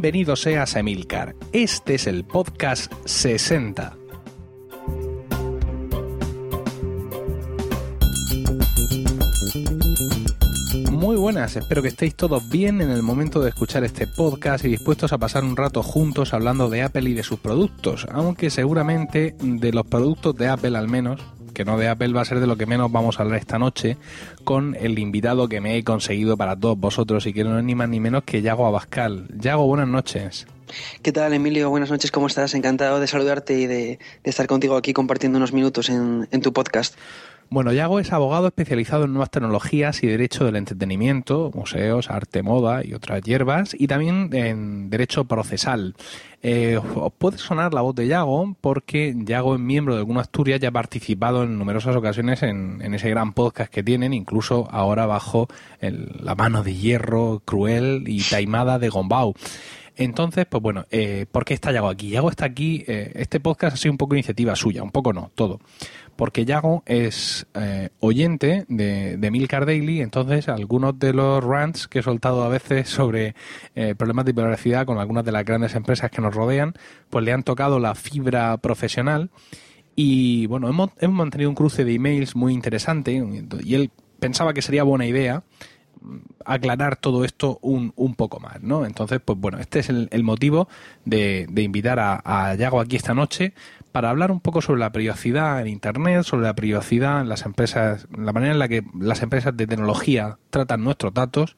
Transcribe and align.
Bienvenido 0.00 0.34
seas 0.34 0.76
a 0.76 0.80
Emilcar. 0.80 1.36
Este 1.52 1.96
es 1.96 2.06
el 2.06 2.24
podcast 2.24 2.90
60. 3.04 3.98
Muy 10.90 11.16
buenas, 11.16 11.54
espero 11.56 11.82
que 11.82 11.88
estéis 11.88 12.14
todos 12.14 12.48
bien 12.48 12.80
en 12.80 12.88
el 12.88 13.02
momento 13.02 13.42
de 13.42 13.50
escuchar 13.50 13.84
este 13.84 14.06
podcast 14.06 14.64
y 14.64 14.68
dispuestos 14.68 15.12
a 15.12 15.18
pasar 15.18 15.44
un 15.44 15.54
rato 15.54 15.82
juntos 15.82 16.32
hablando 16.32 16.70
de 16.70 16.80
Apple 16.80 17.10
y 17.10 17.12
de 17.12 17.22
sus 17.22 17.38
productos, 17.38 18.06
aunque 18.10 18.48
seguramente 18.48 19.36
de 19.42 19.70
los 19.70 19.86
productos 19.86 20.34
de 20.34 20.48
Apple 20.48 20.78
al 20.78 20.88
menos 20.88 21.20
que 21.60 21.66
no 21.66 21.76
de 21.76 21.88
Apple 21.88 22.14
va 22.14 22.22
a 22.22 22.24
ser 22.24 22.40
de 22.40 22.46
lo 22.46 22.56
que 22.56 22.64
menos 22.64 22.90
vamos 22.90 23.18
a 23.18 23.22
hablar 23.22 23.38
esta 23.38 23.58
noche 23.58 23.98
con 24.44 24.74
el 24.80 24.98
invitado 24.98 25.46
que 25.46 25.60
me 25.60 25.76
he 25.76 25.84
conseguido 25.84 26.38
para 26.38 26.56
todos 26.56 26.78
vosotros 26.78 27.26
y 27.26 27.34
que 27.34 27.44
no 27.44 27.58
es 27.58 27.62
ni 27.62 27.74
más 27.74 27.86
ni 27.90 28.00
menos 28.00 28.24
que 28.24 28.40
Yago 28.40 28.66
Abascal. 28.66 29.28
Yago, 29.38 29.66
buenas 29.66 29.86
noches. 29.86 30.46
¿Qué 31.02 31.12
tal, 31.12 31.34
Emilio? 31.34 31.68
Buenas 31.68 31.90
noches, 31.90 32.10
¿cómo 32.10 32.28
estás? 32.28 32.54
Encantado 32.54 32.98
de 32.98 33.06
saludarte 33.06 33.60
y 33.60 33.66
de, 33.66 33.98
estar 34.24 34.46
contigo 34.46 34.74
aquí 34.74 34.94
compartiendo 34.94 35.36
unos 35.36 35.52
minutos 35.52 35.90
en, 35.90 36.28
en 36.30 36.40
tu 36.40 36.54
podcast. 36.54 36.94
Bueno, 37.52 37.72
Yago 37.72 37.98
es 37.98 38.12
abogado 38.12 38.46
especializado 38.46 39.06
en 39.06 39.12
nuevas 39.12 39.32
tecnologías 39.32 40.04
y 40.04 40.06
derecho 40.06 40.44
del 40.44 40.54
entretenimiento, 40.54 41.50
museos, 41.52 42.08
arte, 42.08 42.44
moda 42.44 42.84
y 42.86 42.94
otras 42.94 43.22
hierbas, 43.22 43.74
y 43.76 43.88
también 43.88 44.30
en 44.32 44.88
derecho 44.88 45.24
procesal. 45.24 45.96
Eh, 46.44 46.78
os 46.94 47.12
puede 47.12 47.38
sonar 47.38 47.74
la 47.74 47.80
voz 47.80 47.96
de 47.96 48.06
Yago 48.06 48.54
porque 48.60 49.16
Yago 49.16 49.56
es 49.56 49.60
miembro 49.60 49.94
de 49.94 49.98
alguna 49.98 50.20
Asturias 50.20 50.62
y 50.62 50.66
ha 50.66 50.70
participado 50.70 51.42
en 51.42 51.58
numerosas 51.58 51.96
ocasiones 51.96 52.44
en, 52.44 52.94
ese 52.94 53.10
gran 53.10 53.32
podcast 53.32 53.72
que 53.72 53.82
tienen, 53.82 54.14
incluso 54.14 54.68
ahora 54.70 55.06
bajo 55.06 55.48
la 55.80 56.36
mano 56.36 56.62
de 56.62 56.76
hierro 56.76 57.42
cruel 57.44 58.04
y 58.06 58.22
taimada 58.22 58.78
de 58.78 58.90
Gombau. 58.90 59.34
Entonces, 59.96 60.46
pues 60.48 60.62
bueno, 60.62 60.86
eh, 60.92 61.26
¿por 61.30 61.44
qué 61.44 61.54
está 61.54 61.72
Yago 61.72 61.88
aquí? 61.88 62.10
Yago 62.10 62.30
está 62.30 62.44
aquí, 62.44 62.84
eh, 62.86 63.10
este 63.16 63.40
podcast 63.40 63.74
ha 63.74 63.76
sido 63.76 63.92
un 63.92 63.98
poco 63.98 64.14
iniciativa 64.14 64.54
suya, 64.54 64.84
un 64.84 64.92
poco 64.92 65.12
no, 65.12 65.32
todo 65.34 65.58
porque 66.16 66.44
Yago 66.44 66.82
es 66.86 67.46
eh, 67.54 67.90
oyente 68.00 68.64
de, 68.68 69.16
de 69.16 69.30
Milcar 69.30 69.66
Daily, 69.66 70.00
entonces 70.00 70.48
algunos 70.48 70.98
de 70.98 71.12
los 71.12 71.42
rants 71.42 71.88
que 71.88 72.00
he 72.00 72.02
soltado 72.02 72.42
a 72.42 72.48
veces 72.48 72.88
sobre 72.88 73.34
eh, 73.74 73.94
problemas 73.94 74.24
de 74.24 74.34
privacidad 74.34 74.86
con 74.86 74.98
algunas 74.98 75.24
de 75.24 75.32
las 75.32 75.44
grandes 75.44 75.74
empresas 75.74 76.10
que 76.10 76.20
nos 76.20 76.34
rodean, 76.34 76.74
pues 77.08 77.24
le 77.24 77.32
han 77.32 77.42
tocado 77.42 77.78
la 77.78 77.94
fibra 77.94 78.56
profesional 78.58 79.30
y 79.96 80.46
bueno, 80.46 80.68
hemos, 80.68 80.90
hemos 80.98 81.16
mantenido 81.16 81.50
un 81.50 81.56
cruce 81.56 81.84
de 81.84 81.94
emails 81.94 82.36
muy 82.36 82.52
interesante 82.52 83.12
y 83.62 83.74
él 83.74 83.90
pensaba 84.18 84.54
que 84.54 84.62
sería 84.62 84.82
buena 84.82 85.06
idea 85.06 85.42
mm, 86.00 86.16
aclarar 86.44 86.96
todo 86.96 87.24
esto 87.24 87.58
un, 87.62 87.92
un 87.96 88.14
poco 88.14 88.40
más, 88.40 88.62
¿no? 88.62 88.86
Entonces, 88.86 89.20
pues 89.24 89.38
bueno, 89.38 89.58
este 89.58 89.80
es 89.80 89.88
el, 89.88 90.22
motivo 90.22 90.68
de, 91.04 91.46
de 91.50 91.62
invitar 91.62 91.98
a, 91.98 92.20
a 92.24 92.54
Yago 92.54 92.80
aquí 92.80 92.96
esta 92.96 93.14
noche 93.14 93.54
para 93.92 94.10
hablar 94.10 94.30
un 94.30 94.40
poco 94.40 94.62
sobre 94.62 94.80
la 94.80 94.92
privacidad 94.92 95.60
en 95.60 95.66
Internet, 95.68 96.22
sobre 96.22 96.44
la 96.44 96.54
privacidad 96.54 97.20
en 97.20 97.28
las 97.28 97.44
empresas, 97.44 98.06
la 98.16 98.32
manera 98.32 98.52
en 98.52 98.58
la 98.58 98.68
que 98.68 98.84
las 98.98 99.22
empresas 99.22 99.56
de 99.56 99.66
tecnología 99.66 100.38
tratan 100.50 100.84
nuestros 100.84 101.12
datos 101.12 101.56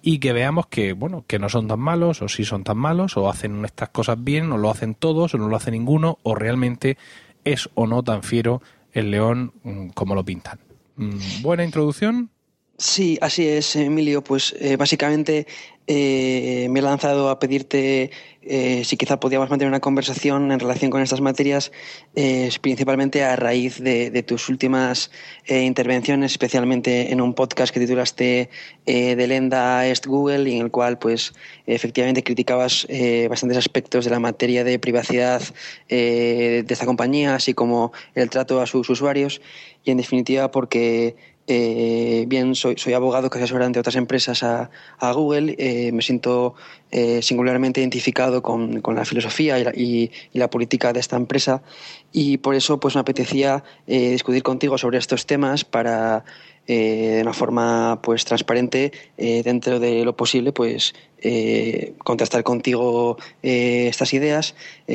y 0.00 0.18
que 0.18 0.32
veamos 0.32 0.66
que, 0.66 0.92
bueno, 0.92 1.24
que 1.26 1.38
no 1.38 1.48
son 1.48 1.68
tan 1.68 1.80
malos 1.80 2.22
o 2.22 2.28
si 2.28 2.44
son 2.44 2.64
tan 2.64 2.78
malos 2.78 3.16
o 3.16 3.28
hacen 3.28 3.64
estas 3.64 3.88
cosas 3.88 4.22
bien 4.22 4.52
o 4.52 4.58
lo 4.58 4.70
hacen 4.70 4.94
todos 4.94 5.34
o 5.34 5.38
no 5.38 5.48
lo 5.48 5.56
hace 5.56 5.70
ninguno 5.70 6.18
o 6.22 6.34
realmente 6.34 6.96
es 7.44 7.68
o 7.74 7.86
no 7.86 8.02
tan 8.02 8.22
fiero 8.22 8.62
el 8.92 9.10
león 9.10 9.52
mm, 9.62 9.88
como 9.88 10.14
lo 10.14 10.24
pintan. 10.24 10.60
Mm, 10.96 11.42
buena 11.42 11.64
introducción. 11.64 12.30
Sí, 12.78 13.18
así 13.20 13.46
es, 13.46 13.76
Emilio. 13.76 14.24
Pues 14.24 14.56
eh, 14.58 14.76
básicamente 14.76 15.46
eh, 15.86 16.66
me 16.70 16.80
he 16.80 16.82
lanzado 16.82 17.28
a 17.30 17.38
pedirte 17.38 18.10
eh, 18.42 18.82
si 18.84 18.96
quizá 18.96 19.20
podíamos 19.20 19.50
mantener 19.50 19.68
una 19.68 19.78
conversación 19.78 20.50
en 20.50 20.58
relación 20.58 20.90
con 20.90 21.00
estas 21.00 21.20
materias, 21.20 21.70
principalmente 22.60 23.22
a 23.22 23.36
raíz 23.36 23.78
de, 23.78 24.22
tus 24.24 24.48
últimas 24.48 25.12
intervenciones, 25.48 26.32
especialmente 26.32 27.12
en 27.12 27.20
un 27.20 27.34
podcast 27.34 27.72
que 27.72 27.78
titulaste 27.78 28.50
De 28.84 29.26
Lenda 29.28 29.86
Est 29.86 30.06
Google, 30.06 30.50
y 30.50 30.56
en 30.56 30.62
el 30.62 30.70
cual, 30.72 30.98
pues, 30.98 31.34
efectivamente 31.66 32.24
criticabas 32.24 32.88
bastantes 33.28 33.58
aspectos 33.58 34.04
de 34.04 34.10
la 34.10 34.18
materia 34.18 34.64
de 34.64 34.80
privacidad 34.80 35.40
de 35.88 36.66
esta 36.68 36.86
compañía, 36.86 37.36
así 37.36 37.54
como 37.54 37.92
el 38.16 38.28
trato 38.28 38.60
a 38.60 38.66
sus 38.66 38.90
usuarios, 38.90 39.40
y 39.84 39.92
en 39.92 39.98
definitiva 39.98 40.50
porque 40.50 41.14
eh, 41.54 42.24
bien, 42.26 42.54
soy, 42.54 42.76
soy 42.78 42.94
abogado 42.94 43.28
que 43.28 43.36
asesora 43.36 43.66
ante 43.66 43.78
otras 43.78 43.96
empresas 43.96 44.42
a, 44.42 44.70
a 44.98 45.12
Google. 45.12 45.54
Eh, 45.58 45.92
me 45.92 46.00
siento 46.00 46.54
eh, 46.90 47.20
singularmente 47.20 47.80
identificado 47.80 48.40
con, 48.40 48.80
con 48.80 48.94
la 48.94 49.04
filosofía 49.04 49.58
y 49.58 49.64
la, 49.64 49.72
y, 49.74 50.10
la, 50.32 50.48
política 50.48 50.94
de 50.94 51.00
esta 51.00 51.16
empresa 51.16 51.62
y 52.10 52.38
por 52.38 52.54
eso 52.54 52.80
pues 52.80 52.94
me 52.94 53.02
apetecía 53.02 53.64
eh, 53.86 54.10
discutir 54.10 54.42
contigo 54.42 54.78
sobre 54.78 54.96
estos 54.96 55.26
temas 55.26 55.64
para 55.64 56.24
de 56.64 57.18
una 57.20 57.32
forma 57.32 58.00
pues 58.02 58.24
transparente 58.24 58.92
dentro 59.16 59.80
de 59.80 60.04
lo 60.04 60.14
posible 60.14 60.52
pues 60.52 60.94
contrastar 62.04 62.44
contigo 62.44 63.16
estas 63.42 64.14
ideas 64.14 64.54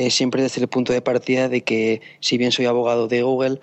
siempre 0.09 0.41
desde 0.41 0.61
el 0.61 0.69
punto 0.69 0.93
de 0.93 1.01
partida 1.01 1.49
de 1.49 1.65
que 1.65 1.99
si 2.21 2.37
bien 2.37 2.53
soy 2.53 2.67
abogado 2.67 3.09
de 3.09 3.21
Google 3.21 3.59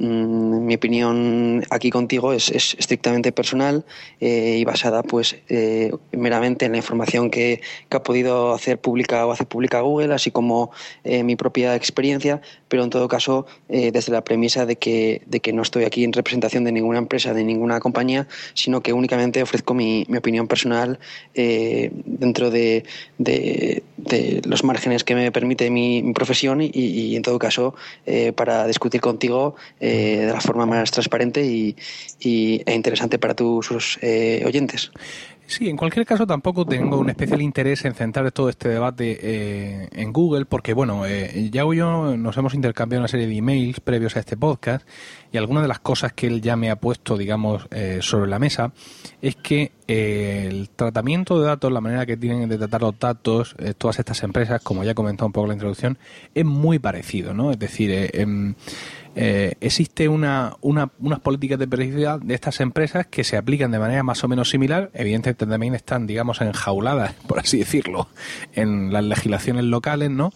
Mm, 0.00 0.64
mi 0.64 0.74
opinión 0.76 1.64
aquí 1.70 1.90
contigo 1.90 2.32
es, 2.32 2.50
estrictamente 2.50 3.32
personal 3.32 3.84
eh, 4.20 4.56
y 4.60 4.64
basada 4.64 5.02
pues 5.02 5.36
eh, 5.48 5.90
meramente 6.12 6.66
en 6.66 6.72
la 6.72 6.78
información 6.78 7.30
que, 7.30 7.60
ha 7.90 8.02
podido 8.02 8.54
hacer 8.54 8.78
pública 8.78 9.26
o 9.26 9.32
hacer 9.32 9.48
pública 9.48 9.80
Google, 9.80 10.14
así 10.14 10.30
como 10.30 10.70
eh, 11.02 11.24
mi 11.24 11.34
propia 11.34 11.74
experiencia, 11.74 12.40
pero 12.68 12.84
en 12.84 12.90
todo 12.90 13.08
caso 13.08 13.46
desde 13.68 14.12
la 14.12 14.22
premisa 14.22 14.66
de 14.66 14.76
que, 14.76 15.22
de 15.26 15.40
que 15.40 15.52
no 15.52 15.62
estoy 15.62 15.84
aquí 15.84 16.04
en 16.04 16.12
representación 16.12 16.64
de 16.64 16.72
ninguna 16.72 16.98
empresa, 16.98 17.34
de 17.34 17.44
ninguna 17.44 17.80
compañía, 17.80 18.28
sino 18.54 18.82
que 18.82 18.92
únicamente 18.92 19.42
ofrezco 19.42 19.74
mi, 19.74 20.04
mi 20.08 20.18
opinión 20.18 20.46
personal 20.46 20.98
dentro 21.34 22.50
de, 22.50 22.84
de, 23.18 23.82
los 24.44 24.64
márgenes 24.64 25.02
que 25.02 25.14
me 25.14 25.32
permite 25.32 25.70
mi, 25.70 26.12
profesión 26.12 26.60
y, 26.60 26.70
y, 26.72 27.16
en 27.16 27.22
todo 27.22 27.38
caso 27.38 27.74
para 28.36 28.66
discutir 28.66 29.00
contigo 29.00 29.56
eh, 29.88 30.26
de 30.26 30.32
la 30.32 30.40
forma 30.40 30.66
más 30.66 30.90
transparente 30.90 31.44
y, 31.44 31.74
e 32.20 32.74
interesante 32.74 33.18
para 33.18 33.34
tus 33.34 33.98
eh, 34.02 34.42
oyentes. 34.44 34.90
Sí, 35.48 35.66
en 35.70 35.78
cualquier 35.78 36.04
caso 36.04 36.26
tampoco 36.26 36.66
tengo 36.66 36.98
un 36.98 37.08
especial 37.08 37.40
interés 37.40 37.82
en 37.86 37.94
centrar 37.94 38.30
todo 38.32 38.50
este 38.50 38.68
debate 38.68 39.18
eh, 39.22 39.88
en 39.92 40.12
Google, 40.12 40.44
porque 40.44 40.74
bueno, 40.74 41.06
eh, 41.06 41.48
ya 41.50 41.64
y 41.64 41.76
yo 41.76 42.18
nos 42.18 42.36
hemos 42.36 42.52
intercambiado 42.52 43.00
una 43.00 43.08
serie 43.08 43.26
de 43.26 43.34
emails 43.34 43.80
previos 43.80 44.14
a 44.16 44.20
este 44.20 44.36
podcast 44.36 44.86
y 45.32 45.38
algunas 45.38 45.62
de 45.62 45.68
las 45.68 45.78
cosas 45.78 46.12
que 46.12 46.26
él 46.26 46.42
ya 46.42 46.56
me 46.56 46.70
ha 46.70 46.76
puesto, 46.76 47.16
digamos, 47.16 47.66
eh, 47.70 48.00
sobre 48.02 48.28
la 48.28 48.38
mesa 48.38 48.72
es 49.22 49.36
que 49.36 49.72
el 49.86 50.68
tratamiento 50.68 51.40
de 51.40 51.46
datos, 51.46 51.72
la 51.72 51.80
manera 51.80 52.04
que 52.04 52.18
tienen 52.18 52.46
de 52.46 52.58
tratar 52.58 52.82
los 52.82 52.98
datos, 52.98 53.56
todas 53.78 53.98
estas 53.98 54.22
empresas, 54.22 54.60
como 54.62 54.84
ya 54.84 54.90
he 54.90 54.94
comentado 54.94 55.28
un 55.28 55.32
poco 55.32 55.46
en 55.46 55.48
la 55.48 55.54
introducción, 55.54 55.96
es 56.34 56.44
muy 56.44 56.78
parecido, 56.78 57.32
¿no? 57.32 57.52
Es 57.52 57.58
decir, 57.58 58.10
em, 58.12 58.54
eh, 59.14 59.54
existe 59.60 60.08
una, 60.08 60.56
una, 60.60 60.90
unas 61.00 61.20
políticas 61.20 61.58
de 61.58 61.66
privacidad 61.66 62.20
de 62.20 62.34
estas 62.34 62.60
empresas 62.60 63.06
que 63.06 63.24
se 63.24 63.36
aplican 63.36 63.70
de 63.70 63.78
manera 63.78 64.02
más 64.02 64.22
o 64.24 64.28
menos 64.28 64.50
similar. 64.50 64.90
Evidentemente 64.94 65.46
también 65.46 65.74
están, 65.74 66.06
digamos, 66.06 66.40
enjauladas, 66.40 67.14
por 67.26 67.38
así 67.38 67.58
decirlo, 67.58 68.08
en 68.52 68.92
las 68.92 69.04
legislaciones 69.04 69.64
locales, 69.64 70.10
¿no? 70.10 70.32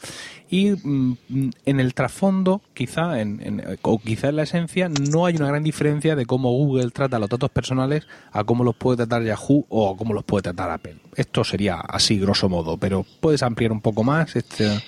Y 0.51 0.71
mm, 0.71 1.17
en 1.65 1.81
el 1.81 1.95
trasfondo, 1.95 2.61
quizá, 2.75 3.21
en, 3.21 3.63
o 3.83 3.99
quizá 3.99 4.29
en 4.29 4.37
la 4.37 4.43
esencia, 4.43 4.89
no 4.89 5.27
hay 5.27 5.37
una 5.37 5.49
gran 5.49 5.63
diferencia 5.63 6.15
de 6.15 6.27
cómo 6.27 6.51
Google 6.51 6.91
trata 6.91 7.19
los 7.19 7.31
datos 7.31 7.51
personales 7.51 8.07
a 8.33 8.45
cómo 8.45 8.65
los 8.65 8.77
puede 8.77 8.99
tratar 8.99 9.23
Yahoo 9.23 9.65
o 9.69 9.97
cómo 9.97 10.13
los 10.13 10.25
puede 10.25 10.43
tratar 10.43 10.71
Apple. 10.71 10.97
Esto 11.17 11.45
sería 11.45 11.77
así, 11.77 12.19
grosso 12.19 12.49
modo, 12.49 12.77
pero 12.77 13.07
¿puedes 13.21 13.43
ampliar 13.43 13.73
un 13.73 13.81
poco 13.81 14.05
más 14.05 14.37
este...? 14.37 14.83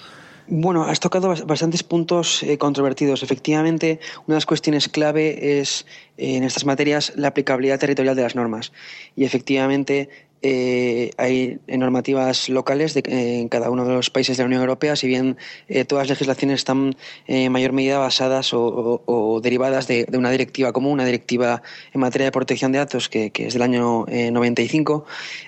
Bueno, 0.47 0.85
has 0.85 1.01
tocado 1.01 1.35
bastantes 1.47 1.83
puntos 1.83 2.43
eh, 2.43 2.59
controvertidos. 2.59 3.23
Efectivamente, 3.23 3.99
una 4.27 4.35
de 4.35 4.37
las 4.37 4.47
cuestiones 4.47 4.89
clave 4.89 5.61
es 5.61 5.87
eh, 6.19 6.37
en 6.37 6.45
estas 6.45 6.67
materias 6.67 7.13
la 7.17 7.29
aplicabilidad 7.29 7.79
territorial 7.79 8.15
de 8.15 8.23
las 8.23 8.35
normas. 8.35 8.73
Y 9.17 9.25
efectivamente, 9.25 10.11
eh, 10.47 11.11
hay 11.17 11.59
normativas 11.67 12.51
locales 12.51 12.95
en 12.97 13.49
cada 13.49 13.71
uno 13.71 13.87
de 13.87 13.95
los 13.95 14.11
países 14.11 14.37
de 14.37 14.43
la 14.43 14.47
Unión 14.47 14.61
Europea, 14.61 14.95
si 14.95 15.07
bien 15.07 15.39
eh, 15.69 15.87
todas 15.87 16.03
las 16.03 16.19
legislaciones 16.19 16.57
están 16.57 16.97
en 17.27 17.51
mayor 17.51 17.73
medida 17.73 17.97
basadas 17.97 18.51
o, 18.53 19.41
derivadas 19.43 19.89
de, 19.89 20.07
una 20.13 20.31
directiva 20.31 20.71
común, 20.75 20.93
una 20.93 21.07
directiva 21.07 21.63
en 21.95 22.01
materia 22.03 22.27
de 22.27 22.33
protección 22.33 22.73
de 22.73 22.79
datos 22.79 23.09
que, 23.09 23.33
es 23.35 23.55
del 23.55 23.63
año 23.63 24.05
95. 24.07 25.07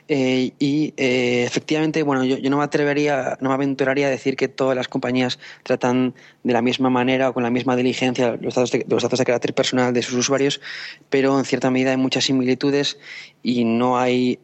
Eh, 0.09 0.53
y 0.59 0.95
efectivamente, 0.97 2.03
bueno, 2.03 2.25
yo, 2.25 2.39
no 2.49 2.57
me 2.57 2.65
atrevería, 2.65 3.37
no 3.43 3.51
me 3.51 3.55
aventuraría 3.55 4.07
a 4.07 4.11
decir 4.11 4.35
que 4.35 4.49
todas 4.49 4.75
las 4.75 4.89
compañías 4.89 5.39
tratan 5.63 6.15
de 6.43 6.55
la 6.55 6.63
misma 6.63 6.89
manera 6.89 7.29
o 7.29 7.35
con 7.35 7.43
la 7.43 7.51
misma 7.51 7.77
diligencia 7.77 8.39
los 8.41 8.55
datos 8.55 8.71
de, 8.71 8.87
los 8.89 9.03
datos 9.03 9.19
de 9.19 9.27
carácter 9.27 9.53
personal 9.53 9.93
de 9.93 10.01
sus 10.01 10.15
usuarios, 10.15 10.63
pero 11.11 11.39
en 11.39 11.45
cierta 11.45 11.71
medida 11.71 11.91
hay 11.91 11.99
muchas 11.99 12.25
similitudes 12.25 12.99
y 13.43 13.65
no 13.65 13.99
hay 13.99 14.39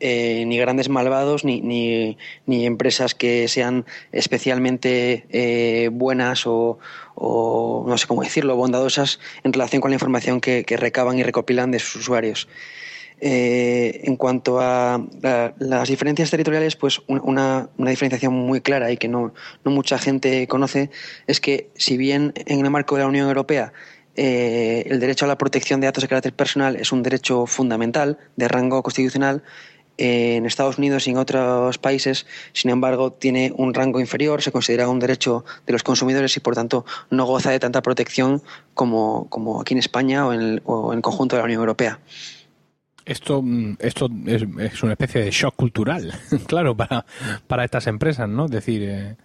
ni 0.47 0.59
grandes 0.59 0.89
malvados 0.89 1.45
ni, 1.45 1.61
ni, 1.61 2.17
ni, 2.47 2.67
empresas 2.67 3.15
que 3.15 3.49
sean 3.49 3.85
especialmente 4.13 5.27
eh, 5.31 5.89
buenas 5.93 6.45
o, 6.47 6.79
no 7.17 7.99
sé 7.99 8.07
cómo 8.07 8.23
decirlo, 8.23 8.57
bondadosas 8.57 9.21
en 9.45 9.53
relación 9.53 9.81
con 9.81 9.91
la 9.91 9.97
información 9.97 10.41
que, 10.41 10.65
recaban 10.77 11.19
y 11.19 11.23
recopilan 11.23 11.71
de 11.71 11.79
sus 11.79 11.97
usuarios. 11.97 12.49
Eh, 13.25 14.01
en 14.05 14.17
cuanto 14.17 14.59
a, 14.61 15.01
las 15.59 15.89
diferencias 15.89 16.31
territoriales, 16.31 16.75
pues 16.75 17.01
una, 17.07 17.69
una, 17.77 17.91
diferenciación 17.91 18.35
muy 18.35 18.61
clara 18.61 18.91
y 18.91 18.97
que 18.97 19.07
no, 19.07 19.33
no, 19.65 19.71
mucha 19.71 19.99
gente 19.99 20.49
conoce 20.49 20.91
es 21.29 21.41
que 21.41 21.71
si 21.77 21.97
bien 21.97 22.33
en 22.35 22.65
el 22.65 22.71
marco 22.71 22.97
de 22.97 23.03
la 23.03 23.09
Unión 23.09 23.29
Europea 23.29 23.73
eh, 24.15 24.85
el 24.91 25.01
derecho 25.01 25.25
a 25.25 25.29
la 25.29 25.39
protección 25.39 25.81
de 25.81 25.87
datos 25.87 26.03
de 26.03 26.09
carácter 26.09 26.35
personal 26.35 26.77
es 26.77 26.93
un 26.93 27.03
derecho 27.03 27.47
fundamental 27.47 28.19
de 28.37 28.47
rango 28.47 28.83
constitucional, 28.83 29.43
en 29.99 30.47
Estados 30.47 30.79
Unidos 30.79 31.07
y 31.07 31.11
en 31.11 31.19
otros 31.19 31.79
países, 31.79 32.27
sin 32.53 32.71
embargo, 32.71 33.13
tiene 33.13 33.53
un 33.57 33.75
rango 33.75 34.01
inferior, 34.01 34.43
se 34.43 34.53
considera 34.53 34.89
un 34.89 34.99
derecho 34.99 35.45
de 35.67 35.73
los 35.73 35.83
consumidores 35.83 36.37
y, 36.37 36.41
por 36.41 36.55
tanto, 36.55 36.85
no 37.11 37.25
goza 37.25 37.51
de 37.51 37.61
tanta 37.61 37.83
protección 37.83 38.43
como, 38.75 39.29
como 39.29 39.61
aquí 39.61 39.75
en 39.75 39.79
España 39.79 40.27
o 40.27 40.33
en, 40.33 40.41
el, 40.41 41.03
conjunto 41.03 41.37
de 41.37 41.41
la 41.41 41.45
Unión 41.45 41.61
Europea. 41.61 42.01
Esto, 43.05 43.43
mm, 43.43 43.77
esto 43.81 44.09
es, 44.27 44.45
es, 44.59 44.83
una 44.83 44.93
especie 44.93 45.25
de 45.25 45.31
shock 45.31 45.57
cultural, 45.57 46.13
claro, 46.47 46.77
para, 46.77 47.05
para 47.47 47.65
estas 47.65 47.87
empresas, 47.87 48.29
¿no? 48.29 48.47
Es 48.47 48.51
decir, 48.53 48.83
eh, 48.85 49.17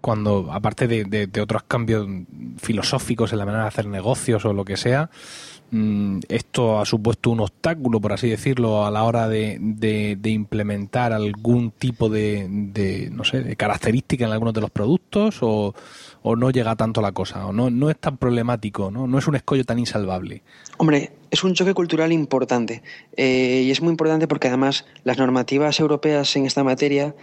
cuando, 0.00 0.52
aparte 0.52 0.86
de, 0.86 1.04
de, 1.04 1.26
de, 1.26 1.40
otros 1.40 1.62
cambios 1.62 2.06
filosóficos 2.58 3.32
en 3.32 3.38
la 3.38 3.46
manera 3.46 3.62
de 3.64 3.68
hacer 3.68 3.86
negocios 3.86 4.44
o 4.44 4.52
lo 4.52 4.64
que 4.64 4.76
sea, 4.76 5.08
esto 6.28 6.80
ha 6.80 6.84
supuesto 6.84 7.30
un 7.30 7.40
obstáculo, 7.40 8.00
por 8.00 8.12
así 8.12 8.28
decirlo, 8.28 8.86
a 8.86 8.90
la 8.90 9.02
hora 9.04 9.28
de, 9.28 10.18
implementar 10.24 11.12
algún 11.12 11.72
tipo 11.72 12.08
de, 12.08 13.10
no 13.12 13.24
sé, 13.24 13.42
de 13.42 13.56
característica 13.56 14.24
en 14.24 14.32
algunos 14.32 14.54
de 14.54 14.60
los 14.60 14.70
productos 14.70 15.38
o, 15.40 15.74
o 16.22 16.36
no 16.36 16.50
llega 16.50 16.76
tanto 16.76 17.02
la 17.02 17.12
cosa, 17.12 17.46
o 17.46 17.52
no, 17.52 17.70
no 17.70 17.90
es 17.90 17.98
tan 17.98 18.16
problemático, 18.16 18.90
¿no? 18.90 19.06
no 19.06 19.18
es 19.18 19.26
un 19.26 19.36
escollo 19.36 19.64
tan 19.64 19.78
insalvable. 19.78 20.42
Hombre, 20.78 21.12
es 21.30 21.44
un 21.44 21.54
choque 21.54 21.74
cultural 21.74 22.12
importante 22.12 22.82
eh, 23.16 23.62
y 23.66 23.70
es 23.70 23.82
muy 23.82 23.90
importante 23.90 24.28
porque 24.28 24.48
además 24.48 24.86
las 25.02 25.18
normativas 25.18 25.80
europeas 25.80 26.34
en 26.36 26.46
esta 26.46 26.62
materia 26.62 27.14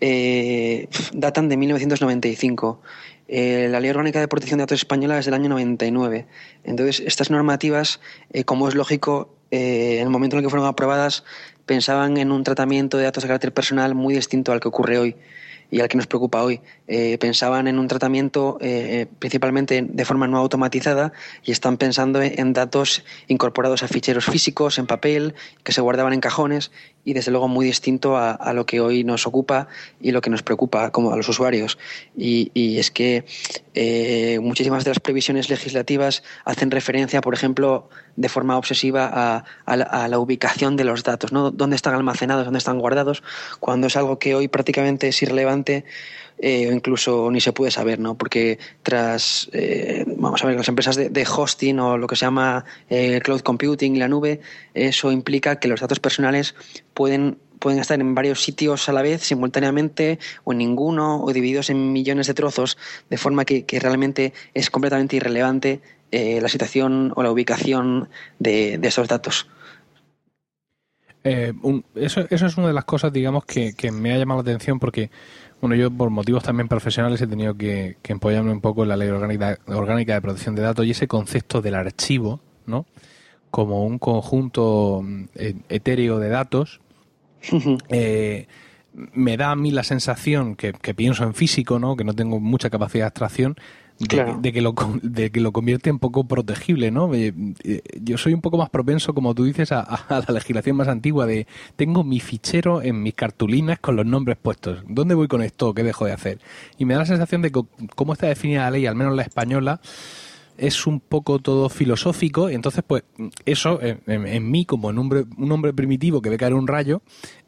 eh, 0.00 0.88
datan 1.12 1.48
de 1.48 1.56
1995. 1.56 2.80
Eh, 3.26 3.68
la 3.70 3.80
Ley 3.80 3.90
Orgánica 3.90 4.20
de 4.20 4.28
Protección 4.28 4.58
de 4.58 4.62
Datos 4.62 4.80
Española 4.80 5.18
es 5.18 5.24
del 5.24 5.34
año 5.34 5.48
99. 5.48 6.26
Entonces, 6.64 7.02
estas 7.06 7.30
normativas, 7.30 8.00
eh, 8.32 8.44
como 8.44 8.68
es 8.68 8.74
lógico, 8.74 9.34
eh, 9.50 9.96
en 9.98 10.02
el 10.02 10.10
momento 10.10 10.36
en 10.36 10.40
el 10.40 10.46
que 10.46 10.50
fueron 10.50 10.68
aprobadas, 10.68 11.24
pensaban 11.66 12.16
en 12.18 12.32
un 12.32 12.44
tratamiento 12.44 12.98
de 12.98 13.04
datos 13.04 13.22
de 13.22 13.28
carácter 13.28 13.54
personal 13.54 13.94
muy 13.94 14.14
distinto 14.14 14.52
al 14.52 14.60
que 14.60 14.68
ocurre 14.68 14.98
hoy 14.98 15.16
y 15.70 15.80
al 15.80 15.88
que 15.88 15.96
nos 15.96 16.06
preocupa 16.06 16.42
hoy. 16.42 16.60
Eh, 16.86 17.16
pensaban 17.18 17.66
en 17.66 17.78
un 17.78 17.88
tratamiento 17.88 18.58
eh, 18.60 19.06
principalmente 19.18 19.86
de 19.88 20.04
forma 20.04 20.26
no 20.26 20.36
automatizada 20.36 21.14
y 21.42 21.50
están 21.50 21.78
pensando 21.78 22.20
en 22.20 22.52
datos 22.52 23.04
incorporados 23.26 23.82
a 23.82 23.88
ficheros 23.88 24.26
físicos, 24.26 24.78
en 24.78 24.86
papel, 24.86 25.34
que 25.62 25.72
se 25.72 25.80
guardaban 25.80 26.12
en 26.12 26.20
cajones 26.20 26.70
y 27.04 27.12
desde 27.12 27.30
luego 27.30 27.48
muy 27.48 27.66
distinto 27.66 28.16
a, 28.16 28.52
lo 28.54 28.64
que 28.66 28.80
hoy 28.80 29.04
nos 29.04 29.26
ocupa 29.26 29.68
y 30.00 30.10
lo 30.10 30.20
que 30.20 30.30
nos 30.30 30.42
preocupa 30.42 30.90
como 30.90 31.12
a 31.12 31.16
los 31.16 31.28
usuarios. 31.28 31.78
Y, 32.16 32.78
es 32.78 32.90
que 32.90 33.24
eh, 33.74 34.38
muchísimas 34.40 34.84
de 34.84 34.90
las 34.90 35.00
previsiones 35.00 35.50
legislativas 35.50 36.22
hacen 36.44 36.70
referencia, 36.70 37.20
por 37.20 37.34
ejemplo, 37.34 37.88
de 38.16 38.28
forma 38.28 38.56
obsesiva 38.56 39.10
a, 39.12 39.44
a, 39.66 39.76
la, 39.76 39.84
a, 39.84 40.08
la, 40.08 40.18
ubicación 40.18 40.76
de 40.76 40.84
los 40.84 41.04
datos, 41.04 41.32
¿no? 41.32 41.50
Dónde 41.50 41.76
están 41.76 41.94
almacenados, 41.94 42.44
dónde 42.44 42.58
están 42.58 42.78
guardados, 42.78 43.22
cuando 43.60 43.86
es 43.86 43.96
algo 43.96 44.18
que 44.18 44.34
hoy 44.34 44.48
prácticamente 44.48 45.08
es 45.08 45.22
irrelevante 45.22 45.84
eh, 46.38 46.68
o 46.68 46.72
incluso 46.72 47.30
ni 47.30 47.40
se 47.40 47.52
puede 47.52 47.70
saber, 47.70 47.98
¿no? 47.98 48.16
Porque 48.16 48.58
tras, 48.82 49.48
eh, 49.52 50.04
vamos 50.16 50.42
a 50.42 50.46
ver, 50.46 50.56
las 50.56 50.68
empresas 50.68 50.96
de, 50.96 51.26
hosting 51.26 51.78
o 51.78 51.96
lo 51.96 52.06
que 52.06 52.16
se 52.16 52.24
llama 52.24 52.64
eh, 52.90 53.20
cloud 53.22 53.40
computing 53.40 53.96
y 53.96 53.98
la 53.98 54.08
nube, 54.08 54.40
eso 54.74 55.12
implica 55.12 55.56
que 55.56 55.68
los 55.68 55.80
datos 55.80 56.00
personales 56.00 56.54
pueden 56.92 57.38
pueden 57.60 57.80
estar 57.80 57.98
en 57.98 58.14
varios 58.14 58.42
sitios 58.42 58.90
a 58.90 58.92
la 58.92 59.00
vez, 59.00 59.22
simultáneamente, 59.22 60.18
o 60.42 60.52
en 60.52 60.58
ninguno, 60.58 61.22
o 61.22 61.32
divididos 61.32 61.70
en 61.70 61.94
millones 61.94 62.26
de 62.26 62.34
trozos, 62.34 62.76
de 63.08 63.16
forma 63.16 63.46
que, 63.46 63.64
realmente 63.80 64.34
es 64.52 64.68
completamente 64.68 65.16
irrelevante 65.16 65.80
eh, 66.10 66.40
la 66.42 66.48
situación 66.48 67.14
o 67.16 67.22
la 67.22 67.30
ubicación 67.30 68.10
de, 68.38 68.76
de 68.76 68.88
esos 68.88 69.08
datos. 69.08 69.48
Eh, 71.26 71.54
eso, 71.94 72.26
eso, 72.28 72.46
es 72.46 72.56
una 72.58 72.66
de 72.66 72.74
las 72.74 72.84
cosas, 72.84 73.10
digamos, 73.10 73.46
que, 73.46 73.72
me 73.90 74.12
ha 74.12 74.18
llamado 74.18 74.42
la 74.42 74.50
atención 74.50 74.78
porque, 74.78 75.10
bueno, 75.60 75.76
yo 75.76 75.90
por 75.90 76.10
motivos 76.10 76.42
también 76.42 76.68
profesionales 76.68 77.20
he 77.22 77.26
tenido 77.26 77.54
que, 77.54 77.96
que 78.02 78.12
empollarme 78.12 78.52
un 78.52 78.60
poco 78.60 78.82
en 78.82 78.90
la 78.90 78.96
ley 78.96 79.08
orgánica, 79.08 79.58
orgánica 79.66 80.14
de 80.14 80.20
protección 80.20 80.54
de 80.54 80.62
datos 80.62 80.86
y 80.86 80.90
ese 80.90 81.08
concepto 81.08 81.62
del 81.62 81.74
archivo, 81.74 82.40
¿no? 82.66 82.86
Como 83.50 83.84
un 83.84 83.98
conjunto 83.98 85.04
eh, 85.36 85.54
etéreo 85.68 86.18
de 86.18 86.28
datos 86.28 86.80
eh, 87.88 88.46
me 88.92 89.36
da 89.36 89.50
a 89.50 89.56
mí 89.56 89.70
la 89.70 89.82
sensación 89.82 90.56
que, 90.56 90.72
que, 90.72 90.94
pienso 90.94 91.24
en 91.24 91.34
físico, 91.34 91.78
¿no? 91.78 91.96
que 91.96 92.04
no 92.04 92.14
tengo 92.14 92.40
mucha 92.40 92.70
capacidad 92.70 93.04
de 93.04 93.08
abstracción, 93.08 93.56
de, 93.98 94.06
claro. 94.06 94.38
de, 94.40 94.52
que, 94.52 94.60
lo, 94.60 94.74
de 95.02 95.30
que 95.30 95.40
lo 95.40 95.52
convierte 95.52 95.90
en 95.90 95.98
poco 95.98 96.24
protegible. 96.24 96.90
¿no? 96.90 97.10
Yo 97.14 98.18
soy 98.18 98.34
un 98.34 98.40
poco 98.40 98.58
más 98.58 98.70
propenso, 98.70 99.14
como 99.14 99.34
tú 99.34 99.44
dices, 99.44 99.72
a, 99.72 99.80
a, 99.80 100.24
la 100.26 100.34
legislación 100.34 100.76
más 100.76 100.88
antigua 100.88 101.26
de 101.26 101.46
tengo 101.76 102.04
mi 102.04 102.20
fichero 102.20 102.82
en 102.82 103.02
mis 103.02 103.14
cartulinas 103.14 103.78
con 103.78 103.96
los 103.96 104.06
nombres 104.06 104.36
puestos. 104.40 104.82
¿Dónde 104.88 105.14
voy 105.14 105.28
con 105.28 105.42
esto? 105.42 105.74
¿Qué 105.74 105.82
dejo 105.82 106.06
de 106.06 106.12
hacer? 106.12 106.38
Y 106.78 106.84
me 106.84 106.94
da 106.94 107.00
la 107.00 107.06
sensación 107.06 107.42
de 107.42 107.52
que 107.52 107.60
cómo 107.94 108.12
está 108.12 108.26
definida 108.26 108.62
la 108.62 108.70
ley, 108.72 108.86
al 108.86 108.96
menos 108.96 109.14
la 109.14 109.22
española, 109.22 109.80
es 110.56 110.86
un 110.86 111.00
poco 111.00 111.40
todo 111.40 111.68
filosófico 111.68 112.48
y 112.48 112.54
entonces 112.54 112.84
pues 112.86 113.02
eso 113.44 113.80
en, 113.82 114.00
en, 114.06 114.26
en 114.26 114.50
mí 114.50 114.64
como 114.64 114.90
en 114.90 114.98
un 114.98 115.06
hombre, 115.06 115.24
un 115.36 115.50
hombre 115.50 115.72
primitivo 115.72 116.22
que 116.22 116.30
ve 116.30 116.36
caer 116.36 116.54
un 116.54 116.68
rayo 116.68 117.02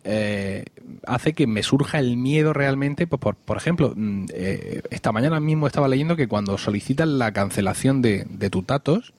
eh, 0.08 0.64
hace 1.06 1.32
que 1.32 1.46
me 1.46 1.62
surja 1.62 1.98
el 1.98 2.16
miedo 2.16 2.52
realmente 2.52 3.06
pues 3.06 3.20
por, 3.20 3.36
por 3.36 3.56
ejemplo 3.56 3.94
eh, 4.32 4.82
esta 4.90 5.12
mañana 5.12 5.40
mismo 5.40 5.66
estaba 5.66 5.88
leyendo 5.88 6.16
que 6.16 6.28
cuando 6.28 6.58
solicitas 6.58 7.08
la 7.08 7.32
cancelación 7.32 8.02
de, 8.02 8.26
de 8.28 8.50
tus 8.50 8.66
datos 8.66 9.12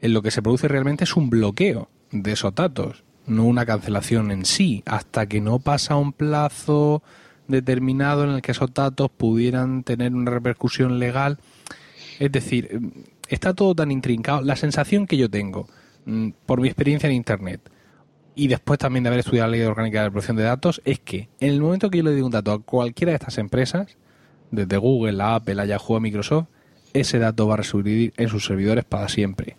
en 0.00 0.12
lo 0.14 0.22
que 0.22 0.30
se 0.30 0.42
produce 0.42 0.68
realmente 0.68 1.04
es 1.04 1.16
un 1.16 1.30
bloqueo 1.30 1.88
de 2.10 2.32
esos 2.32 2.54
datos 2.54 3.04
no 3.26 3.44
una 3.44 3.66
cancelación 3.66 4.30
en 4.30 4.44
sí 4.44 4.82
hasta 4.86 5.26
que 5.26 5.40
no 5.40 5.58
pasa 5.58 5.96
un 5.96 6.12
plazo 6.12 7.02
determinado 7.48 8.24
en 8.24 8.30
el 8.30 8.42
que 8.42 8.52
esos 8.52 8.72
datos 8.72 9.10
pudieran 9.10 9.82
tener 9.82 10.14
una 10.14 10.30
repercusión 10.30 10.98
legal 10.98 11.38
es 12.18 12.30
decir, 12.30 12.80
está 13.28 13.54
todo 13.54 13.74
tan 13.74 13.90
intrincado. 13.90 14.42
La 14.42 14.56
sensación 14.56 15.06
que 15.06 15.16
yo 15.16 15.28
tengo, 15.28 15.68
mm, 16.06 16.30
por 16.46 16.60
mi 16.60 16.68
experiencia 16.68 17.08
en 17.08 17.16
Internet, 17.16 17.60
y 18.34 18.48
después 18.48 18.78
también 18.78 19.04
de 19.04 19.08
haber 19.08 19.20
estudiado 19.20 19.48
la 19.48 19.56
ley 19.56 19.66
orgánica 19.66 20.02
de 20.02 20.10
protección 20.10 20.36
de 20.36 20.42
datos, 20.42 20.82
es 20.84 20.98
que 21.00 21.28
en 21.40 21.50
el 21.50 21.60
momento 21.60 21.90
que 21.90 21.98
yo 21.98 22.04
le 22.04 22.14
digo 22.14 22.26
un 22.26 22.32
dato 22.32 22.52
a 22.52 22.62
cualquiera 22.62 23.12
de 23.12 23.16
estas 23.16 23.38
empresas, 23.38 23.96
desde 24.50 24.76
Google, 24.76 25.12
la 25.12 25.36
Apple, 25.36 25.54
la 25.54 25.66
Yahoo, 25.66 25.96
a 25.96 26.00
Microsoft, 26.00 26.46
ese 26.92 27.18
dato 27.18 27.46
va 27.46 27.54
a 27.54 27.58
residir 27.58 28.12
en 28.16 28.28
sus 28.28 28.46
servidores 28.46 28.84
para 28.84 29.08
siempre. 29.08 29.56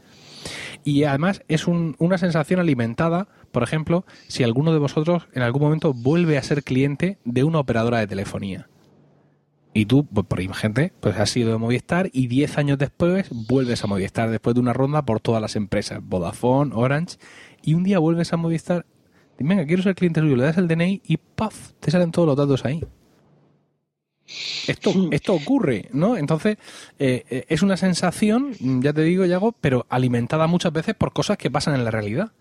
Y 0.83 1.03
además 1.03 1.41
es 1.47 1.67
un, 1.67 1.95
una 1.99 2.17
sensación 2.17 2.59
alimentada, 2.59 3.27
por 3.51 3.63
ejemplo, 3.63 4.05
si 4.27 4.43
alguno 4.43 4.71
de 4.71 4.79
vosotros 4.79 5.27
en 5.33 5.41
algún 5.41 5.63
momento 5.63 5.93
vuelve 5.93 6.37
a 6.37 6.43
ser 6.43 6.63
cliente 6.63 7.17
de 7.25 7.43
una 7.43 7.59
operadora 7.59 7.99
de 7.99 8.07
telefonía. 8.07 8.67
Y 9.77 9.87
tú, 9.87 10.05
pues, 10.05 10.25
por 10.25 10.55
gente, 10.55 10.93
pues 11.01 11.17
has 11.17 11.29
sido 11.29 11.51
de 11.51 11.57
Movistar 11.57 12.09
y 12.13 12.27
10 12.27 12.57
años 12.59 12.77
después 12.77 13.27
vuelves 13.29 13.83
a 13.83 13.87
Movistar 13.87 14.29
después 14.29 14.53
de 14.53 14.61
una 14.61 14.71
ronda 14.71 15.05
por 15.05 15.19
todas 15.19 15.41
las 15.41 15.57
empresas, 15.57 15.99
Vodafone, 16.01 16.71
Orange, 16.73 17.17
y 17.65 17.73
un 17.73 17.83
día 17.83 17.99
vuelves 17.99 18.31
a 18.31 18.37
Movistar, 18.37 18.85
venga, 19.39 19.65
quiero 19.65 19.83
ser 19.83 19.95
cliente 19.95 20.21
suyo, 20.21 20.35
le 20.35 20.43
das 20.43 20.57
el 20.57 20.67
DNI 20.67 21.01
y 21.05 21.17
¡paf! 21.17 21.71
te 21.79 21.91
salen 21.91 22.11
todos 22.11 22.27
los 22.27 22.37
datos 22.37 22.63
ahí. 22.63 22.81
Esto, 24.67 24.91
esto 25.11 25.33
ocurre, 25.33 25.89
¿no? 25.91 26.17
Entonces, 26.17 26.57
eh, 26.97 27.45
es 27.47 27.61
una 27.61 27.77
sensación, 27.77 28.53
ya 28.81 28.93
te 28.93 29.01
digo, 29.01 29.25
Yago, 29.25 29.51
pero 29.51 29.85
alimentada 29.89 30.47
muchas 30.47 30.73
veces 30.73 30.95
por 30.95 31.13
cosas 31.13 31.37
que 31.37 31.51
pasan 31.51 31.75
en 31.75 31.83
la 31.83 31.91
realidad. 31.91 32.31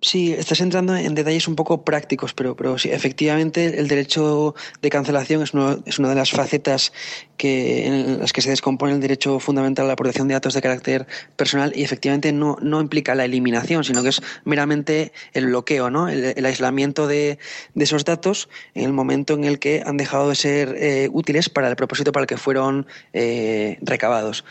Sí, 0.00 0.32
estás 0.32 0.60
entrando 0.60 0.94
en 0.94 1.16
detalles 1.16 1.48
un 1.48 1.56
poco 1.56 1.82
prácticos, 1.84 2.32
pero, 2.32 2.54
pero 2.54 2.78
sí, 2.78 2.88
efectivamente 2.88 3.80
el 3.80 3.88
derecho 3.88 4.54
de 4.80 4.90
cancelación 4.90 5.42
es, 5.42 5.50
es 5.86 5.98
una 5.98 6.08
de 6.08 6.14
las 6.14 6.30
facetas 6.30 6.92
que, 7.36 7.84
en 7.84 8.20
las 8.20 8.32
que 8.32 8.40
se 8.40 8.50
descompone 8.50 8.92
el 8.92 9.00
derecho 9.00 9.40
fundamental 9.40 9.86
a 9.86 9.88
la 9.88 9.96
protección 9.96 10.28
de 10.28 10.34
datos 10.34 10.54
de 10.54 10.62
carácter 10.62 11.08
personal 11.34 11.72
y 11.74 11.82
efectivamente 11.82 12.32
no, 12.32 12.58
no 12.62 12.80
implica 12.80 13.16
la 13.16 13.24
eliminación, 13.24 13.82
sino 13.82 14.04
que 14.04 14.10
es 14.10 14.22
meramente 14.44 15.12
el 15.32 15.46
bloqueo, 15.46 15.90
¿no? 15.90 16.08
el, 16.08 16.32
el 16.36 16.46
aislamiento 16.46 17.08
de, 17.08 17.40
de, 17.74 17.84
esos 17.84 18.04
datos 18.04 18.48
en 18.74 18.84
el 18.84 18.92
momento 18.92 19.34
en 19.34 19.42
el 19.42 19.58
que 19.58 19.82
han 19.84 19.96
dejado 19.96 20.28
de 20.28 20.36
ser 20.36 20.76
eh, 20.78 21.08
útiles 21.12 21.48
para 21.48 21.68
el 21.68 21.74
propósito 21.74 22.12
para 22.12 22.22
el 22.22 22.28
que 22.28 22.36
fueron 22.36 22.86
eh, 23.14 23.78
recabados. 23.80 24.44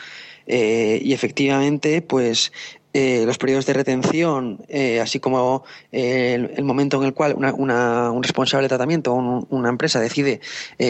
Eh, 0.47 0.99
y 1.03 1.13
efectivamente, 1.13 2.01
pues 2.01 2.51
eh, 2.99 3.27
los 3.27 3.37
periodos 3.37 3.67
de 3.67 3.73
retención, 3.73 4.57
eh, 4.69 4.99
así 4.99 5.19
como 5.19 5.63
eh, 5.91 6.49
el, 6.55 6.63
momento 6.63 6.97
en 6.97 7.03
el 7.03 7.13
cual 7.13 7.35
un 7.35 8.23
responsable 8.23 8.63
de 8.63 8.69
tratamiento 8.69 9.13
o 9.13 9.45
una 9.51 9.69
empresa 9.69 9.99
decide 9.99 10.41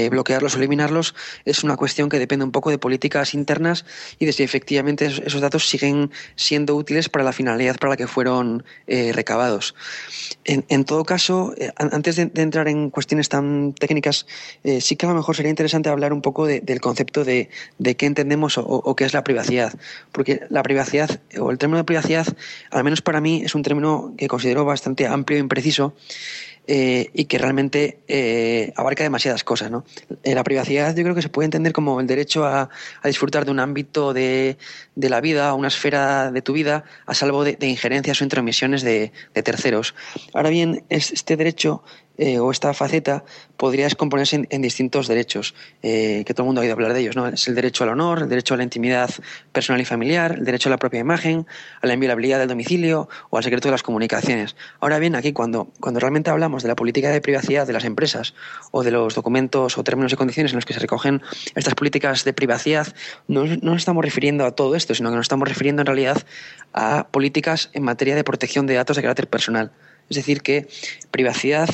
bloquearlos 0.10 0.56
o 0.56 0.58
eliminarlos, 0.58 1.16
es 1.44 1.66
una 1.66 1.76
cuestión 1.76 2.08
que 2.08 2.18
depende 2.18 2.46
un 2.46 2.54
poco 2.54 2.70
de 2.70 2.78
políticas 2.78 3.34
internas 3.34 3.84
y 4.20 4.26
de 4.26 4.32
si 4.32 4.44
efectivamente 4.44 5.06
esos, 5.06 5.42
datos 5.42 5.68
siguen 5.68 6.12
siendo 6.38 6.78
útiles 6.78 7.10
para 7.10 7.26
la 7.26 7.34
finalidad 7.34 7.76
para 7.78 7.90
la 7.90 7.98
que 7.98 8.08
fueron 8.08 8.64
recabados. 8.88 9.76
En, 10.46 10.86
todo 10.86 11.04
caso, 11.04 11.54
antes 11.76 12.16
de, 12.16 12.32
entrar 12.36 12.70
en 12.70 12.90
cuestiones 12.90 13.28
tan 13.28 13.74
técnicas, 13.74 14.28
sí 14.80 14.96
que 14.96 15.06
a 15.06 15.10
lo 15.10 15.16
mejor 15.16 15.36
sería 15.36 15.50
interesante 15.50 15.90
hablar 15.90 16.14
un 16.14 16.22
poco 16.22 16.46
del 16.46 16.80
concepto 16.80 17.26
de, 17.26 17.50
qué 17.98 18.06
entendemos 18.06 18.58
o, 18.58 18.96
qué 18.96 19.04
es 19.04 19.14
la 19.14 19.26
privacidad, 19.26 19.74
porque 20.14 20.40
la 20.50 20.64
privacidad 20.64 21.20
o 21.38 21.52
el 21.52 21.58
término 21.58 21.80
de 21.80 21.84
privacidad, 21.84 21.97
al 22.72 22.84
menos 22.84 23.02
para 23.02 23.22
mí, 23.22 23.42
es 23.44 23.56
un 23.56 23.64
término 23.64 24.14
que 24.18 24.28
considero 24.28 24.66
bastante 24.66 25.08
amplio 25.08 25.38
e 25.38 25.42
impreciso 25.42 25.94
eh, 26.70 27.12
y 27.14 27.26
que 27.26 27.38
realmente 27.38 28.00
eh, 28.10 28.74
abarca 28.76 29.02
demasiadas 29.02 29.46
cosas. 29.46 29.72
Eh, 30.24 30.36
la 30.36 30.44
privacidad 30.44 30.94
yo 30.94 31.04
creo 31.04 31.16
que 31.16 31.22
se 31.22 31.30
puede 31.30 31.46
entender 31.46 31.72
como 31.72 32.02
el 32.02 32.08
derecho 32.08 32.46
a, 32.46 32.70
disfrutar 33.06 33.46
de 33.46 33.52
un 33.52 33.62
ámbito 33.62 34.14
de, 34.14 34.58
la 34.96 35.22
vida, 35.22 35.54
una 35.54 35.70
esfera 35.70 36.30
de 36.30 36.42
tu 36.42 36.52
vida, 36.52 36.84
a 37.06 37.14
salvo 37.14 37.46
de, 37.46 37.58
injerencias 37.62 38.20
o 38.20 38.26
intromisiones 38.26 38.82
de, 38.82 39.14
de, 39.34 39.44
terceros. 39.44 39.96
Ahora 40.34 40.50
bien, 40.50 40.84
este 40.90 41.38
derecho 41.38 41.84
eh, 42.18 42.40
o 42.40 42.52
esta 42.52 42.74
faceta 42.74 43.24
podría 43.58 43.86
descomponerse 43.86 44.48
en, 44.50 44.62
distintos 44.62 45.08
derechos, 45.08 45.54
eh, 45.84 46.24
que 46.26 46.34
todo 46.34 46.44
el 46.44 46.48
mundo 46.48 46.62
ha 46.62 46.64
oído 46.64 46.74
hablar 46.74 46.94
de 46.94 47.02
ellos. 47.02 47.16
¿no? 47.16 47.28
Es 47.28 47.48
el 47.48 47.56
derecho 47.56 47.84
al 47.84 47.92
honor, 47.92 48.24
el 48.24 48.30
derecho 48.30 48.54
a 48.54 48.58
la 48.58 48.64
intimidad 48.64 49.10
personal 49.52 49.82
y 49.82 49.86
familiar, 49.86 50.36
el 50.38 50.46
derecho 50.46 50.70
a 50.70 50.72
la 50.72 50.78
propia 50.78 51.00
imagen, 51.00 51.46
a 51.82 51.88
la 51.88 51.94
inviolabilidad 51.94 52.40
del 52.40 52.48
domicilio 52.48 53.08
o 53.30 53.38
al 53.38 53.44
secreto 53.44 53.68
de 53.68 53.72
las 53.72 53.84
comunicaciones. 53.84 54.56
Ahora 54.80 55.00
bien, 55.00 55.16
aquí 55.16 55.32
cuando, 55.34 55.70
cuando 55.80 56.00
realmente 56.00 56.30
hablamos 56.30 56.64
de 56.64 56.70
la 56.70 56.76
política 56.76 57.10
de 57.12 57.22
privacidad 57.22 57.68
de 57.68 57.74
las 57.74 57.86
empresas 57.86 58.34
o 58.72 58.84
de 58.84 58.92
los 58.92 59.16
documentos 59.16 59.78
o 59.78 59.84
términos 59.84 60.14
y 60.14 60.16
condiciones 60.16 60.52
en 60.52 60.58
los 60.58 60.66
que 60.66 60.74
se 60.74 60.80
recogen 60.80 61.22
estas 61.56 61.76
políticas 61.76 62.24
de 62.24 62.34
privacidad, 62.34 62.88
no, 63.28 63.46
no 63.46 63.58
nos 63.62 63.78
estamos 63.78 64.04
refiriendo 64.04 64.46
a 64.46 64.52
todo 64.52 64.76
esto, 64.76 64.96
sino 64.96 65.10
que 65.10 65.16
nos 65.16 65.26
estamos 65.26 65.48
refiriendo 65.48 65.82
en 65.82 65.86
realidad 65.86 66.26
a 66.74 67.08
políticas 67.12 67.70
en 67.74 67.84
materia 67.84 68.16
de 68.16 68.24
protección 68.24 68.66
de 68.68 68.76
datos 68.76 68.96
de 68.96 69.02
carácter 69.02 69.28
personal. 69.28 69.72
Es 70.10 70.18
decir, 70.18 70.42
que 70.42 70.68
privacidad 71.12 71.70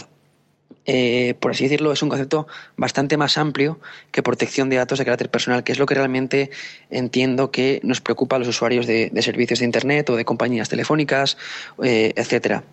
eh, 0.85 1.35
por 1.39 1.51
así 1.51 1.63
decirlo, 1.63 1.91
es 1.93 2.01
un 2.01 2.09
concepto 2.09 2.47
bastante 2.75 3.15
más 3.17 3.37
amplio 3.37 3.79
que 4.11 4.21
protección 4.21 4.69
de 4.69 4.75
datos 4.75 4.99
de 4.99 5.05
carácter 5.05 5.29
personal, 5.29 5.63
que 5.63 5.71
es 5.71 5.79
lo 5.79 5.85
que 5.85 5.95
realmente 5.95 6.49
entiendo 6.89 7.51
que 7.51 7.79
nos 7.83 8.01
preocupa 8.01 8.35
a 8.35 8.39
los 8.39 8.47
usuarios 8.47 8.85
de, 8.85 9.11
servicios 9.21 9.59
de 9.59 9.65
Internet 9.65 10.09
o 10.09 10.15
de 10.15 10.25
compañías 10.25 10.69
telefónicas, 10.69 11.37
eh, 11.81 12.13
etcétera. 12.15 12.63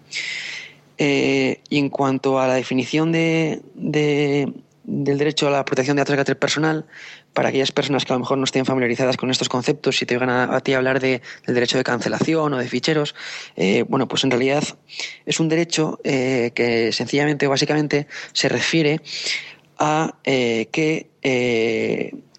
Eh, 0.99 1.61
y 1.69 1.79
en 1.79 1.89
cuanto 1.89 2.41
a 2.41 2.47
la 2.47 2.55
definición 2.55 3.13
de, 3.13 3.63
del 3.75 5.19
derecho 5.19 5.49
a 5.49 5.51
la 5.51 5.65
protección 5.65 5.97
de 5.97 6.01
datos 6.01 6.13
de 6.13 6.17
carácter 6.17 6.39
personal, 6.39 6.87
para 7.33 7.49
aquellas 7.51 7.73
personas 7.73 8.05
que 8.05 8.13
a 8.13 8.17
lo 8.17 8.21
mejor 8.21 8.39
no 8.39 8.45
estén 8.45 8.65
familiarizadas 8.65 9.17
con 9.17 9.31
estos 9.31 9.49
conceptos, 9.49 10.01
y 10.03 10.07
te 10.07 10.15
oigan 10.15 10.31
a, 10.31 10.61
ti 10.61 10.75
hablar 10.75 11.01
de, 11.01 11.23
del 11.47 11.55
derecho 11.55 11.79
de 11.79 11.85
cancelación 11.85 12.53
o 12.53 12.59
de 12.59 12.69
ficheros, 12.69 13.15
eh, 13.57 13.85
bueno, 13.89 14.09
pues 14.09 14.25
en 14.25 14.31
realidad 14.31 14.63
es 15.27 15.41
un 15.41 15.49
derecho 15.49 16.01
eh, 16.05 16.53
que 16.55 16.93
sencillamente 16.93 17.47
o 17.47 17.51
básicamente 17.51 18.07
se 18.33 18.49
refiere 18.49 19.01
a 19.79 20.15
eh, 20.25 20.69
que 20.73 21.11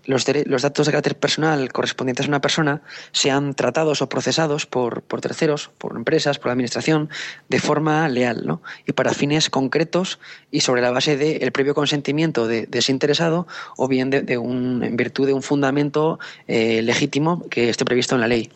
los, 0.05 0.25
datos 0.25 0.86
de 0.86 0.91
carácter 0.91 1.17
personal 1.17 1.72
correspondientes 1.72 2.25
a 2.25 2.29
una 2.29 2.41
persona 2.41 2.81
sean 3.12 3.53
tratados 3.53 4.01
o 4.01 4.10
procesados 4.10 4.65
por, 4.65 5.03
terceros, 5.22 5.70
por 5.77 5.96
empresas, 5.96 6.39
por 6.39 6.48
la 6.48 6.53
administración, 6.53 7.10
de 7.50 7.60
forma 7.60 8.08
leal 8.10 8.46
¿no? 8.46 8.62
y 8.88 8.93
para 8.93 9.13
fines 9.13 9.50
concretos 9.50 10.20
y 10.50 10.62
sobre 10.62 10.81
la 10.81 10.91
base 10.91 11.17
del 11.17 11.51
previo 11.51 11.75
consentimiento 11.75 12.48
de, 12.48 12.67
ese 12.72 12.91
interesado 12.91 13.48
o 13.77 13.88
bien 13.88 14.10
de, 14.10 14.38
un, 14.38 14.84
en 14.84 14.98
virtud 14.98 15.27
de 15.27 15.34
un 15.34 15.43
fundamento 15.43 16.20
eh, 16.48 16.81
legítimo 16.81 17.48
que 17.50 17.70
esté 17.70 17.86
previsto 17.86 18.15
en 18.15 18.22
la 18.22 18.27
ley. 18.27 18.50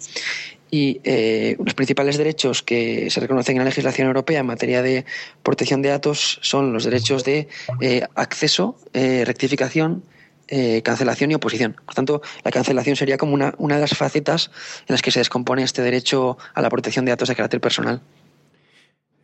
Y 0.71 0.99
eh, 1.03 1.55
los 1.63 1.75
principales 1.75 2.17
derechos 2.17 2.63
que 2.63 3.09
se 3.11 3.19
reconocen 3.19 3.55
en 3.55 3.59
la 3.59 3.65
legislación 3.65 4.07
europea 4.07 4.39
en 4.39 4.47
materia 4.47 4.81
de 4.81 5.05
protección 5.43 5.81
de 5.83 5.89
datos 5.89 6.39
son 6.41 6.73
los 6.73 6.83
derechos 6.83 7.23
de 7.23 7.47
eh, 7.81 8.01
acceso, 8.15 8.75
rectificación, 8.93 10.03
eh, 10.47 10.81
cancelación 10.83 11.31
y 11.31 11.35
oposición. 11.35 11.75
Por 11.85 11.95
tanto, 11.95 12.21
la 12.43 12.51
cancelación 12.51 12.95
sería 12.95 13.17
como 13.17 13.33
una, 13.33 13.53
una 13.57 13.75
de 13.75 13.81
las 13.81 13.95
facetas 13.95 14.51
en 14.87 14.93
las 14.93 15.01
que 15.01 15.11
se 15.11 15.19
descompone 15.19 15.63
este 15.63 15.81
derecho 15.81 16.37
a 16.53 16.61
la 16.61 16.69
protección 16.69 17.05
de 17.05 17.11
datos 17.11 17.29
de 17.29 17.35
carácter 17.35 17.61
personal. 17.61 18.01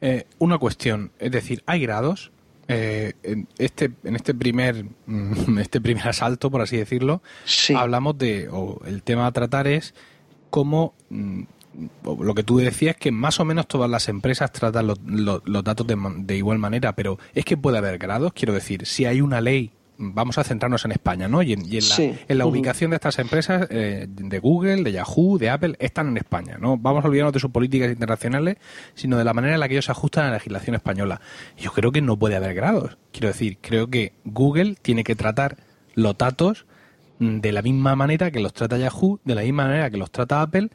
Eh, 0.02 0.26
una 0.40 0.58
cuestión, 0.58 1.12
es 1.20 1.32
decir, 1.32 1.64
¿hay 1.68 1.82
grados? 1.82 2.32
Eh, 2.68 3.14
en, 3.24 3.48
este, 3.58 3.92
en 4.04 4.16
este 4.16 4.34
primer 4.34 4.86
este 5.60 5.82
primer 5.82 6.08
asalto, 6.08 6.50
por 6.50 6.62
así 6.62 6.78
decirlo, 6.78 7.22
hablamos 7.76 8.18
de, 8.18 8.48
o 8.50 8.80
el 8.86 9.04
tema 9.04 9.28
a 9.28 9.32
tratar 9.32 9.68
es 9.68 9.94
cómo 10.50 10.94
mm, 11.10 11.44
lo 12.04 12.34
que 12.34 12.44
tú 12.44 12.58
decías 12.58 12.96
que 12.96 13.12
más 13.12 13.40
o 13.40 13.46
menos 13.46 13.68
todas 13.68 13.90
las 13.90 14.10
empresas 14.10 14.52
tratan 14.52 14.88
los, 14.88 15.00
los, 15.04 15.64
datos 15.64 15.86
de, 15.86 15.98
de, 16.18 16.38
igual 16.38 16.60
manera, 16.60 16.96
pero 16.96 17.20
es 17.34 17.46
que 17.46 17.58
puede 17.58 17.78
haber 17.78 17.98
grados, 17.98 18.34
quiero 18.34 18.54
decir, 18.54 18.86
si 18.86 19.06
hay 19.06 19.22
una 19.22 19.42
ley 19.42 19.72
vamos 20.02 20.38
a 20.38 20.44
centrarnos 20.44 20.84
en 20.86 20.92
España, 20.92 21.28
¿no? 21.28 21.42
Y 21.42 21.54
en, 21.54 21.64
la, 22.28 22.46
ubicación 22.46 22.92
de 22.92 22.96
estas 22.96 23.20
empresas, 23.20 23.68
eh, 23.70 24.08
de 24.10 24.40
Google, 24.40 24.84
de 24.84 24.92
Yahoo, 24.92 25.38
de 25.38 25.50
Apple, 25.50 25.76
están 25.80 26.08
en 26.10 26.18
España, 26.18 26.58
¿no? 26.60 26.78
Vamos 26.78 27.06
a 27.06 27.08
olvidarnos 27.08 27.34
de 27.34 27.40
sus 27.40 27.52
políticas 27.52 27.92
internacionales, 27.92 28.58
sino 28.96 29.18
de 29.18 29.24
la 29.24 29.34
manera 29.34 29.54
en 29.54 29.60
la 29.60 29.68
que 29.68 29.76
ellos 29.76 29.86
se 29.86 29.92
ajustan 29.92 30.26
a 30.26 30.28
la 30.28 30.34
legislación 30.36 30.76
española. 30.76 31.22
Yo 31.58 31.72
creo 31.72 31.92
que 31.92 32.02
no 32.02 32.18
puede 32.18 32.36
haber 32.36 32.56
grados. 32.56 32.98
Quiero 33.12 33.28
decir, 33.28 33.60
creo 33.62 33.88
que 33.88 34.14
Google 34.26 34.76
tiene 34.82 35.04
que 35.04 35.16
tratar 35.16 35.58
los 35.94 36.18
datos 36.18 36.66
de 37.20 37.52
la 37.52 37.62
misma 37.62 37.96
manera 37.96 38.32
que 38.32 38.40
los 38.40 38.54
trata 38.54 38.78
Yahoo, 38.78 39.20
de 39.24 39.36
la 39.36 39.44
misma 39.44 39.66
manera 39.66 39.90
que 39.92 39.98
los 39.98 40.10
trata 40.10 40.42
Apple, 40.42 40.70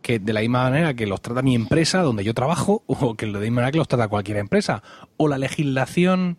que 0.00 0.20
de 0.20 0.32
la 0.32 0.40
misma 0.40 0.62
manera 0.64 0.94
que 0.94 1.06
los 1.06 1.20
trata 1.20 1.42
mi 1.42 1.56
empresa 1.56 2.02
donde 2.02 2.22
yo 2.22 2.34
trabajo, 2.34 2.84
o 2.86 3.16
que 3.16 3.26
de 3.26 3.32
la 3.32 3.40
misma 3.40 3.56
manera 3.56 3.72
que 3.72 3.78
los 3.78 3.88
trata 3.88 4.08
cualquier 4.08 4.36
empresa. 4.36 4.82
O 5.16 5.26
la 5.26 5.38
legislación 5.38 6.38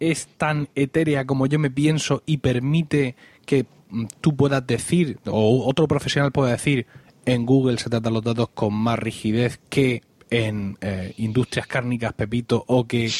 es 0.00 0.28
tan 0.36 0.68
etérea 0.74 1.24
como 1.24 1.46
yo 1.46 1.58
me 1.58 1.70
pienso 1.70 2.22
y 2.26 2.38
permite 2.38 3.16
que 3.44 3.66
mm, 3.90 4.06
tú 4.20 4.36
puedas 4.36 4.66
decir, 4.66 5.18
o 5.26 5.66
otro 5.66 5.88
profesional 5.88 6.32
pueda 6.32 6.52
decir, 6.52 6.86
en 7.24 7.46
Google 7.46 7.78
se 7.78 7.90
tratan 7.90 8.14
los 8.14 8.22
datos 8.22 8.48
con 8.54 8.74
más 8.74 8.98
rigidez 8.98 9.60
que 9.68 10.02
en 10.30 10.76
eh, 10.80 11.14
industrias 11.18 11.66
cárnicas, 11.66 12.12
Pepito, 12.12 12.64
o 12.66 12.86
que... 12.86 13.10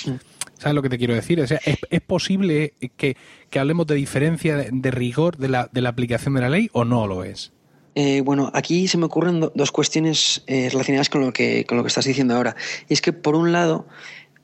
¿Sabes 0.58 0.74
lo 0.74 0.80
que 0.80 0.88
te 0.88 0.96
quiero 0.96 1.14
decir? 1.14 1.38
¿es, 1.38 2.00
posible 2.00 2.72
que, 2.96 3.16
hablemos 3.58 3.86
de 3.86 3.94
diferencia 3.94 4.56
de, 4.56 4.90
rigor 4.90 5.36
de 5.36 5.50
la, 5.50 5.68
de 5.70 5.82
la, 5.82 5.90
aplicación 5.90 6.32
de 6.32 6.40
la 6.40 6.48
ley 6.48 6.70
o 6.72 6.86
no 6.86 7.06
lo 7.06 7.24
es? 7.24 7.52
Eh, 7.94 8.22
bueno, 8.22 8.50
aquí 8.54 8.88
se 8.88 8.96
me 8.96 9.04
ocurren 9.04 9.40
dos 9.54 9.70
cuestiones 9.70 10.44
eh, 10.46 10.68
relacionadas 10.70 11.10
con 11.10 11.20
lo, 11.22 11.32
que, 11.32 11.66
con 11.66 11.76
lo 11.76 11.84
que 11.84 11.88
estás 11.88 12.06
diciendo 12.06 12.34
ahora. 12.34 12.56
Y 12.88 12.94
es 12.94 13.02
que, 13.02 13.12
por 13.12 13.36
un 13.36 13.52
lado, 13.52 13.86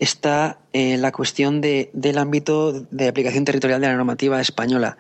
está 0.03 0.59
eh, 0.73 0.97
la 0.97 1.13
cuestión 1.13 1.61
de, 1.61 1.89
del 1.93 2.19
ámbito 2.19 2.73
de 2.73 3.07
aplicación 3.07 3.45
territorial 3.45 3.81
de 3.81 3.87
la 3.87 3.95
normativa 3.95 4.41
española. 4.41 4.99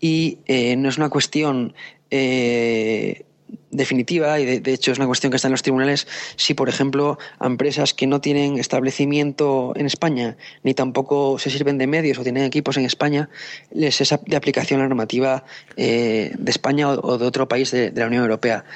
Y 0.00 0.40
eh, 0.44 0.76
no 0.76 0.90
es 0.90 0.98
una 0.98 1.08
cuestión 1.08 1.74
eh, 2.10 3.24
definitiva, 3.70 4.38
y 4.38 4.60
de, 4.60 4.72
hecho 4.74 4.92
es 4.92 4.98
una 4.98 5.06
cuestión 5.06 5.30
que 5.30 5.36
está 5.36 5.48
en 5.48 5.52
los 5.52 5.62
tribunales, 5.62 6.06
si, 6.36 6.52
por 6.52 6.68
ejemplo, 6.68 7.16
a 7.38 7.46
empresas 7.46 7.94
que 7.94 8.06
no 8.06 8.20
tienen 8.20 8.58
establecimiento 8.58 9.72
en 9.76 9.86
España, 9.86 10.36
ni 10.62 10.74
tampoco 10.74 11.38
se 11.38 11.48
sirven 11.48 11.78
de 11.78 11.86
medios 11.86 12.18
o 12.18 12.22
tienen 12.22 12.44
equipos 12.44 12.76
en 12.76 12.84
España, 12.84 13.30
les 13.72 14.02
es 14.02 14.14
de 14.26 14.36
aplicación 14.36 14.80
la 14.80 14.88
normativa 14.88 15.44
de 15.74 16.34
España 16.46 16.90
o, 16.90 17.16
de 17.16 17.24
otro 17.24 17.48
país 17.48 17.70
de, 17.70 17.92
la 17.92 18.08
Unión 18.08 18.24
Europea. 18.24 18.66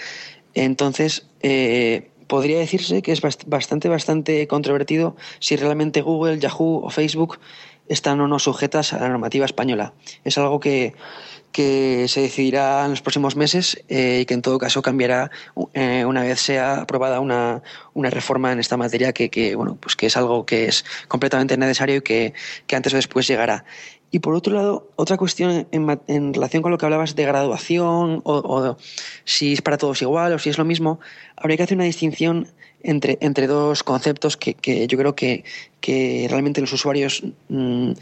Entonces, 0.55 1.27
podría 2.29 2.59
decirse 2.59 3.03
que 3.03 3.13
es 3.13 3.21
bastante, 3.21 3.89
bastante 3.89 4.47
controvertido 4.47 5.17
si 5.41 5.57
realmente 5.57 6.03
Google, 6.03 6.39
Yahoo 6.39 6.85
o 6.85 6.91
Facebook 6.91 7.39
están 7.89 8.21
o 8.21 8.29
no 8.29 8.39
sujetas 8.39 8.93
a 8.93 9.01
la 9.01 9.09
normativa 9.09 9.47
española. 9.47 9.95
Es 10.25 10.39
algo 10.39 10.61
que, 10.61 10.95
se 11.53 12.21
decidirá 12.21 12.85
en 12.85 12.91
los 12.91 13.03
próximos 13.03 13.35
meses 13.35 13.83
eh, 13.89 14.21
y 14.23 14.27
que 14.27 14.35
en 14.35 14.43
todo 14.43 14.59
caso 14.59 14.81
cambiará 14.81 15.33
eh, 15.73 16.05
una 16.05 16.23
vez 16.23 16.39
sea 16.41 16.83
aprobada 16.83 17.19
una, 17.19 17.63
reforma 17.97 18.53
en 18.53 18.61
esta 18.61 18.77
materia 18.77 19.13
que, 19.13 19.57
bueno, 19.57 19.77
pues 19.81 19.97
que 19.97 20.07
es 20.07 20.17
algo 20.17 20.47
que 20.47 20.67
es 20.67 20.85
completamente 21.09 21.57
necesario 21.57 21.97
y 21.97 22.03
que, 22.03 22.35
antes 22.73 22.93
o 22.93 22.97
después 22.97 23.27
llegará. 23.27 23.65
Y 24.11 24.21
por 24.21 24.35
otro 24.35 24.55
lado, 24.55 24.91
otra 24.97 25.17
cuestión 25.19 25.69
en, 25.71 26.35
relación 26.35 26.63
con 26.63 26.73
lo 26.73 26.79
que 26.79 26.87
hablabas 26.87 27.15
de 27.15 27.25
graduación 27.25 28.23
o, 28.25 28.35
o, 28.37 28.77
si 29.25 29.53
es 29.53 29.63
para 29.63 29.77
todos 29.77 30.01
igual 30.01 30.33
o 30.33 30.39
si 30.39 30.49
es 30.49 30.57
lo 30.57 30.65
mismo, 30.65 30.99
habría 31.37 31.59
que 31.59 31.65
hacer 31.65 31.77
una 31.77 31.85
distinción 31.85 32.49
entre, 32.83 33.19
entre 33.21 33.47
dos 33.47 33.83
conceptos 33.83 34.37
que, 34.37 34.55
que 34.55 34.87
yo 34.87 34.97
creo 34.97 35.15
que, 35.15 35.45
que, 35.81 36.27
realmente 36.31 36.61
los 36.61 36.73
usuarios 36.73 37.23
mm, 37.49 37.93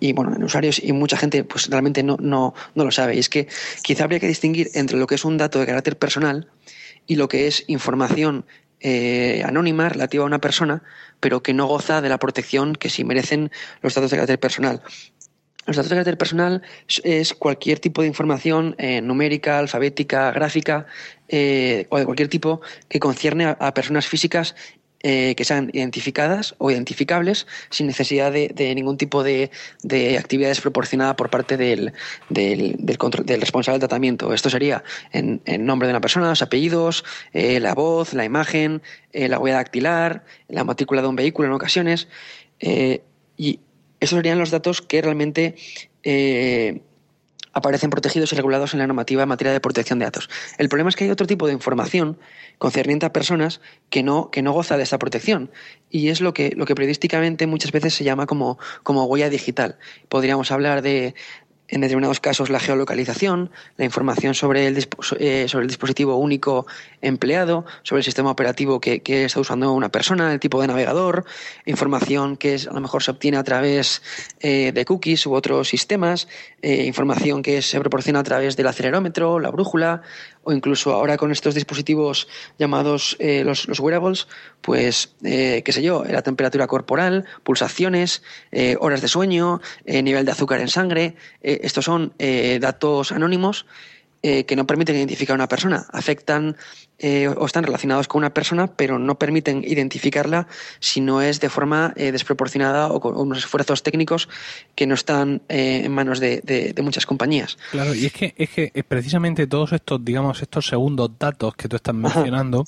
y 0.00 0.12
bueno, 0.12 0.32
los 0.32 0.46
usuarios 0.46 0.82
y 0.82 0.92
mucha 0.92 1.16
gente 1.16 1.44
pues 1.44 1.68
realmente 1.68 2.02
no, 2.02 2.16
no, 2.20 2.54
no 2.74 2.84
lo 2.84 2.90
sabe. 2.90 3.14
Y 3.16 3.18
es 3.18 3.28
que 3.28 3.48
quizá 3.82 4.04
habría 4.04 4.20
que 4.20 4.28
distinguir 4.28 4.70
entre 4.74 4.98
lo 4.98 5.06
que 5.06 5.14
es 5.14 5.24
un 5.24 5.38
dato 5.38 5.60
de 5.60 5.66
carácter 5.66 5.98
personal 5.98 6.48
y 7.06 7.16
lo 7.16 7.28
que 7.28 7.46
es 7.46 7.64
información 7.68 8.44
eh, 8.84 9.42
anónima 9.44 9.88
relativa 9.88 10.24
a 10.24 10.26
una 10.26 10.40
persona, 10.40 10.82
pero 11.20 11.40
que 11.40 11.54
no 11.54 11.66
goza 11.66 12.00
de 12.00 12.08
la 12.08 12.18
protección 12.18 12.74
que 12.74 12.90
sí 12.90 13.04
merecen 13.04 13.52
los 13.80 13.94
datos 13.94 14.10
de 14.10 14.16
carácter 14.16 14.40
personal. 14.40 14.82
Los 15.66 15.76
datos 15.76 15.90
de 15.90 15.96
carácter 15.96 16.18
personal 16.18 16.62
es 17.04 17.34
cualquier 17.34 17.78
tipo 17.78 18.02
de 18.02 18.08
información 18.08 18.74
eh, 18.78 19.00
numérica, 19.00 19.58
alfabética, 19.58 20.32
gráfica 20.32 20.86
eh, 21.28 21.86
o 21.88 21.98
de 21.98 22.04
cualquier 22.04 22.28
tipo 22.28 22.60
que 22.88 22.98
concierne 22.98 23.56
a 23.58 23.74
personas 23.74 24.06
físicas 24.06 24.54
eh, 25.04 25.34
que 25.34 25.44
sean 25.44 25.68
identificadas 25.72 26.54
o 26.58 26.70
identificables 26.70 27.48
sin 27.70 27.88
necesidad 27.88 28.30
de, 28.30 28.72
ningún 28.76 28.96
tipo 28.96 29.24
de, 29.24 29.50
actividad 30.16 30.50
desproporcionada 30.50 31.16
por 31.16 31.28
parte 31.28 31.56
del, 31.56 31.92
del, 32.28 32.76
del, 32.78 33.40
responsable 33.40 33.80
del 33.80 33.88
tratamiento. 33.88 34.32
Esto 34.32 34.48
sería 34.48 34.84
en, 35.10 35.42
nombre 35.66 35.88
de 35.88 35.92
una 35.94 36.00
persona, 36.00 36.28
los 36.28 36.40
apellidos, 36.40 37.04
eh, 37.32 37.58
la 37.58 37.74
voz, 37.74 38.14
la 38.14 38.24
imagen, 38.24 38.80
eh, 39.12 39.28
la 39.28 39.40
huella 39.40 39.56
dactilar, 39.56 40.24
la 40.46 40.62
matrícula 40.62 41.02
de 41.02 41.08
un 41.08 41.16
vehículo 41.16 41.48
en 41.48 41.54
ocasiones. 41.54 42.06
y 43.36 43.58
esos 44.02 44.16
serían 44.16 44.38
los 44.38 44.50
datos 44.50 44.82
que 44.82 45.00
realmente 45.00 45.54
aparecen 47.52 47.90
protegidos 47.90 48.32
y 48.32 48.36
regulados 48.36 48.72
en 48.72 48.80
la 48.80 48.86
normativa 48.86 49.22
en 49.22 49.28
materia 49.28 49.52
de 49.52 49.60
protección 49.60 49.98
de 49.98 50.06
datos. 50.06 50.28
El 50.58 50.68
problema 50.68 50.90
es 50.90 50.96
que 50.96 51.04
hay 51.04 51.10
otro 51.10 51.26
tipo 51.26 51.46
de 51.46 51.52
información 51.52 52.18
concerniente 52.58 53.06
a 53.06 53.12
personas 53.12 53.60
que 53.90 54.02
no, 54.02 54.30
que 54.30 54.42
no 54.42 54.52
goza 54.52 54.76
de 54.76 54.82
esta 54.82 54.98
protección. 54.98 55.50
Y 55.90 56.08
es 56.08 56.20
lo 56.20 56.32
que, 56.32 56.52
lo 56.56 56.66
que 56.66 56.74
periodísticamente 56.74 57.46
muchas 57.46 57.72
veces 57.72 57.94
se 57.94 58.04
llama 58.04 58.26
como, 58.26 58.58
como 58.82 59.04
huella 59.04 59.28
digital. 59.28 59.78
Podríamos 60.08 60.50
hablar 60.50 60.82
de, 60.82 61.14
en 61.72 61.80
determinados 61.80 62.20
casos 62.20 62.50
la 62.50 62.60
geolocalización, 62.60 63.50
la 63.78 63.86
información 63.86 64.34
sobre 64.34 64.66
el, 64.66 64.86
eh, 65.18 65.46
sobre 65.48 65.62
el 65.62 65.68
dispositivo 65.68 66.16
único 66.16 66.66
empleado, 67.00 67.64
sobre 67.82 68.00
el 68.00 68.04
sistema 68.04 68.30
operativo 68.30 68.78
que, 68.78 69.00
está 69.06 69.40
usando 69.40 69.72
una 69.72 69.88
persona, 69.88 70.30
el 70.32 70.38
tipo 70.38 70.60
de 70.60 70.66
navegador, 70.66 71.24
información 71.64 72.36
que 72.36 72.54
es, 72.54 72.68
a 72.68 72.74
lo 72.74 72.80
mejor 72.80 73.02
se 73.02 73.10
obtiene 73.10 73.38
a 73.38 73.42
través 73.42 74.02
eh, 74.40 74.72
de 74.72 74.84
cookies 74.84 75.24
u 75.24 75.32
otros 75.32 75.66
sistemas, 75.68 76.28
eh, 76.60 76.84
información 76.84 77.42
que 77.42 77.62
se 77.62 77.80
proporciona 77.80 78.20
a 78.20 78.22
través 78.22 78.54
del 78.54 78.66
acelerómetro, 78.66 79.40
la 79.40 79.50
brújula, 79.50 80.02
o 80.44 80.52
incluso 80.52 80.92
ahora 80.92 81.16
con 81.16 81.30
estos 81.30 81.54
dispositivos 81.54 82.28
llamados 82.58 83.16
los, 83.20 83.68
los, 83.68 83.80
wearables, 83.80 84.28
pues, 84.60 85.14
qué 85.22 85.62
sé 85.66 85.82
yo, 85.82 86.04
la 86.04 86.22
temperatura 86.22 86.66
corporal, 86.66 87.24
pulsaciones, 87.42 88.22
horas 88.80 89.00
de 89.00 89.08
sueño, 89.08 89.60
nivel 89.86 90.24
de 90.24 90.32
azúcar 90.32 90.60
en 90.60 90.68
sangre, 90.68 91.14
estos 91.42 91.84
son 91.84 92.12
eh, 92.18 92.58
datos 92.60 93.12
anónimos 93.12 93.66
eh, 94.22 94.44
que 94.44 94.56
no 94.56 94.66
permiten 94.66 94.96
identificar 94.96 95.34
a 95.34 95.36
una 95.36 95.48
persona, 95.48 95.86
afectan 95.92 96.56
eh, 96.98 97.28
o 97.28 97.46
están 97.46 97.64
relacionados 97.64 98.08
con 98.08 98.20
una 98.20 98.32
persona, 98.32 98.68
pero 98.68 98.98
no 98.98 99.18
permiten 99.18 99.64
identificarla 99.64 100.46
si 100.80 101.00
no 101.00 101.20
es 101.22 101.40
de 101.40 101.48
forma 101.48 101.92
desproporcionada 101.96 102.88
o 102.88 103.00
con 103.00 103.16
unos 103.16 103.38
esfuerzos 103.38 103.82
técnicos 103.82 104.28
que 104.74 104.86
no 104.86 104.94
están 104.94 105.42
en 105.48 105.92
manos 105.92 106.20
de, 106.20 106.74
muchas 106.82 107.06
compañías. 107.06 107.58
Claro, 107.72 107.94
y 107.94 108.06
es 108.06 108.12
que, 108.12 108.34
es 108.36 108.50
que 108.50 108.70
precisamente 108.84 109.46
todos 109.46 109.72
estos, 109.72 110.04
digamos, 110.04 110.40
estos 110.42 110.66
segundos 110.66 111.10
datos 111.18 111.54
que 111.56 111.68
tú 111.68 111.76
estás 111.76 111.94
mencionando 111.94 112.64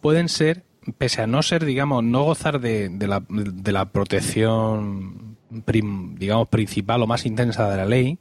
pueden 0.00 0.28
ser, 0.28 0.64
pese 0.96 1.22
a 1.22 1.26
no 1.26 1.42
ser, 1.42 1.64
digamos, 1.64 2.02
no 2.04 2.24
gozar 2.24 2.60
de, 2.60 2.90
la, 3.06 3.22
de 3.28 3.72
la 3.72 3.86
protección 3.90 5.36
digamos, 5.50 6.48
principal 6.48 7.02
o 7.02 7.06
más 7.06 7.26
intensa 7.26 7.70
de 7.70 7.76
la 7.76 7.86
ley, 7.86 8.18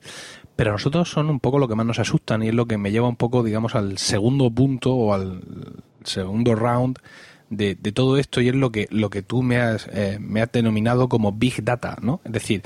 pero 0.58 0.72
a 0.72 0.74
nosotros 0.74 1.10
son 1.10 1.30
un 1.30 1.40
poco 1.40 1.60
lo 1.60 1.68
que 1.68 1.76
más 1.76 1.86
nos 1.86 2.00
asustan 2.00 2.42
y 2.42 2.48
es 2.48 2.54
lo 2.54 2.66
que 2.66 2.78
me 2.78 2.92
lleva 2.92 3.08
un 3.08 3.16
poco, 3.16 3.44
digamos, 3.44 3.76
al 3.76 4.00
segundo 4.00 4.50
punto 4.50 4.94
o 4.94 5.14
al 5.14 5.42
segundo 6.04 6.56
round 6.56 6.98
de, 7.52 7.76
todo 7.76 8.18
esto 8.18 8.42
y 8.42 8.50
es 8.50 8.56
lo 8.56 8.72
que, 8.72 8.88
lo 8.90 9.12
que 9.12 9.22
tú 9.22 9.44
me 9.44 9.58
has, 9.58 9.88
eh, 9.94 10.18
me 10.20 10.42
has 10.42 10.52
denominado 10.52 11.10
como 11.10 11.32
Big 11.32 11.64
Data, 11.64 11.98
¿no? 12.02 12.22
Es 12.26 12.32
decir, 12.32 12.64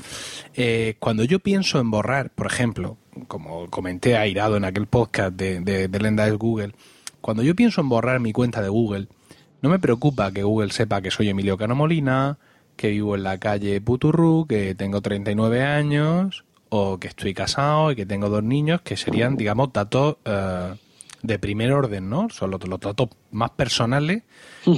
eh, 0.54 0.96
cuando 1.00 1.22
yo 1.24 1.38
pienso 1.38 1.80
en 1.80 1.90
borrar, 1.90 2.30
por 2.30 2.46
ejemplo, 2.46 2.96
como 3.28 3.68
comenté 3.68 4.16
airado 4.16 4.56
en 4.56 4.64
aquel 4.64 4.86
podcast 4.86 5.34
de, 5.34 5.60
de, 5.60 5.86
de 5.86 6.30
Google, 6.32 6.72
cuando 7.20 7.42
yo 7.42 7.54
pienso 7.54 7.82
en 7.82 7.90
borrar 7.90 8.20
mi 8.20 8.32
cuenta 8.32 8.62
de 8.62 8.70
Google, 8.70 9.08
no 9.60 9.68
me 9.68 9.78
preocupa 9.78 10.32
que 10.32 10.42
Google 10.44 10.72
sepa 10.72 11.02
que 11.02 11.10
soy 11.10 11.28
Emilio 11.28 11.58
Cano 11.58 11.74
Molina, 11.74 12.38
que 12.74 12.88
vivo 12.88 13.16
en 13.16 13.22
la 13.22 13.36
calle 13.36 13.82
Puturru, 13.82 14.46
que 14.48 14.74
tengo 14.74 15.02
39 15.02 15.62
años, 15.62 16.46
o 16.74 16.98
que 16.98 17.08
estoy 17.08 17.34
casado 17.34 17.92
y 17.92 17.96
que 17.96 18.06
tengo 18.06 18.30
dos 18.30 18.42
niños, 18.42 18.80
que 18.80 18.96
serían, 18.96 19.36
digamos, 19.36 19.74
datos 19.74 20.16
eh, 20.24 20.72
de 21.20 21.38
primer 21.38 21.70
orden, 21.70 22.08
¿no? 22.08 22.30
Son 22.30 22.50
los, 22.50 22.60
datos 22.60 23.10
más 23.30 23.50
personales 23.50 24.22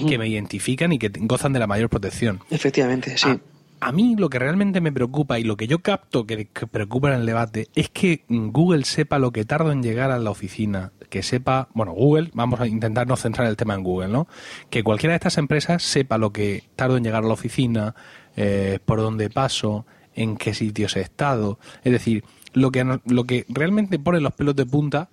que 0.08 0.18
me 0.18 0.26
identifican 0.26 0.92
y 0.92 0.98
que 0.98 1.12
gozan 1.14 1.52
de 1.52 1.60
la 1.60 1.68
mayor 1.68 1.88
protección. 1.88 2.40
Efectivamente, 2.50 3.16
sí. 3.16 3.38
A, 3.78 3.92
mí 3.92 4.16
lo 4.18 4.28
que 4.28 4.40
realmente 4.40 4.80
me 4.80 4.90
preocupa 4.90 5.38
y 5.38 5.44
lo 5.44 5.56
que 5.56 5.68
yo 5.68 5.78
capto 5.78 6.26
que, 6.26 6.46
que 6.46 6.66
preocupa 6.66 7.14
en 7.14 7.20
el 7.20 7.26
debate 7.26 7.68
es 7.76 7.90
que 7.90 8.24
Google 8.28 8.84
sepa 8.86 9.20
lo 9.20 9.30
que 9.30 9.44
tardo 9.44 9.70
en 9.70 9.80
llegar 9.80 10.10
a 10.10 10.18
la 10.18 10.30
oficina, 10.30 10.90
que 11.10 11.22
sepa, 11.22 11.68
bueno, 11.74 11.92
Google, 11.92 12.30
vamos 12.34 12.58
a 12.58 12.66
intentar 12.66 13.06
no 13.06 13.14
centrar 13.14 13.46
el 13.46 13.56
tema 13.56 13.74
en 13.74 13.84
Google, 13.84 14.08
¿no? 14.08 14.26
Que 14.68 14.82
cualquiera 14.82 15.12
de 15.12 15.18
estas 15.18 15.38
empresas 15.38 15.84
sepa 15.84 16.18
lo 16.18 16.32
que 16.32 16.64
tardo 16.74 16.96
en 16.96 17.04
llegar 17.04 17.22
a 17.22 17.28
la 17.28 17.34
oficina, 17.34 17.94
eh, 18.34 18.80
por 18.84 18.98
dónde 18.98 19.30
paso, 19.30 19.86
en 20.14 20.36
qué 20.36 20.54
sitios 20.54 20.96
he 20.96 21.00
estado. 21.00 21.58
Es 21.82 21.92
decir, 21.92 22.24
lo 22.52 22.70
que, 22.70 23.00
lo 23.04 23.24
que 23.24 23.44
realmente 23.48 23.98
pone 23.98 24.20
los 24.20 24.32
pelos 24.34 24.56
de 24.56 24.66
punta 24.66 25.10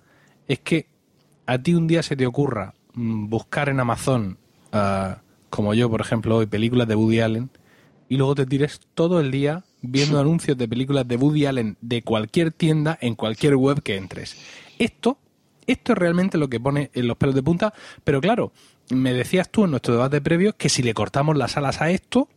es 0.48 0.60
que 0.60 0.86
a 1.46 1.58
ti 1.58 1.74
un 1.74 1.86
día 1.86 2.02
se 2.02 2.16
te 2.16 2.26
ocurra 2.26 2.74
mm, 2.94 3.28
buscar 3.28 3.68
en 3.68 3.80
Amazon, 3.80 4.38
ah, 4.72 5.18
como 5.50 5.74
yo, 5.74 5.90
por 5.90 6.00
ejemplo, 6.00 6.36
hoy, 6.36 6.46
películas 6.46 6.88
de 6.88 6.94
Woody 6.94 7.20
Allen, 7.20 7.50
y 8.08 8.16
luego 8.16 8.34
te 8.34 8.46
tires 8.46 8.80
todo 8.94 9.20
el 9.20 9.30
día 9.30 9.64
viendo 9.80 10.20
anuncios 10.20 10.56
de 10.56 10.68
películas 10.68 11.08
de 11.08 11.16
Woody 11.16 11.46
Allen 11.46 11.76
de 11.80 12.02
cualquier 12.02 12.52
tienda 12.52 12.98
en 13.00 13.14
cualquier 13.14 13.56
web 13.56 13.82
que 13.82 13.96
entres. 13.96 14.36
Esto 14.78 15.18
esto 15.66 15.92
es 15.92 15.98
realmente 15.98 16.38
lo 16.38 16.48
que 16.48 16.60
pone 16.60 16.90
en 16.94 17.06
los 17.06 17.16
pelos 17.16 17.34
de 17.34 17.42
punta, 17.42 17.72
pero 18.04 18.20
claro, 18.20 18.52
me 18.90 19.12
decías 19.12 19.50
tú 19.50 19.64
en 19.64 19.70
nuestro 19.70 19.94
debate 19.94 20.20
previo 20.20 20.56
que 20.56 20.68
si 20.68 20.82
le 20.82 20.94
cortamos 20.94 21.36
las 21.36 21.56
alas 21.56 21.80
a 21.80 21.90
esto, 21.90 22.28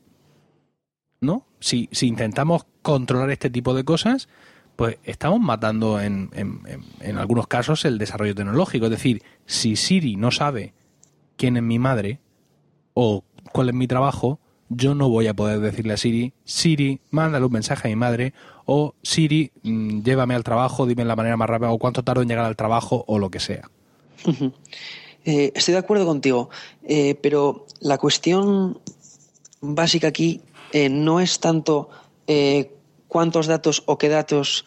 ¿no? 1.22 1.46
Si, 1.66 1.90
si 1.92 2.06
intentamos 2.06 2.68
controlar 2.84 3.32
este 3.32 3.50
tipo 3.50 3.74
de 3.74 3.84
cosas, 3.84 4.30
pues 4.76 5.00
estamos 5.04 5.40
matando 5.40 6.00
en, 6.00 6.30
en, 6.36 6.62
en, 7.00 7.18
algunos 7.18 7.48
casos 7.48 7.86
el 7.86 7.98
desarrollo 7.98 8.36
tecnológico. 8.36 8.86
Es 8.86 8.92
decir, 8.92 9.24
si 9.48 9.76
Siri 9.76 10.16
no 10.16 10.30
sabe 10.30 10.76
quién 11.38 11.58
es 11.58 11.64
mi 11.64 11.80
madre 11.80 12.20
o 12.94 13.24
cuál 13.52 13.70
es 13.70 13.74
mi 13.74 13.88
trabajo, 13.88 14.38
yo 14.70 14.94
no 14.94 15.10
voy 15.10 15.26
a 15.26 15.34
poder 15.34 15.60
decirle 15.60 15.94
a 15.94 15.98
Siri, 15.98 16.34
Siri, 16.44 17.00
mándale 17.10 17.48
un 17.48 17.54
mensaje 17.54 17.88
a 17.88 17.90
mi 17.90 17.96
madre, 17.96 18.36
o 18.66 18.94
Siri, 19.02 19.52
mm, 19.64 20.04
llévame 20.04 20.36
al 20.36 20.44
trabajo, 20.44 20.86
dime 20.86 21.04
la 21.04 21.16
manera 21.16 21.36
más 21.36 21.50
rápida, 21.50 21.72
o 21.72 21.80
cuánto 21.80 22.04
tardo 22.04 22.22
en 22.22 22.28
llegar 22.28 22.46
al 22.46 22.56
trabajo, 22.56 23.06
o 23.08 23.18
lo 23.18 23.32
que 23.32 23.40
sea. 23.40 23.72
Eh, 25.28 25.52
estoy 25.56 25.72
de 25.72 25.80
acuerdo 25.80 26.06
contigo, 26.06 26.52
eh, 26.84 27.16
pero 27.16 27.66
la 27.80 27.98
cuestión 27.98 28.78
básica 29.60 30.10
aquí 30.10 30.42
eh, 30.76 30.90
no 30.90 31.20
es 31.22 31.40
tanto 31.40 31.90
cuántos 33.08 33.48
datos 33.48 33.84
o 33.86 33.98
qué 33.98 34.10
datos 34.10 34.66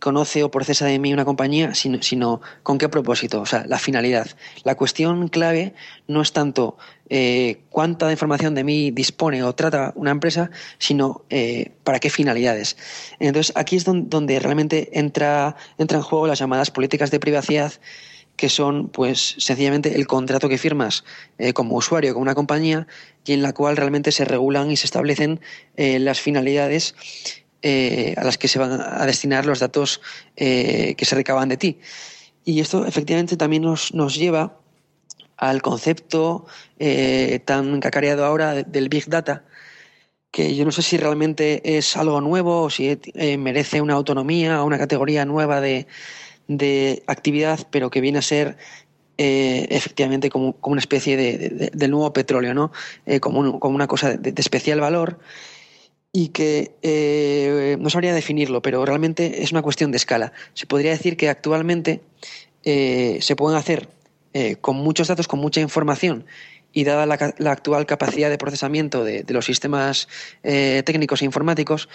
conoce 0.00 0.42
o 0.42 0.50
procesa 0.50 0.86
de 0.86 0.98
mí 0.98 1.12
una 1.12 1.24
compañía, 1.24 1.74
sino, 1.74 2.02
sino, 2.02 2.40
con 2.62 2.78
qué 2.78 2.88
propósito, 2.88 3.42
o 3.42 3.46
sea, 3.46 3.64
la 3.66 3.78
finalidad. 3.78 4.26
La 4.64 4.74
cuestión 4.74 5.28
clave 5.28 5.74
no 6.08 6.22
es 6.22 6.32
tanto 6.32 6.78
eh, 7.10 7.60
cuánta 7.68 8.10
información 8.10 8.54
de 8.54 8.64
mí 8.64 8.90
dispone 8.90 9.42
o 9.44 9.54
trata 9.54 9.92
una 9.94 10.10
empresa, 10.10 10.50
sino 10.78 11.24
eh, 11.28 11.72
para 11.84 12.00
qué 12.00 12.08
finalidades. 12.10 12.76
Entonces, 13.20 13.52
aquí 13.54 13.76
es 13.76 13.84
donde, 13.84 14.38
realmente 14.40 14.98
entra, 14.98 15.56
entra 15.76 15.98
en 15.98 16.02
juego 16.02 16.26
las 16.26 16.38
llamadas 16.38 16.70
políticas 16.70 17.10
de 17.10 17.20
privacidad 17.20 17.72
que 18.40 18.48
son 18.48 18.88
pues 18.88 19.36
sencillamente 19.38 19.94
el 19.94 20.06
contrato 20.06 20.48
que 20.48 20.56
firmas 20.56 21.04
eh, 21.36 21.52
como 21.52 21.76
usuario 21.76 22.14
con 22.14 22.22
una 22.22 22.34
compañía 22.34 22.86
y 23.26 23.34
en 23.34 23.42
la 23.42 23.52
cual 23.52 23.76
realmente 23.76 24.10
se 24.10 24.24
regulan 24.24 24.70
y 24.70 24.76
se 24.76 24.86
establecen 24.86 25.40
las 25.76 26.20
finalidades 26.20 26.94
eh, 27.62 28.14
a 28.16 28.24
las 28.24 28.38
que 28.38 28.48
se 28.48 28.58
van 28.58 28.80
a 28.80 29.04
destinar 29.04 29.44
los 29.44 29.58
datos 29.58 30.00
eh, 30.34 30.94
que 30.96 31.04
se 31.04 31.14
recaban 31.14 31.50
de 31.50 31.58
ti. 31.58 31.78
Y 32.42 32.60
esto 32.60 32.86
efectivamente 32.86 33.36
también 33.36 33.62
nos, 33.62 33.92
nos 33.92 34.16
lleva 34.16 34.56
al 35.36 35.60
concepto 35.60 36.46
eh, 36.78 37.40
tan 37.44 37.80
cacareado 37.80 38.24
ahora 38.24 38.54
del 38.54 38.88
Big 38.88 39.08
Data, 39.08 39.44
que 40.30 40.54
yo 40.56 40.64
no 40.64 40.72
sé 40.72 40.80
si 40.80 40.96
realmente 40.96 41.76
es 41.76 41.98
algo 41.98 42.22
nuevo 42.22 42.62
o 42.62 42.70
si 42.70 42.98
merece 43.38 43.82
una 43.82 43.94
autonomía 43.94 44.62
o 44.62 44.66
una 44.66 44.78
categoría 44.78 45.26
nueva 45.26 45.60
de, 45.60 45.86
de 46.50 47.02
actividad, 47.06 47.66
pero 47.70 47.90
que 47.90 48.00
viene 48.00 48.18
a 48.18 48.22
ser 48.22 48.56
efectivamente 49.22 50.30
como, 50.30 50.54
como, 50.54 50.72
una 50.72 50.80
especie 50.80 51.14
de, 51.14 51.88
nuevo 51.88 52.10
petróleo, 52.14 52.54
¿no? 52.54 52.72
como, 53.20 53.60
como, 53.60 53.74
una 53.74 53.86
cosa 53.86 54.16
de, 54.16 54.32
especial 54.34 54.80
valor 54.80 55.18
y 56.12 56.28
que 56.28 56.74
eh, 56.82 57.76
no 57.78 57.90
sabría 57.90 58.14
definirlo, 58.14 58.62
pero 58.62 58.84
realmente 58.84 59.42
es 59.42 59.52
una 59.52 59.62
cuestión 59.62 59.90
de 59.90 59.98
escala. 59.98 60.32
Se 60.54 60.66
podría 60.66 60.90
decir 60.90 61.16
que 61.16 61.28
actualmente 61.28 62.00
eh, 62.64 63.18
se 63.20 63.36
pueden 63.36 63.58
hacer 63.58 63.88
eh, 64.32 64.56
con 64.56 64.76
muchos 64.76 65.08
datos, 65.08 65.28
con 65.28 65.40
mucha 65.40 65.60
información 65.60 66.24
y 66.72 66.84
dada 66.84 67.06
la, 67.06 67.50
actual 67.50 67.86
capacidad 67.86 68.30
de 68.30 68.38
procesamiento 68.38 69.02
de, 69.02 69.24
los 69.28 69.44
sistemas 69.44 70.08
eh, 70.42 70.82
técnicos 70.84 71.22
e 71.22 71.24
informáticos, 71.24 71.88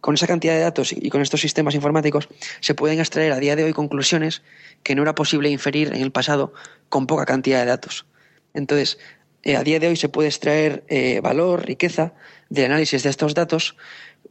con 0.00 0.14
esa 0.14 0.26
cantidad 0.26 0.54
de 0.54 0.60
datos 0.60 0.92
y 0.92 1.10
con 1.10 1.22
estos 1.22 1.40
sistemas 1.40 1.74
informáticos 1.74 2.28
se 2.60 2.74
pueden 2.74 3.00
extraer 3.00 3.32
a 3.32 3.38
día 3.38 3.56
de 3.56 3.64
hoy 3.64 3.72
conclusiones 3.72 4.42
que 4.82 4.94
no 4.94 5.02
era 5.02 5.14
posible 5.14 5.50
inferir 5.50 5.88
en 5.88 6.02
el 6.02 6.12
pasado 6.12 6.52
con 6.88 7.06
poca 7.06 7.26
cantidad 7.26 7.60
de 7.60 7.66
datos. 7.66 8.06
Entonces, 8.54 8.98
a 9.44 9.62
día 9.62 9.78
de 9.78 9.88
hoy 9.88 9.96
se 9.96 10.08
puede 10.08 10.28
extraer 10.28 10.84
valor, 11.22 11.66
riqueza 11.66 12.14
del 12.48 12.66
análisis 12.66 13.02
de 13.02 13.10
estos 13.10 13.34
datos 13.34 13.76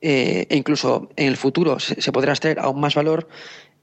e 0.01 0.47
incluso 0.49 1.09
en 1.15 1.27
el 1.27 1.37
futuro 1.37 1.79
se, 1.79 2.11
podrá 2.11 2.33
extraer 2.33 2.59
aún 2.59 2.79
más 2.79 2.95
valor 2.95 3.27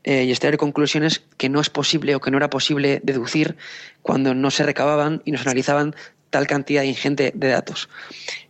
eh, 0.05 0.25
y 0.25 0.31
extraer 0.31 0.57
conclusiones 0.57 1.23
que 1.37 1.49
no 1.49 1.61
es 1.61 1.71
posible 1.71 2.15
o 2.15 2.21
que 2.21 2.31
no 2.31 2.37
era 2.37 2.51
posible 2.51 3.01
deducir 3.03 3.57
cuando 4.03 4.35
no 4.35 4.51
se 4.51 4.65
recababan 4.65 5.23
y 5.25 5.33
no 5.33 5.39
se 5.39 5.49
analizaban 5.49 5.95
tal 6.31 6.47
cantidad 6.47 6.83
ingente 6.83 7.33
de 7.35 7.49
datos. 7.49 7.89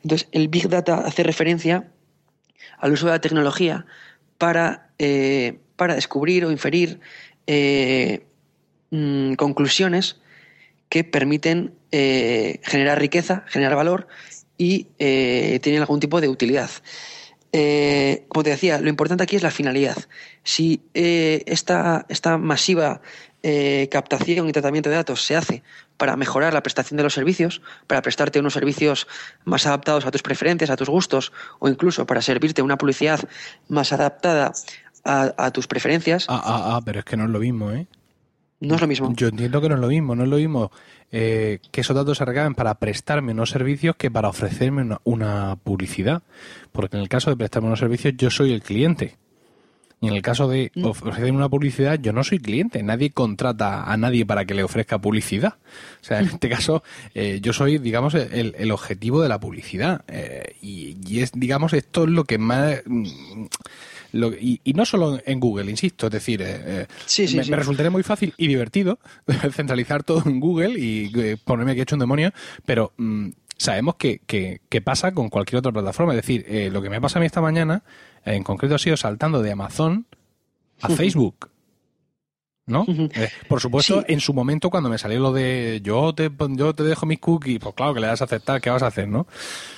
Entonces, 0.02 0.28
el 0.32 0.48
Big 0.48 0.68
Data 0.68 1.02
hace 1.04 1.22
referencia 1.22 1.88
al 2.82 2.92
uso 2.92 3.06
de 3.06 3.12
la 3.12 3.20
tecnología 3.20 3.86
para, 4.36 4.90
eh, 4.98 5.58
para 5.76 5.94
descubrir 5.94 6.44
o 6.44 6.50
inferir 6.50 7.00
eh, 7.46 8.26
mm, 8.90 9.34
conclusiones 9.34 10.20
que 10.90 11.04
permiten 11.04 11.72
generar 11.90 12.98
riqueza, 12.98 13.44
generar 13.48 13.76
valor 13.76 14.08
y 14.56 14.84
tienen 14.96 15.80
algún 15.80 16.00
tipo 16.00 16.22
de 16.22 16.28
utilidad. 16.28 16.70
Eh, 17.54 18.24
como 18.28 18.42
te 18.42 18.50
decía, 18.50 18.78
lo 18.78 18.88
importante 18.88 19.24
aquí 19.24 19.36
es 19.36 19.42
la 19.42 19.50
finalidad. 19.50 19.96
Si 20.42 20.80
eh, 20.94 21.42
esta, 21.46 22.06
masiva 22.38 23.02
eh, 23.42 23.88
captación 23.90 24.48
y 24.48 24.52
tratamiento 24.52 24.88
de 24.88 24.96
datos 24.96 25.22
se 25.22 25.36
hace 25.36 25.62
para 26.02 26.16
mejorar 26.16 26.52
la 26.52 26.64
prestación 26.64 26.96
de 26.96 27.04
los 27.04 27.14
servicios, 27.14 27.62
para 27.86 28.02
prestarte 28.02 28.40
unos 28.40 28.54
servicios 28.54 29.06
más 29.44 29.68
adaptados 29.68 30.04
a 30.04 30.10
tus 30.10 30.20
preferencias, 30.20 30.68
a 30.68 30.74
tus 30.74 30.88
gustos, 30.88 31.32
o 31.60 31.68
incluso 31.68 32.06
para 32.06 32.20
servirte 32.20 32.60
una 32.60 32.76
publicidad 32.76 33.20
más 33.68 33.92
adaptada 33.92 34.50
a, 35.04 35.50
tus 35.52 35.68
preferencias. 35.68 36.26
Ah, 36.28 36.42
ah, 36.44 36.62
ah, 36.74 36.80
pero 36.84 36.98
es 36.98 37.04
que 37.04 37.16
no 37.16 37.22
es 37.22 37.30
lo 37.30 37.38
mismo, 37.38 37.70
¿eh? 37.70 37.86
No 38.58 38.74
es 38.74 38.80
lo 38.80 38.88
mismo. 38.88 39.14
Yo 39.14 39.28
entiendo 39.28 39.60
que 39.60 39.68
no 39.68 39.76
es 39.76 39.80
lo 39.80 39.86
mismo, 39.86 40.16
no 40.16 40.24
es 40.24 40.28
lo 40.28 40.38
mismo 40.38 40.72
eh, 41.12 41.60
que 41.70 41.82
esos 41.82 41.94
datos 41.94 42.18
se 42.18 42.24
recaben 42.24 42.56
para 42.56 42.74
prestarme 42.80 43.30
unos 43.30 43.50
servicios 43.50 43.94
que 43.94 44.10
para 44.10 44.28
ofrecerme 44.28 44.98
una, 45.04 45.56
publicidad. 45.62 46.24
Porque 46.72 46.96
en 46.96 47.02
el 47.04 47.08
caso 47.08 47.30
de 47.30 47.36
prestarme 47.36 47.68
unos 47.68 47.78
servicios 47.78 48.14
yo 48.16 48.28
soy 48.28 48.52
el 48.52 48.62
cliente. 48.62 49.18
Y 50.02 50.08
en 50.08 50.14
el 50.14 50.20
caso 50.20 50.48
de 50.48 50.72
mm. 50.74 50.84
ofrecerme 50.84 51.30
una 51.30 51.48
publicidad, 51.48 51.98
yo 51.98 52.12
no 52.12 52.24
soy 52.24 52.40
cliente. 52.40 52.82
Nadie 52.82 53.12
contrata 53.12 53.84
a 53.84 53.96
nadie 53.96 54.26
para 54.26 54.44
que 54.44 54.52
le 54.52 54.64
ofrezca 54.64 55.00
publicidad. 55.00 55.54
O 56.00 56.04
sea, 56.04 56.18
en 56.18 56.26
este 56.26 56.48
caso, 56.48 56.82
eh, 57.14 57.38
yo 57.40 57.52
soy, 57.52 57.78
digamos, 57.78 58.14
el, 58.14 58.70
objetivo 58.72 59.22
de 59.22 59.28
la 59.28 59.38
publicidad. 59.38 60.04
Eh, 60.08 60.56
y, 60.60 60.96
y, 61.06 61.20
es, 61.20 61.30
digamos, 61.32 61.72
esto 61.72 62.02
es 62.02 62.10
lo 62.10 62.24
que 62.24 62.36
más 62.36 62.82
mm, 62.84 63.04
y, 64.12 64.72
no 64.74 64.84
solo 64.84 65.20
en 65.24 65.40
Google, 65.40 65.70
insisto, 65.70 66.06
es 66.06 66.12
decir, 66.12 66.42
eh, 66.42 66.86
eh, 66.86 67.44
me, 67.48 67.56
resultaría 67.56 67.90
muy 67.90 68.02
fácil 68.02 68.34
y 68.36 68.46
divertido 68.46 68.98
centralizar 69.52 70.02
todo 70.02 70.22
en 70.26 70.38
Google 70.38 70.78
y 70.78 71.10
eh, 71.18 71.36
ponerme 71.42 71.72
aquí 71.72 71.80
hecho 71.80 71.96
un 71.96 72.00
demonio, 72.00 72.32
pero 72.66 72.92
mm, 72.96 73.28
sabemos 73.62 73.96
que, 73.96 74.20
que, 74.26 74.80
pasa 74.82 75.12
con 75.12 75.28
cualquier 75.28 75.58
otra 75.58 75.72
plataforma. 75.72 76.12
Es 76.12 76.26
decir, 76.26 76.46
lo 76.72 76.82
que 76.82 76.90
me 76.90 77.00
pasa 77.00 77.18
a 77.18 77.20
mí 77.20 77.26
esta 77.26 77.40
mañana, 77.40 77.82
en 78.24 78.42
concreto 78.42 78.74
ha 78.74 78.78
sido 78.78 78.96
saltando 78.96 79.42
de 79.42 79.52
Amazon 79.52 80.06
a 80.80 80.88
Facebook. 80.88 81.50
¿no? 82.66 82.86
por 83.48 83.60
supuesto, 83.60 84.04
en 84.06 84.20
su 84.20 84.32
momento 84.34 84.70
cuando 84.70 84.88
me 84.88 84.98
salió 84.98 85.18
lo 85.20 85.32
de 85.32 85.80
yo 85.82 86.14
te, 86.14 86.30
yo 86.50 86.74
te 86.74 86.84
dejo 86.84 87.06
mis 87.06 87.18
cookies, 87.18 87.58
pues 87.58 87.74
claro 87.74 87.94
que 87.94 88.00
le 88.00 88.06
das 88.06 88.20
a 88.20 88.24
aceptar, 88.24 88.60
¿qué 88.60 88.70
vas 88.70 88.82
a 88.82 88.86
hacer, 88.86 89.08
no? 89.08 89.26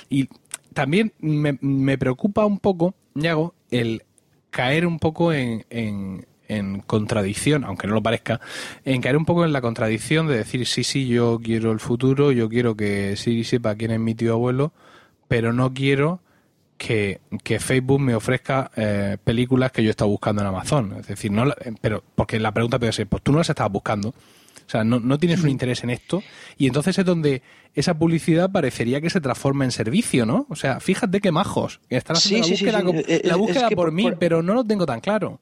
Y 0.09 0.29
también 0.73 1.13
me, 1.19 1.57
me 1.61 1.97
preocupa 1.97 2.45
un 2.45 2.59
poco, 2.59 2.93
Yago, 3.15 3.55
el 3.71 4.03
caer 4.51 4.85
un 4.85 4.99
poco 4.99 5.33
en, 5.33 5.65
en, 5.69 6.25
contradicción, 6.85 7.63
aunque 7.63 7.87
no 7.87 7.93
lo 7.93 8.03
parezca, 8.03 8.39
en 8.83 9.01
caer 9.01 9.17
un 9.17 9.25
poco 9.25 9.45
en 9.45 9.53
la 9.53 9.61
contradicción 9.61 10.27
de 10.27 10.37
decir, 10.37 10.65
sí, 10.65 10.83
sí, 10.83 11.07
yo 11.07 11.39
quiero 11.43 11.71
el 11.71 11.79
futuro, 11.79 12.31
yo 12.31 12.49
quiero 12.49 12.75
que 12.75 13.15
sí 13.15 13.43
sepa 13.43 13.75
quién 13.75 13.91
es 13.91 13.99
mi 13.99 14.15
tío 14.15 14.33
abuelo, 14.33 14.73
pero 15.27 15.53
no 15.53 15.73
quiero 15.73 16.21
que, 16.77 17.19
Facebook 17.59 17.99
me 17.99 18.15
ofrezca 18.15 18.71
eh, 18.75 19.17
películas 19.23 19.71
que 19.71 19.83
yo 19.83 19.89
estaba 19.89 20.09
buscando 20.09 20.41
en 20.41 20.47
Amazon. 20.47 20.95
Es 20.99 21.07
decir, 21.07 21.31
no 21.31 21.53
pero 21.81 22.03
porque 22.15 22.39
la 22.39 22.51
pregunta 22.51 22.79
puede 22.79 22.91
ser, 22.91 23.07
pues 23.07 23.23
tú 23.23 23.31
no 23.31 23.39
las 23.39 23.49
estabas 23.49 23.71
buscando. 23.71 24.09
O 24.09 24.69
sea, 24.69 24.83
no, 24.83 24.99
no 24.99 25.19
tienes 25.19 25.43
un 25.43 25.49
interés 25.49 25.83
en 25.83 25.91
esto. 25.91 26.23
Y 26.57 26.67
entonces 26.67 26.97
es 26.97 27.05
donde 27.05 27.43
esa 27.75 27.93
publicidad 27.93 28.51
parecería 28.51 28.99
que 28.99 29.09
se 29.09 29.21
transforma 29.21 29.63
en 29.63 29.71
servicio, 29.71 30.25
¿no? 30.25 30.47
O 30.49 30.55
sea, 30.55 30.79
fíjate 30.79 31.19
qué 31.19 31.31
majos. 31.31 31.81
Están 31.89 32.15
haciendo 32.15 32.47
la 32.47 32.81
búsqueda, 32.81 33.03
eh, 33.07 33.21
la 33.23 33.35
búsqueda 33.35 33.69
por, 33.69 33.91
mí, 33.91 34.11
pero 34.17 34.41
no 34.41 34.53
lo 34.53 34.63
tengo 34.63 34.85
tan 34.85 35.01
claro. 35.01 35.39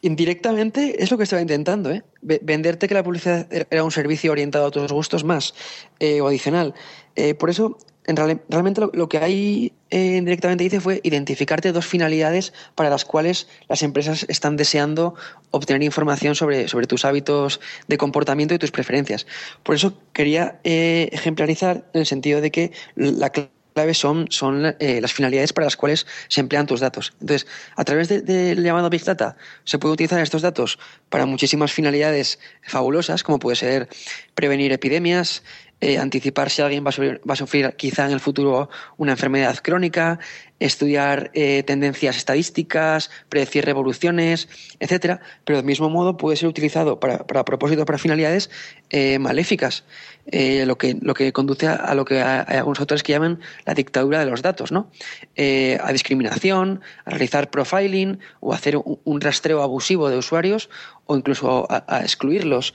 Indirectamente 0.00 1.02
es 1.02 1.10
lo 1.10 1.16
que 1.16 1.24
estaba 1.24 1.42
intentando, 1.42 1.90
¿eh? 1.90 2.02
Venderte 2.22 2.86
que 2.86 2.94
la 2.94 3.02
publicidad 3.02 3.46
era 3.50 3.82
un 3.82 3.90
servicio 3.90 4.30
orientado 4.32 4.66
a 4.66 4.70
tus 4.70 4.92
gustos 4.92 5.24
más 5.24 5.54
eh, 5.98 6.20
o 6.20 6.28
adicional. 6.28 6.74
Eh, 7.16 7.34
por 7.34 7.50
eso 7.50 7.78
realmente 8.08 8.80
lo, 8.92 9.08
que 9.08 9.18
ahí 9.18 9.72
eh, 9.90 10.20
directamente 10.22 10.64
dice 10.64 10.80
fue 10.80 11.00
identificarte 11.02 11.72
dos 11.72 11.86
finalidades 11.86 12.54
para 12.74 12.88
las 12.88 13.04
cuales 13.04 13.48
las 13.68 13.82
empresas 13.82 14.24
están 14.28 14.56
deseando 14.56 15.14
obtener 15.50 15.82
información 15.82 16.34
sobre, 16.34 16.68
sobre 16.68 16.86
tus 16.86 17.04
hábitos 17.04 17.60
de 17.86 17.98
comportamiento 17.98 18.54
y 18.54 18.58
tus 18.58 18.70
preferencias. 18.70 19.26
Por 19.62 19.74
eso 19.74 19.92
quería 20.12 20.58
eh, 20.64 21.10
ejemplarizar 21.12 21.84
en 21.92 22.00
el 22.00 22.06
sentido 22.06 22.40
de 22.40 22.50
que 22.50 22.72
la 22.96 23.30
clave 23.30 23.50
son, 23.94 24.26
son 24.30 24.74
eh, 24.78 25.00
las 25.00 25.12
finalidades 25.12 25.52
para 25.52 25.66
las 25.66 25.76
cuales 25.76 26.06
se 26.28 26.40
emplean 26.40 26.66
tus 26.66 26.80
datos. 26.80 27.12
Entonces, 27.20 27.46
a 27.76 27.84
través 27.84 28.08
del 28.08 28.62
llamado 28.62 28.90
Big 28.90 29.04
Data 29.04 29.36
se 29.64 29.78
puede 29.78 29.94
utilizar 29.94 30.20
estos 30.20 30.42
datos 30.42 30.78
para 31.08 31.26
muchísimas 31.26 31.72
finalidades 31.72 32.38
fabulosas, 32.62 33.22
como 33.22 33.38
puede 33.38 33.56
ser 33.56 33.88
prevenir 34.34 34.72
epidemias, 34.72 35.42
eh, 35.80 35.96
anticipar 35.98 36.50
si 36.50 36.60
alguien 36.60 36.84
va 36.84 36.90
a, 36.90 37.36
sufrir, 37.36 37.74
quizá 37.76 38.06
en 38.06 38.10
el 38.10 38.18
futuro 38.18 38.68
una 38.96 39.12
enfermedad 39.12 39.56
crónica, 39.62 40.18
estudiar 40.58 41.30
eh, 41.34 41.62
tendencias 41.62 42.16
estadísticas, 42.16 43.12
predecir 43.28 43.64
revoluciones, 43.64 44.48
etcétera, 44.80 45.20
pero 45.44 45.58
del 45.58 45.66
mismo 45.66 45.88
modo 45.88 46.16
puede 46.16 46.36
ser 46.36 46.48
utilizado 46.48 46.98
para, 46.98 47.24
para 47.28 47.44
propósitos, 47.44 47.86
para 47.86 47.98
finalidades 47.98 48.50
eh, 48.90 49.20
maléficas, 49.20 49.84
lo, 50.26 50.76
que, 50.76 50.96
lo 51.00 51.14
que 51.14 51.32
conduce 51.32 51.68
a, 51.68 51.94
lo 51.94 52.04
que 52.04 52.20
hay 52.22 52.56
algunos 52.58 52.80
autores 52.80 53.04
que 53.04 53.12
llaman 53.12 53.40
la 53.64 53.74
dictadura 53.74 54.18
de 54.18 54.26
los 54.30 54.42
datos, 54.42 54.72
¿no? 54.72 54.90
a 55.36 55.92
discriminación, 55.92 56.82
a 57.06 57.10
realizar 57.10 57.50
profiling 57.50 58.18
o 58.40 58.52
hacer 58.52 58.76
un, 58.76 59.20
rastreo 59.20 59.62
abusivo 59.62 60.10
de 60.10 60.18
usuarios 60.18 60.68
o 61.06 61.16
incluso 61.16 61.66
a 61.70 62.00
excluirlos. 62.02 62.74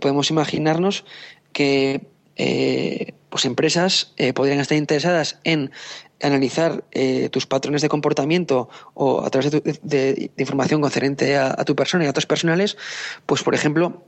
podemos 0.00 0.30
imaginarnos 0.30 1.04
que 1.52 2.00
eh, 2.42 3.12
pues 3.28 3.44
empresas 3.44 4.14
eh, 4.16 4.32
podrían 4.32 4.60
estar 4.60 4.78
interesadas 4.78 5.38
en 5.44 5.70
analizar 6.22 6.84
eh, 6.90 7.28
tus 7.28 7.44
patrones 7.44 7.82
de 7.82 7.90
comportamiento 7.90 8.70
o 8.94 9.22
a 9.22 9.28
través 9.28 9.52
de, 9.82 10.30
información 10.38 10.80
concerniente 10.80 11.36
a, 11.36 11.54
tu 11.66 11.76
persona 11.76 12.04
y 12.04 12.06
a 12.06 12.08
datos 12.08 12.24
personales, 12.24 12.78
pues 13.26 13.42
por 13.42 13.54
ejemplo, 13.54 14.04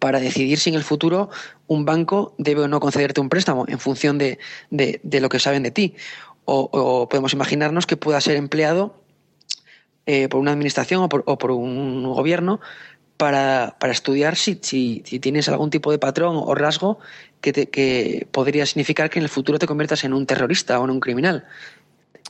para 0.00 0.18
decidir 0.18 0.58
si 0.58 0.70
en 0.70 0.74
el 0.74 0.82
futuro 0.82 1.30
un 1.68 1.84
banco 1.84 2.34
debe 2.36 2.62
o 2.62 2.68
no 2.68 2.80
concederte 2.80 3.20
un 3.20 3.28
préstamo 3.28 3.64
en 3.68 3.78
función 3.78 4.18
de, 4.18 4.40
lo 5.00 5.28
que 5.28 5.38
saben 5.38 5.62
de 5.62 5.70
ti. 5.70 5.94
O, 6.44 7.08
podemos 7.08 7.32
imaginarnos 7.32 7.86
que 7.86 7.96
pueda 7.96 8.20
ser 8.20 8.34
empleado 8.34 9.00
por 10.28 10.40
una 10.40 10.50
administración 10.50 11.04
o 11.04 11.08
por, 11.08 11.50
un 11.52 12.02
gobierno 12.02 12.58
para, 13.22 13.92
estudiar 13.92 14.34
si, 14.34 14.58
si, 14.64 15.00
tienes 15.20 15.48
algún 15.48 15.70
tipo 15.70 15.92
de 15.92 15.98
patrón 15.98 16.34
o 16.36 16.56
rasgo 16.56 16.98
que, 17.40 17.52
que 17.52 18.26
podría 18.32 18.66
significar 18.66 19.10
que 19.10 19.20
en 19.20 19.22
el 19.22 19.28
futuro 19.28 19.60
te 19.60 19.68
conviertas 19.68 20.02
en 20.02 20.12
un 20.12 20.26
terrorista 20.26 20.80
o 20.80 20.84
en 20.84 20.90
un 20.90 20.98
criminal. 20.98 21.44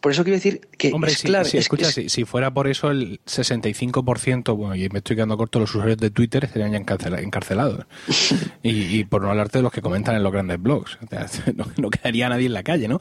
Por 0.03 0.13
eso 0.13 0.23
quiero 0.23 0.37
decir 0.37 0.69
que 0.77 0.93
Hombre, 0.93 1.13
es 1.13 1.23
clave. 1.23 1.47
Si, 1.47 1.57
escucha, 1.57 1.91
Si, 1.91 2.25
fuera 2.25 2.53
por 2.53 2.69
eso 2.69 2.91
el 2.91 3.21
65%, 3.25 4.55
bueno, 4.55 4.75
y 4.75 4.87
me 4.91 4.99
estoy 4.99 5.17
quedando 5.17 5.39
corto, 5.39 5.61
los 5.61 5.75
usuarios 5.75 5.97
de 5.97 6.11
Twitter 6.11 6.45
estarían 6.45 6.73
ya 6.73 6.77
encarcelados. 6.77 7.87
y, 8.63 9.05
por 9.05 9.23
no 9.23 9.31
hablarte 9.31 9.61
de 9.61 9.63
los 9.63 9.73
que 9.73 9.81
comentan 9.81 10.15
en 10.15 10.23
los 10.23 10.33
grandes 10.33 10.61
blogs. 10.61 10.99
no, 11.79 11.89
quedaría 11.89 12.29
nadie 12.29 12.47
en 12.47 12.53
la 12.53 12.65
calle, 12.65 12.87
¿no? 12.87 13.01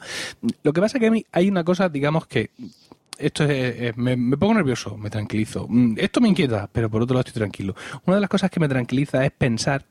Lo 0.62 0.72
que 0.72 0.80
pasa 0.80 0.96
es 0.96 1.00
que 1.00 1.08
a 1.08 1.10
mí 1.10 1.26
hay 1.30 1.48
una 1.48 1.62
cosa, 1.64 1.90
digamos, 1.90 2.26
que 2.26 2.48
esto 3.18 3.44
es, 3.44 3.96
me, 3.96 4.16
me, 4.16 4.36
pongo 4.36 4.54
nervioso, 4.54 4.96
me 4.96 5.10
tranquilizo. 5.10 5.66
Mm, 5.68 5.94
esto 5.98 6.20
me 6.20 6.28
inquieta, 6.28 6.68
pero 6.72 6.90
por 6.90 7.02
otro 7.02 7.14
lado 7.14 7.26
estoy 7.26 7.40
tranquilo. 7.40 7.74
Una 8.06 8.16
de 8.16 8.20
las 8.20 8.30
cosas 8.30 8.50
que 8.50 8.60
me 8.60 8.68
tranquiliza 8.68 9.24
es 9.24 9.32
pensar 9.32 9.84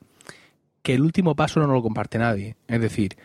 que 0.82 0.94
el 0.94 1.02
último 1.02 1.34
paso 1.34 1.60
no 1.60 1.66
lo 1.66 1.82
comparte 1.82 2.18
nadie. 2.18 2.56
Es 2.66 2.80
decir, 2.80 3.16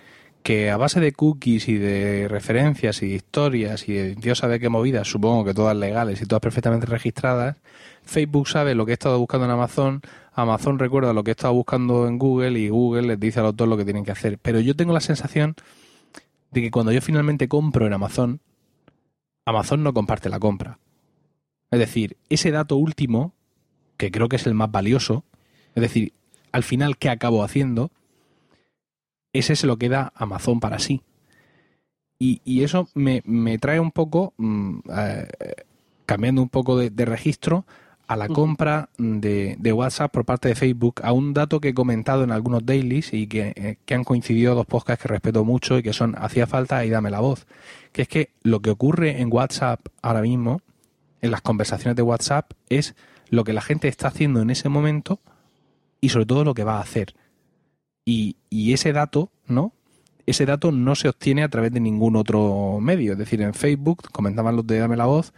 que 0.44 0.72
a 0.72 0.78
base 0.78 1.00
de 1.00 1.12
cookies 1.12 1.68
y 1.68 1.78
de 1.78 2.28
referencias 2.30 3.02
y 3.04 3.16
historias 3.16 3.90
y 3.90 3.94
de 3.94 4.16
Dios 4.16 4.38
sabe 4.38 4.60
qué 4.60 4.70
movidas, 4.70 5.10
supongo 5.10 5.44
que 5.44 5.54
todas 5.54 5.76
legales 5.76 6.22
y 6.22 6.26
todas 6.26 6.42
perfectamente 6.42 6.86
registradas, 6.86 7.58
Facebook 8.04 8.48
sabe 8.48 8.74
lo 8.74 8.86
que 8.86 8.92
he 8.92 8.94
estado 8.94 9.20
buscando 9.20 9.46
en 9.46 9.52
Amazon, 9.52 10.02
Amazon 10.34 10.80
recuerda 10.80 11.14
lo 11.14 11.24
que 11.24 11.32
he 11.32 11.34
estado 11.34 11.54
buscando 11.54 12.08
en 12.08 12.18
Google 12.18 12.60
y 12.60 12.70
Google 12.70 13.08
les 13.08 13.20
dice 13.20 13.40
a 13.40 13.44
los 13.44 13.58
dos 13.58 13.68
lo 13.68 13.76
que 13.76 13.84
tienen 13.84 14.06
que 14.06 14.12
hacer. 14.12 14.38
Pero 14.38 14.60
yo 14.60 14.76
tengo 14.76 14.94
la 14.94 15.00
sensación 15.02 15.56
de 16.52 16.62
que 16.62 16.72
cuando 16.72 16.92
yo 16.92 17.02
finalmente 17.02 17.48
compro 17.48 17.88
en 17.88 17.94
Amazon, 17.94 18.40
Amazon 19.48 19.82
no 19.82 19.94
comparte 19.94 20.30
la 20.30 20.40
compra. 20.40 20.78
Es 21.72 21.80
decir, 21.80 22.18
ese 22.28 22.52
dato 22.52 22.76
último, 22.76 23.34
que 23.96 24.12
creo 24.12 24.28
que 24.28 24.36
es 24.36 24.46
el 24.46 24.54
más 24.54 24.70
valioso, 24.70 25.24
es 25.74 25.82
decir, 25.82 26.14
al 26.52 26.64
final, 26.64 26.98
¿qué 26.98 27.10
acabo 27.10 27.44
haciendo? 27.44 27.92
ese 29.32 29.56
se 29.56 29.68
lo 29.68 29.78
queda 29.78 30.12
Amazon 30.16 30.60
para 30.60 30.80
sí. 30.80 31.02
Y, 32.20 32.64
eso 32.64 32.90
me, 32.96 33.22
trae 33.60 33.80
un 33.80 33.92
poco, 33.92 34.34
mm, 34.38 34.80
eh, 34.98 35.28
cambiando 36.06 36.42
un 36.42 36.50
poco 36.50 36.76
de, 36.78 37.06
registro, 37.06 37.66
a 38.08 38.16
la 38.16 38.30
compra 38.30 38.90
de, 38.98 39.74
WhatsApp 39.74 40.12
por 40.12 40.26
parte 40.26 40.48
de 40.48 40.56
Facebook, 40.56 41.02
a 41.04 41.12
un 41.12 41.34
dato 41.34 41.60
que 41.60 41.70
he 41.70 41.74
comentado 41.74 42.24
en 42.24 42.32
algunos 42.32 42.66
dailies 42.66 43.14
y 43.14 43.28
que, 43.28 43.54
eh, 43.56 43.78
que 43.86 43.94
han 43.94 44.06
coincidido 44.06 44.56
dos 44.56 44.66
podcasts 44.66 45.02
que 45.02 45.10
respeto 45.10 45.44
mucho 45.44 45.78
y 45.78 45.84
que 45.84 45.94
son 45.94 46.16
Hacía 46.18 46.48
falta 46.48 46.86
y 46.86 46.90
Dame 46.90 47.12
la 47.12 47.20
voz. 47.20 47.46
Que 47.92 48.04
es 48.04 48.08
que 48.08 48.32
lo 48.44 48.62
que 48.62 48.70
ocurre 48.70 49.22
en 49.22 49.32
WhatsApp 49.32 49.82
ahora 50.02 50.22
mismo, 50.22 50.62
en 51.22 51.32
las 51.32 51.42
conversaciones 51.42 51.96
de 51.96 52.02
WhatsApp, 52.02 52.52
es 52.70 52.96
lo 53.30 53.44
que 53.44 53.54
la 53.54 53.62
gente 53.62 53.88
está 53.88 54.08
haciendo 54.08 54.42
en 54.42 54.50
ese 54.50 54.70
momento 54.70 55.20
y 56.00 56.10
sobre 56.10 56.26
todo 56.26 56.44
lo 56.44 56.54
que 56.54 56.64
va 56.64 56.78
a 56.78 56.82
hacer. 56.82 57.14
Y, 58.06 58.38
ese 58.72 58.94
dato, 58.94 59.32
¿no? 59.48 59.74
Ese 60.26 60.46
dato 60.46 60.72
no 60.72 60.96
se 60.96 61.10
obtiene 61.10 61.44
a 61.44 61.50
través 61.50 61.74
de 61.74 61.82
ningún 61.82 62.16
otro 62.16 62.80
medio. 62.80 63.14
Es 63.14 63.18
decir, 63.18 63.42
en 63.42 63.54
Facebook, 63.54 64.10
comentaban 64.12 64.56
los 64.56 64.66
de 64.66 64.80
Dame 64.80 64.96
la 64.96 65.06
Voz, 65.06 65.34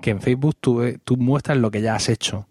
que 0.00 0.10
en 0.10 0.20
Facebook 0.20 0.56
tú, 0.60 0.82
tú 1.04 1.16
muestras 1.16 1.58
lo 1.58 1.70
que 1.70 1.82
ya 1.82 1.94
has 1.94 2.08
hecho. 2.08 2.46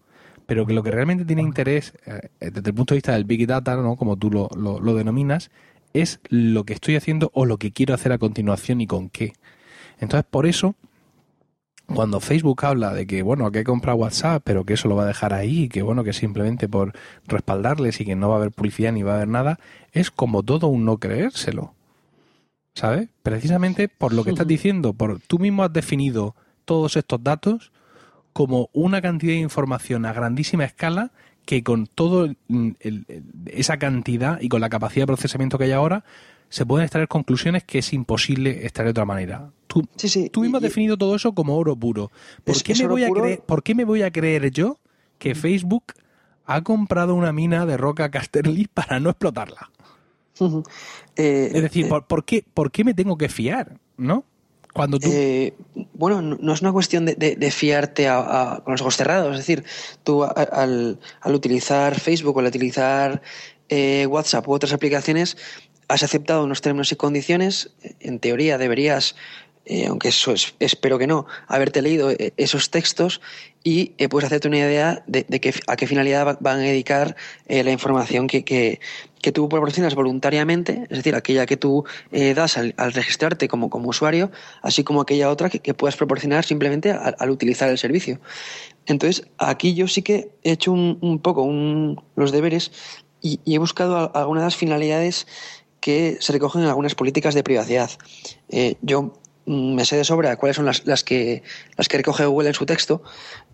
Pero 0.45 0.65
que 0.65 0.73
lo 0.73 0.83
que 0.83 0.91
realmente 0.91 1.25
tiene 1.25 1.41
interés, 1.41 1.93
eh, 2.05 2.29
desde 2.39 2.69
el 2.69 2.75
punto 2.75 2.93
de 2.93 2.97
vista 2.97 3.13
del 3.13 3.23
Big 3.23 3.47
Data, 3.47 3.75
¿no? 3.77 3.95
como 3.95 4.17
tú 4.17 4.29
lo, 4.29 4.49
lo 4.49 4.93
denominas, 4.93 5.51
es 5.93 6.19
lo 6.29 6.65
que 6.65 6.73
estoy 6.73 6.95
haciendo 6.95 7.31
o 7.33 7.45
lo 7.45 7.57
que 7.57 7.71
quiero 7.71 7.93
hacer 7.93 8.11
a 8.11 8.17
continuación 8.17 8.81
y 8.81 8.87
con 8.87 9.09
qué. 9.09 9.33
Entonces, 9.99 10.25
por 10.29 10.45
eso 10.45 10.75
cuando 11.87 12.19
Facebook 12.19 12.65
habla 12.65 12.93
de 12.93 13.05
que, 13.05 13.21
bueno, 13.21 13.51
que 13.51 13.63
compra 13.63 13.93
WhatsApp, 13.93 14.41
pero 14.45 14.65
que 14.65 14.73
eso 14.73 14.87
lo 14.87 14.95
va 14.95 15.03
a 15.03 15.07
dejar 15.07 15.33
ahí, 15.33 15.67
que 15.67 15.81
bueno, 15.81 16.03
que 16.03 16.13
simplemente 16.13 16.67
por 16.67 16.93
respaldarles 17.27 17.99
y 18.01 18.05
que 18.05 18.15
no 18.15 18.29
va 18.29 18.35
a 18.35 18.37
haber 18.37 18.51
publicidad 18.51 18.91
ni 18.91 19.03
va 19.03 19.13
a 19.13 19.15
haber 19.17 19.27
nada, 19.27 19.59
es 19.91 20.11
como 20.11 20.43
todo 20.43 20.67
un 20.67 20.85
no 20.85 20.97
creérselo. 20.97 21.73
¿Sabes? 22.73 23.09
Precisamente 23.21 23.87
por 23.87 24.13
lo 24.13 24.23
que 24.23 24.31
estás 24.31 24.47
diciendo, 24.47 24.93
por 24.93 25.19
tú 25.19 25.37
mismo 25.37 25.63
has 25.63 25.71
definido 25.71 26.35
todos 26.65 26.97
estos 26.97 27.23
datos 27.23 27.71
como 28.33 28.69
una 28.73 29.01
cantidad 29.01 29.33
de 29.33 29.39
información 29.39 30.05
a 30.05 30.13
grandísima 30.13 30.65
escala 30.65 31.11
que 31.45 31.63
con 31.63 31.87
todo 31.87 32.29
esa 33.45 33.77
cantidad 33.77 34.39
y 34.41 34.49
con 34.49 34.61
la 34.61 34.69
capacidad 34.69 35.03
de 35.03 35.07
procesamiento 35.07 35.57
que 35.57 35.65
hay 35.65 35.71
ahora 35.71 36.03
se 36.49 36.65
pueden 36.65 36.85
extraer 36.85 37.07
conclusiones 37.07 37.63
que 37.63 37.79
es 37.79 37.93
imposible 37.93 38.63
extraer 38.63 38.87
de 38.87 38.91
otra 38.91 39.05
manera. 39.05 39.51
Tú, 39.67 39.87
tú 40.31 40.41
mismo 40.41 40.57
has 40.57 40.63
definido 40.63 40.97
todo 40.97 41.15
eso 41.15 41.33
como 41.33 41.57
oro 41.57 41.75
puro. 41.75 42.11
¿Por, 42.43 42.61
qué 42.61 42.75
me 42.75 42.87
voy 42.87 43.03
a 43.03 43.09
creer, 43.09 43.41
¿Por 43.41 43.63
qué 43.63 43.73
me 43.73 43.85
voy 43.85 44.03
a 44.03 44.11
creer 44.11 44.51
yo 44.51 44.79
que 45.17 45.33
Facebook 45.33 45.85
ha 46.45 46.61
comprado 46.61 47.15
una 47.15 47.33
mina 47.33 47.65
de 47.65 47.75
roca 47.77 48.11
Casterly 48.11 48.67
para 48.73 48.99
no 48.99 49.09
explotarla? 49.09 49.71
Eh, 51.15 51.51
es 51.53 51.61
decir, 51.61 51.85
eh, 51.85 52.01
¿por, 52.07 52.25
qué, 52.25 52.43
¿por 52.55 52.71
qué 52.71 52.83
me 52.83 52.95
tengo 52.95 53.19
que 53.19 53.29
fiar? 53.29 53.77
¿No? 53.97 54.25
Eh, 55.03 55.53
bueno, 55.93 56.21
no, 56.21 56.53
es 56.53 56.61
una 56.61 56.71
cuestión 56.71 57.05
de, 57.05 57.51
fiarte 57.51 58.07
con 58.63 58.71
los 58.73 58.81
ojos 58.81 58.97
cerrados. 58.97 59.31
Es 59.33 59.37
decir, 59.37 59.63
tú 60.03 60.23
al, 60.23 60.99
utilizar 61.25 61.99
Facebook 61.99 62.37
o 62.37 62.39
al 62.39 62.47
utilizar 62.47 63.21
WhatsApp 64.07 64.47
u 64.47 64.53
otras 64.53 64.73
aplicaciones, 64.73 65.37
has 65.87 66.03
aceptado 66.03 66.43
unos 66.43 66.61
términos 66.61 66.91
y 66.91 66.95
condiciones, 66.95 67.71
en 67.99 68.19
teoría 68.19 68.57
deberías, 68.57 69.15
eh, 69.65 69.87
aunque 69.87 70.09
eso 70.09 70.33
espero 70.59 70.97
que 70.97 71.07
no, 71.07 71.25
haberte 71.47 71.81
leído 71.81 72.11
eh, 72.11 72.33
esos 72.37 72.69
textos 72.69 73.21
y 73.63 73.93
eh, 73.97 74.09
puedes 74.09 74.27
hacerte 74.27 74.47
una 74.47 74.57
idea 74.57 75.03
de, 75.07 75.25
a 75.67 75.75
qué 75.75 75.87
finalidad 75.87 76.37
van 76.41 76.59
a 76.59 76.61
dedicar 76.61 77.15
la 77.47 77.71
información 77.71 78.27
que, 78.27 78.43
que, 78.43 78.79
tú 79.31 79.47
proporcionas 79.47 79.95
voluntariamente, 79.95 80.83
es 80.89 80.97
decir, 80.97 81.15
aquella 81.15 81.45
que 81.45 81.55
tú 81.55 81.85
das 82.35 82.57
al, 82.57 82.73
registrarte 82.93 83.47
como, 83.47 83.69
como 83.69 83.89
usuario, 83.89 84.31
así 84.61 84.83
como 84.83 84.99
aquella 84.99 85.29
otra 85.29 85.49
que, 85.49 85.73
puedas 85.73 85.95
proporcionar 85.95 86.43
simplemente 86.43 86.91
al, 86.91 87.29
utilizar 87.29 87.69
el 87.69 87.77
servicio. 87.77 88.19
Entonces, 88.85 89.25
aquí 89.37 89.73
yo 89.75 89.87
sí 89.87 90.01
que 90.01 90.29
he 90.43 90.51
hecho 90.51 90.73
un, 90.73 91.19
poco 91.19 91.47
los 92.15 92.31
deberes 92.31 92.71
y, 93.21 93.39
he 93.45 93.57
buscado 93.57 94.11
algunas 94.15 94.41
de 94.41 94.47
las 94.47 94.55
finalidades 94.55 95.25
que 95.79 96.17
se 96.19 96.33
recogen 96.33 96.61
en 96.61 96.67
algunas 96.67 96.95
políticas 96.95 97.33
de 97.33 97.43
privacidad. 97.43 97.89
Eh, 98.49 98.75
yo 98.81 99.13
me 99.45 99.85
sé 99.85 99.97
de 99.97 100.03
sobra 100.03 100.35
cuáles 100.37 100.55
son 100.55 100.65
las, 100.65 101.03
que, 101.03 101.43
las 101.77 101.87
que 101.87 101.97
recoge 101.97 102.25
Google 102.25 102.49
en 102.49 102.53
su 102.53 102.65
texto. 102.65 103.03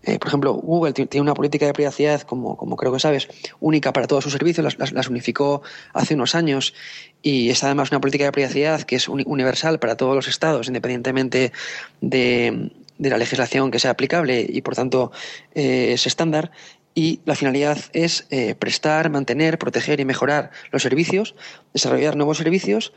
Eh, 0.02 0.18
por 0.18 0.28
ejemplo, 0.28 0.54
Google 0.54 0.92
tiene 0.92 1.20
una 1.20 1.34
política 1.34 1.66
de 1.66 1.72
privacidad, 1.72 2.22
como, 2.22 2.56
como 2.56 2.76
creo 2.76 2.92
que 2.92 3.00
sabes, 3.00 3.28
única 3.60 3.92
para 3.92 4.06
todos 4.06 4.24
sus 4.24 4.32
servicios, 4.32 4.76
las, 4.78 4.92
las, 4.92 5.08
unificó 5.08 5.62
hace 5.92 6.14
unos 6.14 6.34
años 6.34 6.74
y 7.22 7.50
es 7.50 7.62
además 7.64 7.90
una 7.90 8.00
política 8.00 8.24
de 8.24 8.32
privacidad 8.32 8.82
que 8.82 8.96
es 8.96 9.08
universal 9.08 9.78
para 9.78 9.96
todos 9.96 10.14
los 10.14 10.28
estados, 10.28 10.68
independientemente 10.68 11.52
de, 12.00 12.70
de 12.98 13.10
la 13.10 13.18
legislación 13.18 13.70
que 13.70 13.78
sea 13.78 13.90
aplicable 13.92 14.46
y 14.48 14.60
por 14.60 14.76
tanto 14.76 15.10
eh, 15.54 15.92
es 15.94 16.06
estándar 16.06 16.52
y 16.94 17.20
la 17.24 17.34
finalidad 17.34 17.78
es 17.92 18.26
eh, 18.30 18.54
prestar, 18.54 19.10
mantener, 19.10 19.58
proteger 19.58 20.00
y 20.00 20.04
mejorar 20.04 20.50
los 20.70 20.82
servicios, 20.82 21.34
desarrollar 21.72 22.16
nuevos 22.16 22.38
servicios 22.38 22.92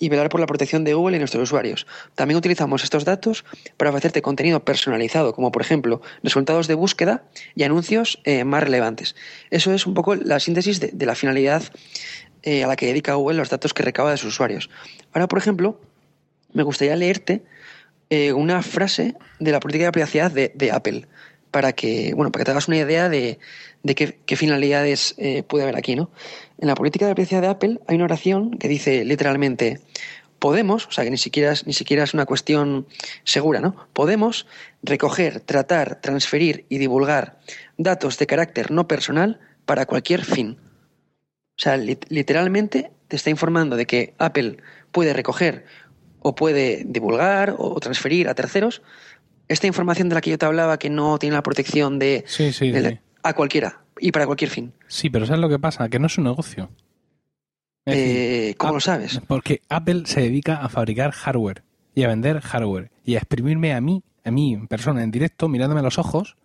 y 0.00 0.08
velar 0.08 0.30
por 0.30 0.40
la 0.40 0.46
protección 0.46 0.82
de 0.82 0.94
Google 0.94 1.16
y 1.16 1.20
nuestros 1.20 1.44
usuarios. 1.44 1.86
También 2.16 2.38
utilizamos 2.38 2.82
estos 2.82 3.04
datos 3.04 3.44
para 3.76 3.90
ofrecerte 3.90 4.22
contenido 4.22 4.64
personalizado, 4.64 5.32
como 5.34 5.52
por 5.52 5.62
ejemplo 5.62 6.02
resultados 6.24 6.66
de 6.66 6.74
búsqueda 6.74 7.22
y 7.54 7.62
anuncios 7.62 8.20
eh, 8.24 8.42
más 8.42 8.64
relevantes. 8.64 9.14
Eso 9.50 9.72
es 9.72 9.86
un 9.86 9.94
poco 9.94 10.16
la 10.16 10.40
síntesis 10.40 10.80
de, 10.80 11.06
la 11.06 11.14
finalidad 11.14 11.62
eh, 12.42 12.64
a 12.64 12.66
la 12.66 12.74
que 12.74 12.86
dedica 12.86 13.14
Google 13.14 13.36
los 13.38 13.50
datos 13.50 13.74
que 13.74 13.84
recaba 13.84 14.10
de 14.10 14.16
sus 14.16 14.30
usuarios. 14.30 14.70
Ahora, 15.12 15.28
por 15.28 15.38
ejemplo, 15.38 15.78
me 16.52 16.64
gustaría 16.64 16.96
leerte 16.96 17.44
una 18.34 18.60
frase 18.60 19.14
de 19.38 19.52
la 19.52 19.60
política 19.60 19.84
de 19.84 19.92
privacidad 19.92 20.32
de 20.32 20.72
Apple 20.72 21.06
para 21.50 21.72
que, 21.72 22.12
bueno, 22.14 22.30
para 22.30 22.40
que 22.40 22.44
te 22.46 22.50
hagas 22.52 22.68
una 22.68 22.76
idea 22.78 23.08
de, 23.08 23.38
qué, 23.94 24.36
finalidades 24.36 25.14
eh, 25.18 25.42
puede 25.42 25.64
haber 25.64 25.76
aquí, 25.76 25.96
¿no? 25.96 26.10
En 26.58 26.68
la 26.68 26.74
política 26.74 27.06
de 27.06 27.14
privacidad 27.14 27.42
de 27.42 27.48
Apple 27.48 27.80
hay 27.86 27.96
una 27.96 28.04
oración 28.04 28.56
que 28.58 28.68
dice 28.68 29.04
literalmente 29.04 29.80
podemos, 30.38 30.86
o 30.86 30.90
sea 30.90 31.04
que 31.04 31.10
ni 31.10 31.18
siquiera, 31.18 31.54
ni 31.66 31.72
siquiera 31.72 32.02
es 32.02 32.14
una 32.14 32.26
cuestión 32.26 32.86
segura, 33.24 33.60
¿no? 33.60 33.76
Podemos 33.92 34.46
recoger, 34.82 35.40
tratar, 35.40 36.00
transferir 36.00 36.64
y 36.68 36.78
divulgar 36.78 37.38
datos 37.76 38.18
de 38.18 38.26
carácter 38.26 38.70
no 38.70 38.88
personal 38.88 39.38
para 39.66 39.86
cualquier 39.86 40.24
fin. 40.24 40.58
O 41.58 41.62
sea, 41.62 41.76
literalmente 41.76 42.90
te 43.06 43.16
está 43.16 43.28
informando 43.28 43.76
de 43.76 43.86
que 43.86 44.14
Apple 44.18 44.56
puede 44.92 45.12
recoger 45.12 45.66
o 46.20 46.34
puede 46.34 46.84
divulgar 46.86 47.54
o 47.58 47.78
transferir 47.80 48.28
a 48.28 48.34
terceros 48.34 48.82
esta 49.50 49.66
información 49.66 50.08
de 50.08 50.14
la 50.14 50.20
que 50.20 50.30
yo 50.30 50.38
te 50.38 50.46
hablaba 50.46 50.78
que 50.78 50.88
no 50.88 51.18
tiene 51.18 51.34
la 51.34 51.42
protección 51.42 51.98
de, 51.98 52.24
a 53.22 53.32
cualquiera 53.34 53.80
y 53.98 54.12
para 54.12 54.24
cualquier 54.24 54.48
fin. 54.48 54.72
Sí, 54.86 55.10
pero 55.10 55.26
¿sabes 55.26 55.40
lo 55.40 55.48
que 55.48 55.58
pasa? 55.58 55.88
Que 55.88 55.98
no 55.98 56.06
es 56.06 56.16
un 56.18 56.24
negocio. 56.24 56.70
Eh, 57.84 58.54
¿Cómo 58.56 58.74
lo 58.74 58.80
sabes? 58.80 59.20
Porque 59.26 59.62
Apple 59.68 60.02
se 60.04 60.20
dedica 60.20 60.56
a 60.56 60.68
fabricar 60.68 61.10
hardware 61.10 61.64
y 61.96 62.04
a 62.04 62.08
vender 62.08 62.40
hardware 62.40 62.92
y 63.04 63.16
a 63.16 63.18
exprimirme 63.18 63.74
a 63.74 63.80
mí, 63.80 64.04
a 64.24 64.30
mí 64.30 64.54
en 64.54 64.68
persona, 64.68 65.02
en 65.02 65.10
directo, 65.10 65.48
mirándome 65.48 65.80
a 65.80 65.84
los 65.84 65.98
ojos, 65.98 66.36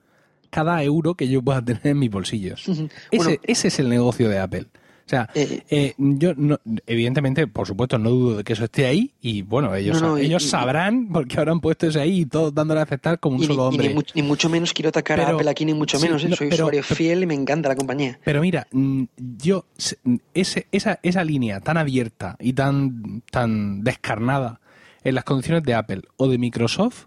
cada 0.50 0.82
euro 0.82 1.14
que 1.14 1.28
yo 1.28 1.44
pueda 1.44 1.64
tener 1.64 1.86
en 1.86 2.00
mis 2.00 2.10
bolsillos. 2.10 2.66
ese 3.12 3.68
es 3.68 3.80
el 3.80 3.88
negocio 3.88 4.30
de 4.30 4.40
Apple. 4.40 4.66
O 5.06 5.08
sea, 5.08 5.30
eh, 5.36 5.62
eh, 5.70 5.94
yo 5.98 6.34
no, 6.36 6.60
evidentemente, 6.88 7.46
por 7.46 7.68
supuesto, 7.68 8.00
no 8.00 8.10
dudo 8.10 8.38
de 8.38 8.44
que 8.44 8.54
eso 8.54 8.64
esté 8.64 8.88
ahí 8.88 9.14
y 9.22 9.44
bueno, 9.44 9.76
ellos, 9.76 10.02
ellos 10.20 10.44
sabrán 10.44 11.10
porque 11.14 11.38
habrán 11.38 11.60
puesto 11.60 11.86
eso 11.86 12.02
ahí 12.02 12.22
y 12.22 12.26
todos 12.26 12.56
dándole 12.56 12.80
a 12.80 12.84
aceptar 12.84 13.20
como 13.20 13.38
un 13.38 13.44
solo 13.44 13.68
hombre. 13.68 13.96
Ni, 14.16 14.24
mucho 14.24 14.50
menos 14.50 14.74
quiero 14.74 14.90
atacar 14.90 15.20
a 15.20 15.30
Apple 15.30 15.48
aquí, 15.48 15.64
ni 15.64 15.76
mucho 15.76 16.00
menos. 16.00 16.24
¿eh? 16.24 16.36
Soy 16.36 16.48
usuario 16.48 16.82
fiel 16.82 17.22
y 17.22 17.26
me 17.28 17.36
encanta 17.36 17.70
la 17.70 17.76
compañía. 17.76 18.20
Pero 18.26 18.42
mira, 18.42 18.66
mm, 18.72 19.04
yo, 19.38 19.66
ese, 20.34 20.68
esa, 20.72 21.00
esa 21.04 21.24
línea 21.24 21.60
tan 21.60 21.78
abierta 21.78 22.36
y 22.40 22.54
tan, 22.54 23.22
tan 23.30 23.84
descarnada 23.84 24.60
en 25.04 25.14
las 25.14 25.24
condiciones 25.24 25.62
de 25.62 25.76
Apple 25.76 26.02
o 26.18 26.28
de 26.28 26.40
Microsoft, 26.40 27.06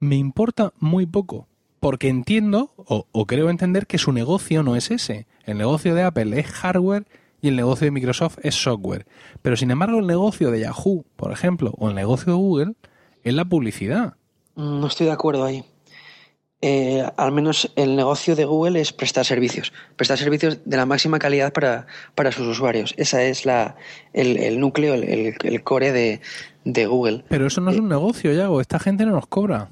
me 0.00 0.16
importa 0.16 0.72
muy 0.80 1.06
poco 1.06 1.46
porque 1.86 2.08
entiendo 2.08 2.72
o, 2.78 3.26
creo 3.26 3.48
entender 3.48 3.86
que 3.86 3.96
su 3.96 4.10
negocio 4.10 4.64
no 4.64 4.74
es 4.74 4.90
ese. 4.90 5.28
El 5.44 5.56
negocio 5.56 5.94
de 5.94 6.02
Apple 6.02 6.36
es 6.40 6.48
hardware 6.48 7.06
y 7.40 7.46
el 7.46 7.54
negocio 7.54 7.84
de 7.84 7.92
Microsoft 7.92 8.38
es 8.42 8.56
software. 8.56 9.06
Pero 9.40 9.56
sin 9.56 9.70
embargo 9.70 10.00
el 10.00 10.06
negocio 10.08 10.50
de 10.50 10.58
Yahoo, 10.62 11.04
por 11.14 11.30
ejemplo, 11.30 11.72
o 11.78 11.88
el 11.88 11.94
negocio 11.94 12.32
de 12.32 12.38
Google 12.38 12.72
es 13.22 13.34
la 13.34 13.44
publicidad. 13.44 14.14
No 14.56 14.84
estoy 14.88 15.06
de 15.06 15.12
acuerdo 15.12 15.44
ahí. 15.44 15.64
Eh, 16.60 17.08
al 17.16 17.30
menos 17.30 17.70
el 17.76 17.94
negocio 17.94 18.34
de 18.34 18.46
Google 18.46 18.80
es 18.80 18.92
prestar 18.92 19.24
servicios, 19.24 19.72
prestar 19.94 20.18
servicios 20.18 20.58
de 20.64 20.76
la 20.76 20.86
máxima 20.86 21.20
calidad 21.20 21.52
para, 21.52 21.86
para 22.16 22.32
sus 22.32 22.48
usuarios. 22.48 22.94
Esa 22.96 23.22
es 23.22 23.46
la, 23.46 23.76
el, 24.12 24.58
núcleo, 24.58 24.94
el, 24.94 25.62
core 25.62 25.92
de, 25.92 26.20
de, 26.64 26.86
Google. 26.86 27.22
Pero 27.28 27.46
eso 27.46 27.60
no 27.60 27.70
es 27.70 27.78
un 27.78 27.88
negocio, 27.88 28.32
Yago. 28.32 28.60
Esta 28.60 28.80
gente 28.80 29.06
no 29.06 29.12
nos 29.12 29.28
cobra. 29.28 29.70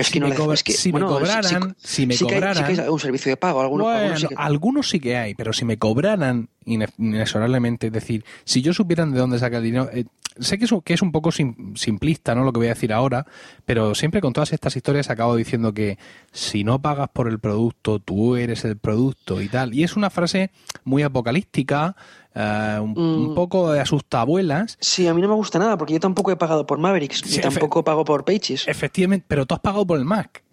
Es 0.00 0.10
que, 0.10 0.20
no 0.20 0.28
me, 0.28 0.56
si 0.56 0.92
me 0.92 1.00
cobraran, 1.00 1.74
si 1.78 2.06
me 2.06 2.16
cobraran, 2.16 2.64
que 2.64 2.80
hay, 2.80 2.98
servicio 2.98 3.30
de 3.30 3.36
pago, 3.36 3.60
algunos, 3.60 4.20
sí 4.20 4.26
que... 4.28 4.34
algunos 4.36 4.88
sí 4.88 5.00
que 5.00 5.16
hay, 5.16 5.34
pero 5.34 5.52
si 5.52 5.64
me 5.64 5.78
cobraran 5.78 6.48
inexorablemente, 6.64 7.88
es 7.88 7.92
decir, 7.92 8.24
si 8.44 8.62
yo 8.62 8.72
supieran 8.72 9.12
de 9.12 9.18
dónde 9.18 9.38
saca 9.38 9.58
el 9.58 9.64
dinero, 9.64 9.88
eh, 9.92 10.04
sé 10.38 10.58
que 10.58 10.64
es, 10.64 10.70
que 10.84 10.94
es 10.94 11.02
un 11.02 11.12
poco 11.12 11.30
simplista, 11.32 12.34
¿no? 12.34 12.44
Lo 12.44 12.52
que 12.52 12.58
voy 12.58 12.66
a 12.68 12.74
decir 12.74 12.92
ahora, 12.92 13.26
pero 13.64 13.94
siempre 13.94 14.20
con 14.20 14.32
todas 14.32 14.52
estas 14.52 14.76
historias 14.76 15.10
acabo 15.10 15.36
diciendo 15.36 15.72
que 15.72 15.98
si 16.32 16.64
no 16.64 16.80
pagas 16.80 17.08
por 17.10 17.28
el 17.28 17.38
producto, 17.38 17.98
tú 17.98 18.36
eres 18.36 18.64
el 18.64 18.76
producto 18.76 19.40
y 19.40 19.48
tal. 19.48 19.74
Y 19.74 19.84
es 19.84 19.96
una 19.96 20.10
frase 20.10 20.50
muy 20.84 21.02
apocalíptica, 21.02 21.96
eh, 22.38 22.78
un, 22.80 23.32
mm. 23.32 23.34
poco 23.34 23.72
de 23.72 23.80
asustabuelas. 23.80 24.78
Sí, 24.80 25.06
a 25.06 25.14
mí 25.14 25.20
no 25.20 25.28
me 25.28 25.34
gusta 25.34 25.58
nada, 25.58 25.76
porque 25.76 25.94
yo 25.94 26.00
tampoco 26.00 26.30
he 26.30 26.36
pagado 26.36 26.66
por 26.66 26.78
Mavericks, 26.78 27.26
ni 27.30 27.38
tampoco 27.38 27.84
pago 27.84 28.04
por 28.04 28.24
Pages. 28.24 28.66
Efectivamente, 28.68 29.26
pero 29.28 29.44
tú 29.44 29.54
has 29.54 29.60
pagado 29.60 29.86
por 29.86 29.98
el 29.98 30.04
Mac. 30.04 30.44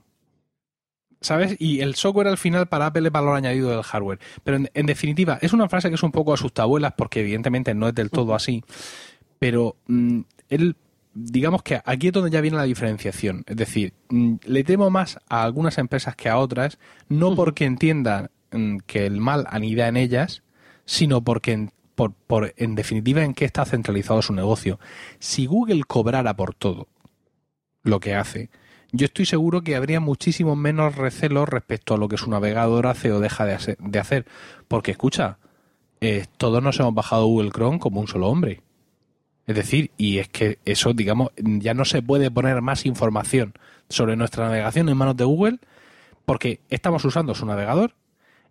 ¿Sabes? 1.21 1.55
Y 1.57 1.79
el 1.79 1.95
software 1.95 2.27
al 2.27 2.37
final 2.37 2.67
para 2.67 2.87
Apple 2.87 3.07
es 3.07 3.11
valor 3.11 3.35
añadido 3.35 3.69
del 3.69 3.81
hardware. 3.81 4.19
Pero 4.43 4.59
en, 4.71 4.85
definitiva, 4.85 5.39
es 5.41 5.53
una 5.53 5.69
frase 5.69 5.89
que 5.89 5.95
es 5.95 6.03
un 6.03 6.11
poco 6.11 6.33
asustabuelas 6.33 6.93
porque 6.95 7.21
evidentemente 7.21 7.73
no 7.73 7.87
es 7.87 7.95
del 7.95 8.11
todo 8.11 8.35
así 8.35 8.63
pero 9.39 9.75
mm, 9.87 10.21
él 10.49 10.75
digamos 11.13 11.63
que 11.63 11.79
aquí 11.85 12.07
es 12.07 12.13
donde 12.13 12.29
ya 12.29 12.41
viene 12.41 12.57
la 12.57 12.63
diferenciación. 12.63 13.43
Es 13.47 13.55
decir, 13.55 13.93
mm, 14.09 14.35
le 14.43 14.63
temo 14.63 14.89
más 14.89 15.19
a 15.29 15.43
algunas 15.43 15.77
empresas 15.77 16.15
que 16.15 16.29
a 16.29 16.37
otras, 16.37 16.77
no 17.07 17.35
porque 17.35 17.65
entiendan 17.65 18.29
mm, 18.51 18.77
que 18.85 19.05
el 19.05 19.19
mal 19.21 19.45
anida 19.49 19.87
en 19.87 19.97
ellas, 19.97 20.43
sino 20.85 21.23
porque 21.23 21.69
por, 21.95 22.13
por, 22.13 22.53
en 22.57 22.75
definitiva 22.75 23.23
en 23.23 23.33
qué 23.33 23.45
está 23.45 23.65
centralizado 23.65 24.21
su 24.21 24.33
negocio. 24.33 24.79
Si 25.19 25.45
Google 25.45 25.83
cobrara 25.83 26.35
por 26.35 26.53
todo 26.53 26.87
lo 27.83 27.99
que 27.99 28.15
hace, 28.15 28.49
yo 28.91 29.05
estoy 29.05 29.25
seguro 29.25 29.61
que 29.61 29.75
habría 29.75 29.99
muchísimo 29.99 30.55
menos 30.55 30.95
recelo 30.95 31.45
respecto 31.45 31.93
a 31.93 31.97
lo 31.97 32.07
que 32.07 32.17
su 32.17 32.29
navegador 32.29 32.87
hace 32.87 33.11
o 33.11 33.19
deja 33.19 33.45
de 33.45 33.99
hacer. 33.99 34.25
Porque 34.67 34.91
escucha, 34.91 35.39
eh, 36.01 36.25
todos 36.37 36.61
nos 36.61 36.79
hemos 36.79 36.93
bajado 36.93 37.25
Google 37.25 37.51
Chrome 37.51 37.79
como 37.79 37.99
un 37.99 38.07
solo 38.07 38.27
hombre. 38.27 38.61
Es 39.47 39.55
decir, 39.55 39.91
y 39.97 40.17
es 40.17 40.27
que 40.27 40.59
eso, 40.65 40.93
digamos, 40.93 41.29
ya 41.37 41.73
no 41.73 41.85
se 41.85 42.01
puede 42.01 42.31
poner 42.31 42.61
más 42.61 42.85
información 42.85 43.53
sobre 43.89 44.15
nuestra 44.15 44.45
navegación 44.45 44.89
en 44.89 44.97
manos 44.97 45.17
de 45.17 45.23
Google 45.23 45.59
porque 46.25 46.61
estamos 46.69 47.05
usando 47.05 47.35
su 47.35 47.45
navegador, 47.45 47.93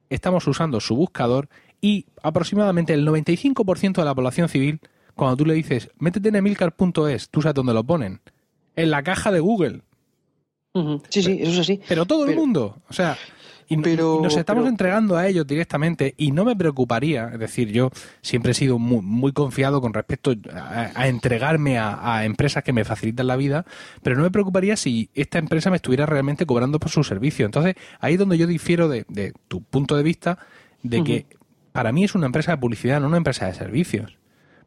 estamos 0.08 0.46
usando 0.46 0.80
su 0.80 0.94
buscador 0.94 1.48
y 1.84 2.06
aproximadamente 2.22 2.94
el 2.94 3.06
95% 3.06 3.96
de 3.96 4.04
la 4.06 4.14
población 4.14 4.48
civil, 4.48 4.80
cuando 5.14 5.36
tú 5.36 5.44
le 5.44 5.52
dices, 5.52 5.90
métete 5.98 6.30
en 6.30 6.36
emilcar.es, 6.36 7.28
tú 7.28 7.42
sabes 7.42 7.54
dónde 7.54 7.74
lo 7.74 7.84
ponen, 7.84 8.22
en 8.74 8.90
la 8.90 9.02
caja 9.02 9.30
de 9.30 9.40
Google. 9.40 9.82
Sí, 11.10 11.22
sí, 11.22 11.38
eso 11.42 11.52
es 11.52 11.58
así. 11.58 11.80
Pero 11.86 12.06
todo 12.06 12.24
el 12.24 12.34
mundo, 12.34 12.78
o 12.88 12.92
sea, 12.94 13.18
y, 13.68 13.76
nos 13.76 14.34
estamos 14.34 14.66
entregando 14.66 15.18
a 15.18 15.28
ellos 15.28 15.46
directamente 15.46 16.14
y 16.16 16.32
no 16.32 16.46
me 16.46 16.56
preocuparía, 16.56 17.28
es 17.34 17.38
decir, 17.38 17.70
yo 17.70 17.90
siempre 18.22 18.52
he 18.52 18.54
sido 18.54 18.78
muy, 18.78 19.32
confiado 19.32 19.82
con 19.82 19.92
respecto 19.92 20.32
a, 20.54 21.06
entregarme 21.06 21.78
a, 21.78 22.24
empresas 22.24 22.64
que 22.64 22.72
me 22.72 22.86
facilitan 22.86 23.26
la 23.26 23.36
vida, 23.36 23.66
pero 24.02 24.16
no 24.16 24.22
me 24.22 24.30
preocuparía 24.30 24.78
si 24.78 25.10
esta 25.14 25.36
empresa 25.36 25.68
me 25.68 25.76
estuviera 25.76 26.06
realmente 26.06 26.46
cobrando 26.46 26.80
por 26.80 26.88
su 26.88 27.04
servicio. 27.04 27.44
Entonces, 27.44 27.74
ahí 28.00 28.14
es 28.14 28.18
donde 28.18 28.38
yo 28.38 28.46
difiero 28.46 28.88
de, 28.88 29.34
tu 29.48 29.60
punto 29.60 29.96
de 29.96 30.02
vista 30.02 30.38
de 30.82 31.04
que 31.04 31.26
para 31.74 31.90
mí 31.90 32.04
es 32.04 32.14
una 32.14 32.26
empresa 32.26 32.52
de 32.52 32.58
publicidad, 32.58 33.00
no 33.00 33.08
una 33.08 33.16
empresa 33.16 33.46
de 33.46 33.54
servicios. 33.54 34.16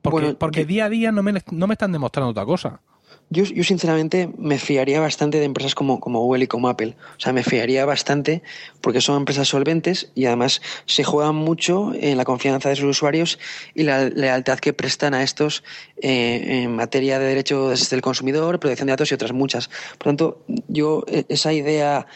Porque, 0.02 0.34
porque 0.34 0.66
día 0.66 0.86
a 0.86 0.90
día 0.90 1.14
no 1.14 1.24
me, 1.24 1.42
no 1.52 1.66
me 1.66 1.74
están 1.74 1.94
demostrando 1.94 2.32
otra 2.32 2.44
cosa. 2.44 2.82
Yo, 3.30 3.46
yo, 3.46 3.64
sinceramente 3.64 4.30
me 4.38 4.60
fiaría 4.60 5.00
bastante 5.00 5.38
de 5.40 5.46
empresas 5.46 5.74
como, 5.74 6.02
como 6.02 6.20
Google 6.20 6.44
y 6.44 6.48
como 6.48 6.68
Apple. 6.68 6.98
O 7.16 7.20
sea, 7.20 7.32
me 7.32 7.44
fiaría 7.44 7.86
bastante 7.86 8.44
porque 8.82 9.00
son 9.00 9.16
empresas 9.16 9.48
solventes 9.48 10.12
y 10.16 10.26
además 10.26 10.62
se 10.86 11.06
juegan 11.06 11.36
mucho 11.36 11.94
en 11.94 12.18
la 12.18 12.26
confianza 12.26 12.68
de 12.68 12.76
sus 12.76 12.90
usuarios 12.90 13.40
y 13.74 13.84
la 13.84 14.10
lealtad 14.10 14.60
que 14.60 14.74
prestan 14.74 15.14
a 15.14 15.24
estos 15.24 15.64
eh, 16.02 16.64
en 16.64 16.76
materia 16.76 17.20
de 17.20 17.26
derechos 17.26 17.90
del 17.90 18.02
consumidor, 18.02 18.60
protección 18.60 18.88
de 18.88 18.94
datos 18.94 19.12
y 19.12 19.16
otras 19.16 19.32
muchas. 19.32 19.70
Por 19.98 20.08
tanto, 20.08 20.44
yo 20.68 21.06
e, 21.08 21.26
esa 21.30 21.54
idea 21.54 22.08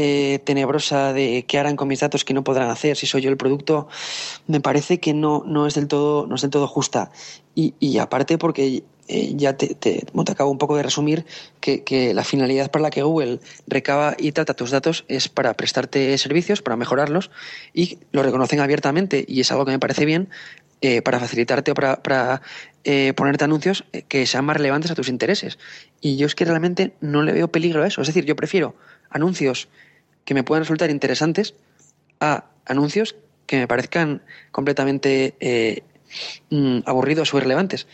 eh, 0.00 0.38
tenebrosa 0.44 1.12
de 1.12 1.44
qué 1.48 1.58
harán 1.58 1.74
con 1.74 1.88
mis 1.88 1.98
datos 1.98 2.24
que 2.24 2.32
no 2.32 2.44
podrán 2.44 2.70
hacer 2.70 2.96
si 2.96 3.06
soy 3.06 3.22
yo 3.22 3.30
el 3.30 3.36
producto, 3.36 3.88
me 4.46 4.60
parece 4.60 5.00
que 5.00 5.12
no, 5.12 5.42
no, 5.44 5.66
es, 5.66 5.74
del 5.74 5.88
todo, 5.88 6.28
no 6.28 6.36
es 6.36 6.42
del 6.42 6.52
todo 6.52 6.68
justa. 6.68 7.10
Y, 7.56 7.74
y 7.80 7.98
aparte 7.98 8.38
porque 8.38 8.84
eh, 9.08 9.32
ya 9.34 9.56
te, 9.56 9.76
acabo 10.30 10.52
un 10.52 10.58
poco 10.58 10.76
de 10.76 10.84
resumir 10.84 11.24
que, 11.60 12.12
la 12.14 12.22
finalidad 12.22 12.70
para 12.70 12.84
la 12.84 12.90
que 12.90 13.02
Google 13.02 13.40
recaba 13.66 14.14
y 14.16 14.30
trata 14.30 14.54
tus 14.54 14.70
datos 14.70 15.04
es 15.08 15.28
para 15.28 15.54
prestarte 15.54 16.16
servicios, 16.18 16.62
para 16.62 16.76
mejorarlos 16.76 17.32
y 17.74 17.98
lo 18.12 18.22
reconocen 18.22 18.60
abiertamente 18.60 19.24
y 19.26 19.40
es 19.40 19.50
algo 19.50 19.64
que 19.64 19.72
me 19.72 19.80
parece 19.80 20.04
bien 20.04 20.28
eh, 20.80 21.02
para 21.02 21.18
facilitarte 21.18 21.72
o 21.72 21.74
para, 21.74 22.42
eh, 22.84 23.14
ponerte 23.16 23.44
anuncios 23.44 23.84
que 24.06 24.26
sean 24.26 24.44
más 24.44 24.58
relevantes 24.58 24.92
a 24.92 24.94
tus 24.94 25.08
intereses. 25.08 25.58
Y 26.00 26.16
yo 26.18 26.26
es 26.26 26.36
que 26.36 26.44
realmente 26.44 26.92
no 27.00 27.22
le 27.22 27.32
veo 27.32 27.48
peligro 27.48 27.82
a 27.82 27.86
eso. 27.88 28.02
Es 28.02 28.06
decir, 28.06 28.26
yo 28.26 28.36
prefiero 28.36 28.76
anuncios 29.10 29.68
que 30.28 30.34
me 30.34 30.44
puedan 30.44 30.60
resultar 30.60 30.90
interesantes 30.90 31.54
a 32.20 32.44
anuncios 32.66 33.16
que 33.46 33.56
me 33.56 33.66
parezcan 33.66 34.20
completamente 34.52 35.82
mm, 36.50 36.80
aburridos 36.84 37.32
o 37.32 37.38
irrelevantes. 37.38 37.86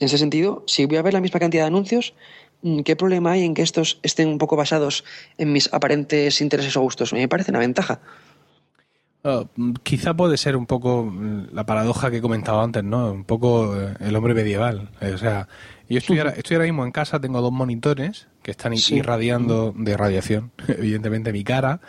En 0.00 0.06
ese 0.06 0.18
sentido, 0.18 0.64
si 0.66 0.86
voy 0.86 0.96
a 0.96 1.02
ver 1.02 1.12
la 1.12 1.20
misma 1.20 1.38
cantidad 1.38 1.62
de 1.62 1.68
anuncios, 1.68 2.14
mm, 2.62 2.80
¿qué 2.80 2.96
problema 2.96 3.30
hay 3.30 3.44
en 3.44 3.54
que 3.54 3.62
estos 3.62 4.00
estén 4.02 4.26
un 4.26 4.38
poco 4.38 4.56
basados 4.56 5.04
en 5.38 5.52
mis 5.52 5.72
aparentes 5.72 6.40
intereses 6.40 6.76
o 6.76 6.80
gustos? 6.80 7.12
Me 7.12 7.28
parece 7.28 7.52
una 7.52 7.60
ventaja. 7.60 8.00
Oh, 9.22 9.46
mm, 9.54 9.74
quizá 9.84 10.14
puede 10.14 10.38
ser 10.38 10.56
un 10.56 10.66
poco 10.66 11.14
la 11.52 11.64
paradoja 11.64 12.10
que 12.10 12.16
he 12.16 12.20
comentado 12.20 12.60
antes, 12.60 12.82
¿no? 12.82 13.12
Un 13.12 13.22
poco 13.22 13.80
eh, 13.80 13.94
el 14.00 14.16
hombre 14.16 14.34
medieval. 14.34 14.90
O 15.00 15.16
sea, 15.16 15.46
yo 15.88 15.98
estoy 15.98 16.18
ahora, 16.18 16.32
estoy 16.32 16.56
ahora 16.56 16.66
mismo 16.66 16.84
en 16.84 16.90
casa, 16.90 17.20
tengo 17.20 17.40
dos 17.40 17.52
monitores 17.52 18.26
que 18.42 18.50
están 18.50 18.74
irradiando 18.74 19.72
de 19.76 19.96
radiación, 19.96 20.52
evidentemente, 20.68 21.32
mi 21.32 21.44
cara. 21.44 21.80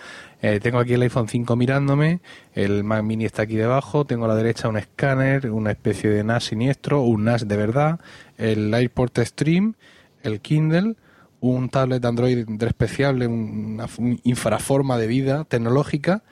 Eh, 0.41 0.59
tengo 0.61 0.79
aquí 0.79 0.93
el 0.93 1.01
iPhone 1.01 1.27
5 1.27 1.55
mirándome, 1.55 2.19
el 2.53 2.83
Mac 2.83 3.03
Mini 3.03 3.25
está 3.25 3.43
aquí 3.43 3.55
debajo, 3.55 4.05
tengo 4.05 4.25
a 4.25 4.27
la 4.27 4.35
derecha 4.35 4.67
un 4.67 4.77
escáner, 4.77 5.49
una 5.49 5.71
especie 5.71 6.09
de 6.09 6.23
NAS 6.23 6.45
siniestro, 6.45 7.01
un 7.01 7.23
NAS 7.23 7.47
de 7.47 7.55
verdad, 7.55 7.99
el 8.37 8.73
AirPort 8.73 9.19
Stream, 9.19 9.75
el 10.21 10.41
Kindle, 10.41 10.95
un 11.39 11.69
tablet 11.69 12.03
Android 12.03 12.45
despreciable, 12.47 13.27
una 13.27 13.87
infraforma 14.23 14.97
de 14.97 15.07
vida 15.07 15.45
tecnológica, 15.45 16.23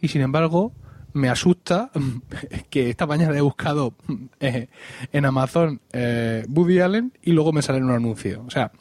y 0.00 0.08
sin 0.08 0.22
embargo 0.22 0.72
me 1.12 1.28
asusta 1.28 1.90
que 2.70 2.90
esta 2.90 3.06
mañana 3.06 3.36
he 3.36 3.40
buscado 3.40 3.94
eh, 4.40 4.68
en 5.12 5.24
Amazon 5.24 5.80
eh, 5.92 6.44
Woody 6.48 6.80
Allen 6.80 7.12
y 7.22 7.32
luego 7.32 7.52
me 7.52 7.62
sale 7.62 7.82
un 7.82 7.90
anuncio. 7.90 8.44
O 8.46 8.50
sea, 8.50 8.72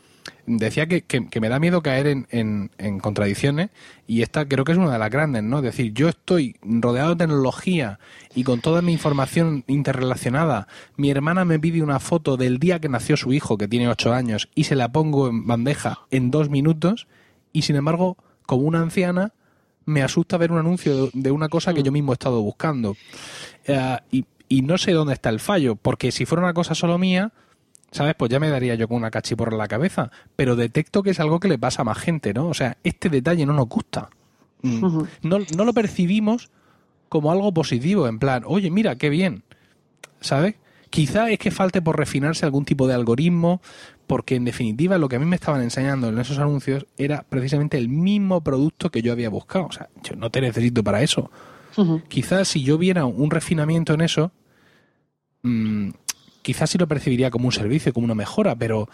decía 0.58 0.88
que, 0.88 1.04
que, 1.04 1.40
me 1.40 1.48
da 1.50 1.60
miedo 1.60 1.84
caer 1.84 2.08
en, 2.08 2.72
en, 2.78 3.00
contradicciones 3.00 3.70
y 4.08 4.24
esta 4.24 4.48
creo 4.48 4.66
que 4.66 4.72
es 4.72 4.78
una 4.78 4.92
de 4.92 5.00
las 5.00 5.12
grandes, 5.12 5.44
¿no? 5.44 5.58
Es 5.58 5.64
decir, 5.64 5.94
yo 5.94 6.10
estoy 6.10 6.56
rodeado 6.64 7.12
de 7.12 7.18
tecnología 7.18 8.00
y 8.34 8.44
con 8.44 8.60
toda 8.60 8.82
mi 8.82 8.92
información 8.92 9.64
interrelacionada. 9.68 10.68
Mi 10.98 11.12
hermana 11.12 11.46
me 11.46 11.60
pide 11.60 11.84
una 11.84 12.00
foto 12.00 12.36
del 12.36 12.58
día 12.58 12.80
que 12.80 12.90
nació 12.90 13.16
su 13.16 13.32
hijo, 13.32 13.58
que 13.58 13.68
tiene 13.68 13.88
ocho 13.88 14.12
años, 14.12 14.50
y 14.56 14.64
se 14.64 14.76
la 14.76 14.92
pongo 14.92 15.28
en 15.28 15.46
bandeja 15.46 16.00
en 16.10 16.32
dos 16.32 16.50
minutos 16.50 17.08
y 17.54 17.62
sin 17.62 17.76
embargo, 17.76 18.18
como 18.45 18.64
una 18.64 18.82
anciana, 18.82 19.34
me 19.86 20.02
asusta 20.02 20.38
ver 20.38 20.52
un 20.52 20.58
anuncio 20.58 21.10
de 21.14 21.32
una 21.32 21.50
cosa 21.50 21.74
que 21.74 21.84
yo 21.84 21.91
mismo 21.91 22.12
he 22.12 22.14
estado 22.14 22.41
buscando. 22.41 22.97
Eh, 23.66 23.97
y, 24.12 24.26
y 24.47 24.64
no 24.64 24.80
sé 24.80 24.93
dónde 24.93 25.14
está 25.14 25.30
el 25.30 25.39
fallo, 25.39 25.76
porque 25.76 26.12
si 26.12 26.26
fuera 26.26 26.43
una 26.43 26.54
cosa 26.54 26.74
solo 26.74 26.97
mía, 26.97 27.32
¿sabes? 27.92 28.16
Pues 28.16 28.32
ya 28.32 28.40
me 28.40 28.50
daría 28.50 28.76
yo 28.76 28.88
con 28.88 28.98
una 28.98 29.12
cachiporra 29.12 29.54
en 29.54 29.58
la 29.58 29.68
cabeza. 29.68 30.12
Pero 30.36 30.56
detecto 30.56 31.04
que 31.04 31.12
es 31.12 31.20
algo 31.20 31.40
que 31.40 31.48
le 31.48 31.58
pasa 31.58 31.82
a 31.82 31.86
más 31.86 31.98
gente, 31.98 32.34
¿no? 32.34 32.48
O 32.48 32.54
sea, 32.54 32.78
este 32.84 33.10
detalle 33.10 33.46
no 33.46 33.54
nos 33.54 33.68
gusta. 33.68 34.10
Mm. 34.62 35.04
no, 35.22 35.38
no 35.56 35.66
lo 35.66 35.74
percibimos 35.74 36.50
como 37.08 37.32
algo 37.32 37.54
positivo, 37.54 38.08
en 38.08 38.20
plan, 38.20 38.44
oye, 38.46 38.70
mira, 38.70 38.98
qué 38.98 39.10
bien. 39.10 39.44
¿Sabes? 40.22 40.56
Quizá 40.90 41.30
es 41.30 41.40
que 41.40 41.52
falte 41.52 41.82
por 41.82 41.98
refinarse 41.98 42.46
algún 42.46 42.66
tipo 42.66 42.88
de 42.88 42.94
algoritmo, 42.94 43.62
porque 44.08 44.36
en 44.36 44.46
definitiva 44.46 44.98
lo 44.98 45.08
que 45.08 45.18
a 45.18 45.20
mí 45.20 45.26
me 45.26 45.36
estaban 45.36 45.62
enseñando 45.62 46.10
en 46.10 46.18
esos 46.18 46.40
anuncios 46.40 46.88
era 46.98 47.26
precisamente 47.30 47.78
el 47.78 47.90
mismo 47.90 48.42
producto 48.42 48.90
que 48.90 49.02
yo 49.02 49.12
había 49.12 49.30
buscado. 49.30 49.68
O 49.68 49.72
sea, 49.72 49.90
yo 50.04 50.16
no 50.16 50.30
te 50.30 50.42
necesito 50.42 50.84
para 50.84 51.02
eso. 51.02 51.30
Quizás 52.10 52.50
si 52.50 52.62
yo 52.62 52.78
viera 52.78 53.06
un 53.06 53.32
refinamiento 53.32 53.94
en 53.94 54.02
eso, 54.02 54.32
mm, 55.44 55.92
quizás 56.42 56.70
sí 56.70 56.78
lo 56.78 56.88
percibiría 56.88 57.32
como 57.32 57.46
un 57.46 57.52
servicio, 57.52 57.94
como 57.94 58.06
una 58.06 58.16
mejora, 58.16 58.56
pero 58.56 58.90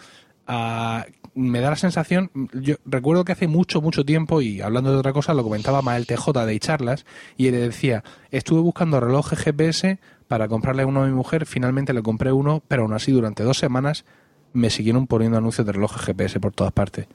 ah, 0.46 1.06
me 1.34 1.60
da 1.60 1.70
la 1.70 1.76
sensación, 1.76 2.30
yo 2.54 2.76
recuerdo 2.86 3.24
que 3.24 3.32
hace 3.32 3.46
mucho, 3.46 3.82
mucho 3.82 4.04
tiempo, 4.04 4.40
y 4.40 4.60
hablando 4.60 4.90
de 4.92 4.98
otra 4.98 5.12
cosa, 5.12 5.34
lo 5.34 5.42
comentaba 5.42 5.82
Mael 5.82 6.06
TJ 6.06 6.46
de 6.46 6.58
charlas, 6.58 7.06
y 7.36 7.48
él 7.48 7.54
decía, 7.54 8.04
estuve 8.30 8.60
buscando 8.60 9.00
relojes 9.00 9.38
GPS 9.38 9.98
para 10.28 10.48
comprarle 10.48 10.84
uno 10.84 11.02
a 11.02 11.06
mi 11.06 11.12
mujer, 11.12 11.46
finalmente 11.46 11.92
le 11.92 12.02
compré 12.02 12.32
uno, 12.32 12.62
pero 12.66 12.82
aún 12.82 12.94
así 12.94 13.12
durante 13.12 13.42
dos 13.42 13.58
semanas 13.58 14.04
me 14.52 14.70
siguieron 14.70 15.06
poniendo 15.06 15.36
anuncios 15.36 15.66
de 15.66 15.72
relojes 15.72 16.02
GPS 16.02 16.40
por 16.40 16.52
todas 16.52 16.72
partes. 16.72 17.06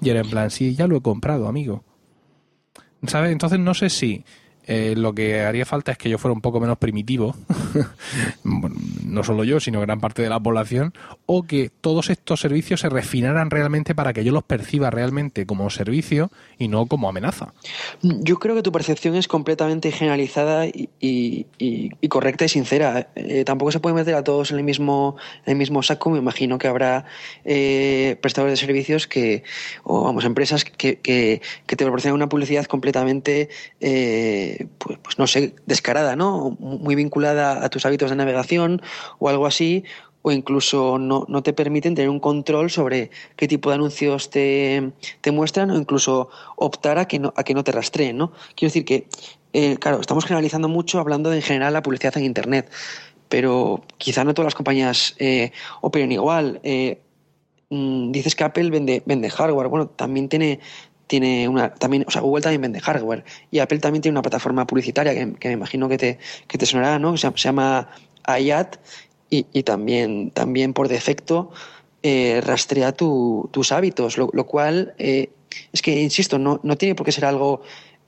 Y 0.00 0.08
era 0.08 0.20
en 0.20 0.30
plan, 0.30 0.50
sí, 0.50 0.74
ya 0.74 0.86
lo 0.86 0.96
he 0.96 1.02
comprado, 1.02 1.46
amigo. 1.46 1.84
¿Sabes? 3.06 3.30
Entonces 3.30 3.58
no 3.58 3.74
sé 3.74 3.90
si 3.90 4.24
eh, 4.72 4.94
lo 4.96 5.12
que 5.12 5.40
haría 5.40 5.66
falta 5.66 5.90
es 5.90 5.98
que 5.98 6.08
yo 6.08 6.16
fuera 6.16 6.32
un 6.32 6.40
poco 6.40 6.60
menos 6.60 6.78
primitivo, 6.78 7.34
no 8.44 9.24
solo 9.24 9.42
yo, 9.42 9.58
sino 9.58 9.80
gran 9.80 9.98
parte 9.98 10.22
de 10.22 10.28
la 10.28 10.38
población, 10.38 10.94
o 11.26 11.42
que 11.42 11.72
todos 11.80 12.08
estos 12.08 12.38
servicios 12.38 12.82
se 12.82 12.88
refinaran 12.88 13.50
realmente 13.50 13.96
para 13.96 14.12
que 14.12 14.22
yo 14.22 14.30
los 14.30 14.44
perciba 14.44 14.88
realmente 14.90 15.44
como 15.44 15.68
servicio 15.70 16.30
y 16.56 16.68
no 16.68 16.86
como 16.86 17.08
amenaza. 17.08 17.52
Yo 18.00 18.38
creo 18.38 18.54
que 18.54 18.62
tu 18.62 18.70
percepción 18.70 19.16
es 19.16 19.26
completamente 19.26 19.90
generalizada 19.90 20.66
y, 20.68 21.46
correcta 22.08 22.44
y 22.44 22.48
sincera. 22.48 23.08
Eh, 23.16 23.42
tampoco 23.44 23.72
se 23.72 23.80
puede 23.80 23.96
meter 23.96 24.14
a 24.14 24.22
todos 24.22 24.52
en 24.52 24.58
el 24.58 24.62
mismo, 24.62 25.16
en 25.46 25.50
el 25.50 25.56
mismo 25.56 25.82
saco. 25.82 26.10
Me 26.10 26.18
imagino 26.18 26.58
que 26.58 26.68
habrá 26.68 27.06
eh, 27.44 28.18
prestadores 28.20 28.60
de 28.60 28.66
servicios 28.66 29.08
que, 29.08 29.42
o 29.82 30.04
vamos, 30.04 30.24
empresas 30.24 30.64
que, 30.64 31.00
que, 31.00 31.40
te 31.66 31.84
proporcionan 31.84 32.14
una 32.14 32.28
publicidad 32.28 32.66
completamente 32.66 33.48
pues, 34.66 34.98
pues, 35.02 35.18
no 35.18 35.26
sé, 35.26 35.54
descarada, 35.66 36.16
¿no? 36.16 36.56
Muy 36.58 36.94
vinculada 36.94 37.64
a 37.64 37.68
tus 37.68 37.86
hábitos 37.86 38.10
de 38.10 38.16
navegación 38.16 38.82
o 39.18 39.28
algo 39.28 39.46
así, 39.46 39.84
o 40.22 40.30
incluso 40.32 40.98
no, 40.98 41.24
no, 41.28 41.42
te 41.42 41.52
permiten 41.52 41.94
tener 41.94 42.10
un 42.10 42.20
control 42.20 42.70
sobre 42.70 43.10
qué 43.36 43.48
tipo 43.48 43.70
de 43.70 43.76
anuncios 43.76 44.30
te, 44.30 44.92
te, 45.20 45.30
muestran 45.30 45.70
o 45.70 45.76
incluso 45.76 46.28
optar 46.56 46.98
a 46.98 47.06
que 47.06 47.18
no, 47.18 47.32
a 47.36 47.44
que 47.44 47.54
no 47.54 47.64
te 47.64 47.72
rastreen, 47.72 48.18
¿no? 48.18 48.32
Quiero 48.54 48.70
decir 48.70 48.84
que, 48.84 49.06
eh, 49.52 49.76
claro, 49.78 50.00
estamos 50.00 50.24
generalizando 50.24 50.68
mucho 50.68 51.00
hablando 51.00 51.30
de 51.30 51.36
en 51.36 51.42
general 51.42 51.72
la 51.72 51.82
publicidad 51.82 52.16
en 52.18 52.24
Internet, 52.24 52.70
pero 53.28 53.82
quizá 53.96 54.24
no 54.24 54.34
todas 54.34 54.48
las 54.48 54.54
compañías 54.54 55.14
eh, 55.18 55.52
operen 55.80 56.12
igual. 56.12 56.60
Eh, 56.64 57.00
mm, 57.70 58.12
dices 58.12 58.34
que 58.34 58.44
Apple 58.44 58.70
vende, 58.70 59.02
vende 59.06 59.30
hardware, 59.30 59.68
bueno, 59.68 59.88
también 59.88 60.28
tiene 60.28 60.60
tiene 61.10 61.48
una 61.48 61.74
también, 61.74 62.04
o 62.06 62.10
sea, 62.12 62.22
Google 62.22 62.40
también 62.40 62.62
vende 62.62 62.80
hardware 62.80 63.24
y 63.50 63.58
Apple 63.58 63.80
también 63.80 64.00
tiene 64.00 64.14
una 64.14 64.22
plataforma 64.22 64.64
publicitaria 64.64 65.12
que, 65.12 65.48
me 65.48 65.54
imagino 65.54 65.88
que 65.88 65.98
te, 65.98 66.18
que 66.46 66.56
te 66.56 66.66
sonará, 66.66 67.00
¿no? 67.00 67.16
Se, 67.16 67.28
llama 67.34 67.88
iAd 68.28 68.68
y, 69.28 69.44
y, 69.52 69.64
también, 69.64 70.30
también 70.30 70.72
por 70.72 70.86
defecto 70.86 71.50
eh, 72.04 72.40
rastrea 72.46 72.92
tus 72.92 73.72
hábitos, 73.72 74.18
lo, 74.18 74.46
cual 74.46 74.94
eh, 74.98 75.30
es 75.72 75.82
que, 75.82 76.00
insisto, 76.00 76.38
no, 76.38 76.60
no 76.62 76.76
tiene 76.76 76.94
por 76.94 77.04
qué 77.04 77.10
ser 77.10 77.24
algo 77.24 77.62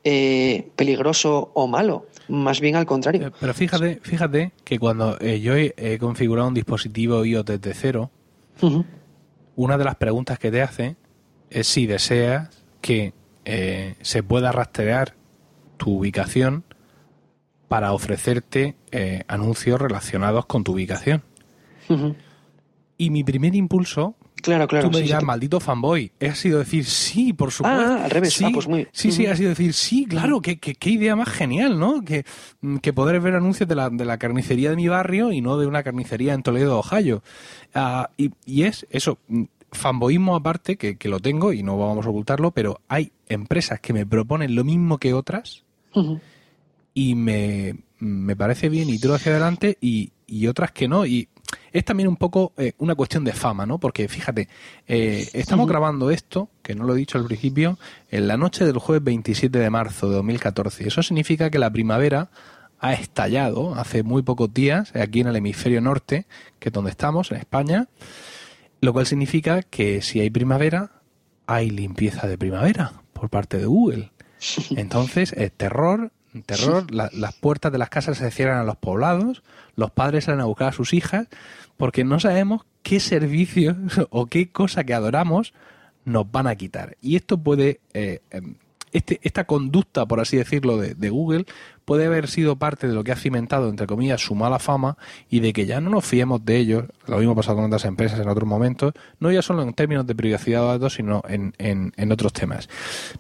eh, 0.04 0.70
peligroso 0.76 1.50
o 1.54 1.66
malo, 1.66 2.06
más 2.28 2.60
bien 2.60 2.76
al 2.76 2.86
contrario. 2.86 3.32
Pero 3.40 3.52
fíjate, 3.52 3.98
fíjate 4.00 4.52
que 4.62 4.78
cuando 4.78 5.18
yo 5.18 5.56
he, 5.56 5.98
configurado 5.98 6.46
un 6.46 6.54
dispositivo 6.54 7.24
iOS 7.24 7.46
desde 7.46 7.74
cero, 7.74 8.12
una 9.56 9.76
de 9.76 9.84
las 9.84 9.96
preguntas 9.96 10.38
que 10.38 10.52
te 10.52 10.62
hace 10.62 10.94
es 11.50 11.66
si 11.66 11.86
deseas 11.86 12.61
que 12.82 13.14
eh, 13.46 13.94
se 14.02 14.22
pueda 14.22 14.52
rastrear 14.52 15.14
tu 15.78 15.98
ubicación 15.98 16.64
para 17.68 17.92
ofrecerte 17.92 18.76
eh, 18.90 19.24
anuncios 19.28 19.80
relacionados 19.80 20.44
con 20.44 20.62
tu 20.62 20.72
ubicación. 20.72 21.22
Y 22.98 23.10
mi 23.10 23.24
primer 23.24 23.54
impulso, 23.54 24.14
claro, 24.42 24.66
claro, 24.68 24.88
tú 24.90 24.96
me 24.96 25.02
dirás, 25.02 25.22
maldito 25.22 25.58
fanboy, 25.58 26.12
ha 26.20 26.34
sido 26.34 26.58
decir 26.58 26.84
sí, 26.84 27.32
por 27.32 27.50
supuesto. 27.50 27.80
Ah, 27.82 28.04
al 28.04 28.10
revés, 28.10 28.34
sí, 28.34 28.44
ah, 28.46 28.50
pues 28.52 28.68
muy... 28.68 28.86
sí, 28.92 29.10
sí, 29.10 29.26
ha 29.26 29.34
sido 29.34 29.48
decir 29.48 29.72
sí, 29.72 30.06
claro, 30.06 30.40
qué, 30.40 30.58
qué, 30.58 30.90
idea 30.90 31.16
más 31.16 31.28
genial, 31.28 31.78
¿no? 31.78 32.02
Que, 32.02 32.24
que 32.80 32.92
poder 32.92 33.20
ver 33.20 33.34
anuncios 33.34 33.68
de 33.68 33.74
la, 33.74 33.90
de 33.90 34.04
la 34.04 34.18
carnicería 34.18 34.70
de 34.70 34.76
mi 34.76 34.88
barrio 34.88 35.32
y 35.32 35.40
no 35.40 35.58
de 35.58 35.66
una 35.66 35.82
carnicería 35.82 36.34
en 36.34 36.42
Toledo, 36.42 36.78
Ohio. 36.78 37.22
Ah, 37.74 38.10
y, 38.16 38.30
y 38.46 38.64
es 38.64 38.86
eso, 38.90 39.18
fanboísmo 39.72 40.36
aparte, 40.36 40.76
que, 40.76 41.08
lo 41.08 41.20
tengo 41.20 41.52
y 41.52 41.62
no 41.62 41.78
vamos 41.78 42.06
a 42.06 42.10
ocultarlo, 42.10 42.50
pero 42.52 42.80
hay 42.88 43.12
empresas 43.28 43.80
que 43.80 43.92
me 43.92 44.06
proponen 44.06 44.54
lo 44.54 44.64
mismo 44.64 44.98
que 44.98 45.14
otras 45.14 45.64
y 46.94 47.14
me, 47.14 47.76
me, 47.98 48.36
parece 48.36 48.68
bien 48.68 48.88
y 48.88 48.98
tiro 48.98 49.14
hacia 49.14 49.32
adelante 49.32 49.78
y, 49.80 50.12
y, 50.26 50.46
otras 50.46 50.72
que 50.72 50.88
no. 50.88 51.06
Y 51.06 51.28
es 51.72 51.84
también 51.84 52.08
un 52.08 52.16
poco 52.16 52.52
eh, 52.56 52.72
una 52.78 52.94
cuestión 52.94 53.24
de 53.24 53.32
fama, 53.32 53.66
¿no? 53.66 53.78
Porque 53.78 54.08
fíjate, 54.08 54.48
eh, 54.86 55.28
estamos 55.32 55.66
grabando 55.66 56.10
esto, 56.10 56.48
que 56.62 56.74
no 56.74 56.84
lo 56.84 56.94
he 56.94 56.98
dicho 56.98 57.18
al 57.18 57.24
principio, 57.24 57.78
en 58.10 58.28
la 58.28 58.36
noche 58.36 58.64
del 58.64 58.78
jueves 58.78 59.04
27 59.04 59.58
de 59.58 59.70
marzo 59.70 60.08
de 60.08 60.16
2014. 60.16 60.86
Eso 60.86 61.02
significa 61.02 61.50
que 61.50 61.58
la 61.58 61.70
primavera 61.70 62.30
ha 62.78 62.94
estallado 62.94 63.74
hace 63.76 64.02
muy 64.02 64.22
pocos 64.22 64.52
días 64.52 64.94
aquí 64.96 65.20
en 65.20 65.28
el 65.28 65.36
hemisferio 65.36 65.80
norte, 65.80 66.26
que 66.58 66.68
es 66.68 66.72
donde 66.72 66.90
estamos, 66.90 67.30
en 67.30 67.38
España. 67.38 67.88
Lo 68.82 68.92
cual 68.92 69.06
significa 69.06 69.62
que 69.62 70.02
si 70.02 70.18
hay 70.20 70.28
primavera, 70.28 70.90
hay 71.46 71.70
limpieza 71.70 72.26
de 72.26 72.36
primavera 72.36 72.92
por 73.12 73.30
parte 73.30 73.56
de 73.56 73.66
Google. 73.66 74.10
Entonces, 74.70 75.32
es 75.34 75.52
terror, 75.52 76.10
terror, 76.46 76.90
las 76.90 77.34
puertas 77.36 77.70
de 77.70 77.78
las 77.78 77.90
casas 77.90 78.18
se 78.18 78.30
cierran 78.32 78.58
a 78.58 78.64
los 78.64 78.76
poblados, 78.76 79.44
los 79.76 79.92
padres 79.92 80.24
salen 80.24 80.40
a 80.40 80.46
buscar 80.46 80.68
a 80.68 80.72
sus 80.72 80.94
hijas, 80.94 81.28
porque 81.76 82.02
no 82.02 82.18
sabemos 82.18 82.66
qué 82.82 82.98
servicios 82.98 83.76
o 84.10 84.26
qué 84.26 84.50
cosa 84.50 84.82
que 84.82 84.94
adoramos 84.94 85.54
nos 86.04 86.28
van 86.32 86.48
a 86.48 86.56
quitar. 86.56 86.96
Y 87.00 87.14
esto 87.14 87.38
puede 87.38 87.80
eh, 87.94 88.20
em, 88.32 88.56
este, 88.92 89.20
esta 89.22 89.44
conducta, 89.44 90.06
por 90.06 90.20
así 90.20 90.36
decirlo, 90.36 90.76
de, 90.76 91.10
Google 91.10 91.46
puede 91.84 92.06
haber 92.06 92.28
sido 92.28 92.56
parte 92.56 92.86
de 92.86 92.94
lo 92.94 93.02
que 93.04 93.12
ha 93.12 93.16
cimentado, 93.16 93.68
entre 93.68 93.86
comillas, 93.86 94.20
su 94.20 94.34
mala 94.34 94.58
fama 94.58 94.96
y 95.28 95.40
de 95.40 95.52
que 95.52 95.66
ya 95.66 95.80
no 95.80 95.90
nos 95.90 96.04
fiemos 96.04 96.44
de 96.44 96.58
ellos, 96.58 96.84
lo 97.06 97.18
mismo 97.18 97.34
pasado 97.34 97.56
con 97.56 97.64
otras 97.66 97.84
empresas 97.84 98.20
en 98.20 98.28
otros 98.28 98.48
momentos, 98.48 98.92
no 99.18 99.32
ya 99.32 99.42
solo 99.42 99.62
en 99.62 99.74
términos 99.74 100.06
de 100.06 100.14
privacidad 100.14 100.60
de 100.60 100.66
datos, 100.68 100.94
sino 100.94 101.22
en, 101.28 101.54
en, 101.58 102.12
otros 102.12 102.32
temas. 102.32 102.68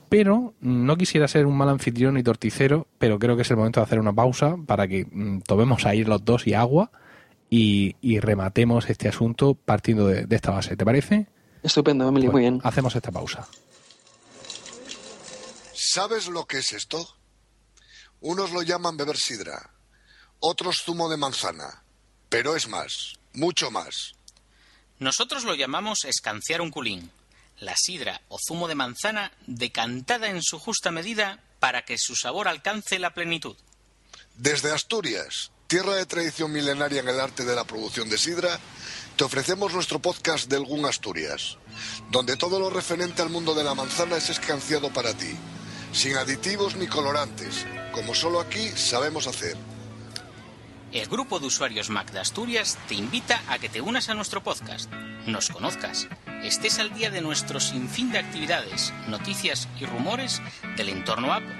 Pero 0.08 0.54
no 0.60 0.96
quisiera 0.96 1.26
ser 1.26 1.46
un 1.46 1.56
mal 1.56 1.68
anfitrión 1.68 2.14
ni 2.14 2.22
torticero, 2.22 2.86
pero 2.98 3.18
creo 3.18 3.36
que 3.36 3.42
es 3.42 3.50
el 3.50 3.56
momento 3.56 3.80
de 3.80 3.84
hacer 3.84 3.98
una 3.98 4.12
pausa 4.12 4.56
para 4.66 4.86
que 4.86 5.06
mm, 5.10 5.40
tomemos 5.40 5.86
ahí 5.86 6.04
los 6.04 6.24
dos 6.24 6.46
y 6.46 6.54
agua 6.54 6.90
y, 7.54 8.18
rematemos 8.20 8.88
este 8.88 9.08
asunto 9.08 9.54
partiendo 9.54 10.06
de, 10.06 10.26
esta 10.30 10.50
base. 10.52 10.76
¿Te 10.76 10.84
parece? 10.84 11.26
Estupendo, 11.62 12.08
Emily, 12.08 12.28
muy 12.28 12.40
bien. 12.42 12.60
Hacemos 12.62 12.96
esta 12.96 13.10
pausa. 13.10 13.46
¿Sabes 15.84 16.28
lo 16.28 16.46
que 16.46 16.58
es 16.58 16.72
esto? 16.72 17.16
Unos 18.20 18.52
lo 18.52 18.62
llaman 18.62 18.96
beber 18.96 19.18
sidra, 19.18 19.74
otros 20.38 20.82
zumo 20.84 21.08
de 21.08 21.16
manzana, 21.16 21.82
pero 22.28 22.54
es 22.54 22.68
más, 22.68 23.14
mucho 23.32 23.72
más. 23.72 24.14
Nosotros 25.00 25.42
lo 25.42 25.56
llamamos 25.56 26.04
escanciar 26.04 26.60
un 26.60 26.70
culín, 26.70 27.10
la 27.58 27.74
sidra 27.76 28.22
o 28.28 28.38
zumo 28.38 28.68
de 28.68 28.76
manzana 28.76 29.32
decantada 29.48 30.28
en 30.28 30.40
su 30.40 30.60
justa 30.60 30.92
medida 30.92 31.42
para 31.58 31.84
que 31.84 31.98
su 31.98 32.14
sabor 32.14 32.46
alcance 32.46 33.00
la 33.00 33.12
plenitud. 33.12 33.56
Desde 34.36 34.70
Asturias, 34.70 35.50
tierra 35.66 35.96
de 35.96 36.06
tradición 36.06 36.52
milenaria 36.52 37.00
en 37.00 37.08
el 37.08 37.18
arte 37.18 37.44
de 37.44 37.56
la 37.56 37.64
producción 37.64 38.08
de 38.08 38.18
sidra, 38.18 38.60
te 39.16 39.24
ofrecemos 39.24 39.74
nuestro 39.74 40.00
podcast 40.00 40.48
del 40.48 40.64
GUN 40.64 40.86
Asturias, 40.86 41.58
donde 42.12 42.36
todo 42.36 42.60
lo 42.60 42.70
referente 42.70 43.20
al 43.20 43.30
mundo 43.30 43.52
de 43.52 43.64
la 43.64 43.74
manzana 43.74 44.16
es 44.16 44.30
escanciado 44.30 44.92
para 44.92 45.12
ti 45.12 45.36
sin 45.92 46.16
aditivos 46.16 46.76
ni 46.76 46.86
colorantes, 46.86 47.66
como 47.92 48.14
solo 48.14 48.40
aquí 48.40 48.68
sabemos 48.74 49.26
hacer. 49.26 49.56
El 50.92 51.06
grupo 51.06 51.38
de 51.38 51.46
usuarios 51.46 51.88
Mac 51.90 52.10
de 52.10 52.20
Asturias 52.20 52.78
te 52.88 52.94
invita 52.94 53.40
a 53.48 53.58
que 53.58 53.68
te 53.68 53.80
unas 53.80 54.08
a 54.08 54.14
nuestro 54.14 54.42
podcast, 54.42 54.92
nos 55.26 55.48
conozcas, 55.48 56.08
estés 56.42 56.78
al 56.78 56.92
día 56.92 57.10
de 57.10 57.20
nuestro 57.20 57.60
sinfín 57.60 58.12
de 58.12 58.18
actividades, 58.18 58.92
noticias 59.08 59.68
y 59.80 59.86
rumores 59.86 60.42
del 60.76 60.90
entorno 60.90 61.32
Apple 61.32 61.54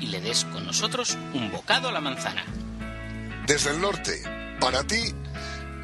y 0.00 0.06
le 0.06 0.20
des 0.20 0.44
con 0.44 0.66
nosotros 0.66 1.16
un 1.34 1.50
bocado 1.50 1.88
a 1.88 1.92
la 1.92 2.00
manzana. 2.00 2.44
Desde 3.46 3.70
el 3.70 3.80
norte, 3.80 4.22
para 4.60 4.84
ti, 4.84 5.14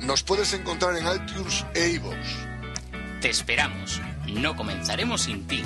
nos 0.02 0.22
puedes 0.22 0.52
encontrar 0.52 0.96
en 0.96 1.06
iTunes 1.06 1.64
e 1.74 1.90
iVoox. 1.90 2.16
Te 3.20 3.30
esperamos, 3.30 4.00
no 4.26 4.56
comenzaremos 4.56 5.22
sin 5.22 5.46
ti. 5.46 5.62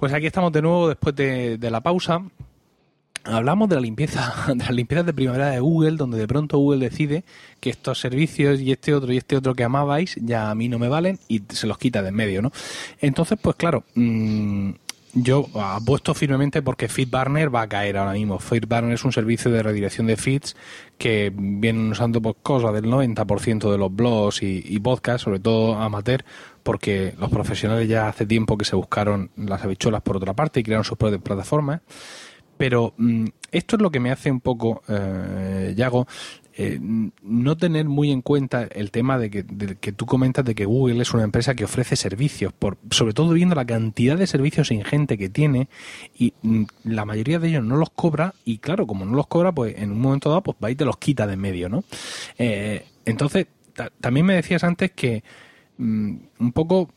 Pues 0.00 0.14
aquí 0.14 0.26
estamos 0.26 0.50
de 0.50 0.62
nuevo 0.62 0.88
después 0.88 1.14
de, 1.14 1.58
la 1.70 1.82
pausa. 1.82 2.22
Hablamos 3.24 3.68
de 3.68 3.74
la 3.76 3.80
limpieza, 3.80 4.34
de 4.48 4.56
las 4.56 4.70
limpiezas 4.70 5.06
de 5.06 5.14
primavera 5.14 5.50
de 5.50 5.60
Google, 5.60 5.96
donde 5.96 6.18
de 6.18 6.28
pronto 6.28 6.58
Google 6.58 6.88
decide 6.88 7.24
que 7.60 7.70
estos 7.70 8.00
servicios 8.00 8.60
y 8.60 8.72
este 8.72 8.94
otro 8.94 9.12
y 9.12 9.16
este 9.16 9.36
otro 9.36 9.54
que 9.54 9.64
amabais 9.64 10.16
ya 10.20 10.50
a 10.50 10.54
mí 10.54 10.68
no 10.68 10.78
me 10.78 10.88
valen 10.88 11.18
y 11.28 11.42
se 11.48 11.66
los 11.66 11.78
quita 11.78 12.02
de 12.02 12.08
en 12.08 12.14
medio, 12.14 12.42
¿no? 12.42 12.52
Entonces, 13.00 13.38
pues 13.40 13.56
claro, 13.56 13.84
mmm, 13.94 14.70
yo 15.12 15.46
apuesto 15.54 16.14
firmemente 16.14 16.62
porque 16.62 16.88
FeedBurner 16.88 17.52
va 17.52 17.62
a 17.62 17.68
caer 17.68 17.96
ahora 17.96 18.12
mismo. 18.12 18.38
FeedBurner 18.38 18.92
es 18.92 19.04
un 19.04 19.12
servicio 19.12 19.50
de 19.50 19.62
redirección 19.62 20.06
de 20.06 20.16
feeds 20.16 20.54
que 20.98 21.32
vienen 21.34 21.90
usando 21.90 22.22
pues, 22.22 22.36
cosas 22.42 22.72
del 22.74 22.84
90% 22.84 23.72
de 23.72 23.78
los 23.78 23.94
blogs 23.94 24.42
y, 24.42 24.78
podcasts, 24.78 25.22
sobre 25.22 25.40
todo 25.40 25.74
amateur, 25.74 26.24
porque 26.62 27.14
los 27.18 27.30
profesionales 27.30 27.88
ya 27.88 28.08
hace 28.08 28.24
tiempo 28.24 28.56
que 28.56 28.64
se 28.64 28.76
buscaron 28.76 29.30
las 29.36 29.64
habichuelas 29.64 30.02
por 30.02 30.16
otra 30.16 30.34
parte 30.34 30.60
y 30.60 30.62
crearon 30.62 30.84
sus 30.84 30.96
propias 30.96 31.22
plataformas. 31.22 31.80
Pero 32.60 32.92
mm, 32.98 33.24
esto 33.52 33.76
es 33.76 33.82
lo 33.82 33.90
que 33.90 34.00
me 34.00 34.10
hace 34.10 34.30
un 34.30 34.40
poco, 34.40 34.82
eh, 34.86 35.72
Yago, 35.74 36.06
eh, 36.52 36.78
no 37.22 37.56
tener 37.56 37.86
muy 37.86 38.10
en 38.10 38.20
cuenta 38.20 38.64
el 38.64 38.90
tema 38.90 39.16
de 39.16 39.30
que, 39.30 39.46
que, 39.80 39.92
tú 39.92 40.04
comentas 40.04 40.44
de 40.44 40.54
que 40.54 40.66
Google 40.66 41.00
es 41.00 41.14
una 41.14 41.22
empresa 41.22 41.54
que 41.54 41.64
ofrece 41.64 41.96
servicios, 41.96 42.52
por, 42.52 42.76
sobre 42.90 43.14
todo 43.14 43.32
viendo 43.32 43.54
la 43.54 43.64
cantidad 43.64 44.18
de 44.18 44.26
servicios 44.26 44.70
ingente 44.72 45.16
que 45.16 45.30
tiene 45.30 45.70
y 46.18 46.34
mm, 46.42 46.64
la 46.84 47.06
mayoría 47.06 47.38
de 47.38 47.48
ellos 47.48 47.64
no 47.64 47.76
los 47.76 47.88
cobra 47.88 48.34
y 48.44 48.58
claro, 48.58 48.86
como 48.86 49.06
no 49.06 49.16
los 49.16 49.26
cobra, 49.26 49.52
pues 49.52 49.76
en 49.78 49.92
un 49.92 49.98
momento 49.98 50.28
dado 50.28 50.42
pues 50.42 50.58
va 50.62 50.70
y 50.70 50.76
te 50.76 50.84
los 50.84 50.98
quita 50.98 51.26
de 51.26 51.38
medio, 51.38 51.70
¿no? 51.70 51.82
Eh, 52.36 52.84
entonces, 53.06 53.46
también 54.02 54.26
me 54.26 54.34
decías 54.34 54.64
antes 54.64 54.90
que 54.90 55.24
mm, 55.78 56.14
un 56.40 56.52
poco 56.52 56.90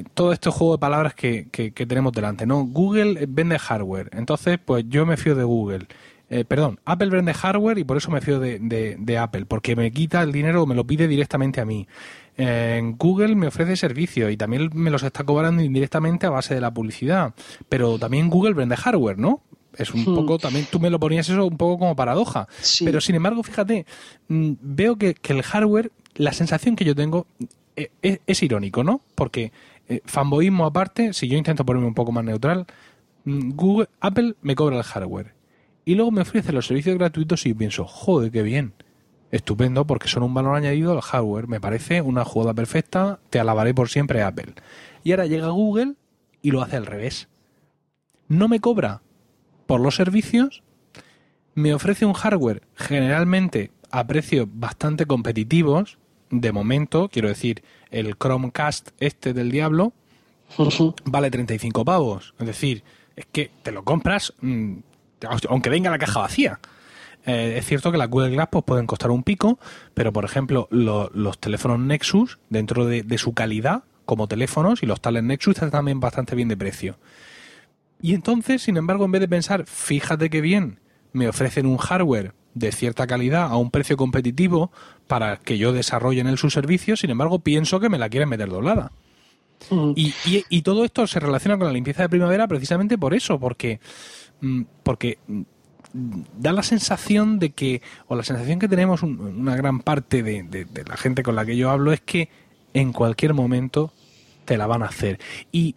eh, 0.00 0.04
todo 0.14 0.32
este 0.32 0.50
juego 0.50 0.74
de 0.74 0.80
palabras 0.80 1.14
que, 1.14 1.48
que, 1.50 1.72
que, 1.72 1.86
tenemos 1.86 2.12
delante, 2.12 2.46
¿no? 2.46 2.64
Google 2.64 3.26
vende 3.28 3.58
hardware, 3.58 4.10
entonces 4.12 4.58
pues 4.64 4.84
yo 4.88 5.06
me 5.06 5.16
fío 5.16 5.34
de 5.34 5.44
Google 5.44 5.86
eh, 6.30 6.44
perdón, 6.44 6.80
Apple 6.84 7.10
vende 7.10 7.34
hardware 7.34 7.78
y 7.78 7.84
por 7.84 7.96
eso 7.96 8.10
me 8.10 8.20
fío 8.20 8.40
de, 8.40 9.18
Apple, 9.18 9.44
porque 9.46 9.76
me 9.76 9.92
quita 9.92 10.22
el 10.22 10.32
dinero 10.32 10.62
o 10.62 10.66
me 10.66 10.74
lo 10.74 10.84
pide 10.84 11.06
directamente 11.06 11.60
a 11.60 11.64
mí. 11.64 11.86
En 12.36 12.96
Google 12.96 13.36
me 13.36 13.46
ofrece 13.46 13.76
servicios 13.76 14.32
y 14.32 14.36
también 14.36 14.70
me 14.74 14.90
los 14.90 15.02
está 15.02 15.22
cobrando 15.22 15.62
indirectamente 15.62 16.26
a 16.26 16.30
base 16.30 16.54
de 16.54 16.60
la 16.60 16.72
publicidad. 16.72 17.34
Pero 17.68 17.98
también 17.98 18.30
Google 18.30 18.54
vende 18.54 18.76
hardware, 18.76 19.18
¿no? 19.18 19.42
Es 19.76 19.92
un 19.92 20.02
hmm. 20.02 20.14
poco, 20.14 20.38
también 20.38 20.66
tú 20.70 20.80
me 20.80 20.90
lo 20.90 20.98
ponías 20.98 21.28
eso 21.28 21.46
un 21.46 21.56
poco 21.56 21.78
como 21.78 21.94
paradoja. 21.94 22.48
Pero 22.84 23.00
sin 23.00 23.14
embargo, 23.14 23.42
fíjate, 23.42 23.86
mm, 24.28 24.52
veo 24.60 24.96
que, 24.96 25.16
el 25.28 25.42
hardware, 25.42 25.92
la 26.14 26.32
sensación 26.32 26.74
que 26.74 26.84
yo 26.84 26.94
tengo 26.94 27.26
eh, 27.76 27.90
es, 28.26 28.42
irónico, 28.42 28.82
¿no? 28.82 29.00
Porque 29.14 29.52
eh, 29.88 30.02
aparte, 30.64 31.12
si 31.12 31.28
yo 31.28 31.36
intento 31.36 31.64
ponerme 31.64 31.88
un 31.88 31.94
poco 31.94 32.12
más 32.12 32.24
neutral, 32.24 32.66
mm, 33.24 33.50
Google, 33.50 33.88
Apple 34.00 34.34
me 34.42 34.54
cobra 34.54 34.76
el 34.76 34.82
hardware 34.82 35.34
y 35.84 35.94
luego 35.94 36.10
me 36.10 36.22
ofrece 36.22 36.52
los 36.52 36.66
servicios 36.66 36.96
gratuitos 36.96 37.44
y 37.46 37.54
pienso, 37.54 37.84
joder, 37.84 38.30
qué 38.30 38.42
bien. 38.42 38.72
Estupendo, 39.30 39.84
porque 39.86 40.08
son 40.08 40.22
un 40.22 40.32
valor 40.32 40.56
añadido 40.56 40.92
al 40.92 41.00
hardware. 41.00 41.48
Me 41.48 41.60
parece 41.60 42.00
una 42.00 42.24
jugada 42.24 42.54
perfecta. 42.54 43.18
Te 43.30 43.40
alabaré 43.40 43.74
por 43.74 43.88
siempre, 43.88 44.22
Apple. 44.22 44.54
Y 45.02 45.10
ahora 45.10 45.26
llega 45.26 45.48
Google 45.48 45.94
y 46.40 46.52
lo 46.52 46.62
hace 46.62 46.76
al 46.76 46.86
revés. 46.86 47.28
No 48.28 48.48
me 48.48 48.60
cobra 48.60 49.02
por 49.66 49.80
los 49.80 49.96
servicios, 49.96 50.62
me 51.54 51.74
ofrece 51.74 52.04
un 52.04 52.12
hardware 52.12 52.62
generalmente 52.74 53.70
a 53.90 54.06
precios 54.06 54.48
bastante 54.50 55.06
competitivos. 55.06 55.98
De 56.40 56.50
momento, 56.50 57.08
quiero 57.08 57.28
decir, 57.28 57.62
el 57.92 58.16
Chromecast 58.16 58.90
este 58.98 59.32
del 59.32 59.52
diablo 59.52 59.92
vale 61.04 61.30
35 61.30 61.84
pavos. 61.84 62.34
Es 62.40 62.46
decir, 62.46 62.82
es 63.14 63.26
que 63.30 63.52
te 63.62 63.70
lo 63.70 63.84
compras, 63.84 64.34
mm, 64.40 64.74
aunque 65.48 65.70
venga 65.70 65.90
la 65.90 65.98
caja 65.98 66.20
vacía. 66.20 66.58
Eh, 67.24 67.54
es 67.56 67.66
cierto 67.66 67.92
que 67.92 67.98
las 67.98 68.10
Google 68.10 68.30
Glass 68.30 68.48
pues, 68.50 68.64
pueden 68.64 68.86
costar 68.86 69.12
un 69.12 69.22
pico, 69.22 69.60
pero 69.94 70.12
por 70.12 70.24
ejemplo 70.24 70.66
los 70.70 71.38
teléfonos 71.38 71.78
Nexus, 71.78 72.38
dentro 72.50 72.84
de, 72.84 73.18
su 73.18 73.32
calidad 73.32 73.84
como 74.04 74.26
teléfonos, 74.26 74.82
y 74.82 74.86
los 74.86 75.00
tales 75.00 75.22
Nexus 75.22 75.54
están 75.54 75.70
también 75.70 76.00
bastante 76.00 76.34
bien 76.34 76.48
de 76.48 76.56
precio. 76.56 76.98
Y 78.02 78.12
entonces, 78.12 78.60
sin 78.60 78.76
embargo, 78.76 79.04
en 79.04 79.12
vez 79.12 79.20
de 79.20 79.28
pensar, 79.28 79.66
fíjate 79.66 80.28
qué 80.28 80.40
bien, 80.40 80.80
me 81.14 81.28
ofrecen 81.28 81.64
un 81.64 81.78
hardware 81.78 82.34
de 82.52 82.70
cierta 82.70 83.06
calidad 83.06 83.44
a 83.44 83.56
un 83.56 83.70
precio 83.70 83.96
competitivo 83.96 84.70
para 85.06 85.38
que 85.38 85.56
yo 85.56 85.72
desarrolle 85.72 86.20
en 86.20 86.26
él 86.26 86.36
su 86.36 86.50
servicio, 86.50 86.96
sin 86.96 87.10
embargo, 87.10 87.38
pienso 87.38 87.80
que 87.80 87.88
me 87.88 87.98
la 87.98 88.10
quieren 88.10 88.28
meter 88.28 88.50
doblada. 88.50 88.92
Mm. 89.70 89.92
y 89.96 90.62
todo 90.62 90.84
esto 90.84 91.06
se 91.06 91.20
relaciona 91.20 91.56
con 91.56 91.66
la 91.66 91.72
limpieza 91.72 92.02
de 92.02 92.10
primavera 92.10 92.46
precisamente 92.46 92.98
por 92.98 93.14
eso, 93.14 93.38
porque 93.38 93.80
Mm, 94.44 94.62
porque 94.82 95.18
mm, 95.26 95.42
da 96.38 96.52
la 96.52 96.62
sensación 96.62 97.38
de 97.38 97.50
que, 97.50 97.80
o 98.08 98.16
la 98.16 98.24
sensación 98.24 98.58
que 98.58 98.68
tenemos 98.68 99.02
una 99.02 99.56
gran 99.56 99.80
parte 99.80 100.22
de, 100.22 100.66
la 100.86 100.96
gente 100.96 101.22
con 101.22 101.36
la 101.36 101.46
que 101.46 101.56
yo 101.56 101.70
hablo 101.70 101.92
es 101.92 102.00
que 102.00 102.28
en 102.74 102.92
cualquier 102.92 103.32
momento 103.32 103.92
te 104.44 104.56
la 104.58 104.66
van 104.66 104.82
a 104.82 104.86
hacer. 104.86 105.18
Y 105.52 105.76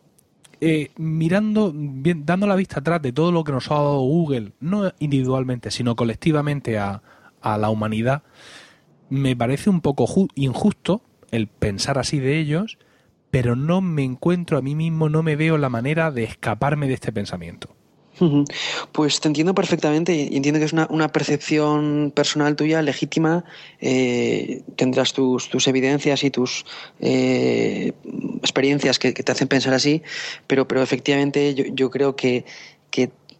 eh, 0.60 0.91
mirando, 0.97 1.72
dando 1.74 2.47
la 2.47 2.55
vista 2.55 2.80
atrás 2.80 3.01
de 3.01 3.14
todo 3.14 3.32
lo 3.32 3.43
que 3.43 3.51
nos 3.51 3.70
ha 3.72 3.76
dado 3.76 3.99
Google, 4.01 4.53
no 4.60 4.91
individualmente, 4.99 5.72
sino 5.72 5.95
colectivamente 5.95 6.78
a, 6.78 7.01
a 7.41 7.58
la 7.58 7.70
humanidad, 7.70 8.24
me 9.10 9.36
parece 9.36 9.70
un 9.70 9.82
poco 9.82 10.08
injusto 10.36 11.01
el 11.32 11.47
pensar 11.47 11.97
así 11.97 12.20
de 12.20 12.39
ellos, 12.39 12.78
pero 13.32 13.55
no 13.55 13.82
me 13.82 14.03
encuentro 14.03 14.58
a 14.58 14.62
mí 14.62 14.76
mismo, 14.76 15.10
no 15.10 15.24
me 15.24 15.36
veo 15.36 15.58
la 15.58 15.70
manera 15.70 16.12
de 16.12 16.24
escaparme 16.24 16.88
de 16.88 16.95
este 16.95 17.12
pensamiento. 17.12 17.76
Pues 18.91 19.20
te 19.20 19.28
entiendo 19.28 19.53
perfectamente 19.53 20.15
y 20.15 20.36
entiendo 20.36 20.59
que 20.59 20.65
es 20.65 20.74
una, 20.74 21.07
percepción 21.09 22.11
personal 22.15 22.55
tuya 22.55 22.82
legítima. 22.82 23.45
Eh, 23.80 24.63
tendrás 24.76 25.13
tus, 25.13 25.68
evidencias 25.68 26.24
y 26.24 26.32
tus 26.32 26.65
eh, 26.99 27.93
experiencias 28.39 28.99
que, 28.99 29.13
te 29.13 29.32
hacen 29.32 29.47
pensar 29.47 29.74
así, 29.74 30.01
pero, 30.47 30.68
pero 30.68 30.82
efectivamente 30.82 31.53
yo, 31.53 31.89
creo 31.89 32.15
que 32.15 32.45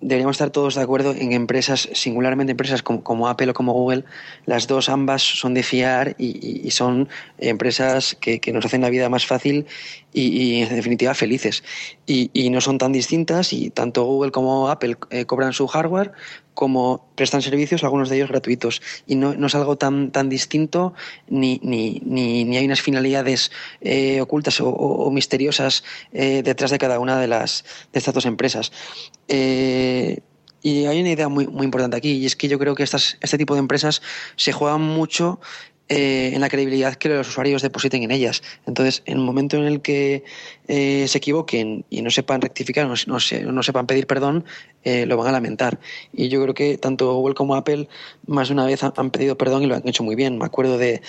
deberíamos 0.02 0.36
estar 0.36 0.50
todos 0.50 0.76
de 0.76 0.82
acuerdo 0.82 1.14
en 1.14 1.34
empresas, 1.34 1.90
singularmente 1.94 2.52
empresas 2.52 2.84
como, 2.84 3.28
Apple 3.28 3.52
o 3.52 3.54
como 3.54 3.74
Google, 3.74 4.06
las 4.46 4.68
dos 4.68 4.90
ambas 4.90 5.22
son 5.22 5.54
de 5.54 5.64
fiar 5.64 6.16
y, 6.18 6.70
son 6.72 7.10
empresas 7.38 8.16
que, 8.20 8.40
nos 8.54 8.66
hacen 8.66 8.82
la 8.82 8.90
vida 8.90 9.10
más 9.10 9.26
fácil 9.26 9.66
y, 10.14 10.62
en 10.62 10.76
definitiva 10.76 11.14
felices. 11.14 11.64
Y, 12.06 12.50
no 12.50 12.62
son 12.62 12.78
tan 12.78 12.92
distintas 12.92 13.54
y 13.54 13.70
tanto 13.70 14.04
Google 14.06 14.32
como 14.32 14.70
Apple 14.70 14.98
eh, 15.10 15.26
cobran 15.26 15.54
su 15.54 15.68
hardware 15.68 16.12
como 16.58 17.06
prestan 17.14 17.44
servicios, 17.44 17.84
algunos 17.84 18.10
de 18.10 18.16
ellos 18.16 18.30
gratuitos. 18.30 18.82
Y 19.06 19.16
no, 19.16 19.46
es 19.46 19.54
algo 19.54 19.78
tan, 19.78 20.10
tan 20.10 20.28
distinto 20.28 20.96
ni, 21.30 21.60
ni, 21.62 22.02
ni, 22.04 22.58
hay 22.58 22.66
unas 22.66 22.82
finalidades 22.82 23.52
eh, 23.80 24.22
ocultas 24.22 24.60
o, 24.60 25.12
misteriosas 25.12 25.84
eh, 26.14 26.42
detrás 26.44 26.72
de 26.72 26.80
cada 26.80 26.98
una 26.98 27.20
de, 27.20 27.28
las, 27.28 27.64
de 27.94 28.00
estas 28.00 28.16
dos 28.16 28.26
empresas. 28.26 28.72
Eh, 29.28 30.22
y 30.64 30.88
hay 30.88 31.00
una 31.00 31.12
idea 31.12 31.30
muy, 31.30 31.46
muy 31.46 31.66
importante 31.66 31.96
aquí, 31.96 32.14
y 32.14 32.26
es 32.26 32.36
que 32.36 32.48
yo 32.48 32.58
creo 32.58 32.74
que 32.74 32.82
estas, 32.82 33.18
este 33.22 33.38
tipo 33.38 33.54
de 33.54 33.60
empresas 33.60 34.02
se 34.36 34.52
juegan 34.52 34.82
mucho 34.82 35.40
eh, 35.90 36.32
en 36.34 36.42
la 36.42 36.50
credibilidad 36.50 36.96
que 36.96 37.08
los 37.08 37.30
usuarios 37.30 37.62
depositen 37.62 38.04
en 38.04 38.12
ellas. 38.12 38.44
Entonces, 38.66 39.04
en 39.06 39.20
el 39.20 39.24
momento 39.24 39.56
en 39.56 39.64
el 39.64 39.82
que 39.82 40.26
eh, 40.68 41.08
se 41.08 41.18
equivoquen 41.18 41.86
y 41.90 42.02
no 42.02 42.10
sepan 42.10 42.42
rectificar, 42.42 42.86
no, 42.88 42.96
no, 43.08 43.64
sepan 43.64 43.88
pedir 43.88 44.06
perdón, 44.06 44.44
eh, 44.84 45.06
lo 45.06 45.16
van 45.16 45.28
a 45.28 45.32
lamentar. 45.32 45.80
Y 46.12 46.28
yo 46.28 46.42
creo 46.44 46.54
que 46.54 46.78
tanto 46.78 47.14
Google 47.14 47.36
como 47.36 47.56
Apple 47.56 47.88
más 48.26 48.50
de 48.50 48.56
una 48.56 48.66
vez 48.66 48.84
han, 48.84 49.12
pedido 49.12 49.38
perdón 49.38 49.64
y 49.64 49.68
lo 49.68 49.76
han 49.76 49.88
hecho 49.88 50.04
muy 50.04 50.16
bien. 50.16 50.38
Me 50.38 50.46
acuerdo 50.46 50.78
de, 50.78 51.02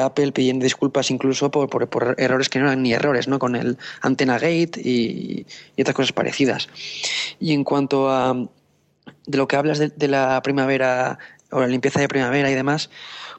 Apple 0.00 0.32
pidiendo 0.32 0.64
disculpas 0.64 1.10
incluso 1.10 1.50
por, 1.50 2.14
errores 2.16 2.48
que 2.48 2.60
no 2.60 2.64
eran 2.64 2.82
ni 2.82 2.94
errores, 2.94 3.28
¿no? 3.28 3.38
Con 3.38 3.56
el 3.56 3.76
Antena 4.00 4.38
Gate 4.38 4.80
y, 4.82 5.44
otras 5.78 5.94
cosas 5.94 6.12
parecidas. 6.12 6.70
Y 7.38 7.52
en 7.52 7.62
cuanto 7.62 8.08
a 8.08 8.34
de 9.26 9.36
lo 9.36 9.46
que 9.46 9.56
hablas 9.56 9.78
de 9.78 10.08
la 10.08 10.40
primavera 10.42 11.18
o 11.50 11.60
la 11.60 11.66
limpieza 11.66 12.00
de 12.00 12.08
primavera 12.08 12.50
y 12.50 12.54
demás, 12.54 12.88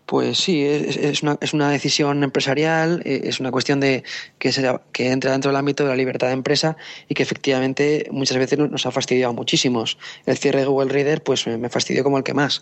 pues 0.06 0.38
sí, 0.38 0.64
es, 0.64 1.24
una, 1.24 1.38
es 1.42 1.54
una 1.54 1.70
decisión 1.70 2.24
empresarial, 2.24 3.02
eh, 3.06 3.22
es 3.24 3.40
una 3.40 3.50
cuestión 3.50 3.80
de 3.80 4.04
que, 4.38 4.52
que 4.92 5.12
entra 5.12 5.32
dentro 5.32 5.50
del 5.50 5.58
ámbito 5.58 5.84
de 5.84 5.90
la 5.90 5.96
libertad 5.96 6.28
de 6.28 6.34
empresa 6.34 6.78
y 7.10 7.16
que 7.16 7.24
efectivamente 7.24 8.08
muchas 8.12 8.38
veces 8.38 8.60
nos 8.60 8.86
ha 8.86 8.92
fastidiado 8.92 9.34
muchísimos. 9.34 9.98
El 10.28 10.38
cierre 10.38 10.60
de 10.60 10.66
Google 10.68 10.92
Reader 10.92 11.24
pues 11.24 11.48
me 11.48 11.70
fastidió 11.70 12.04
como 12.04 12.20
el 12.20 12.24
que 12.24 12.36
más. 12.36 12.62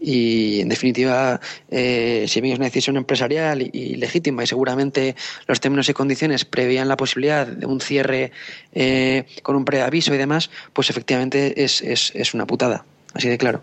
Y 0.00 0.60
en 0.60 0.68
definitiva, 0.68 1.40
eh, 1.70 2.24
si 2.26 2.40
bien 2.40 2.54
es 2.54 2.58
una 2.58 2.66
decisión 2.66 2.96
empresarial 2.96 3.62
y, 3.62 3.94
legítima 3.94 4.42
y 4.42 4.46
seguramente 4.48 5.14
los 5.46 5.60
términos 5.60 5.88
y 5.88 5.92
condiciones 5.92 6.44
prevían 6.44 6.88
la 6.88 6.96
posibilidad 6.96 7.46
de 7.46 7.66
un 7.66 7.80
cierre 7.80 8.32
eh, 8.72 9.26
con 9.42 9.54
un 9.54 9.64
preaviso 9.64 10.12
y 10.14 10.18
demás, 10.18 10.50
pues 10.72 10.90
efectivamente 10.90 11.62
es, 11.62 11.82
es, 11.82 12.10
es 12.16 12.34
una 12.34 12.46
putada. 12.46 12.84
Así 13.14 13.28
de 13.28 13.38
claro. 13.38 13.62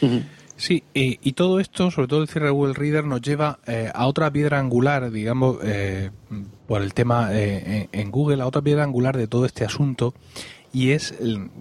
Sí, 0.60 0.84
y, 0.92 1.32
todo 1.32 1.58
esto, 1.58 1.90
sobre 1.90 2.06
todo 2.06 2.20
el 2.20 2.28
cierre 2.28 2.48
de 2.48 2.52
Google 2.52 2.74
Reader, 2.74 3.04
nos 3.04 3.22
lleva 3.22 3.60
eh, 3.66 3.90
a 3.94 4.06
otra 4.06 4.30
piedra 4.30 4.58
angular, 4.58 5.10
digamos, 5.10 5.56
eh, 5.62 6.10
por 6.68 6.82
el 6.82 6.92
tema 6.92 7.30
eh, 7.32 7.88
en 7.90 8.10
Google, 8.10 8.42
a 8.42 8.46
otra 8.46 8.60
piedra 8.60 8.84
angular 8.84 9.16
de 9.16 9.26
todo 9.26 9.46
este 9.46 9.64
asunto, 9.64 10.12
y 10.70 10.90
es, 10.90 11.14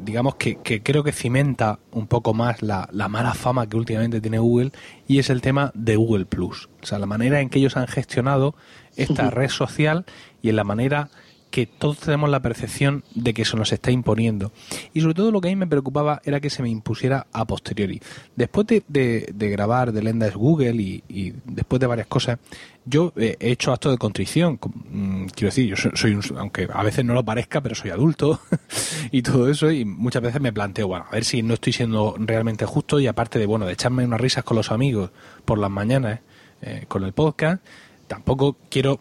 digamos, 0.03 0.35
que, 0.35 0.57
que, 0.57 0.83
creo 0.83 1.05
que 1.05 1.13
cimenta 1.13 1.79
un 1.93 2.07
poco 2.07 2.33
más 2.33 2.61
la, 2.61 2.89
la, 2.91 3.07
mala 3.07 3.33
fama 3.33 3.67
que 3.67 3.77
últimamente 3.77 4.19
tiene 4.19 4.37
Google 4.37 4.73
y 5.07 5.19
es 5.19 5.29
el 5.29 5.39
tema 5.39 5.71
de 5.75 5.95
Google 5.95 6.25
Plus. 6.25 6.67
O 6.83 6.85
sea, 6.85 6.99
la 6.99 7.05
manera 7.05 7.39
en 7.39 7.49
que 7.49 7.59
ellos 7.59 7.77
han 7.77 7.87
gestionado 7.87 8.53
esta 8.97 9.29
red 9.31 9.49
social 9.49 10.05
y 10.41 10.49
en 10.49 10.57
la 10.57 10.65
manera 10.65 11.09
que 11.51 11.65
todos 11.65 11.97
tenemos 11.97 12.29
la 12.29 12.41
percepción 12.41 13.03
de 13.15 13.33
que 13.33 13.41
eso 13.41 13.57
nos 13.57 13.71
está 13.71 13.91
imponiendo. 13.91 14.51
Y 14.93 15.01
sobre 15.01 15.15
todo 15.15 15.31
lo 15.31 15.41
que 15.41 15.47
a 15.47 15.51
mí 15.51 15.55
me 15.55 15.67
preocupaba 15.67 16.21
era 16.23 16.39
que 16.39 16.49
se 16.49 16.61
me 16.61 16.69
impusiera 16.69 17.27
a 17.31 17.45
posteriori. 17.45 18.01
Después 18.35 18.67
de, 18.67 18.83
de, 18.87 19.49
grabar 19.49 19.91
de 19.91 20.03
Lenda 20.03 20.27
es 20.27 20.35
Google 20.35 20.75
y, 20.75 21.33
después 21.45 21.79
de 21.79 21.87
varias 21.87 22.07
cosas, 22.07 22.39
yo 22.85 23.13
he 23.17 23.37
hecho 23.39 23.71
actos 23.71 23.91
de 23.91 23.97
contrición. 23.97 24.59
Mm, 24.89 25.25
quiero 25.27 25.47
decir, 25.47 25.67
yo 25.67 25.75
soy, 25.75 26.13
un, 26.13 26.23
aunque 26.37 26.67
a 26.71 26.83
veces 26.83 27.03
no 27.03 27.13
lo 27.13 27.23
parezca, 27.23 27.61
pero 27.61 27.75
soy 27.75 27.91
adulto 27.91 28.39
y 29.11 29.21
todo 29.21 29.49
eso, 29.49 29.71
y 29.71 29.85
muchas 29.85 30.21
veces 30.21 30.41
me 30.41 30.53
planteo, 30.53 30.87
bueno, 30.87 31.05
a 31.09 31.11
ver 31.11 31.25
si 31.25 31.41
no 31.41 31.55
estoy 31.55 31.73
siendo 31.73 32.15
realmente 32.19 32.65
justo 32.65 32.99
y 32.99 33.07
aparte 33.07 33.39
de, 33.39 33.45
bueno, 33.45 33.65
de 33.65 33.73
echarme 33.73 34.05
unas 34.05 34.21
risas 34.21 34.43
con 34.43 34.57
los 34.57 34.71
amigos 34.71 35.11
por 35.45 35.57
las 35.57 35.71
mañanas 35.71 36.19
eh, 36.61 36.85
con 36.87 37.03
el 37.03 37.13
podcast, 37.13 37.63
tampoco 38.07 38.57
quiero 38.69 38.99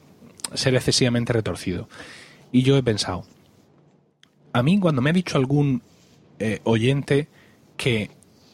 ser 0.54 0.74
excesivamente 0.74 1.32
retorcido. 1.32 1.88
Y 2.52 2.62
yo 2.62 2.76
he 2.76 2.82
pensado, 2.82 3.24
a 4.52 4.62
mí 4.62 4.78
cuando 4.80 5.02
me 5.02 5.10
ha 5.10 5.12
dicho 5.12 5.38
algún 5.38 5.82
eh, 6.38 6.60
oyente 6.64 7.28
que 7.76 8.10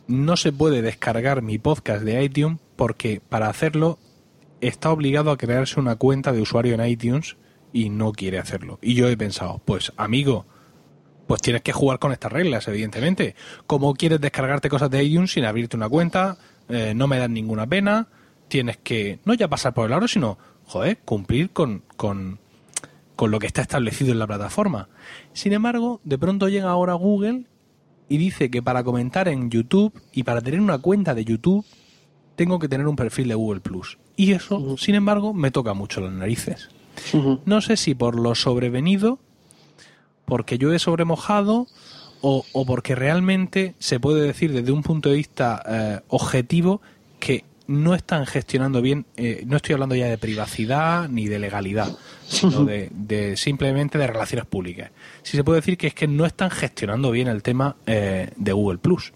no 0.06 0.36
se 0.36 0.52
puede 0.52 0.82
descargar 0.82 1.42
mi 1.42 1.58
podcast 1.58 2.02
de 2.02 2.22
iTunes 2.22 2.58
porque 2.76 3.20
para 3.26 3.48
hacerlo 3.48 3.98
está 4.60 4.90
obligado 4.90 5.30
a 5.30 5.38
crearse 5.38 5.80
una 5.80 5.96
cuenta 5.96 6.32
de 6.32 6.40
usuario 6.40 6.74
en 6.74 6.86
iTunes 6.86 7.36
y 7.72 7.90
no 7.90 8.12
quiere 8.12 8.38
hacerlo. 8.38 8.78
Y 8.82 8.94
yo 8.94 9.08
he 9.08 9.16
pensado, 9.16 9.60
pues 9.64 9.92
amigo, 9.96 10.46
pues 11.26 11.40
tienes 11.42 11.62
que 11.62 11.72
jugar 11.72 11.98
con 11.98 12.12
estas 12.12 12.32
reglas, 12.32 12.68
evidentemente. 12.68 13.34
¿Cómo 13.66 13.94
quieres 13.94 14.20
descargarte 14.20 14.68
cosas 14.68 14.90
de 14.90 15.02
iTunes 15.02 15.32
sin 15.32 15.44
abrirte 15.44 15.76
una 15.76 15.88
cuenta? 15.88 16.38
Eh, 16.68 16.92
no 16.94 17.08
me 17.08 17.18
dan 17.18 17.32
ninguna 17.32 17.66
pena. 17.66 18.08
Tienes 18.48 18.76
que, 18.76 19.18
no 19.24 19.34
ya 19.34 19.48
pasar 19.48 19.74
por 19.74 19.86
el 19.86 19.92
aro, 19.92 20.06
sino, 20.06 20.38
joder, 20.66 20.98
cumplir 20.98 21.50
con, 21.50 21.82
con, 21.96 22.38
con 23.16 23.30
lo 23.30 23.38
que 23.38 23.46
está 23.46 23.62
establecido 23.62 24.12
en 24.12 24.18
la 24.18 24.26
plataforma. 24.26 24.88
Sin 25.32 25.52
embargo, 25.52 26.00
de 26.04 26.18
pronto 26.18 26.48
llega 26.48 26.70
ahora 26.70 26.94
Google 26.94 27.44
y 28.08 28.16
dice 28.18 28.50
que 28.50 28.62
para 28.62 28.84
comentar 28.84 29.28
en 29.28 29.50
YouTube 29.50 29.92
y 30.12 30.24
para 30.24 30.40
tener 30.40 30.60
una 30.60 30.78
cuenta 30.78 31.14
de 31.14 31.24
YouTube 31.24 31.64
tengo 32.36 32.58
que 32.58 32.68
tener 32.68 32.86
un 32.86 32.96
perfil 32.96 33.28
de 33.28 33.34
Google 33.34 33.60
Plus. 33.60 33.98
Y 34.16 34.32
eso, 34.32 34.76
sin 34.76 34.94
embargo, 34.94 35.32
me 35.32 35.50
toca 35.50 35.74
mucho 35.74 36.00
las 36.00 36.12
narices. 36.12 36.68
No 37.44 37.60
sé 37.60 37.76
si 37.76 37.94
por 37.94 38.18
lo 38.18 38.34
sobrevenido, 38.34 39.18
porque 40.24 40.58
yo 40.58 40.72
he 40.72 40.78
sobremojado, 40.78 41.66
o, 42.20 42.44
o 42.52 42.64
porque 42.64 42.94
realmente 42.94 43.74
se 43.78 44.00
puede 44.00 44.22
decir 44.22 44.52
desde 44.52 44.72
un 44.72 44.82
punto 44.82 45.10
de 45.10 45.16
vista 45.16 45.62
eh, 45.68 46.00
objetivo 46.08 46.80
que 47.20 47.44
no 47.66 47.94
están 47.94 48.26
gestionando 48.26 48.80
bien, 48.82 49.06
eh, 49.16 49.44
no 49.46 49.56
estoy 49.56 49.74
hablando 49.74 49.94
ya 49.94 50.06
de 50.06 50.18
privacidad 50.18 51.08
ni 51.08 51.26
de 51.28 51.38
legalidad, 51.38 51.96
sino 52.26 52.64
de, 52.64 53.36
simplemente 53.36 53.98
de 53.98 54.06
relaciones 54.06 54.46
públicas. 54.46 54.90
Si 55.22 55.36
se 55.36 55.44
puede 55.44 55.60
decir 55.60 55.76
que 55.76 55.88
es 55.88 55.94
que 55.94 56.06
no 56.06 56.26
están 56.26 56.50
gestionando 56.50 57.10
bien 57.10 57.28
el 57.28 57.42
tema 57.42 57.76
eh, 57.86 58.30
de 58.36 58.52
Google 58.52 58.78
Plus 58.78 59.12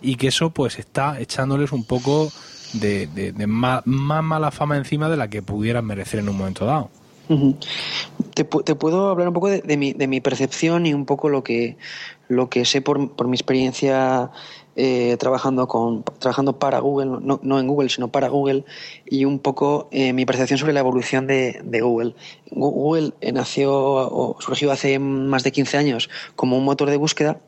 y 0.00 0.16
que 0.16 0.28
eso 0.28 0.50
pues 0.50 0.78
está 0.78 1.20
echándoles 1.20 1.72
un 1.72 1.84
poco 1.84 2.32
de, 2.74 3.32
más, 3.46 3.86
mala 3.86 4.50
fama 4.50 4.76
encima 4.76 5.08
de 5.08 5.16
la 5.16 5.28
que 5.28 5.42
pudieran 5.42 5.84
merecer 5.84 6.20
en 6.20 6.28
un 6.28 6.36
momento 6.36 6.64
dado. 6.64 6.90
te, 8.34 8.44
puedo 8.44 9.10
hablar 9.10 9.28
un 9.28 9.34
poco 9.34 9.48
de, 9.48 9.76
mi, 9.76 9.92
de 9.92 10.06
mi 10.06 10.20
percepción 10.20 10.86
y 10.86 10.94
un 10.94 11.06
poco 11.06 11.28
lo 11.28 11.44
que, 11.44 11.76
lo 12.28 12.48
que 12.48 12.64
sé 12.64 12.80
por, 12.80 13.12
por 13.12 13.28
mi 13.28 13.36
experiencia 13.36 14.30
eh, 14.74 15.18
trabajando, 15.18 15.68
con, 15.68 16.02
trabajando 16.18 16.58
para 16.58 16.78
Google, 16.78 17.18
no, 17.20 17.38
no, 17.42 17.60
en 17.60 17.66
Google, 17.66 17.90
sino 17.90 18.08
para 18.08 18.28
Google, 18.28 18.64
y 19.04 19.26
un 19.26 19.38
poco 19.38 19.88
eh, 19.90 20.14
mi 20.14 20.24
percepción 20.24 20.58
sobre 20.58 20.72
la 20.72 20.80
evolución 20.80 21.26
de, 21.26 21.60
de 21.62 21.80
Google. 21.82 22.14
Google 22.50 23.12
eh, 23.20 23.32
nació 23.32 23.74
o 23.74 24.40
surgió 24.40 24.72
hace 24.72 24.98
más 24.98 25.44
de 25.44 25.52
15 25.52 25.76
años 25.76 26.08
como 26.36 26.56
un 26.56 26.64
motor 26.64 26.88
de 26.88 26.96
búsqueda, 26.96 27.38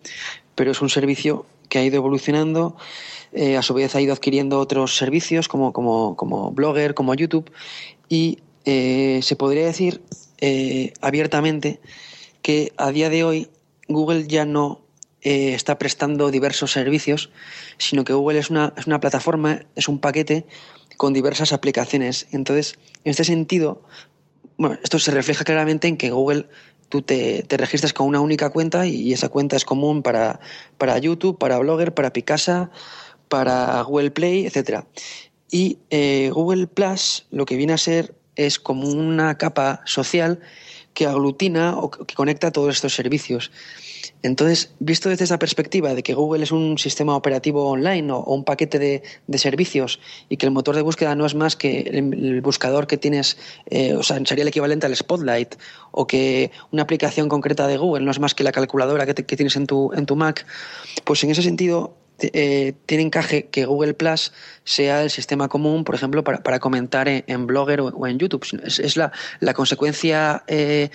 pero 0.55 0.70
es 0.70 0.83
un 0.83 0.91
servicio 0.91 1.47
que 1.70 1.79
ha 1.79 1.85
ido 1.85 1.97
evolucionando, 1.97 2.77
a 3.59 3.62
su 3.62 3.75
vez 3.75 3.97
ha 3.97 4.01
ido 4.01 4.12
adquiriendo 4.12 4.61
otros 4.61 4.97
servicios 4.97 5.49
como, 5.49 5.72
como, 5.72 6.14
como 6.14 6.53
Blogger, 6.53 6.95
como 6.95 7.14
YouTube, 7.14 7.51
y 8.09 8.39
se 8.64 9.37
podría 9.37 9.64
decir 9.64 10.03
abiertamente 11.01 11.81
que 12.43 12.72
a 12.77 12.93
día 12.93 13.11
de 13.11 13.25
hoy 13.25 13.49
Google 13.89 14.29
ya 14.29 14.45
no 14.45 14.84
eh, 15.25 15.55
está 15.55 15.79
prestando 15.79 16.31
diversos 16.31 16.70
servicios, 16.70 17.31
sino 17.79 18.05
que 18.05 18.12
Google 18.12 18.39
es 18.39 18.51
una, 18.51 18.75
es 18.77 18.87
una 18.87 19.01
plataforma, 19.01 19.62
es 19.75 19.89
un 19.89 19.99
paquete 19.99 20.45
con 20.97 21.12
diversas 21.12 21.53
aplicaciones. 21.53 22.29
Entonces, 22.31 22.79
en 23.05 23.11
este 23.11 23.25
sentido, 23.25 23.83
bueno, 24.59 24.79
esto 24.83 24.99
se 24.99 25.11
refleja 25.11 25.45
claramente 25.45 25.89
en 25.89 25.97
que 25.97 26.11
Google 26.11 26.47
tú 26.89 27.03
te, 27.03 27.43
te, 27.43 27.57
registras 27.57 27.93
con 27.93 28.07
una 28.07 28.20
única 28.20 28.51
cuenta 28.51 28.87
y 28.87 29.12
esa 29.12 29.29
cuenta 29.29 29.57
es 29.57 29.64
común 29.64 30.03
para, 30.03 30.41
para 30.79 30.99
YouTube, 30.99 31.39
para 31.39 31.59
Blogger, 31.59 31.95
para 31.95 32.12
Picasa, 32.12 32.70
para 33.29 33.81
Google 33.83 34.11
Play, 34.11 34.47
etc. 34.47 34.85
Y 35.51 35.79
eh, 35.91 36.31
Google 36.33 36.66
Plus 36.66 37.27
lo 37.31 37.47
que 37.47 37.57
viene 37.57 37.72
a 37.72 37.79
ser 37.79 38.14
es 38.37 38.59
como 38.59 38.89
una 38.89 39.39
capa 39.39 39.81
social 39.87 40.41
que 40.95 41.07
aglutina 41.07 41.76
o 41.76 41.90
que 41.90 42.14
conecta 42.14 42.53
todos 42.53 42.74
estos 42.74 42.95
servicios. 42.95 43.51
Entonces, 44.22 44.72
visto 44.78 45.09
desde 45.09 45.24
esa 45.24 45.38
perspectiva 45.38 45.95
de 45.95 46.03
que 46.03 46.14
Google 46.14 46.45
es 46.45 46.53
un 46.53 46.78
sistema 46.78 47.16
operativo 47.16 47.68
online 47.68 48.12
o, 48.12 48.22
un 48.24 48.45
paquete 48.45 48.78
de, 48.78 49.38
servicios 49.38 50.01
y 50.28 50.36
que 50.36 50.47
el 50.47 50.53
motor 50.53 50.76
de 50.76 50.82
búsqueda 50.82 51.14
no 51.14 51.26
es 51.26 51.34
más 51.34 51.57
que 51.57 51.80
el, 51.80 52.40
buscador 52.40 52.86
que 52.86 52.97
tienes, 52.97 53.36
eh, 53.68 53.95
o 53.95 54.03
sea, 54.03 54.18
sería 54.24 54.42
el 54.42 54.49
equivalente 54.49 54.86
al 54.86 54.97
Spotlight, 54.97 55.57
o 55.90 56.07
que 56.07 56.51
una 56.70 56.82
aplicación 56.82 57.28
concreta 57.28 57.66
de 57.66 57.76
Google 57.76 58.05
no 58.05 58.11
es 58.11 58.20
más 58.20 58.34
que 58.34 58.45
la 58.45 58.53
calculadora 58.53 59.07
que, 59.07 59.14
que 59.14 59.36
tienes 59.36 59.57
en 59.57 59.66
tu, 59.66 59.92
en 59.92 60.07
tu 60.07 60.16
Mac, 60.16 60.47
pues 61.05 61.22
en 61.24 61.30
ese 61.30 61.42
sentido 61.42 61.95
eh, 62.21 62.75
tiene 62.87 63.03
encaje 63.03 63.47
que 63.47 63.67
Google 63.67 63.95
Plus 63.95 64.33
sea 64.62 65.03
el 65.03 65.11
sistema 65.11 65.49
común, 65.49 65.83
por 65.85 65.97
ejemplo, 65.97 66.23
para, 66.23 66.61
comentar 66.61 67.09
en, 67.09 67.47
Blogger 67.47 67.81
o, 67.81 68.07
en 68.07 68.19
YouTube. 68.19 68.47
Es, 68.65 68.97
la, 68.97 69.12
consecuencia 69.55 70.45
eh, 70.47 70.91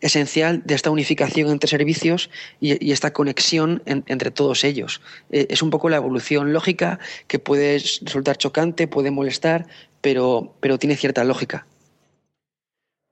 esencial 0.00 0.62
de 0.64 0.74
esta 0.74 0.90
unificación 0.90 1.50
entre 1.50 1.68
servicios 1.68 2.30
y, 2.60 2.90
esta 2.90 3.12
conexión 3.12 3.82
entre 3.86 4.30
todos 4.30 4.64
ellos. 4.64 5.00
Eh, 5.30 5.46
es 5.50 5.62
un 5.62 5.70
poco 5.70 5.88
la 5.88 5.96
evolución 5.96 6.52
lógica 6.52 6.98
que 7.28 7.38
puede 7.38 7.78
resultar 7.78 8.36
chocante, 8.36 8.88
puede 8.88 9.10
molestar, 9.10 9.66
pero, 10.00 10.54
pero 10.60 10.78
tiene 10.78 10.96
cierta 10.96 11.22
lógica. 11.24 11.66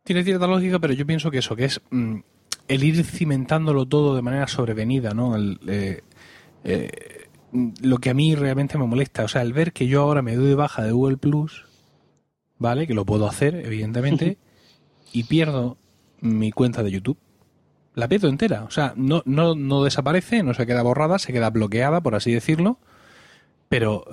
Tiene 0.05 0.25
cierta 0.25 0.47
lógica, 0.47 0.79
pero 0.81 0.93
yo 0.93 1.07
pienso 1.07 1.31
que 1.31 1.39
eso, 1.39 1.57
que 1.57 1.65
es 1.67 1.81
mm, 1.91 2.19
el 2.69 2.85
ir 2.85 3.05
cimentándolo 3.05 3.87
todo 3.87 4.17
de 4.17 4.23
manera 4.23 4.49
sobrevenida, 4.49 5.15
¿no? 5.15 5.37
El, 5.37 6.03
lo 7.55 7.99
que 7.99 8.11
a 8.11 8.15
mí 8.15 8.35
realmente 8.35 8.79
me 8.79 8.87
molesta, 8.87 9.25
o 9.25 9.29
sea, 9.29 9.43
el 9.43 9.53
ver 9.53 9.73
que 9.73 9.87
yo 9.87 10.03
ahora 10.03 10.23
me 10.23 10.35
doy 10.35 10.49
de 10.49 10.55
baja 10.55 10.83
de 10.83 10.93
Google 10.93 11.17
Plus, 11.17 11.65
¿vale? 12.59 12.87
Que 12.87 12.95
lo 12.95 13.05
puedo 13.05 13.29
hacer, 13.29 13.55
evidentemente, 13.55 14.39
y 15.13 15.25
pierdo 15.25 15.79
mi 16.21 16.51
cuenta 16.51 16.83
de 16.83 16.91
YouTube. 16.91 17.19
La 17.95 18.09
pierdo 18.09 18.29
entera, 18.29 18.65
o 18.65 18.71
sea, 18.71 18.93
no, 18.97 19.23
no, 19.25 19.55
no 19.55 19.85
desaparece, 19.85 20.43
no 20.43 20.53
se 20.53 20.67
queda 20.67 20.83
borrada, 20.83 21.21
se 21.21 21.33
queda 21.33 21.51
bloqueada, 21.51 22.01
por 22.01 22.17
así 22.17 22.33
decirlo, 22.33 22.79
pero 23.69 24.05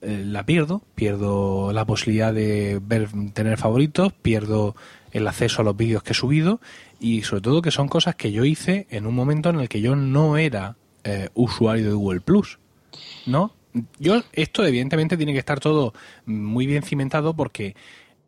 eh, 0.00 0.22
la 0.24 0.46
pierdo, 0.46 0.82
pierdo 0.94 1.72
la 1.72 1.84
posibilidad 1.84 2.32
de 2.32 2.80
ver, 2.80 3.08
tener 3.32 3.58
favoritos, 3.58 4.12
pierdo 4.12 4.76
el 5.10 5.26
acceso 5.26 5.62
a 5.62 5.64
los 5.64 5.76
vídeos 5.76 6.04
que 6.04 6.12
he 6.12 6.14
subido 6.14 6.60
y 7.00 7.22
sobre 7.22 7.42
todo 7.42 7.62
que 7.62 7.72
son 7.72 7.88
cosas 7.88 8.14
que 8.14 8.30
yo 8.30 8.44
hice 8.44 8.86
en 8.90 9.06
un 9.06 9.14
momento 9.14 9.50
en 9.50 9.58
el 9.58 9.68
que 9.68 9.80
yo 9.80 9.96
no 9.96 10.36
era 10.36 10.76
eh, 11.04 11.30
usuario 11.34 11.86
de 11.86 11.92
Google 11.92 12.20
Plus. 12.20 12.58
¿No? 13.26 13.54
Yo, 13.98 14.22
esto 14.32 14.64
evidentemente 14.64 15.16
tiene 15.16 15.32
que 15.32 15.38
estar 15.38 15.60
todo 15.60 15.92
muy 16.24 16.66
bien 16.66 16.82
cimentado 16.82 17.34
porque 17.34 17.76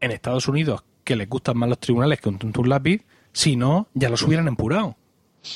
en 0.01 0.11
Estados 0.11 0.49
Unidos, 0.49 0.85
que 1.05 1.17
les 1.17 1.29
gustan 1.29 1.57
más 1.57 1.69
los 1.69 1.79
tribunales 1.79 2.21
que 2.21 2.29
un 2.29 2.39
tuntun 2.39 2.69
lápiz, 2.69 3.05
si 3.33 3.57
no, 3.57 3.89
ya 3.95 4.09
los 4.09 4.23
hubieran 4.23 4.49
empurado. 4.49 4.97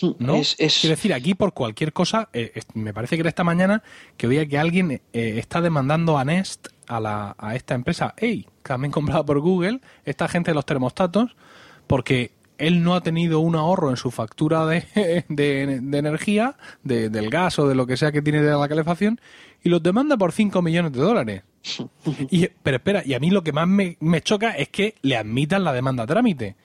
¿No? 0.18 0.36
Es, 0.36 0.56
Quiero 0.56 0.96
decir, 0.96 1.12
aquí 1.12 1.34
por 1.34 1.52
cualquier 1.52 1.92
cosa, 1.92 2.28
eh, 2.32 2.60
me 2.74 2.94
parece 2.94 3.16
que 3.16 3.20
era 3.20 3.28
esta 3.28 3.44
mañana 3.44 3.82
que 4.16 4.26
oía 4.26 4.46
que 4.46 4.58
alguien 4.58 4.92
eh, 4.92 5.00
está 5.12 5.60
demandando 5.60 6.18
a 6.18 6.24
Nest, 6.24 6.68
a, 6.86 7.00
la, 7.00 7.34
a 7.38 7.54
esta 7.54 7.74
empresa, 7.74 8.14
hey, 8.16 8.46
también 8.62 8.92
comprada 8.92 9.24
por 9.24 9.40
Google, 9.40 9.80
esta 10.04 10.28
gente 10.28 10.50
de 10.50 10.54
los 10.54 10.66
termostatos, 10.66 11.36
porque 11.86 12.32
él 12.62 12.84
no 12.84 12.94
ha 12.94 13.00
tenido 13.00 13.40
un 13.40 13.56
ahorro 13.56 13.90
en 13.90 13.96
su 13.96 14.12
factura 14.12 14.64
de, 14.66 15.24
de, 15.28 15.98
energía, 15.98 16.56
de, 16.84 17.10
del 17.10 17.28
gas 17.28 17.58
o 17.58 17.68
de 17.68 17.74
lo 17.74 17.86
que 17.86 17.96
sea 17.96 18.12
que 18.12 18.22
tiene 18.22 18.40
de 18.40 18.52
la 18.52 18.68
calefacción, 18.68 19.20
y 19.64 19.68
los 19.68 19.82
demanda 19.82 20.16
por 20.16 20.32
5 20.32 20.62
millones 20.62 20.92
de 20.92 21.00
dólares. 21.00 21.42
Y, 22.30 22.48
pero 22.62 22.78
espera, 22.78 23.02
y 23.04 23.14
a 23.14 23.20
mí 23.20 23.30
lo 23.30 23.42
que 23.42 23.52
más 23.52 23.68
me, 23.68 24.20
choca 24.22 24.52
es 24.52 24.68
que 24.68 24.94
le 25.02 25.16
admitan 25.16 25.64
la 25.64 25.72
demanda 25.72 26.04
a 26.04 26.06
trámite. 26.06 26.56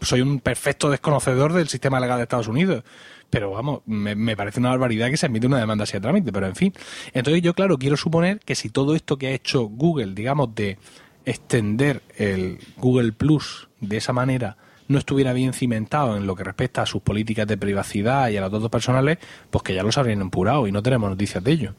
soy 0.00 0.20
un 0.20 0.40
perfecto 0.40 0.90
desconocedor 0.90 1.52
del 1.52 1.68
sistema 1.68 2.00
legal 2.00 2.18
de 2.18 2.22
Estados 2.24 2.48
Unidos. 2.48 2.84
Pero 3.28 3.50
vamos, 3.50 3.80
me, 3.86 4.36
parece 4.36 4.60
una 4.60 4.70
barbaridad 4.70 5.08
que 5.08 5.16
se 5.16 5.26
admite 5.26 5.46
una 5.46 5.58
demanda 5.58 5.84
así 5.84 5.96
a 5.96 6.00
trámite, 6.00 6.32
pero 6.32 6.46
en 6.46 6.54
fin. 6.54 6.74
Entonces 7.14 7.42
yo, 7.42 7.54
claro, 7.54 7.78
quiero 7.78 7.96
suponer 7.96 8.40
que 8.40 8.54
si 8.54 8.68
todo 8.68 8.94
esto 8.94 9.16
que 9.16 9.28
ha 9.28 9.30
hecho 9.30 9.64
Google, 9.64 10.14
digamos, 10.14 10.54
de 10.54 10.78
extender 11.24 12.02
el 12.16 12.58
Google 12.76 13.12
Plus 13.12 13.68
de 13.80 13.96
esa 13.96 14.12
manera 14.12 14.56
no 14.92 14.98
estuviera 14.98 15.32
bien 15.32 15.52
cimentado 15.52 16.16
en 16.16 16.26
lo 16.26 16.36
que 16.36 16.44
respecta 16.44 16.82
a 16.82 16.86
sus 16.86 17.02
políticas 17.02 17.46
de 17.46 17.56
privacidad 17.56 18.28
y 18.28 18.36
a 18.36 18.40
los 18.40 18.52
datos 18.52 18.70
personales, 18.70 19.18
pues 19.50 19.62
que 19.64 19.74
ya 19.74 19.82
los 19.82 19.98
habrían 19.98 20.20
empurado 20.20 20.66
y 20.66 20.72
no 20.72 20.82
tenemos 20.82 21.10
noticias 21.10 21.42
de 21.42 21.50
ello. 21.50 21.74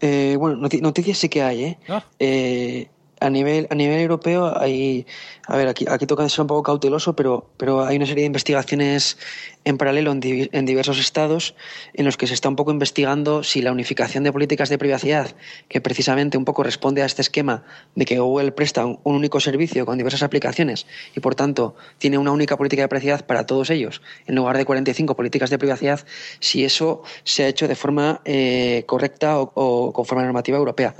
Eh, 0.00 0.36
bueno, 0.38 0.56
noticias 0.56 1.18
sí 1.18 1.28
que 1.28 1.42
hay, 1.42 1.64
¿eh? 1.64 1.78
Ah. 1.88 2.04
eh 2.18 2.88
a 3.24 3.30
nivel, 3.30 3.66
a 3.70 3.74
nivel 3.74 4.00
europeo 4.00 4.52
hay, 4.58 5.06
a 5.46 5.56
ver, 5.56 5.68
aquí, 5.68 5.86
aquí 5.88 6.06
toca 6.06 6.28
ser 6.28 6.42
un 6.42 6.46
poco 6.48 6.62
cauteloso, 6.62 7.16
pero, 7.16 7.48
pero 7.56 7.84
hay 7.84 7.96
una 7.96 8.06
serie 8.06 8.22
de 8.22 8.26
investigaciones 8.26 9.18
en 9.64 9.78
paralelo 9.78 10.12
en, 10.12 10.66
diversos 10.66 10.98
estados 10.98 11.54
en 11.94 12.04
los 12.04 12.16
que 12.16 12.26
se 12.26 12.34
está 12.34 12.48
un 12.48 12.56
poco 12.56 12.70
investigando 12.70 13.42
si 13.42 13.62
la 13.62 13.72
unificación 13.72 14.24
de 14.24 14.32
políticas 14.32 14.68
de 14.68 14.78
privacidad, 14.78 15.34
que 15.68 15.80
precisamente 15.80 16.36
un 16.36 16.44
poco 16.44 16.62
responde 16.62 17.02
a 17.02 17.06
este 17.06 17.22
esquema 17.22 17.64
de 17.94 18.04
que 18.04 18.18
Google 18.18 18.52
presta 18.52 18.84
un, 18.84 18.98
único 19.04 19.40
servicio 19.40 19.86
con 19.86 19.96
diversas 19.96 20.22
aplicaciones 20.22 20.86
y 21.16 21.20
por 21.20 21.34
tanto 21.34 21.76
tiene 21.98 22.18
una 22.18 22.32
única 22.32 22.56
política 22.56 22.82
de 22.82 22.88
privacidad 22.88 23.26
para 23.26 23.46
todos 23.46 23.70
ellos, 23.70 24.02
en 24.26 24.34
lugar 24.34 24.58
de 24.58 24.64
45 24.64 25.16
políticas 25.16 25.50
de 25.50 25.58
privacidad, 25.58 26.04
si 26.40 26.64
eso 26.64 27.02
se 27.24 27.44
ha 27.44 27.48
hecho 27.48 27.66
de 27.68 27.74
forma 27.74 28.20
eh, 28.24 28.84
correcta 28.86 29.40
o, 29.40 29.92
conforme 29.92 30.20
a 30.20 30.24
la 30.24 30.28
normativa 30.28 30.58
europea. 30.58 30.94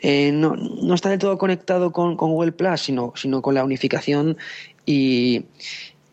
Eh, 0.00 0.32
no, 0.32 0.94
está 0.94 1.08
del 1.08 1.18
todo 1.18 1.38
conectado 1.38 1.92
con, 1.92 2.16
Google 2.16 2.52
Plus, 2.52 2.80
sino, 2.80 3.42
con 3.42 3.54
la 3.54 3.64
unificación 3.64 4.36
y, 4.84 5.44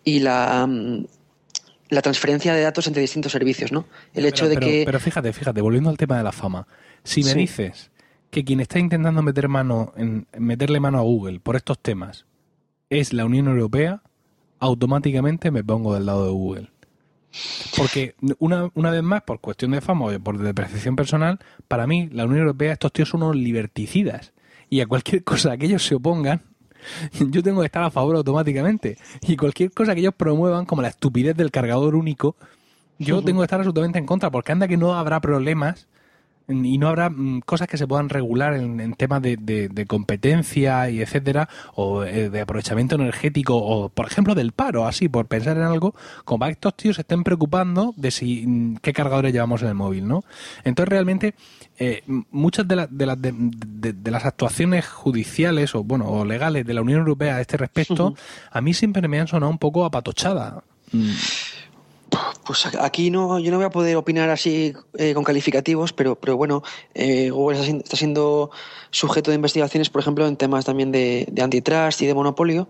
la 0.05 0.67
la 1.89 2.01
transferencia 2.01 2.53
de 2.53 2.61
datos 2.61 2.87
entre 2.87 3.01
distintos 3.01 3.31
servicios, 3.31 3.71
¿no? 3.71 3.85
El 4.13 4.25
hecho 4.25 4.47
de 4.47 4.57
que... 4.57 4.83
Pero 4.85 4.99
fíjate, 4.99 5.33
fíjate, 5.33 5.61
volviendo 5.61 5.89
al 5.89 5.97
tema 5.97 6.17
de 6.17 6.23
la 6.23 6.31
fama, 6.31 6.67
si 7.03 7.23
me 7.23 7.33
dices 7.33 7.91
que 8.29 8.45
quien 8.45 8.59
está 8.59 8.79
intentando 8.79 9.21
meter 9.21 9.47
mano 9.47 9.93
en, 9.97 10.27
meterle 10.37 10.79
mano 10.79 10.99
a 10.99 11.01
Google 11.01 11.39
por 11.39 11.55
estos 11.55 11.79
temas 11.79 12.25
es 12.89 13.13
la 13.13 13.25
Unión 13.25 13.47
Europea, 13.47 14.03
automáticamente 14.59 15.51
me 15.51 15.63
pongo 15.63 15.93
del 15.93 16.05
lado 16.05 16.25
de 16.25 16.31
Google. 16.31 16.69
Porque 17.77 18.15
una, 18.39 18.69
una 18.73 18.91
vez 18.91 19.03
más, 19.03 19.21
por 19.21 19.39
cuestión 19.39 19.71
de 19.71 19.81
fama 19.81 20.05
o 20.05 20.19
por 20.19 20.37
de 20.37 20.53
percepción 20.53 20.95
personal, 20.95 21.39
para 21.67 21.87
mí 21.87 22.09
la 22.11 22.25
Unión 22.25 22.41
Europea, 22.41 22.73
estos 22.73 22.91
tíos 22.91 23.09
son 23.09 23.23
unos 23.23 23.35
liberticidas. 23.35 24.33
Y 24.69 24.81
a 24.81 24.87
cualquier 24.87 25.23
cosa 25.23 25.57
que 25.57 25.65
ellos 25.65 25.85
se 25.85 25.95
opongan, 25.95 26.43
yo 27.19 27.43
tengo 27.43 27.61
que 27.61 27.67
estar 27.67 27.83
a 27.83 27.91
favor 27.91 28.15
automáticamente. 28.15 28.97
Y 29.21 29.37
cualquier 29.37 29.71
cosa 29.71 29.93
que 29.93 30.01
ellos 30.01 30.13
promuevan, 30.15 30.65
como 30.65 30.81
la 30.81 30.89
estupidez 30.89 31.35
del 31.35 31.51
cargador 31.51 31.95
único, 31.95 32.35
yo 32.97 33.23
tengo 33.23 33.41
que 33.41 33.45
estar 33.45 33.59
absolutamente 33.59 33.97
en 33.97 34.05
contra, 34.05 34.29
porque 34.29 34.51
anda 34.51 34.67
que 34.67 34.77
no 34.77 34.93
habrá 34.93 35.21
problemas 35.21 35.87
y 36.49 36.77
no 36.77 36.89
habrá 36.89 37.09
mm, 37.09 37.41
cosas 37.41 37.67
que 37.67 37.77
se 37.77 37.87
puedan 37.87 38.09
regular 38.09 38.55
en, 38.55 38.93
temas 38.95 39.21
de, 39.21 39.85
competencia 39.87 40.89
y 40.89 41.01
etcétera, 41.01 41.47
o 41.75 42.03
eh, 42.03 42.29
de 42.29 42.41
aprovechamiento 42.41 42.95
energético, 42.95 43.55
o 43.55 43.89
por 43.89 44.07
ejemplo 44.07 44.35
del 44.35 44.51
paro, 44.51 44.85
así, 44.85 45.07
por 45.07 45.27
pensar 45.27 45.57
en 45.57 45.63
algo, 45.63 45.95
como 46.25 46.45
que 46.45 46.51
estos 46.51 46.75
tíos 46.75 46.95
se 46.95 47.01
estén 47.01 47.23
preocupando 47.23 47.93
de 47.95 48.11
si 48.11 48.45
mm, 48.45 48.77
qué 48.77 48.93
cargadores 48.93 49.31
llevamos 49.31 49.61
en 49.61 49.69
el 49.69 49.75
móvil, 49.75 50.07
¿no? 50.07 50.23
Entonces 50.63 50.89
realmente 50.89 51.35
eh, 51.77 52.03
muchas 52.31 52.67
de, 52.67 52.87
de, 52.89 54.11
las 54.11 54.25
actuaciones 54.25 54.87
judiciales 54.87 55.75
o 55.75 55.83
bueno 55.83 56.09
o 56.09 56.25
legales 56.25 56.65
de 56.65 56.73
la 56.73 56.81
Unión 56.81 56.99
Europea 56.99 57.35
a 57.35 57.41
este 57.41 57.57
respecto, 57.57 58.15
a 58.51 58.61
mí 58.61 58.73
siempre 58.73 59.07
me 59.07 59.19
han 59.19 59.27
sonado 59.27 59.51
un 59.51 59.59
poco 59.59 59.85
apatochada. 59.85 60.63
Mm. 60.91 61.11
Pues 62.49 62.65
aquí 62.79 63.11
no, 63.11 63.37
yo 63.37 63.51
no 63.51 63.57
voy 63.57 63.67
a 63.67 63.69
poder 63.69 63.95
opinar 63.95 64.31
así 64.31 64.73
eh, 64.97 65.13
con 65.13 65.23
calificativos, 65.23 65.93
pero, 65.93 66.15
pero 66.15 66.35
bueno, 66.35 66.63
eh, 66.95 67.29
Google 67.29 67.59
está, 67.59 67.95
siendo 67.95 68.49
sujeto 68.89 69.29
de 69.29 69.35
investigaciones, 69.35 69.91
por 69.91 70.01
ejemplo, 70.01 70.25
en 70.25 70.35
temas 70.35 70.65
también 70.65 70.91
de, 70.91 71.27
de 71.31 71.43
antitrust 71.43 72.01
y 72.01 72.07
de 72.07 72.15
monopolio, 72.15 72.67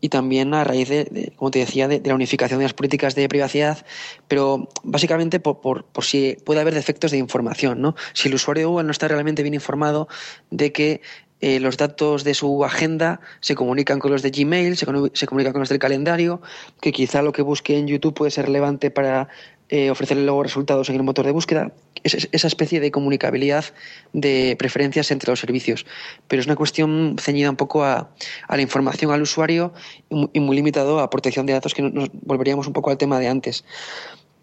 y 0.00 0.08
también 0.08 0.52
a 0.52 0.64
raíz 0.64 0.88
de, 0.88 1.32
como 1.36 1.52
te 1.52 1.60
decía, 1.60 1.86
de, 1.86 2.02
la 2.04 2.16
unificación 2.16 2.58
de 2.58 2.64
las 2.64 2.74
políticas 2.74 3.14
de 3.14 3.28
privacidad, 3.28 3.86
pero 4.26 4.68
básicamente 4.82 5.38
por, 5.38 5.60
por, 5.60 5.84
por, 5.84 6.04
si 6.04 6.36
puede 6.44 6.60
haber 6.60 6.74
defectos 6.74 7.12
de 7.12 7.18
información, 7.18 7.80
¿no? 7.80 7.94
Si 8.14 8.26
el 8.26 8.34
usuario 8.34 8.62
de 8.62 8.66
Google 8.66 8.86
no 8.86 8.90
está 8.90 9.06
realmente 9.06 9.44
bien 9.44 9.54
informado 9.54 10.08
de 10.50 10.72
que 10.72 11.02
eh, 11.40 11.60
los 11.60 11.76
datos 11.76 12.24
de 12.24 12.34
su 12.34 12.64
agenda 12.64 13.20
se 13.40 13.54
comunican 13.54 13.98
con 13.98 14.10
los 14.10 14.22
de 14.22 14.30
Gmail, 14.30 14.76
se, 14.76 14.86
se, 15.14 15.26
comunican 15.26 15.52
con 15.52 15.60
los 15.60 15.68
del 15.68 15.78
calendario, 15.78 16.42
que 16.80 16.92
quizá 16.92 17.22
lo 17.22 17.32
que 17.32 17.42
busque 17.42 17.78
en 17.78 17.86
YouTube 17.86 18.14
puede 18.14 18.30
ser 18.30 18.46
relevante 18.46 18.90
para 18.90 19.28
eh, 19.72 19.88
ofrecerle 19.88 20.24
luego 20.24 20.42
resultados 20.42 20.88
en 20.88 20.96
el 20.96 21.04
motor 21.04 21.24
de 21.24 21.30
búsqueda. 21.30 21.72
Es, 22.02 22.28
esa 22.32 22.48
especie 22.48 22.80
de 22.80 22.90
comunicabilidad 22.90 23.66
de 24.12 24.56
preferencias 24.58 25.12
entre 25.12 25.30
los 25.30 25.38
servicios. 25.38 25.86
Pero 26.26 26.40
es 26.40 26.46
una 26.46 26.56
cuestión 26.56 27.14
ceñida 27.20 27.50
un 27.50 27.56
poco 27.56 27.84
a, 27.84 28.10
la 28.48 28.60
información 28.60 29.12
al 29.12 29.22
usuario 29.22 29.72
y 30.08 30.40
muy, 30.40 30.56
limitado 30.56 30.98
a 30.98 31.08
protección 31.08 31.46
de 31.46 31.52
datos, 31.52 31.72
que 31.72 31.82
nos 31.82 32.10
volveríamos 32.12 32.66
un 32.66 32.72
poco 32.72 32.90
al 32.90 32.98
tema 32.98 33.20
de 33.20 33.28
antes. 33.28 33.64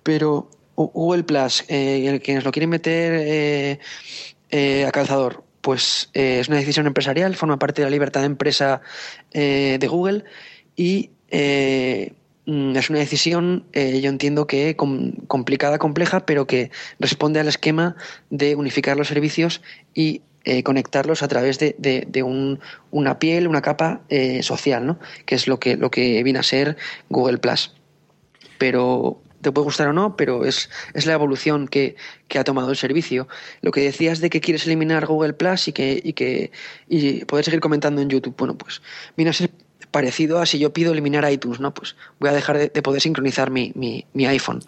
Pero 0.02 0.50
Google 0.78 1.24
Plus, 1.24 1.66
eh, 1.68 2.22
quienes 2.24 2.46
lo 2.46 2.54
quieren 2.54 2.70
meter 2.70 3.80
eh, 4.50 4.86
a 4.86 4.92
calzador, 4.92 5.44
pues 5.68 6.10
eh, 6.14 6.40
es 6.40 6.48
una 6.48 6.56
decisión 6.56 6.88
empresarial, 6.88 7.36
forma 7.36 7.60
parte 7.60 7.82
de 7.82 7.88
la 7.88 7.92
libertad 7.92 8.22
de 8.22 8.28
empresa 8.28 8.80
eh, 9.34 9.76
de 9.78 9.88
Google 9.90 10.24
y 10.78 11.10
eh, 11.30 12.14
mm, 12.46 12.78
es 12.78 12.90
una 12.90 13.00
decisión, 13.00 13.66
yo 13.74 14.10
entiendo 14.10 14.48
que 14.48 14.78
complicada, 14.78 15.78
compleja, 15.78 16.26
pero 16.26 16.48
que 16.48 16.72
responde 17.02 17.42
al 17.42 17.50
esquema 17.50 17.98
de 18.30 18.56
unificar 18.56 18.96
los 18.96 19.10
servicios 19.10 19.62
y 19.94 20.22
conectarlos 20.64 21.22
a 21.22 21.28
través 21.28 21.60
de, 21.60 22.60
una 22.92 23.20
piel, 23.20 23.50
una 23.50 23.62
capa 23.62 24.04
social, 24.44 24.86
¿no? 24.86 25.00
que 25.26 25.36
es 25.36 25.50
lo 25.50 25.60
que, 25.60 25.76
lo 25.76 25.92
que 25.92 26.24
viene 26.24 26.40
a 26.40 26.44
ser 26.44 26.78
Google 27.10 27.40
Plus. 27.40 27.76
Pero 28.58 29.22
te 29.48 29.52
puede 29.54 29.64
gustar 29.64 29.88
o 29.88 29.94
no, 29.94 30.18
pero 30.18 30.44
es, 30.44 30.70
es 30.94 31.06
la 31.06 31.14
evolución 31.14 31.70
que, 31.70 31.96
ha 32.38 32.44
tomado 32.44 32.70
el 32.70 32.76
servicio. 32.76 33.30
Lo 33.62 33.72
que 33.72 33.80
decías 33.80 34.20
de 34.20 34.30
que 34.30 34.42
quieres 34.42 34.66
eliminar 34.66 35.06
Google 35.06 35.34
Plus 35.34 35.70
y 35.70 35.72
que, 35.72 36.02
y 36.04 36.14
que 36.14 36.52
y 36.90 37.24
poder 37.24 37.46
seguir 37.46 37.62
comentando 37.62 38.02
en 38.02 38.10
YouTube, 38.10 38.36
bueno, 38.38 38.58
pues 38.58 38.82
viene 39.16 39.30
a 39.30 39.34
ser 39.34 39.52
parecido 39.90 40.40
a 40.40 40.46
si 40.46 40.60
yo 40.60 40.74
pido 40.74 40.92
eliminar 40.92 41.32
iTunes, 41.32 41.62
¿no? 41.62 41.74
Pues 41.74 41.96
voy 42.20 42.30
a 42.30 42.34
dejar 42.34 42.58
de, 42.58 42.82
poder 42.82 43.02
sincronizar 43.02 43.50
mi, 43.50 43.72
mi, 43.76 44.26
iPhone. 44.26 44.62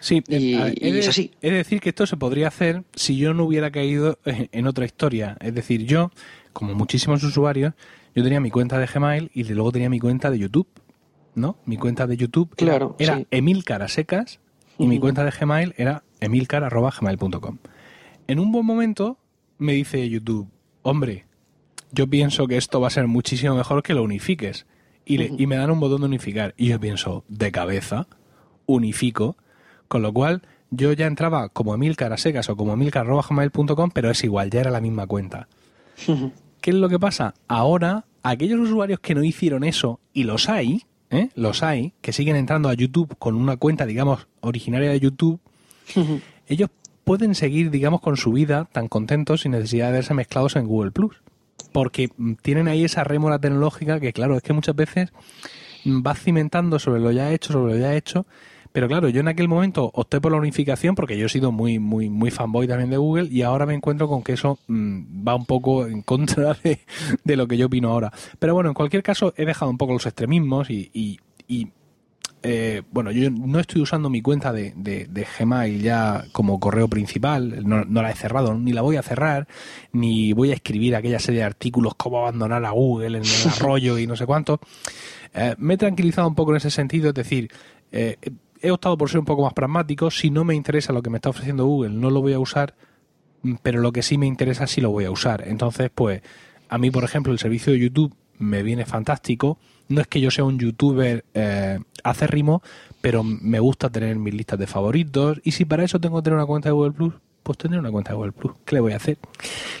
Sí, 0.00 0.22
y, 0.28 0.56
es 0.82 1.08
así. 1.08 1.30
Es 1.40 1.52
decir, 1.52 1.80
que 1.80 1.88
esto 1.88 2.06
se 2.06 2.18
podría 2.18 2.48
hacer 2.48 2.82
si 2.94 3.16
yo 3.16 3.32
no 3.32 3.44
hubiera 3.44 3.70
caído 3.70 4.18
en 4.26 4.66
otra 4.66 4.84
historia. 4.84 5.38
Es 5.40 5.54
decir, 5.54 5.86
yo, 5.86 6.10
como 6.52 6.74
muchísimos 6.74 7.24
usuarios, 7.24 7.72
yo 8.14 8.22
tenía 8.22 8.40
mi 8.40 8.50
cuenta 8.50 8.78
de 8.78 8.86
Gmail 8.86 9.30
y 9.32 9.44
luego 9.44 9.72
tenía 9.72 9.88
mi 9.88 9.98
cuenta 9.98 10.30
de 10.30 10.40
YouTube. 10.40 10.68
¿No? 11.34 11.56
Mi 11.64 11.76
cuenta 11.76 12.06
de 12.06 12.16
YouTube 12.16 12.54
claro, 12.56 12.96
era, 12.98 13.24
era 13.30 13.88
secas 13.88 14.40
y 14.78 14.86
mi 14.86 14.98
cuenta 14.98 15.24
de 15.24 15.30
Gmail 15.30 15.74
era 15.76 16.02
emilcar.gmail.com. 16.20 17.58
En 18.26 18.38
un 18.38 18.52
buen 18.52 18.66
momento 18.66 19.18
me 19.58 19.72
dice 19.72 20.08
YouTube, 20.08 20.48
hombre, 20.82 21.26
yo 21.92 22.08
pienso 22.08 22.46
que 22.46 22.56
esto 22.56 22.80
va 22.80 22.88
a 22.88 22.90
ser 22.90 23.06
muchísimo 23.06 23.54
mejor 23.54 23.82
que 23.82 23.94
lo 23.94 24.02
unifiques. 24.02 24.66
Y, 25.06 25.42
y 25.42 25.46
me 25.46 25.56
dan 25.56 25.70
un 25.70 25.80
botón 25.80 26.00
de 26.00 26.06
unificar. 26.06 26.54
Y 26.56 26.68
yo 26.68 26.80
pienso, 26.80 27.24
de 27.28 27.52
cabeza, 27.52 28.08
unifico. 28.66 29.36
Con 29.86 30.02
lo 30.02 30.12
cual, 30.12 30.42
yo 30.70 30.92
ya 30.92 31.06
entraba 31.06 31.50
como 31.50 31.74
Emilcar 31.74 32.12
a 32.12 32.16
secas 32.16 32.48
o 32.48 32.56
como 32.56 32.72
emilcar.gmail.com, 32.72 33.90
pero 33.92 34.10
es 34.10 34.24
igual, 34.24 34.50
ya 34.50 34.60
era 34.60 34.70
la 34.70 34.80
misma 34.80 35.06
cuenta. 35.06 35.48
¿Qué 36.60 36.70
es 36.70 36.76
lo 36.76 36.88
que 36.88 36.98
pasa? 36.98 37.34
Ahora, 37.46 38.06
aquellos 38.22 38.58
usuarios 38.58 38.98
que 39.00 39.14
no 39.14 39.22
hicieron 39.22 39.62
eso, 39.62 40.00
y 40.12 40.24
los 40.24 40.48
hay, 40.48 40.84
¿eh? 41.10 41.28
los 41.34 41.62
hay, 41.62 41.92
que 42.00 42.12
siguen 42.12 42.36
entrando 42.36 42.68
a 42.68 42.74
YouTube 42.74 43.16
con 43.18 43.34
una 43.34 43.56
cuenta, 43.56 43.86
digamos, 43.86 44.26
originaria 44.40 44.90
de 44.90 45.00
YouTube, 45.00 45.40
ellos 46.48 46.70
pueden 47.04 47.34
seguir, 47.34 47.70
digamos, 47.70 48.00
con 48.00 48.16
su 48.16 48.32
vida 48.32 48.68
tan 48.72 48.88
contentos 48.88 49.42
sin 49.42 49.52
necesidad 49.52 49.86
de 49.86 49.92
verse 49.92 50.14
mezclados 50.14 50.56
en 50.56 50.66
Google 50.66 50.90
Plus. 50.90 51.22
Porque 51.72 52.10
tienen 52.42 52.68
ahí 52.68 52.84
esa 52.84 53.04
rémora 53.04 53.38
tecnológica 53.38 54.00
que, 54.00 54.12
claro, 54.12 54.36
es 54.36 54.42
que 54.42 54.52
muchas 54.52 54.74
veces 54.74 55.12
va 55.86 56.14
cimentando 56.14 56.78
sobre 56.78 57.00
lo 57.00 57.10
ya 57.10 57.32
hecho, 57.32 57.52
sobre 57.52 57.74
lo 57.74 57.78
ya 57.78 57.94
hecho, 57.94 58.26
pero 58.74 58.88
claro, 58.88 59.08
yo 59.08 59.20
en 59.20 59.28
aquel 59.28 59.46
momento 59.46 59.88
opté 59.94 60.20
por 60.20 60.32
la 60.32 60.38
unificación 60.38 60.96
porque 60.96 61.16
yo 61.16 61.26
he 61.26 61.28
sido 61.28 61.52
muy, 61.52 61.78
muy, 61.78 62.10
muy 62.10 62.32
fanboy 62.32 62.66
también 62.66 62.90
de 62.90 62.96
Google 62.96 63.28
y 63.30 63.42
ahora 63.42 63.66
me 63.66 63.74
encuentro 63.74 64.08
con 64.08 64.24
que 64.24 64.32
eso 64.32 64.58
mm, 64.66 65.24
va 65.24 65.36
un 65.36 65.46
poco 65.46 65.86
en 65.86 66.02
contra 66.02 66.56
de, 66.64 67.36
lo 67.36 67.46
que 67.46 67.56
yo 67.56 67.66
opino 67.66 67.92
ahora. 67.92 68.12
Pero 68.40 68.52
bueno, 68.52 68.70
en 68.70 68.74
cualquier 68.74 69.04
caso 69.04 69.32
he 69.36 69.46
dejado 69.46 69.70
un 69.70 69.78
poco 69.78 69.92
los 69.92 70.04
extremismos 70.06 70.70
y, 70.70 70.90
y, 70.92 71.68
eh, 72.42 72.82
bueno, 72.90 73.12
yo 73.12 73.30
no 73.30 73.60
estoy 73.60 73.80
usando 73.80 74.10
mi 74.10 74.20
cuenta 74.20 74.52
de, 74.52 74.72
de, 74.74 75.26
Gmail 75.38 75.80
ya 75.80 76.24
como 76.32 76.58
correo 76.58 76.88
principal, 76.88 77.64
no, 77.64 77.84
la 77.84 78.10
he 78.10 78.16
cerrado, 78.16 78.54
ni 78.54 78.72
la 78.72 78.82
voy 78.82 78.96
a 78.96 79.02
cerrar, 79.02 79.46
ni 79.92 80.32
voy 80.32 80.50
a 80.50 80.54
escribir 80.54 80.96
aquella 80.96 81.20
serie 81.20 81.42
de 81.42 81.46
artículos 81.46 81.94
como 81.94 82.18
abandonar 82.18 82.64
a 82.64 82.70
Google 82.70 83.18
en 83.18 83.24
el 83.24 83.52
arroyo 83.54 83.98
y 83.98 84.08
no 84.08 84.16
sé 84.16 84.26
cuánto. 84.26 84.58
Eh, 85.32 85.54
me 85.58 85.74
he 85.74 85.76
tranquilizado 85.76 86.26
un 86.26 86.34
poco 86.34 86.50
en 86.50 86.56
ese 86.56 86.72
sentido, 86.72 87.10
es 87.10 87.14
decir, 87.14 87.52
eh, 87.92 88.16
he 88.64 88.70
optado 88.70 88.96
por 88.96 89.10
ser 89.10 89.20
un 89.20 89.26
poco 89.26 89.42
más 89.42 89.52
pragmático, 89.52 90.10
si 90.10 90.30
no 90.30 90.42
me 90.42 90.54
interesa 90.54 90.92
lo 90.92 91.02
que 91.02 91.10
me 91.10 91.18
está 91.18 91.28
ofreciendo 91.28 91.66
Google, 91.66 91.90
no 91.90 92.10
lo 92.10 92.22
voy 92.22 92.32
a 92.32 92.38
usar, 92.38 92.74
pero 93.62 93.80
lo 93.80 93.92
que 93.92 94.02
sí 94.02 94.16
me 94.16 94.26
interesa 94.26 94.66
sí 94.66 94.80
lo 94.80 94.90
voy 94.90 95.04
a 95.04 95.10
usar. 95.10 95.46
Entonces, 95.46 95.90
pues, 95.94 96.22
a 96.68 96.78
mí, 96.78 96.90
por 96.90 97.04
ejemplo, 97.04 97.32
el 97.32 97.38
servicio 97.38 97.74
de 97.74 97.78
YouTube 97.78 98.16
me 98.38 98.62
viene 98.62 98.86
fantástico. 98.86 99.58
No 99.88 100.00
es 100.00 100.06
que 100.06 100.20
yo 100.20 100.30
sea 100.30 100.44
un 100.44 100.58
youtuber 100.58 101.26
eh, 101.34 101.78
acérrimo, 102.02 102.62
pero 103.02 103.22
me 103.22 103.60
gusta 103.60 103.90
tener 103.90 104.16
mis 104.16 104.32
listas 104.32 104.58
de 104.58 104.66
favoritos. 104.66 105.40
Y 105.44 105.52
si 105.52 105.66
para 105.66 105.84
eso 105.84 106.00
tengo 106.00 106.16
que 106.16 106.24
tener 106.24 106.38
una 106.38 106.46
cuenta 106.46 106.70
de 106.70 106.72
Google 106.72 106.92
Plus, 106.92 107.14
pues 107.44 107.58
tendré 107.58 107.78
una 107.78 107.92
cuenta 107.92 108.10
de 108.10 108.16
Google 108.16 108.32
Plus. 108.32 108.54
¿Qué 108.64 108.74
le 108.74 108.80
voy 108.80 108.92
a 108.92 108.96
hacer? 108.96 109.18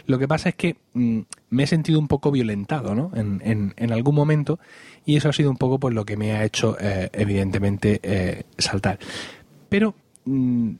Lo 0.06 0.18
que 0.18 0.28
pasa 0.28 0.50
es 0.50 0.54
que 0.54 0.76
mm, 0.92 1.20
me 1.50 1.62
he 1.64 1.66
sentido 1.66 1.98
un 1.98 2.06
poco 2.06 2.30
violentado, 2.30 2.94
¿no? 2.94 3.10
En, 3.16 3.74
en, 3.76 3.92
algún 3.92 4.14
momento. 4.14 4.60
Y 5.04 5.16
eso 5.16 5.28
ha 5.28 5.32
sido 5.32 5.50
un 5.50 5.56
poco 5.56 5.80
pues 5.80 5.94
lo 5.94 6.04
que 6.04 6.16
me 6.16 6.32
ha 6.32 6.44
hecho, 6.44 6.76
eh, 6.78 7.10
evidentemente, 7.12 7.98
eh, 8.02 8.44
saltar. 8.58 8.98
Pero 9.68 9.94
mm, 10.24 10.74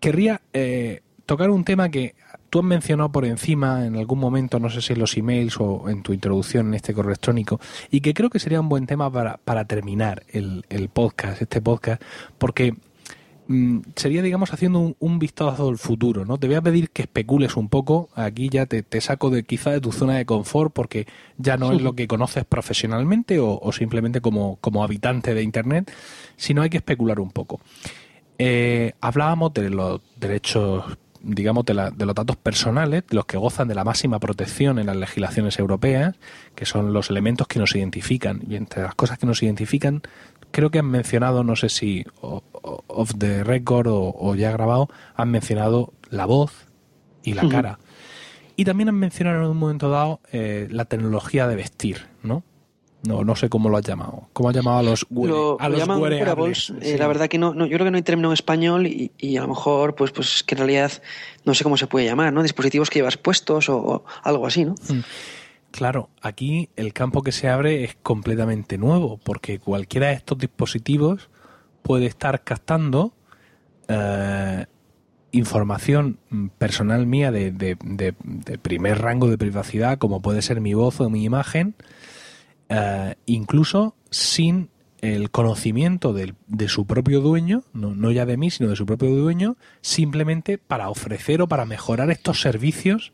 querría 0.00 0.42
eh, 0.52 1.00
tocar 1.24 1.50
un 1.50 1.64
tema 1.64 1.88
que 1.88 2.14
tú 2.52 2.58
has 2.58 2.64
mencionado 2.66 3.10
por 3.10 3.24
encima 3.24 3.86
en 3.86 3.96
algún 3.96 4.18
momento, 4.18 4.58
no 4.58 4.68
sé 4.68 4.82
si 4.82 4.92
en 4.92 4.98
los 4.98 5.16
emails 5.16 5.56
o 5.58 5.88
en 5.88 6.02
tu 6.02 6.12
introducción 6.12 6.66
en 6.66 6.74
este 6.74 6.92
correo 6.92 7.08
electrónico, 7.08 7.58
y 7.90 8.02
que 8.02 8.12
creo 8.12 8.28
que 8.28 8.38
sería 8.38 8.60
un 8.60 8.68
buen 8.68 8.86
tema 8.86 9.10
para, 9.10 9.64
terminar 9.64 10.24
el, 10.28 10.90
podcast, 10.92 11.40
este 11.40 11.62
podcast, 11.62 12.02
porque 12.36 12.74
sería, 13.96 14.22
digamos, 14.22 14.52
haciendo 14.52 14.94
un, 14.98 15.18
vistazo 15.18 15.68
al 15.68 15.78
futuro, 15.78 16.24
¿no? 16.24 16.38
Te 16.38 16.46
voy 16.46 16.56
a 16.56 16.62
pedir 16.62 16.90
que 16.90 17.02
especules 17.02 17.56
un 17.56 17.68
poco, 17.68 18.08
aquí 18.14 18.48
ya 18.48 18.66
te, 18.66 19.00
saco 19.00 19.30
de 19.30 19.44
quizá 19.44 19.70
de 19.70 19.80
tu 19.80 19.92
zona 19.92 20.16
de 20.16 20.26
confort, 20.26 20.72
porque 20.72 21.06
ya 21.38 21.56
no 21.56 21.72
es 21.72 21.82
lo 21.82 21.94
que 21.94 22.06
conoces 22.08 22.44
profesionalmente 22.44 23.40
o, 23.40 23.58
o 23.60 23.72
simplemente 23.72 24.20
como, 24.20 24.56
como 24.60 24.84
habitante 24.84 25.34
de 25.34 25.42
Internet, 25.42 25.92
sino 26.36 26.62
hay 26.62 26.70
que 26.70 26.78
especular 26.78 27.20
un 27.20 27.30
poco. 27.30 27.60
Eh, 28.38 28.92
hablábamos 29.00 29.52
de 29.54 29.70
los 29.70 30.00
derechos 30.18 30.98
digamos, 31.22 31.64
de, 31.64 31.74
los 31.74 32.14
datos 32.14 32.36
personales, 32.36 33.04
los 33.10 33.26
que 33.26 33.36
gozan 33.36 33.68
de 33.68 33.74
la 33.74 33.84
máxima 33.84 34.18
protección 34.18 34.78
en 34.78 34.86
las 34.86 34.96
legislaciones 34.96 35.58
europeas, 35.58 36.16
que 36.54 36.66
son 36.66 36.92
los 36.92 37.10
elementos 37.10 37.46
que 37.46 37.58
nos 37.58 37.74
identifican. 37.74 38.42
Y 38.48 38.56
entre 38.56 38.82
las 38.82 38.94
cosas 38.94 39.18
que 39.18 39.26
nos 39.26 39.42
identifican, 39.42 40.02
creo 40.52 40.70
que 40.70 40.78
han 40.78 40.90
mencionado, 40.90 41.42
no 41.42 41.56
sé 41.56 41.68
si 41.68 42.04
off 42.20 43.12
the 43.18 43.42
record 43.42 43.88
o, 43.90 44.34
ya 44.34 44.52
grabado, 44.52 44.88
han 45.14 45.30
mencionado 45.30 45.92
la 46.10 46.26
voz 46.26 46.68
y 47.22 47.34
la 47.34 47.48
cara. 47.48 47.78
Y 48.56 48.64
también 48.64 48.88
han 48.88 48.96
mencionado 48.96 49.42
en 49.42 49.50
un 49.50 49.56
momento 49.56 49.90
dado 49.90 50.20
eh, 50.30 50.68
la 50.70 50.84
tecnología 50.84 51.48
de 51.48 51.56
vestir, 51.56 52.06
¿no? 52.22 52.44
No, 53.04 53.24
no 53.24 53.34
sé 53.34 53.48
cómo 53.48 53.68
lo 53.68 53.76
has 53.76 53.84
llamado. 53.84 54.28
¿Cómo 54.32 54.48
has 54.48 54.54
llamado 54.54 54.78
a 54.78 54.82
los, 54.82 55.04
lo, 55.10 55.60
a 55.60 55.68
los 55.68 55.88
wearables? 55.88 56.72
Eh, 56.80 56.96
la 56.96 57.08
verdad 57.08 57.28
que 57.28 57.36
no, 57.36 57.52
yo 57.52 57.66
creo 57.66 57.84
que 57.84 57.90
no 57.90 57.96
hay 57.96 58.02
término 58.02 58.28
en 58.28 58.34
español 58.34 58.86
y, 58.86 59.36
a 59.36 59.40
lo 59.40 59.48
mejor, 59.48 59.96
pues, 59.96 60.12
pues 60.12 60.44
que 60.44 60.54
en 60.54 60.58
realidad 60.58 60.92
no 61.44 61.54
sé 61.54 61.64
cómo 61.64 61.76
se 61.76 61.88
puede 61.88 62.06
llamar, 62.06 62.32
¿no? 62.32 62.42
Dispositivos 62.44 62.90
que 62.90 63.00
llevas 63.00 63.16
puestos 63.16 63.68
o, 63.68 64.04
algo 64.22 64.46
así, 64.46 64.64
¿no? 64.64 64.76
Hmm. 64.88 65.00
Claro, 65.72 66.10
aquí 66.20 66.68
el 66.76 66.92
campo 66.92 67.22
que 67.22 67.32
se 67.32 67.48
abre 67.48 67.82
es 67.82 67.96
completamente 68.02 68.78
nuevo, 68.78 69.18
porque 69.18 69.58
cualquiera 69.58 70.08
de 70.08 70.14
estos 70.14 70.38
dispositivos 70.38 71.30
puede 71.82 72.06
estar 72.06 72.44
captando 72.44 73.14
eh, 73.88 74.66
información 75.32 76.18
personal 76.58 77.06
mía 77.06 77.32
de, 77.32 77.50
de, 77.50 77.76
de 77.80 78.58
primer 78.58 79.00
rango 79.00 79.28
de 79.28 79.38
privacidad, 79.38 79.98
como 79.98 80.22
puede 80.22 80.42
ser 80.42 80.60
mi 80.60 80.74
voz 80.74 81.00
o 81.00 81.10
mi 81.10 81.24
imagen, 81.24 81.74
eh, 82.68 83.16
incluso 83.26 83.96
sin 84.10 84.70
el 85.02 85.30
conocimiento 85.30 86.12
de, 86.12 86.34
su 86.68 86.86
propio 86.86 87.20
dueño, 87.20 87.64
no, 87.72 88.10
ya 88.12 88.24
de 88.24 88.36
mí, 88.36 88.50
sino 88.50 88.70
de 88.70 88.76
su 88.76 88.86
propio 88.86 89.10
dueño, 89.10 89.56
simplemente 89.80 90.58
para 90.58 90.88
ofrecer 90.88 91.42
o 91.42 91.48
para 91.48 91.66
mejorar 91.66 92.10
estos 92.10 92.40
servicios 92.40 93.12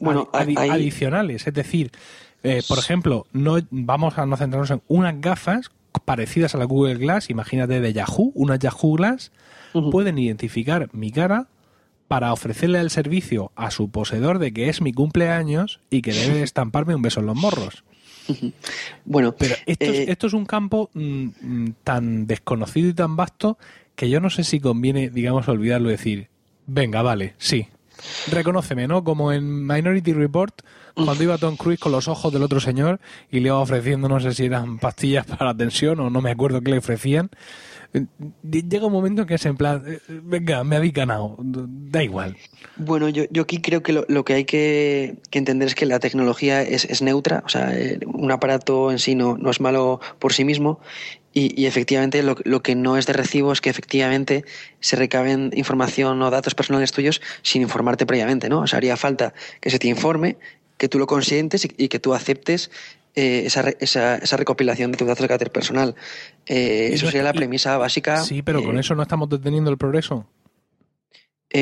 bueno, 0.00 0.28
adicionales. 0.32 1.46
Es 1.46 1.54
decir, 1.54 1.90
eh, 2.42 2.62
por 2.68 2.78
ejemplo, 2.78 3.26
no 3.32 3.58
vamos 3.70 4.18
a 4.18 4.26
no 4.26 4.36
centrarnos 4.36 4.70
en 4.70 4.82
unas 4.88 5.20
gafas 5.20 5.70
parecidas 6.04 6.54
a 6.54 6.58
la 6.58 6.64
Google 6.64 6.96
Glass, 6.96 7.30
imagínate 7.30 7.80
de 7.80 7.92
Yahoo, 7.92 8.32
unas 8.34 8.58
Yahoo 8.58 8.96
Glass, 8.96 9.32
pueden 9.90 10.18
identificar 10.18 10.88
mi 10.92 11.10
cara 11.10 11.48
para 12.08 12.32
ofrecerle 12.32 12.80
el 12.80 12.90
servicio 12.90 13.52
a 13.56 13.70
su 13.70 13.90
poseedor 13.90 14.38
de 14.38 14.52
que 14.52 14.68
es 14.68 14.80
mi 14.80 14.92
cumpleaños 14.92 15.80
y 15.90 16.02
que 16.02 16.12
debe 16.12 16.42
estamparme 16.44 16.94
un 16.94 17.02
beso 17.02 17.20
en 17.20 17.26
los 17.26 17.36
morros. 17.36 17.84
Bueno, 19.04 19.36
pero 19.36 19.54
esto, 19.66 19.84
es, 19.84 19.90
eh, 19.90 20.06
esto 20.08 20.26
es 20.26 20.32
un 20.32 20.46
campo 20.46 20.90
mm, 20.94 21.26
mm, 21.40 21.74
tan 21.84 22.26
desconocido 22.26 22.88
y 22.88 22.94
tan 22.94 23.16
vasto 23.16 23.56
que 23.94 24.10
yo 24.10 24.20
no 24.20 24.30
sé 24.30 24.44
si 24.44 24.60
conviene, 24.60 25.10
digamos, 25.10 25.48
olvidarlo 25.48 25.88
y 25.88 25.92
decir, 25.92 26.28
venga, 26.66 27.02
vale, 27.02 27.34
sí, 27.38 27.68
reconóceme, 28.30 28.86
¿no? 28.86 29.04
Como 29.04 29.32
en 29.32 29.66
Minority 29.66 30.12
Report, 30.12 30.62
cuando 30.94 31.22
iba 31.22 31.38
Tom 31.38 31.56
Cruise 31.56 31.78
con 31.78 31.92
los 31.92 32.08
ojos 32.08 32.32
del 32.32 32.42
otro 32.42 32.60
señor 32.60 33.00
y 33.30 33.40
le 33.40 33.48
iba 33.48 33.58
ofreciendo, 33.58 34.08
no 34.08 34.20
sé 34.20 34.32
si 34.32 34.46
eran 34.46 34.78
pastillas 34.78 35.26
para 35.26 35.46
la 35.46 35.54
tensión 35.54 36.00
o 36.00 36.10
no 36.10 36.20
me 36.20 36.30
acuerdo 36.30 36.60
qué 36.60 36.70
le 36.70 36.78
ofrecían, 36.78 37.30
llega 38.42 38.86
un 38.86 38.92
momento 38.92 39.26
que 39.26 39.34
es 39.34 39.46
en 39.46 39.56
plan, 39.56 39.82
eh, 39.86 40.00
venga, 40.08 40.64
me 40.64 40.76
habéis 40.76 40.92
ganado, 40.92 41.36
da 41.38 42.02
igual. 42.02 42.36
Bueno, 42.76 43.08
yo, 43.08 43.24
yo 43.30 43.42
aquí 43.42 43.60
creo 43.60 43.82
que 43.82 43.92
lo, 43.92 44.24
que 44.24 44.34
hay 44.34 44.44
que, 44.44 45.16
entender 45.32 45.68
es 45.68 45.74
que 45.74 45.86
la 45.86 45.98
tecnología 45.98 46.62
es, 46.62 47.02
neutra, 47.02 47.42
o 47.44 47.48
sea, 47.48 47.76
eh, 47.78 47.98
un 48.06 48.30
aparato 48.32 48.90
en 48.90 48.98
sí 48.98 49.14
no, 49.14 49.36
no 49.36 49.50
es 49.50 49.60
malo 49.60 50.00
por 50.18 50.32
sí 50.32 50.44
mismo 50.44 50.80
y, 51.38 51.66
efectivamente 51.66 52.22
lo, 52.22 52.34
lo, 52.44 52.62
que 52.62 52.74
no 52.74 52.96
es 52.96 53.04
de 53.04 53.12
recibo 53.12 53.52
es 53.52 53.60
que 53.60 53.68
efectivamente 53.68 54.46
se 54.80 54.96
recaben 54.96 55.50
información 55.54 56.22
o 56.22 56.30
datos 56.30 56.54
personales 56.54 56.92
tuyos 56.92 57.20
sin 57.42 57.60
informarte 57.60 58.06
previamente, 58.06 58.48
¿no? 58.48 58.60
O 58.60 58.66
sea, 58.66 58.78
haría 58.78 58.96
falta 58.96 59.34
que 59.60 59.68
se 59.68 59.78
te 59.78 59.86
informe, 59.86 60.38
que 60.78 60.88
tú 60.88 60.98
lo 60.98 61.06
consientes 61.06 61.68
y 61.76 61.88
que 61.88 61.98
tú 61.98 62.14
aceptes 62.14 62.70
eh, 63.14 63.42
esa, 63.44 63.68
esa, 63.80 64.16
esa, 64.16 64.36
recopilación 64.38 64.92
de 64.92 64.98
tus 64.98 65.06
datos 65.06 65.22
de 65.22 65.28
carácter 65.28 65.52
personal. 65.52 65.94
Eh, 66.46 66.90
eso 66.92 67.06
sería 67.06 67.22
la 67.22 67.34
premisa 67.34 67.76
básica. 67.76 68.22
Sí, 68.22 68.40
pero 68.40 68.62
con 68.62 68.78
eh, 68.78 68.80
eso 68.80 68.94
no 68.94 69.02
estamos 69.02 69.28
deteniendo 69.28 69.70
el 69.70 69.76
progreso. 69.76 70.26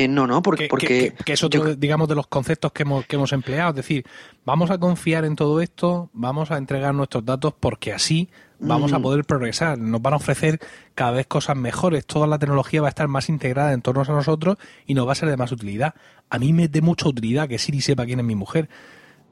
No, 0.09 0.27
no, 0.27 0.41
porque... 0.41 0.67
Que, 0.67 1.13
que, 1.13 1.33
eso, 1.33 1.47
digamos, 1.49 2.07
de 2.07 2.15
los 2.15 2.27
conceptos 2.27 2.71
que 2.71 2.83
hemos, 2.83 3.05
que 3.05 3.15
hemos 3.15 3.31
empleado. 3.33 3.69
Es 3.69 3.75
decir, 3.75 4.05
vamos 4.45 4.71
a 4.71 4.77
confiar 4.77 5.25
en 5.25 5.35
todo 5.35 5.61
esto, 5.61 6.09
vamos 6.13 6.51
a 6.51 6.57
entregar 6.57 6.93
nuestros 6.93 7.25
datos 7.25 7.53
porque 7.59 7.93
así 7.93 8.29
vamos 8.59 8.93
a 8.93 8.99
mm. 8.99 9.01
poder 9.01 9.25
progresar. 9.25 9.77
Nos 9.77 10.01
van 10.01 10.13
a 10.13 10.17
ofrecer 10.17 10.59
cada 10.95 11.11
vez 11.11 11.27
cosas 11.27 11.55
mejores. 11.55 12.05
Toda 12.05 12.27
la 12.27 12.39
tecnología 12.39 12.81
va 12.81 12.87
a 12.87 12.89
estar 12.89 13.07
más 13.07 13.29
integrada 13.29 13.73
en 13.73 13.81
torno 13.81 14.01
a 14.01 14.05
nosotros 14.05 14.57
y 14.85 14.93
nos 14.93 15.07
va 15.07 15.11
a 15.13 15.15
ser 15.15 15.29
de 15.29 15.37
más 15.37 15.51
utilidad. 15.51 15.93
A 16.29 16.39
mí 16.39 16.53
me 16.53 16.67
de 16.67 16.81
mucha 16.81 17.07
utilidad 17.07 17.47
que 17.47 17.59
Siri 17.59 17.81
sepa 17.81 18.05
quién 18.05 18.19
es 18.19 18.25
mi 18.25 18.35
mujer. 18.35 18.69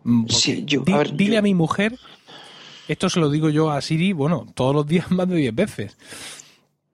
Mm, 0.03 0.27
sí, 0.27 0.63
yo, 0.65 0.83
dile 1.13 1.37
a 1.37 1.41
mi 1.41 1.53
mujer, 1.53 1.97
esto 2.87 3.09
se 3.09 3.19
lo 3.19 3.29
digo 3.29 3.49
yo 3.49 3.71
a 3.71 3.81
Siri, 3.81 4.13
bueno, 4.13 4.45
todos 4.53 4.75
los 4.75 4.85
días 4.85 5.09
más 5.11 5.27
de 5.27 5.37
10 5.37 5.55
veces. 5.55 5.97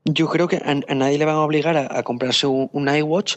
Yo 0.05 0.27
creo 0.27 0.47
que 0.47 0.57
a, 0.57 0.95
nadie 0.95 1.17
le 1.17 1.25
van 1.25 1.35
a 1.35 1.41
obligar 1.41 1.77
a, 1.77 2.03
comprarse 2.03 2.47
un, 2.47 2.89
iWatch 2.89 3.35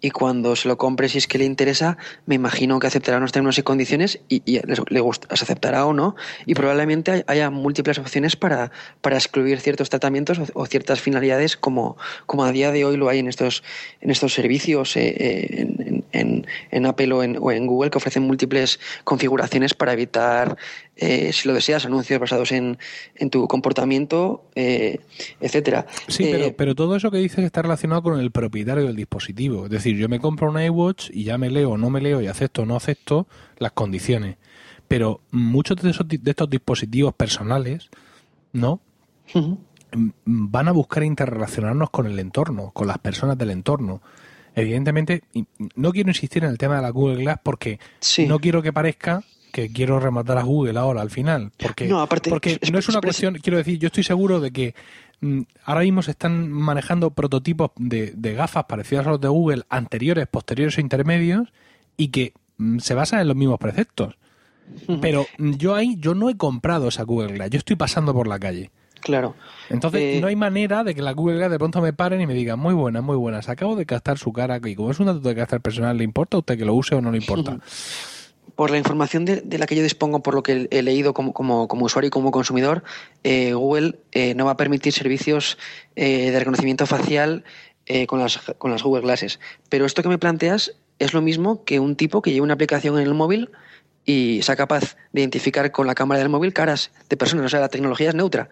y 0.00 0.10
cuando 0.10 0.56
se 0.56 0.66
lo 0.66 0.78
compre, 0.78 1.10
si 1.10 1.18
es 1.18 1.26
que 1.26 1.36
le 1.36 1.44
interesa, 1.44 1.98
me 2.24 2.34
imagino 2.34 2.78
que 2.78 2.86
aceptará 2.86 3.18
unos 3.18 3.32
términos 3.32 3.58
y 3.58 3.62
condiciones 3.62 4.20
y, 4.28 4.60
le 4.66 5.00
gusta, 5.00 5.28
aceptará 5.30 5.84
o 5.84 5.92
no. 5.92 6.16
Y 6.46 6.54
probablemente 6.54 7.22
haya 7.26 7.50
múltiples 7.50 7.98
opciones 7.98 8.34
para, 8.34 8.72
para 9.02 9.16
excluir 9.16 9.60
ciertos 9.60 9.90
tratamientos 9.90 10.40
o, 10.54 10.66
ciertas 10.66 11.00
finalidades, 11.00 11.56
como, 11.56 11.98
como 12.24 12.44
a 12.44 12.52
día 12.52 12.72
de 12.72 12.84
hoy 12.86 12.96
lo 12.96 13.10
hay 13.10 13.18
en 13.18 13.28
estos, 13.28 13.62
en 14.00 14.10
estos 14.10 14.32
servicios 14.32 14.96
eh, 14.96 15.08
eh, 15.18 15.74
en, 15.78 15.99
en, 16.12 16.86
Apple 16.86 17.12
o 17.12 17.22
en, 17.22 17.36
o 17.40 17.52
en 17.52 17.66
Google, 17.66 17.90
que 17.90 17.98
ofrecen 17.98 18.22
múltiples 18.24 18.80
configuraciones 19.04 19.74
para 19.74 19.92
evitar 19.92 20.56
eh, 20.96 21.32
si 21.32 21.48
lo 21.48 21.54
deseas, 21.54 21.86
anuncios 21.86 22.20
basados 22.20 22.52
en, 22.52 22.78
en 23.14 23.30
tu 23.30 23.48
comportamiento, 23.48 24.44
eh, 24.54 25.00
etcétera. 25.40 25.86
Sí, 26.08 26.28
pero, 26.30 26.44
eh, 26.44 26.54
pero 26.56 26.74
todo 26.74 26.94
eso 26.94 27.10
que 27.10 27.18
dices 27.18 27.44
está 27.44 27.62
relacionado 27.62 28.02
con 28.02 28.20
el 28.20 28.30
propietario 28.30 28.84
del 28.84 28.96
dispositivo. 28.96 29.64
Es 29.64 29.70
decir, 29.70 29.96
yo 29.96 30.08
me 30.08 30.20
compro 30.20 30.50
un 30.50 30.60
iWatch 30.60 31.10
y 31.12 31.24
ya 31.24 31.38
me 31.38 31.48
leo 31.48 31.70
o 31.70 31.78
no 31.78 31.88
me 31.88 32.00
leo 32.00 32.20
y 32.20 32.26
acepto 32.26 32.62
o 32.62 32.66
no 32.66 32.76
acepto 32.76 33.26
las 33.56 33.72
condiciones. 33.72 34.36
Pero 34.88 35.20
muchos 35.30 35.76
de, 35.78 35.90
esos, 35.90 36.06
de 36.06 36.30
estos 36.30 36.50
dispositivos 36.50 37.14
personales, 37.14 37.88
¿no? 38.52 38.80
Van 40.24 40.68
a 40.68 40.72
buscar 40.72 41.04
interrelacionarnos 41.04 41.90
con 41.90 42.06
el 42.06 42.18
entorno, 42.18 42.72
con 42.72 42.88
las 42.88 42.98
personas 42.98 43.38
del 43.38 43.50
entorno 43.50 44.02
evidentemente, 44.54 45.22
no 45.74 45.92
quiero 45.92 46.10
insistir 46.10 46.44
en 46.44 46.50
el 46.50 46.58
tema 46.58 46.76
de 46.76 46.82
la 46.82 46.90
Google 46.90 47.22
Glass 47.22 47.38
porque 47.42 47.78
no 48.26 48.38
quiero 48.38 48.62
que 48.62 48.72
parezca 48.72 49.22
que 49.50 49.72
quiero 49.72 50.00
rematar 50.00 50.38
a 50.38 50.42
Google 50.42 50.78
ahora 50.78 51.02
al 51.02 51.10
final. 51.10 51.52
Porque 51.56 51.88
no, 51.88 52.00
aparte, 52.00 52.30
porque 52.30 52.58
no 52.70 52.78
es 52.78 52.88
una 52.88 53.00
cuestión, 53.00 53.34
quiero 53.42 53.58
decir, 53.58 53.78
yo 53.78 53.88
estoy 53.88 54.04
seguro 54.04 54.40
de 54.40 54.52
que 54.52 54.74
mm, 55.20 55.40
ahora 55.64 55.80
mismo 55.82 56.02
se 56.02 56.12
están 56.12 56.50
manejando 56.50 57.10
prototipos 57.10 57.70
de, 57.76 58.12
de 58.16 58.34
gafas 58.34 58.64
parecidas 58.64 59.06
a 59.06 59.10
los 59.10 59.20
de 59.20 59.28
Google, 59.28 59.62
anteriores, 59.68 60.26
posteriores 60.28 60.78
o 60.78 60.80
intermedios, 60.80 61.52
y 61.96 62.08
que 62.08 62.32
mm, 62.58 62.78
se 62.78 62.94
basan 62.94 63.20
en 63.20 63.28
los 63.28 63.36
mismos 63.36 63.58
preceptos. 63.58 64.16
Pero 65.00 65.26
mm, 65.38 65.52
yo 65.54 65.74
ahí, 65.74 65.96
yo 65.98 66.14
no 66.14 66.30
he 66.30 66.36
comprado 66.36 66.88
esa 66.88 67.02
Google 67.02 67.34
Glass, 67.34 67.50
yo 67.50 67.58
estoy 67.58 67.76
pasando 67.76 68.14
por 68.14 68.28
la 68.28 68.38
calle. 68.38 68.70
Claro. 69.00 69.34
Entonces, 69.68 70.00
Eh, 70.00 70.20
no 70.20 70.26
hay 70.26 70.36
manera 70.36 70.84
de 70.84 70.94
que 70.94 71.02
la 71.02 71.12
Google 71.12 71.36
Glass 71.36 71.50
de 71.50 71.58
pronto 71.58 71.80
me 71.80 71.92
paren 71.92 72.20
y 72.20 72.26
me 72.26 72.34
digan, 72.34 72.58
muy 72.58 72.74
buena, 72.74 73.00
muy 73.00 73.16
buena, 73.16 73.40
se 73.42 73.50
acabo 73.50 73.76
de 73.76 73.86
captar 73.86 74.18
su 74.18 74.32
cara 74.32 74.60
y 74.64 74.74
como 74.74 74.90
es 74.90 75.00
un 75.00 75.06
dato 75.06 75.20
de 75.20 75.34
carácter 75.34 75.60
personal, 75.60 75.96
¿le 75.96 76.04
importa 76.04 76.36
a 76.36 76.40
usted 76.40 76.58
que 76.58 76.64
lo 76.64 76.74
use 76.74 76.94
o 76.94 77.00
no 77.00 77.10
le 77.10 77.18
importa? 77.18 77.58
Por 78.56 78.70
la 78.70 78.76
información 78.76 79.24
de, 79.24 79.40
de 79.40 79.58
la 79.58 79.66
que 79.66 79.74
yo 79.74 79.82
dispongo, 79.82 80.22
por 80.22 80.34
lo 80.34 80.42
que 80.42 80.68
he 80.70 80.82
leído 80.82 81.14
como, 81.14 81.32
como, 81.32 81.66
como 81.66 81.86
usuario 81.86 82.08
y 82.08 82.10
como 82.10 82.30
consumidor, 82.30 82.82
eh, 83.24 83.54
Google 83.54 84.00
eh, 84.12 84.34
no 84.34 84.44
va 84.44 84.50
a 84.50 84.56
permitir 84.58 84.92
servicios 84.92 85.56
eh, 85.96 86.30
de 86.30 86.38
reconocimiento 86.38 86.84
facial 86.84 87.44
eh, 87.86 88.06
con, 88.06 88.18
las, 88.18 88.38
con 88.58 88.70
las 88.70 88.82
Google 88.82 89.00
Glasses. 89.02 89.40
Pero 89.70 89.86
esto 89.86 90.02
que 90.02 90.10
me 90.10 90.18
planteas 90.18 90.74
es 90.98 91.14
lo 91.14 91.22
mismo 91.22 91.64
que 91.64 91.80
un 91.80 91.96
tipo 91.96 92.20
que 92.20 92.32
lleve 92.32 92.42
una 92.42 92.54
aplicación 92.54 92.98
en 92.98 93.06
el 93.06 93.14
móvil 93.14 93.50
y 94.04 94.42
sea 94.42 94.56
capaz 94.56 94.96
de 95.12 95.22
identificar 95.22 95.70
con 95.72 95.86
la 95.86 95.94
cámara 95.94 96.18
del 96.18 96.28
móvil 96.28 96.52
caras 96.52 96.90
de 97.08 97.16
personas. 97.16 97.46
O 97.46 97.48
sea, 97.48 97.60
la 97.60 97.68
tecnología 97.68 98.10
es 98.10 98.14
neutra. 98.14 98.50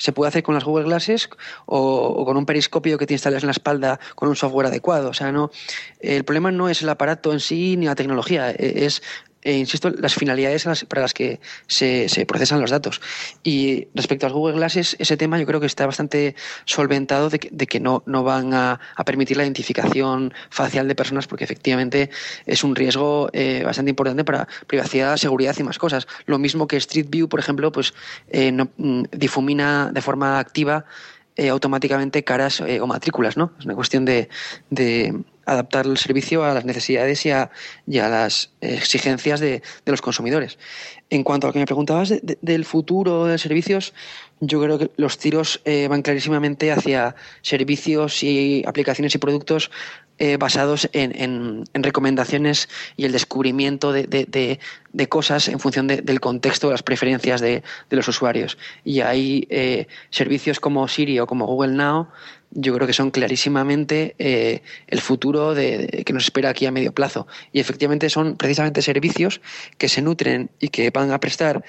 Se 0.00 0.12
puede 0.12 0.28
hacer 0.30 0.42
con 0.42 0.54
las 0.54 0.64
Google 0.64 0.86
Glasses 0.86 1.28
o, 1.66 2.24
con 2.24 2.36
un 2.38 2.46
periscopio 2.46 2.96
que 2.96 3.06
te 3.06 3.12
instalas 3.12 3.42
en 3.42 3.48
la 3.48 3.52
espalda 3.52 4.00
con 4.14 4.30
un 4.30 4.34
software 4.34 4.68
adecuado. 4.68 5.10
O 5.10 5.14
sea, 5.14 5.30
no, 5.30 5.50
el 6.00 6.24
problema 6.24 6.50
no 6.50 6.70
es 6.70 6.80
el 6.80 6.88
aparato 6.88 7.32
en 7.32 7.40
sí 7.40 7.76
ni 7.76 7.84
la 7.84 7.94
tecnología, 7.94 8.50
e- 8.50 8.86
es 8.86 9.02
eh, 9.42 9.56
insisto, 9.56 9.90
las 9.90 10.14
finalidades 10.14 10.64
para 10.88 11.02
las 11.02 11.14
que 11.14 11.40
se, 11.66 12.08
se 12.08 12.26
procesan 12.26 12.60
los 12.60 12.70
datos. 12.70 13.00
Y 13.42 13.88
respecto 13.94 14.26
a 14.26 14.30
Google 14.30 14.56
Glasses, 14.56 14.96
ese 14.98 15.16
tema 15.16 15.38
yo 15.38 15.46
creo 15.46 15.60
que 15.60 15.66
está 15.66 15.86
bastante 15.86 16.34
solventado 16.66 17.30
de 17.30 17.38
que, 17.38 17.48
de 17.50 17.66
que 17.66 17.80
no, 17.80 18.02
no 18.06 18.22
van 18.22 18.52
a, 18.52 18.80
a 18.96 19.04
permitir 19.04 19.38
la 19.38 19.44
identificación 19.44 20.34
facial 20.50 20.88
de 20.88 20.94
personas 20.94 21.26
porque 21.26 21.44
efectivamente 21.44 22.10
es 22.44 22.64
un 22.64 22.76
riesgo 22.76 23.30
eh, 23.32 23.62
bastante 23.64 23.90
importante 23.90 24.24
para 24.24 24.46
privacidad, 24.66 25.16
seguridad 25.16 25.56
y 25.58 25.62
más 25.62 25.78
cosas. 25.78 26.06
Lo 26.26 26.38
mismo 26.38 26.66
que 26.66 26.76
Street 26.76 27.06
View, 27.08 27.28
por 27.28 27.40
ejemplo, 27.40 27.72
pues 27.72 27.94
eh, 28.28 28.52
mm, 28.52 29.04
difumina 29.12 29.90
de 29.92 30.02
forma 30.02 30.38
activa 30.38 30.84
automáticamente 31.50 32.22
caras 32.22 32.60
o 32.60 32.86
matrículas, 32.86 33.38
¿no? 33.38 33.52
Es 33.58 33.64
una 33.64 33.74
cuestión 33.74 34.04
de 34.04 34.28
adaptar 35.46 35.86
el 35.86 35.96
servicio 35.98 36.44
a 36.44 36.54
las 36.54 36.64
necesidades 36.64 37.24
y 37.26 37.30
a, 37.30 37.50
y 37.86 37.98
a 37.98 38.08
las 38.08 38.52
exigencias 38.60 39.40
de, 39.40 39.62
de 39.84 39.92
los 39.92 40.00
consumidores. 40.02 40.58
En 41.10 41.24
cuanto 41.24 41.46
a 41.46 41.48
lo 41.48 41.52
que 41.52 41.58
me 41.58 41.66
preguntabas 41.66 42.08
de- 42.08 42.20
de- 42.22 42.38
del 42.40 42.64
futuro 42.64 43.26
de 43.26 43.38
servicios, 43.38 43.92
yo 44.40 44.60
creo 44.62 44.78
que 44.78 44.90
los 44.96 45.18
tiros 45.18 45.60
eh, 45.64 45.86
van 45.88 46.02
clarísimamente 46.02 46.72
hacia 46.72 47.14
servicios 47.42 48.22
y 48.22 48.62
aplicaciones 48.66 49.14
y 49.14 49.18
productos 49.18 49.70
eh, 50.20 50.36
basados 50.36 50.88
en, 50.92 51.10
en- 51.20 51.64
en 51.74 51.82
recomendaciones 51.82 52.68
y 52.96 53.06
el 53.06 53.12
descubrimiento 53.12 53.90
de, 53.92 54.04
de- 54.04 54.58
de- 54.92 55.08
cosas 55.08 55.48
en 55.48 55.58
función 55.58 55.86
de- 55.88 56.02
del 56.02 56.20
contexto, 56.20 56.68
de 56.68 56.74
las 56.74 56.82
preferencias 56.82 57.40
de, 57.40 57.62
de 57.88 57.96
los 57.96 58.06
usuarios. 58.06 58.58
Y 58.84 59.00
hay 59.00 59.46
eh, 59.50 59.86
servicios 60.10 60.60
como 60.60 60.86
Siri 60.88 61.18
o 61.18 61.26
como 61.26 61.46
Google 61.46 61.72
Now, 61.72 62.08
yo 62.52 62.74
creo 62.74 62.86
que 62.86 62.92
son 62.92 63.10
clarísimamente 63.10 64.14
eh, 64.18 64.62
el 64.88 65.00
futuro 65.00 65.54
de, 65.54 66.02
que 66.04 66.12
nos 66.12 66.24
espera 66.24 66.50
aquí 66.50 66.66
a 66.66 66.70
medio 66.72 66.92
plazo. 66.92 67.26
Y 67.52 67.60
efectivamente 67.60 68.10
son 68.10 68.36
precisamente 68.36 68.82
servicios 68.82 69.40
que 69.78 69.88
se 69.88 70.02
nutren 70.02 70.50
y 70.60 70.68
que 70.68 70.90
van 70.90 71.12
a 71.12 71.18
prestar 71.20 71.64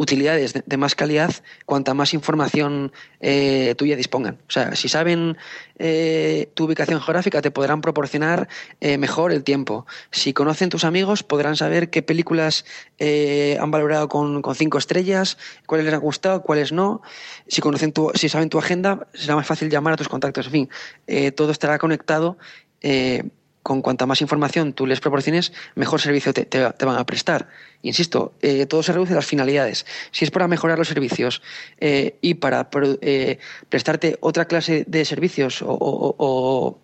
utilidades 0.00 0.54
de, 0.54 0.76
más 0.78 0.94
calidad 0.94 1.30
cuanta 1.66 1.92
más 1.92 2.14
información 2.14 2.90
eh, 3.20 3.74
tuya 3.76 3.96
dispongan. 3.96 4.38
O 4.48 4.50
sea, 4.50 4.74
si 4.74 4.88
saben 4.88 5.36
eh, 5.78 6.48
tu 6.54 6.64
ubicación 6.64 7.02
geográfica, 7.02 7.42
te 7.42 7.50
podrán 7.50 7.82
proporcionar 7.82 8.48
eh, 8.80 8.96
mejor 8.96 9.30
el 9.30 9.44
tiempo. 9.44 9.84
Si 10.10 10.32
conocen 10.32 10.70
tus 10.70 10.84
amigos, 10.84 11.22
podrán 11.22 11.54
saber 11.54 11.90
qué 11.90 12.00
películas 12.02 12.64
eh, 12.98 13.58
han 13.60 13.70
valorado 13.70 14.08
con, 14.08 14.40
con 14.40 14.54
cinco 14.54 14.78
estrellas, 14.78 15.36
cuáles 15.66 15.84
les 15.84 15.92
han 15.92 16.00
gustado, 16.00 16.40
cuáles 16.40 16.72
no. 16.72 17.02
Si 17.46 17.60
conocen 17.60 17.92
tu, 17.92 18.10
si 18.14 18.30
saben 18.30 18.48
tu 18.48 18.58
agenda, 18.58 19.06
será 19.12 19.36
más 19.36 19.46
fácil 19.46 19.68
llamar 19.68 19.92
a 19.92 19.96
tus 19.98 20.08
contactos. 20.08 20.46
En 20.46 20.52
fin, 20.52 20.68
eh, 21.08 21.30
todo 21.30 21.52
estará 21.52 21.76
conectado. 21.76 22.38
eh, 22.80 23.24
con 23.62 23.82
cuanta 23.82 24.06
más 24.06 24.20
información 24.22 24.72
tú 24.72 24.86
les 24.86 25.00
proporciones, 25.00 25.52
mejor 25.74 26.00
servicio 26.00 26.32
te, 26.32 26.44
van 26.84 26.96
a 26.98 27.04
prestar. 27.04 27.48
Insisto, 27.82 28.32
eh, 28.40 28.66
todo 28.66 28.82
se 28.82 28.92
reduce 28.92 29.12
a 29.12 29.16
las 29.16 29.26
finalidades. 29.26 29.86
Si 30.12 30.24
es 30.24 30.30
para 30.30 30.48
mejorar 30.48 30.78
los 30.78 30.88
servicios 30.88 31.42
eh, 31.78 32.16
y 32.20 32.34
para 32.34 32.68
eh, 33.02 33.38
prestarte 33.68 34.16
otra 34.20 34.46
clase 34.46 34.84
de 34.86 35.04
servicios, 35.04 35.62
o, 35.66 36.78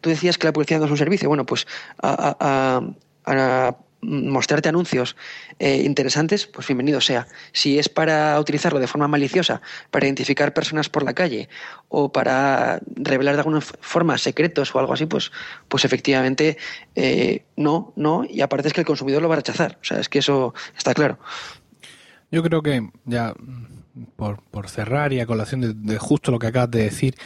tú 0.00 0.10
decías 0.10 0.38
que 0.38 0.46
la 0.46 0.52
publicidad 0.52 0.78
no 0.80 0.86
es 0.86 0.90
un 0.92 0.96
servicio, 0.98 1.28
bueno, 1.28 1.44
pues 1.46 1.66
a, 2.00 2.36
a- 2.40 2.80
a- 3.26 3.66
a 3.66 3.76
mostrarte 4.02 4.68
anuncios 4.68 5.16
eh, 5.58 5.82
interesantes, 5.84 6.46
pues 6.46 6.66
bienvenido 6.66 7.00
sea. 7.00 7.26
Si 7.52 7.78
es 7.78 7.88
para 7.88 8.38
utilizarlo 8.40 8.78
de 8.78 8.86
forma 8.86 9.08
maliciosa, 9.08 9.60
para 9.90 10.06
identificar 10.06 10.54
personas 10.54 10.88
por 10.88 11.02
la 11.02 11.14
calle 11.14 11.48
o 11.88 12.12
para 12.12 12.80
revelar 12.96 13.34
de 13.34 13.40
alguna 13.40 13.60
forma 13.60 14.16
secretos 14.18 14.74
o 14.74 14.78
algo 14.78 14.94
así, 14.94 15.06
pues, 15.06 15.30
pues 15.68 15.84
efectivamente 15.84 16.56
eh, 16.94 17.44
no, 17.56 17.92
no, 17.96 18.24
y 18.28 18.40
aparte 18.40 18.70
que 18.70 18.80
el 18.80 18.86
consumidor 18.86 19.22
lo 19.22 19.28
va 19.28 19.34
a 19.34 19.38
rechazar. 19.38 19.78
O 19.80 19.84
sea, 19.84 19.98
es 19.98 20.08
que 20.08 20.20
eso 20.20 20.54
está 20.76 20.94
claro. 20.94 21.18
Yo 22.30 22.42
creo 22.42 22.62
que 22.62 22.88
ya 23.04 23.34
por, 24.16 24.42
por 24.42 24.68
cerrar 24.68 25.12
y 25.12 25.20
a 25.20 25.26
colación 25.26 25.84
de, 25.84 25.98
justo 25.98 26.30
lo 26.30 26.38
que 26.38 26.46
acabas 26.46 26.70
de 26.70 26.84
decir, 26.84 27.16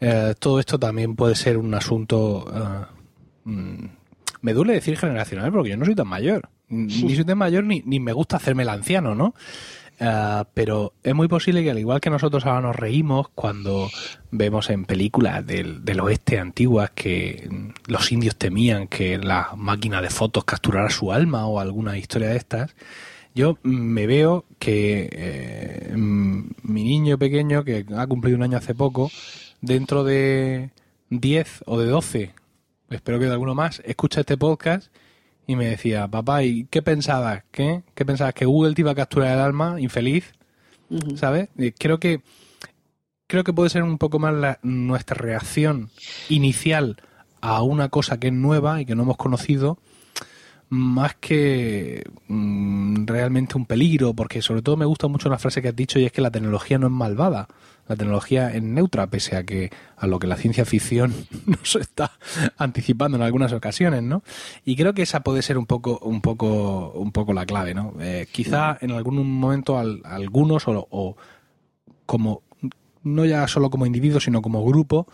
eh, 0.00 0.34
todo 0.38 0.60
esto 0.60 0.78
también 0.78 1.16
puede 1.16 1.34
ser 1.34 1.56
un 1.56 1.74
asunto, 1.74 2.44
mm, 3.44 3.86
me 4.44 4.52
duele 4.52 4.74
decir 4.74 4.98
generacional 4.98 5.50
porque 5.50 5.70
yo 5.70 5.78
no 5.78 5.86
soy 5.86 5.94
tan 5.94 6.06
mayor, 6.06 6.50
ni 6.68 7.14
soy 7.14 7.24
tan 7.24 7.38
mayor 7.38 7.64
ni, 7.64 7.82
ni 7.86 7.98
me 7.98 8.12
gusta 8.12 8.36
hacerme 8.36 8.64
el 8.64 8.68
anciano, 8.68 9.14
¿no? 9.14 9.34
Eh, 9.98 10.42
pero 10.52 10.92
es 11.02 11.14
muy 11.14 11.28
posible 11.28 11.62
que 11.64 11.70
al 11.70 11.78
igual 11.78 12.02
que 12.02 12.10
nosotros 12.10 12.44
ahora 12.44 12.60
nos 12.60 12.76
reímos 12.76 13.30
cuando 13.34 13.88
vemos 14.30 14.68
en 14.68 14.84
películas 14.84 15.46
del, 15.46 15.82
del 15.82 16.00
oeste 16.00 16.38
antiguas 16.38 16.90
que 16.94 17.48
los 17.86 18.12
indios 18.12 18.36
temían 18.36 18.86
que 18.86 19.16
la 19.16 19.52
máquina 19.56 20.02
de 20.02 20.10
fotos 20.10 20.44
capturara 20.44 20.90
su 20.90 21.10
alma 21.10 21.46
o 21.46 21.58
alguna 21.58 21.96
historia 21.96 22.28
de 22.28 22.36
estas, 22.36 22.76
yo 23.34 23.56
me 23.62 24.06
veo 24.06 24.44
que 24.58 25.08
eh, 25.10 25.96
mm, 25.96 26.50
mi 26.64 26.84
niño 26.84 27.16
pequeño, 27.16 27.64
que 27.64 27.86
ha 27.96 28.06
cumplido 28.06 28.36
un 28.36 28.42
año 28.42 28.58
hace 28.58 28.74
poco, 28.74 29.10
dentro 29.62 30.04
de 30.04 30.68
10 31.08 31.62
o 31.64 31.80
de 31.80 31.86
12, 31.86 32.34
espero 32.90 33.18
que 33.18 33.26
de 33.26 33.32
alguno 33.32 33.54
más, 33.54 33.80
escucha 33.84 34.20
este 34.20 34.36
podcast 34.36 34.88
y 35.46 35.56
me 35.56 35.66
decía, 35.66 36.08
papá, 36.08 36.42
¿y 36.42 36.64
qué 36.66 36.82
pensabas? 36.82 37.44
¿Qué? 37.50 37.82
¿Qué 37.94 38.04
pensabas? 38.04 38.34
¿Que 38.34 38.44
Google 38.46 38.74
te 38.74 38.82
iba 38.82 38.92
a 38.92 38.94
capturar 38.94 39.34
el 39.34 39.40
alma? 39.40 39.80
Infeliz, 39.80 40.32
¿sabes? 41.16 41.48
Y 41.56 41.72
creo 41.72 41.98
que 41.98 42.22
creo 43.26 43.42
que 43.44 43.52
puede 43.52 43.70
ser 43.70 43.82
un 43.82 43.98
poco 43.98 44.18
más 44.18 44.34
la- 44.34 44.58
nuestra 44.62 45.16
reacción 45.16 45.90
inicial 46.28 46.96
a 47.40 47.62
una 47.62 47.88
cosa 47.88 48.18
que 48.20 48.28
es 48.28 48.32
nueva 48.32 48.80
y 48.80 48.86
que 48.86 48.94
no 48.94 49.02
hemos 49.02 49.16
conocido, 49.16 49.78
más 50.70 51.14
que 51.16 52.04
mm, 52.28 53.06
realmente 53.06 53.56
un 53.56 53.66
peligro, 53.66 54.14
porque 54.14 54.42
sobre 54.42 54.62
todo 54.62 54.76
me 54.76 54.84
gusta 54.86 55.06
mucho 55.08 55.28
una 55.28 55.38
frase 55.38 55.62
que 55.62 55.68
has 55.68 55.76
dicho 55.76 55.98
y 55.98 56.04
es 56.04 56.12
que 56.12 56.20
la 56.20 56.30
tecnología 56.30 56.78
no 56.78 56.86
es 56.86 56.92
malvada, 56.92 57.48
la 57.86 57.96
tecnología 57.96 58.50
es 58.54 58.62
neutra, 58.62 59.06
pese 59.08 59.36
a 59.36 59.44
que 59.44 59.70
a 59.96 60.06
lo 60.06 60.18
que 60.18 60.26
la 60.26 60.36
ciencia 60.36 60.64
ficción 60.64 61.14
nos 61.46 61.76
está 61.76 62.12
anticipando 62.56 63.16
en 63.18 63.22
algunas 63.22 63.52
ocasiones, 63.52 64.02
¿no? 64.02 64.22
Y 64.64 64.74
creo 64.76 64.94
que 64.94 65.02
esa 65.02 65.20
puede 65.22 65.42
ser 65.42 65.58
un 65.58 65.66
poco, 65.66 65.98
un 66.02 66.20
poco, 66.22 66.92
un 66.92 67.12
poco 67.12 67.32
la 67.34 67.44
clave, 67.46 67.74
¿no? 67.74 67.92
Eh, 68.00 68.26
quizá 68.32 68.78
en 68.80 68.90
algún 68.92 69.16
momento 69.38 69.78
al- 69.78 70.00
algunos 70.04 70.66
o, 70.66 70.88
o 70.90 71.16
como 72.06 72.42
no 73.02 73.24
ya 73.26 73.46
solo 73.48 73.68
como 73.68 73.84
individuo, 73.86 74.18
sino 74.18 74.40
como 74.40 74.64
grupo, 74.64 75.06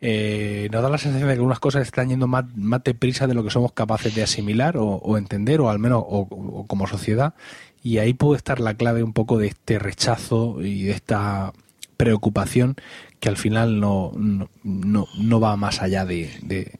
eh, 0.00 0.68
nos 0.70 0.82
da 0.82 0.88
la 0.88 0.98
sensación 0.98 1.28
de 1.28 1.34
que 1.34 1.38
algunas 1.38 1.58
cosas 1.58 1.82
están 1.82 2.08
yendo 2.08 2.28
más, 2.28 2.44
más 2.56 2.84
deprisa 2.84 3.26
de 3.26 3.34
lo 3.34 3.42
que 3.42 3.50
somos 3.50 3.72
capaces 3.72 4.14
de 4.14 4.22
asimilar 4.22 4.76
o, 4.78 5.18
entender, 5.18 5.60
o 5.60 5.70
al 5.70 5.78
menos 5.78 6.04
o, 6.06 6.64
como 6.66 6.86
sociedad. 6.86 7.34
Y 7.82 7.98
ahí 7.98 8.14
puede 8.14 8.36
estar 8.36 8.60
la 8.60 8.74
clave 8.74 9.02
un 9.02 9.12
poco 9.12 9.38
de 9.38 9.48
este 9.48 9.78
rechazo 9.78 10.62
y 10.62 10.84
de 10.84 10.92
esta 10.92 11.52
preocupación 11.96 12.76
que 13.18 13.28
al 13.28 13.36
final 13.36 13.80
no, 13.80 14.12
no, 14.16 15.06
no, 15.14 15.40
va 15.40 15.56
más 15.56 15.82
allá 15.82 16.04
de, 16.04 16.30
de, 16.42 16.78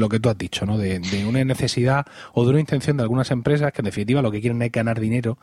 lo 0.00 0.08
que 0.10 0.20
tú 0.20 0.28
has 0.28 0.36
dicho, 0.36 0.66
¿no? 0.66 0.76
De 0.76 1.24
una 1.26 1.42
necesidad 1.44 2.04
o 2.34 2.44
de 2.44 2.50
una 2.50 2.60
intención 2.60 2.98
de 2.98 3.02
algunas 3.02 3.30
empresas 3.30 3.72
que 3.72 3.80
en 3.80 3.86
definitiva 3.86 4.20
lo 4.20 4.30
que 4.30 4.42
quieren 4.42 4.60
es 4.60 4.70
ganar 4.70 5.00
dinero, 5.00 5.38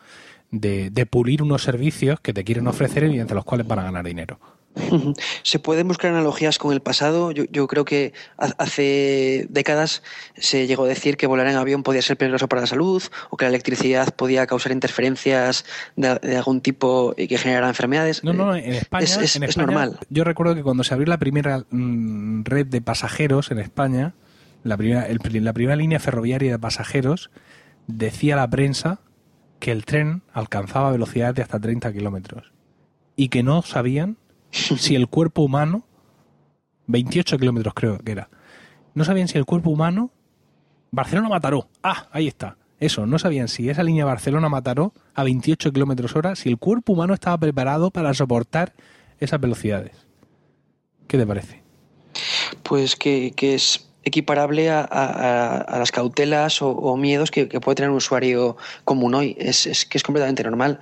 de, 0.51 0.89
de 0.89 1.05
pulir 1.05 1.43
unos 1.43 1.63
servicios 1.63 2.19
que 2.19 2.33
te 2.33 2.43
quieren 2.43 2.67
ofrecer 2.67 3.03
y 3.05 3.19
entre 3.19 3.35
los 3.35 3.45
cuales 3.45 3.67
van 3.67 3.79
a 3.79 3.83
ganar 3.83 4.05
dinero. 4.05 4.39
Se 5.43 5.59
pueden 5.59 5.87
buscar 5.87 6.11
analogías 6.11 6.57
con 6.57 6.73
el 6.73 6.81
pasado. 6.81 7.31
Yo, 7.31 7.67
creo 7.67 7.85
que 7.85 8.13
hace 8.37 9.47
décadas 9.49 10.03
se 10.35 10.67
llegó 10.67 10.85
a 10.85 10.87
decir 10.87 11.17
que 11.17 11.27
volar 11.27 11.47
en 11.47 11.55
avión 11.55 11.83
podía 11.83 12.01
ser 12.01 12.17
peligroso 12.17 12.47
para 12.47 12.61
la 12.61 12.67
salud 12.67 13.03
o 13.29 13.37
que 13.37 13.45
la 13.45 13.49
electricidad 13.49 14.13
podía 14.15 14.47
causar 14.47 14.71
interferencias 14.71 15.65
de, 15.95 16.37
algún 16.37 16.61
tipo 16.61 17.13
y 17.17 17.27
que 17.27 17.37
generara 17.37 17.67
enfermedades. 17.67 18.23
No, 18.23 18.33
no, 18.33 18.55
en 18.55 18.73
España 18.73 19.03
es, 19.03 19.57
normal. 19.57 19.99
Yo 20.09 20.23
recuerdo 20.23 20.55
que 20.55 20.63
cuando 20.63 20.83
se 20.83 20.93
abrió 20.93 21.07
la 21.07 21.17
primera 21.17 21.65
mm, 21.69 22.43
red 22.43 22.67
de 22.67 22.81
pasajeros 22.81 23.51
en 23.51 23.59
España, 23.59 24.13
la 24.63 24.77
primera, 24.77 25.07
la 25.07 25.53
primera 25.53 25.75
línea 25.75 25.99
ferroviaria 25.99 26.51
de 26.51 26.59
pasajeros, 26.59 27.29
decía 27.87 28.35
la 28.35 28.49
prensa 28.49 28.99
que 29.59 29.71
el 29.71 29.85
tren 29.85 30.23
alcanzaba 30.33 30.91
velocidades 30.91 31.35
de 31.35 31.41
hasta 31.41 31.59
30 31.59 31.91
kilómetros 31.93 32.51
y 33.15 33.29
que 33.29 33.43
no 33.43 33.61
sabían 33.61 34.17
si 34.51 34.95
el 34.95 35.07
cuerpo 35.07 35.41
humano, 35.41 35.85
28 36.87 37.37
kilómetros 37.37 37.73
creo 37.73 37.99
que 37.99 38.11
era, 38.11 38.29
no 38.93 39.03
sabían 39.03 39.27
si 39.27 39.37
el 39.37 39.45
cuerpo 39.45 39.69
humano, 39.69 40.11
Barcelona-Mataró, 40.91 41.67
ah, 41.83 42.07
ahí 42.11 42.27
está, 42.27 42.57
eso, 42.79 43.05
no 43.05 43.17
sabían 43.17 43.47
si 43.47 43.69
esa 43.69 43.83
línea 43.83 44.05
Barcelona-Mataró 44.05 44.93
a 45.15 45.23
28 45.23 45.71
kilómetros 45.71 46.15
hora, 46.15 46.35
si 46.35 46.49
el 46.49 46.57
cuerpo 46.57 46.93
humano 46.93 47.13
estaba 47.13 47.37
preparado 47.37 47.89
para 47.91 48.13
soportar 48.13 48.73
esas 49.19 49.39
velocidades. 49.41 50.07
¿Qué 51.07 51.17
te 51.17 51.25
parece? 51.25 51.63
Pues 52.63 52.95
que, 52.95 53.33
es 53.39 53.89
equiparable 54.07 54.69
a, 54.69 55.75
las 55.79 55.91
cautelas 55.91 56.61
o, 56.61 56.97
miedos 56.97 57.31
que, 57.31 57.47
puede 57.47 57.75
tener 57.75 57.89
un 57.89 57.97
usuario 57.97 58.57
común 58.83 59.13
hoy. 59.15 59.35
Es, 59.39 59.65
es, 59.65 59.85
que 59.85 59.97
es 59.97 60.03
completamente 60.03 60.43
normal 60.43 60.79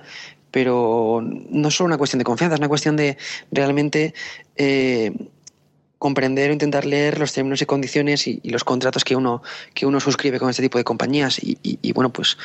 pero 0.56 1.22
no 1.22 1.68
es 1.68 1.74
solo 1.74 1.88
una 1.88 1.98
cuestión 1.98 2.18
de 2.18 2.24
confianza, 2.24 2.54
es 2.54 2.60
una 2.60 2.68
cuestión 2.68 2.96
de 2.96 3.18
realmente 3.52 4.14
eh, 4.56 5.12
comprender 5.98 6.50
o 6.50 6.52
intentar 6.52 6.84
leer 6.84 7.18
los 7.18 7.32
términos 7.32 7.62
y 7.62 7.66
condiciones 7.66 8.26
y, 8.26 8.40
los 8.44 8.64
contratos 8.64 9.04
que 9.04 9.16
uno 9.16 9.42
que 9.74 9.86
uno 9.86 9.98
suscribe 10.00 10.38
con 10.38 10.50
este 10.50 10.62
tipo 10.62 10.78
de 10.78 10.84
compañías. 10.84 11.38
Y, 11.42 11.92
bueno 11.92 12.12
pues 12.12 12.36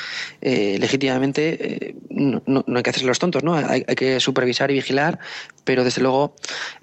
eh, 0.41 0.78
legítimamente 0.80 1.89
eh, 1.89 1.95
no, 2.10 2.64
hay 2.76 2.84
que 2.84 2.89
hacerse 2.89 3.06
los 3.06 3.20
tontos 3.20 3.43
no 3.43 3.56
hay, 3.56 3.84
que 3.84 4.20
supervisar 4.20 4.72
y 4.72 4.76
vigilar 4.76 5.20
pero 5.64 5.84
desde 5.84 6.02
luego 6.02 6.36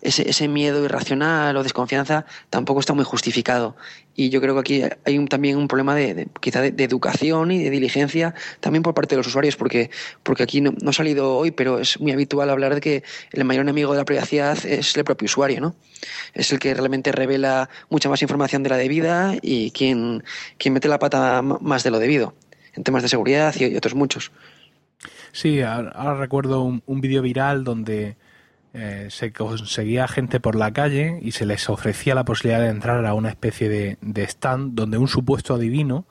ese, 0.02 0.28
ese, 0.28 0.48
miedo 0.48 0.84
irracional 0.84 1.56
o 1.56 1.62
desconfianza 1.62 2.26
tampoco 2.50 2.80
está 2.80 2.92
muy 2.92 3.04
justificado 3.04 3.76
y 4.18 4.30
yo 4.30 4.40
creo 4.40 4.54
que 4.54 4.60
aquí 4.60 4.82
hay 5.04 5.24
también 5.26 5.56
un 5.56 5.68
problema 5.68 5.94
de, 5.94 6.28
quizá 6.40 6.60
de, 6.60 6.84
educación 6.84 7.52
y 7.52 7.62
de 7.62 7.70
diligencia 7.70 8.34
también 8.60 8.82
por 8.82 8.92
parte 8.92 9.14
de 9.14 9.18
los 9.18 9.28
usuarios 9.28 9.56
porque 9.56 9.90
porque 10.22 10.42
aquí 10.42 10.60
no, 10.60 10.74
no 10.82 10.90
ha 10.90 10.92
salido 10.92 11.36
hoy 11.36 11.52
pero 11.52 11.78
es 11.78 12.00
muy 12.00 12.12
habitual 12.12 12.50
hablar 12.50 12.74
de 12.74 12.80
que 12.80 13.04
el 13.32 13.44
mayor 13.44 13.62
enemigo 13.62 13.92
de 13.92 13.98
la 13.98 14.04
privacidad 14.04 14.58
es 14.66 14.96
el 14.96 15.04
propio 15.04 15.26
usuario 15.26 15.60
no 15.60 15.76
es 16.34 16.52
el 16.52 16.58
que 16.58 16.74
realmente 16.74 17.12
revela 17.12 17.68
mucha 17.90 18.08
más 18.08 18.22
información 18.22 18.62
de 18.62 18.70
la 18.70 18.76
debida 18.76 19.36
y 19.42 19.70
quien, 19.70 20.24
quien 20.56 20.74
mete 20.74 20.88
la 20.88 20.98
pata 20.98 21.42
más 21.42 21.82
de 21.82 21.90
lo 21.90 21.98
debido, 21.98 22.34
en 22.74 22.84
temas 22.84 23.02
de 23.02 23.08
seguridad 23.08 23.54
y, 23.58 23.76
otros 23.76 23.94
muchos. 23.94 24.32
Sí, 25.32 25.60
ahora 25.60 26.14
recuerdo 26.14 26.62
un, 26.62 27.00
vídeo 27.00 27.22
viral 27.22 27.64
donde 27.64 28.16
eh, 28.74 29.08
se 29.10 29.32
conseguía 29.32 30.08
gente 30.08 30.40
por 30.40 30.54
la 30.54 30.72
calle 30.72 31.18
y 31.22 31.32
se 31.32 31.46
les 31.46 31.68
ofrecía 31.68 32.14
la 32.14 32.24
posibilidad 32.24 32.60
de 32.60 32.68
entrar 32.68 33.04
a 33.06 33.14
una 33.14 33.30
especie 33.30 33.68
de, 33.68 33.98
de 34.00 34.22
stand 34.24 34.74
donde 34.74 34.98
un 34.98 35.08
supuesto 35.08 35.54
adivino 35.54 36.06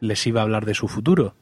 les 0.00 0.26
iba 0.26 0.40
a 0.40 0.44
hablar 0.44 0.66
de 0.66 0.74
su 0.74 0.88
futuro. 0.88 1.34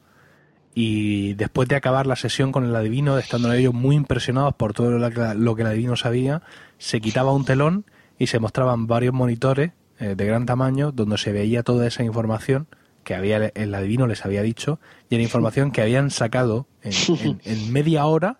Y 0.73 1.33
después 1.33 1.67
de 1.67 1.75
acabar 1.75 2.07
la 2.07 2.15
sesión 2.15 2.51
con 2.51 2.65
el 2.65 2.75
adivino, 2.75 3.17
estando 3.17 3.51
ellos 3.51 3.73
muy 3.73 3.95
impresionados 3.95 4.53
por 4.55 4.73
todo 4.73 4.91
lo 4.91 5.55
que 5.55 5.61
el 5.61 5.67
adivino 5.67 5.95
sabía, 5.95 6.43
se 6.77 7.01
quitaba 7.01 7.33
un 7.33 7.43
telón 7.43 7.85
y 8.17 8.27
se 8.27 8.39
mostraban 8.39 8.87
varios 8.87 9.13
monitores 9.13 9.71
eh, 9.99 10.15
de 10.15 10.25
gran 10.25 10.45
tamaño 10.45 10.91
donde 10.91 11.17
se 11.17 11.31
veía 11.31 11.63
toda 11.63 11.87
esa 11.87 12.03
información 12.03 12.67
que 13.03 13.15
había 13.15 13.51
el 13.55 13.75
adivino 13.75 14.07
les 14.07 14.25
había 14.25 14.41
dicho 14.41 14.79
y 15.09 15.15
era 15.15 15.23
información 15.29 15.71
que 15.71 15.81
habían 15.81 16.09
sacado 16.09 16.67
en, 16.81 17.71
media 17.71 18.05
hora 18.05 18.37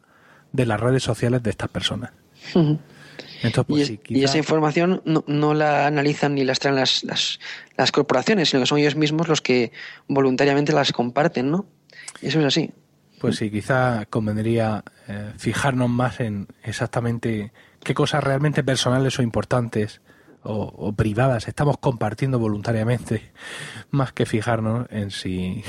de 0.51 0.65
las 0.65 0.79
redes 0.79 1.03
sociales 1.03 1.41
de 1.43 1.49
estas 1.49 1.69
personas. 1.69 2.11
Pues 3.67 3.93
y, 4.07 4.23
esa 4.23 4.37
información 4.37 5.01
no, 5.05 5.53
la 5.53 5.87
analizan 5.87 6.35
ni 6.35 6.43
las 6.43 6.59
traen 6.59 6.75
las, 6.75 7.03
las, 7.03 7.39
las 7.75 7.91
corporaciones, 7.91 8.49
sino 8.49 8.61
que 8.61 8.67
son 8.67 8.77
ellos 8.77 8.95
mismos 8.95 9.27
los 9.27 9.41
que 9.41 9.71
voluntariamente 10.07 10.73
las 10.73 10.91
comparten, 10.91 11.49
¿no? 11.49 11.65
Eso 12.21 12.39
es 12.39 12.45
así. 12.45 12.71
Pues 13.19 13.37
sí, 13.37 13.49
quizá 13.49 14.05
convendría 14.09 14.83
eh, 15.07 15.31
fijarnos 15.37 15.89
más 15.89 16.19
en 16.19 16.47
exactamente 16.63 17.51
qué 17.83 17.93
cosas 17.93 18.23
realmente 18.23 18.63
personales 18.63 19.17
o 19.19 19.21
importantes 19.21 20.01
o, 20.43 20.93
privadas 20.93 21.47
estamos 21.47 21.77
compartiendo 21.77 22.39
voluntariamente, 22.39 23.31
más 23.91 24.11
que 24.11 24.25
fijarnos 24.25 24.87
en 24.89 25.11
si 25.11 25.63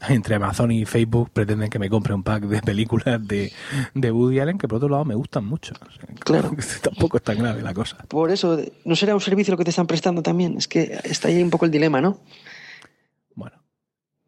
entre 0.08 0.34
Amazon 0.34 0.70
y 0.72 0.84
Facebook 0.84 1.30
pretenden 1.32 1.70
que 1.70 1.78
me 1.78 1.88
compre 1.88 2.14
un 2.14 2.22
pack 2.22 2.44
de 2.44 2.60
películas 2.62 3.26
de, 3.26 3.52
de 3.94 4.12
Woody 4.12 4.40
Allen 4.40 4.58
que 4.58 4.68
por 4.68 4.76
otro 4.76 4.88
lado 4.88 5.04
me 5.04 5.14
gustan 5.14 5.44
mucho. 5.44 5.74
claro. 6.20 6.52
Tampoco 6.82 7.16
es 7.16 7.22
tan 7.22 7.38
grave 7.38 7.62
la 7.62 7.74
cosa. 7.74 7.98
Por 8.08 8.30
eso, 8.30 8.58
¿no 8.84 8.96
será 8.96 9.14
un 9.14 9.20
servicio 9.20 9.52
lo 9.52 9.58
que 9.58 9.64
te 9.64 9.70
están 9.70 9.86
prestando 9.86 10.22
también? 10.22 10.56
Es 10.56 10.68
que 10.68 10.98
está 11.04 11.28
ahí 11.28 11.42
un 11.42 11.50
poco 11.50 11.64
el 11.64 11.70
dilema, 11.70 12.00
¿no? 12.00 12.20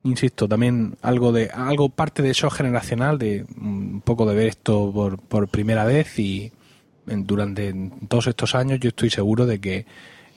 insisto, 0.04 0.48
también 0.48 0.96
algo 1.02 1.32
de 1.32 1.50
algo 1.50 1.88
parte 1.88 2.22
de 2.22 2.30
eso 2.30 2.48
generacional, 2.50 3.18
de 3.18 3.44
un 3.60 4.00
poco 4.00 4.26
de 4.26 4.34
ver 4.34 4.46
esto 4.46 4.90
por, 4.92 5.18
por 5.18 5.48
primera 5.48 5.84
vez 5.84 6.18
y 6.18 6.52
durante 7.06 7.74
todos 8.08 8.26
estos 8.26 8.54
años 8.54 8.80
yo 8.80 8.88
estoy 8.88 9.10
seguro 9.10 9.46
de 9.46 9.60
que 9.60 9.86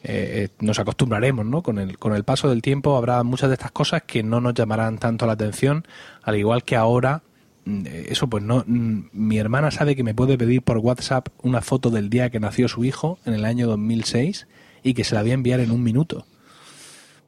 eh, 0.04 0.50
nos 0.60 0.80
acostumbraremos, 0.80 1.46
¿no? 1.46 1.62
Con 1.62 1.80
el, 1.80 1.98
con 1.98 2.16
el 2.16 2.24
paso 2.24 2.50
del 2.50 2.62
tiempo 2.62 2.98
habrá 2.98 3.24
muchas 3.24 3.50
de 3.50 3.56
estas 3.56 3.72
cosas 3.72 4.04
que 4.04 4.24
no 4.24 4.42
nos 4.42 4.54
llamarán 4.54 4.98
tanto 4.98 5.26
la 5.26 5.34
atención, 5.34 5.86
al 6.24 6.38
igual 6.38 6.64
que 6.64 6.76
ahora, 6.76 7.24
mm, 7.66 7.84
eso 8.10 8.28
pues 8.28 8.44
no, 8.44 8.64
mm, 8.66 9.10
mi 9.14 9.38
hermana 9.38 9.72
sabe 9.72 9.96
que 9.96 10.04
me 10.04 10.16
puede 10.16 10.38
pedir 10.38 10.62
por 10.62 10.78
WhatsApp 10.78 11.30
una 11.44 11.62
foto 11.62 11.90
del 11.90 12.10
día 12.10 12.30
que 12.30 12.40
nació 12.40 12.68
su 12.68 12.84
hijo 12.84 13.20
en 13.26 13.34
el 13.34 13.46
año 13.46 13.68
2006 13.68 14.48
y 14.84 14.94
que 14.94 15.04
se 15.04 15.16
la 15.16 15.22
voy 15.22 15.32
a 15.32 15.36
enviar 15.36 15.60
en 15.60 15.72
un 15.72 15.84
minuto 15.84 16.26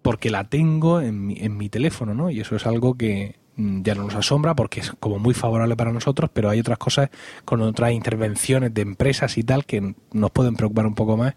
porque 0.04 0.30
la 0.30 0.44
tengo 0.44 1.02
en 1.02 1.26
mi, 1.26 1.38
en 1.40 1.58
mi 1.58 1.70
teléfono, 1.70 2.14
¿no? 2.14 2.30
Y 2.30 2.42
eso 2.42 2.56
es 2.56 2.68
algo 2.68 2.96
que 2.96 3.38
mm, 3.56 3.82
ya 3.82 3.96
no 3.96 4.04
nos 4.04 4.14
asombra 4.14 4.54
porque 4.54 4.82
es 4.82 4.92
como 5.00 5.18
muy 5.18 5.34
favorable 5.34 5.76
para 5.76 5.92
nosotros, 5.92 6.30
pero 6.32 6.50
hay 6.50 6.60
otras 6.60 6.78
cosas 6.78 7.10
con 7.46 7.62
otras 7.62 7.94
intervenciones 7.94 8.74
de 8.74 8.82
empresas 8.82 9.38
y 9.38 9.44
tal 9.44 9.66
que 9.66 9.96
nos 10.12 10.32
pueden 10.32 10.56
preocupar 10.56 10.86
un 10.86 10.94
poco 10.94 11.18
más, 11.18 11.36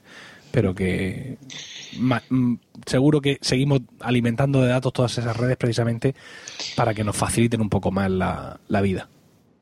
pero 0.56 0.74
que 0.74 1.36
mm, 1.98 2.54
seguro 2.86 3.20
que 3.20 3.36
seguimos 3.42 3.82
alimentando 4.00 4.62
de 4.62 4.68
datos 4.68 4.90
todas 4.94 5.18
esas 5.18 5.36
redes 5.36 5.58
precisamente 5.58 6.14
para 6.76 6.94
que 6.94 7.04
nos 7.04 7.14
faciliten 7.14 7.60
un 7.60 7.68
poco 7.68 7.90
más 7.90 8.10
la, 8.10 8.80
vida. 8.80 9.10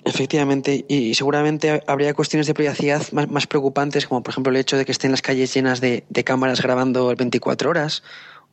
Efectivamente, 0.04 0.84
y 0.86 1.14
seguramente 1.14 1.82
habría 1.88 2.14
cuestiones 2.14 2.46
de 2.46 2.54
privacidad 2.54 3.02
más, 3.10 3.48
preocupantes, 3.48 4.06
como 4.06 4.22
por 4.22 4.30
ejemplo 4.30 4.52
el 4.52 4.56
hecho 4.56 4.76
de 4.76 4.84
que 4.84 4.92
estén 4.92 5.10
las 5.10 5.20
calles 5.20 5.52
llenas 5.52 5.80
de, 5.80 6.04
de 6.08 6.22
cámaras 6.22 6.62
grabando 6.62 7.10
el 7.10 7.16
24 7.16 7.70
horas, 7.70 8.04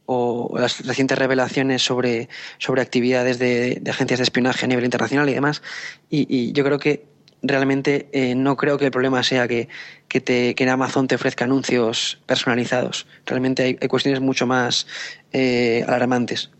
o 0.06 0.58
las 0.58 0.86
recientes 0.86 1.18
revelaciones 1.18 1.84
sobre, 1.84 2.28
sobre 2.58 2.82
actividades 2.82 3.40
de, 3.40 3.82
agencias 3.88 4.20
de 4.20 4.24
espionaje 4.24 4.66
a 4.66 4.68
nivel 4.68 4.84
internacional 4.84 5.30
y 5.30 5.34
demás. 5.34 5.62
Y, 6.10 6.52
yo 6.54 6.64
creo 6.64 6.80
que 6.80 7.06
realmente 7.42 8.10
eh, 8.12 8.36
no 8.36 8.56
creo 8.58 8.78
que 8.78 8.86
el 8.86 8.92
problema 8.92 9.24
sea 9.24 9.48
que, 9.48 9.68
que, 10.08 10.22
te, 10.22 10.56
que 10.56 10.70
Amazon 10.70 11.08
te 11.08 11.16
ofrezca 11.16 11.46
anuncios 11.46 12.20
personalizados. 12.26 13.08
Realmente 13.26 13.64
hay, 13.64 13.88
cuestiones 13.88 14.22
mucho 14.22 14.46
más 14.48 14.88
eh, 15.34 15.84
alarmantes. 15.88 16.52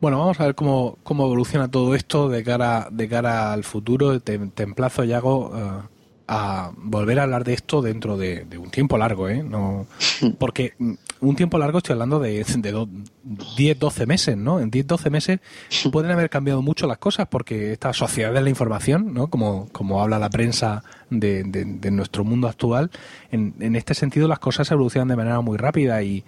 Bueno, 0.00 0.18
vamos 0.18 0.40
a 0.40 0.46
ver 0.46 0.54
cómo, 0.54 0.98
cómo 1.02 1.26
evoluciona 1.26 1.70
todo 1.70 1.94
esto 1.94 2.28
de 2.28 2.42
cara, 2.42 2.88
de 2.90 3.08
cara 3.08 3.52
al 3.52 3.64
futuro. 3.64 4.18
Te, 4.20 4.38
te 4.38 4.62
emplazo, 4.62 5.04
Yago, 5.04 5.50
uh, 5.50 5.82
a 6.26 6.72
volver 6.76 7.18
a 7.18 7.24
hablar 7.24 7.44
de 7.44 7.52
esto 7.52 7.82
dentro 7.82 8.16
de, 8.16 8.44
de 8.44 8.56
un 8.56 8.70
tiempo 8.70 8.96
largo, 8.96 9.28
¿eh? 9.28 9.42
No, 9.42 9.86
porque 10.38 10.74
un 11.20 11.36
tiempo 11.36 11.58
largo 11.58 11.78
estoy 11.78 11.94
hablando 11.94 12.18
de, 12.18 12.44
de 12.44 12.86
10, 13.22 13.78
12 13.78 14.06
meses, 14.06 14.36
¿no? 14.36 14.60
En 14.60 14.70
10, 14.70 14.86
12 14.86 15.10
meses 15.10 15.40
pueden 15.92 16.10
haber 16.10 16.30
cambiado 16.30 16.62
mucho 16.62 16.86
las 16.86 16.98
cosas 16.98 17.28
porque 17.28 17.72
esta 17.72 17.92
sociedad 17.92 18.32
de 18.32 18.40
la 18.40 18.50
información, 18.50 19.12
¿no? 19.12 19.28
Como, 19.28 19.68
como 19.72 20.02
habla 20.02 20.18
la 20.18 20.30
prensa 20.30 20.82
de, 21.10 21.42
de, 21.44 21.90
nuestro 21.90 22.24
mundo 22.24 22.48
actual, 22.48 22.90
en, 23.30 23.54
en, 23.60 23.74
este 23.74 23.94
sentido 23.94 24.28
las 24.28 24.38
cosas 24.38 24.70
evolucionan 24.70 25.08
de 25.08 25.16
manera 25.16 25.40
muy 25.40 25.58
rápida 25.58 26.02
y 26.02 26.24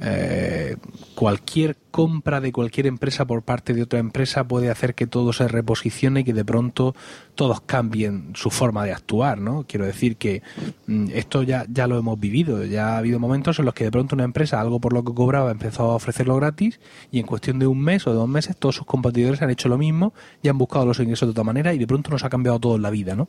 eh, 0.00 0.76
cualquier 1.14 1.76
compra 1.90 2.40
de 2.40 2.50
cualquier 2.50 2.86
empresa 2.86 3.26
por 3.26 3.42
parte 3.42 3.74
de 3.74 3.82
otra 3.82 4.00
empresa 4.00 4.44
puede 4.48 4.70
hacer 4.70 4.94
que 4.94 5.06
todo 5.06 5.32
se 5.32 5.46
reposicione 5.46 6.20
y 6.20 6.24
que 6.24 6.32
de 6.32 6.44
pronto 6.44 6.96
todos 7.34 7.60
cambien 7.60 8.32
su 8.34 8.50
forma 8.50 8.84
de 8.84 8.92
actuar, 8.92 9.38
¿no? 9.38 9.64
Quiero 9.68 9.84
decir 9.84 10.16
que 10.16 10.42
mm, 10.86 11.08
esto 11.12 11.42
ya, 11.42 11.66
ya 11.68 11.86
lo 11.86 11.98
hemos 11.98 12.18
vivido, 12.18 12.64
ya 12.64 12.94
ha 12.94 12.98
habido 12.98 13.20
momentos 13.20 13.58
en 13.58 13.66
los 13.66 13.74
que 13.74 13.84
de 13.84 13.90
pronto 13.90 14.16
una 14.16 14.24
empresa, 14.24 14.60
algo 14.60 14.80
por 14.80 14.92
lo 14.92 15.04
que 15.04 15.14
cobraba, 15.14 15.50
empezó 15.50 15.84
a 15.84 15.96
ofrecer 15.96 16.26
hacerlo 16.32 16.36
gratis 16.36 16.80
y 17.10 17.18
en 17.18 17.26
cuestión 17.26 17.58
de 17.58 17.66
un 17.66 17.80
mes 17.80 18.06
o 18.06 18.10
de 18.10 18.16
dos 18.16 18.28
meses 18.28 18.56
todos 18.56 18.76
sus 18.76 18.86
competidores 18.86 19.42
han 19.42 19.50
hecho 19.50 19.68
lo 19.68 19.78
mismo 19.78 20.12
y 20.42 20.48
han 20.48 20.58
buscado 20.58 20.86
los 20.86 20.98
ingresos 21.00 21.28
de 21.28 21.30
otra 21.30 21.44
manera 21.44 21.74
y 21.74 21.78
de 21.78 21.86
pronto 21.86 22.10
nos 22.10 22.24
ha 22.24 22.30
cambiado 22.30 22.58
todo 22.58 22.76
en 22.76 22.82
la 22.82 22.90
vida, 22.90 23.14
¿no? 23.14 23.28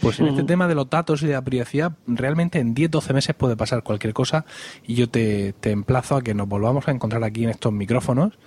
Pues 0.00 0.20
en 0.20 0.28
este 0.28 0.44
tema 0.44 0.68
de 0.68 0.74
los 0.74 0.88
datos 0.88 1.22
y 1.22 1.26
de 1.26 1.32
la 1.32 1.42
privacidad, 1.42 1.92
realmente 2.06 2.58
en 2.58 2.74
10-12 2.74 3.14
meses 3.14 3.34
puede 3.34 3.56
pasar 3.56 3.82
cualquier 3.82 4.12
cosa 4.14 4.44
y 4.86 4.94
yo 4.94 5.08
te, 5.08 5.52
te 5.60 5.70
emplazo 5.70 6.16
a 6.16 6.22
que 6.22 6.34
nos 6.34 6.48
volvamos 6.48 6.88
a 6.88 6.90
encontrar 6.90 7.24
aquí 7.24 7.44
en 7.44 7.50
estos 7.50 7.72
micrófonos 7.72 8.38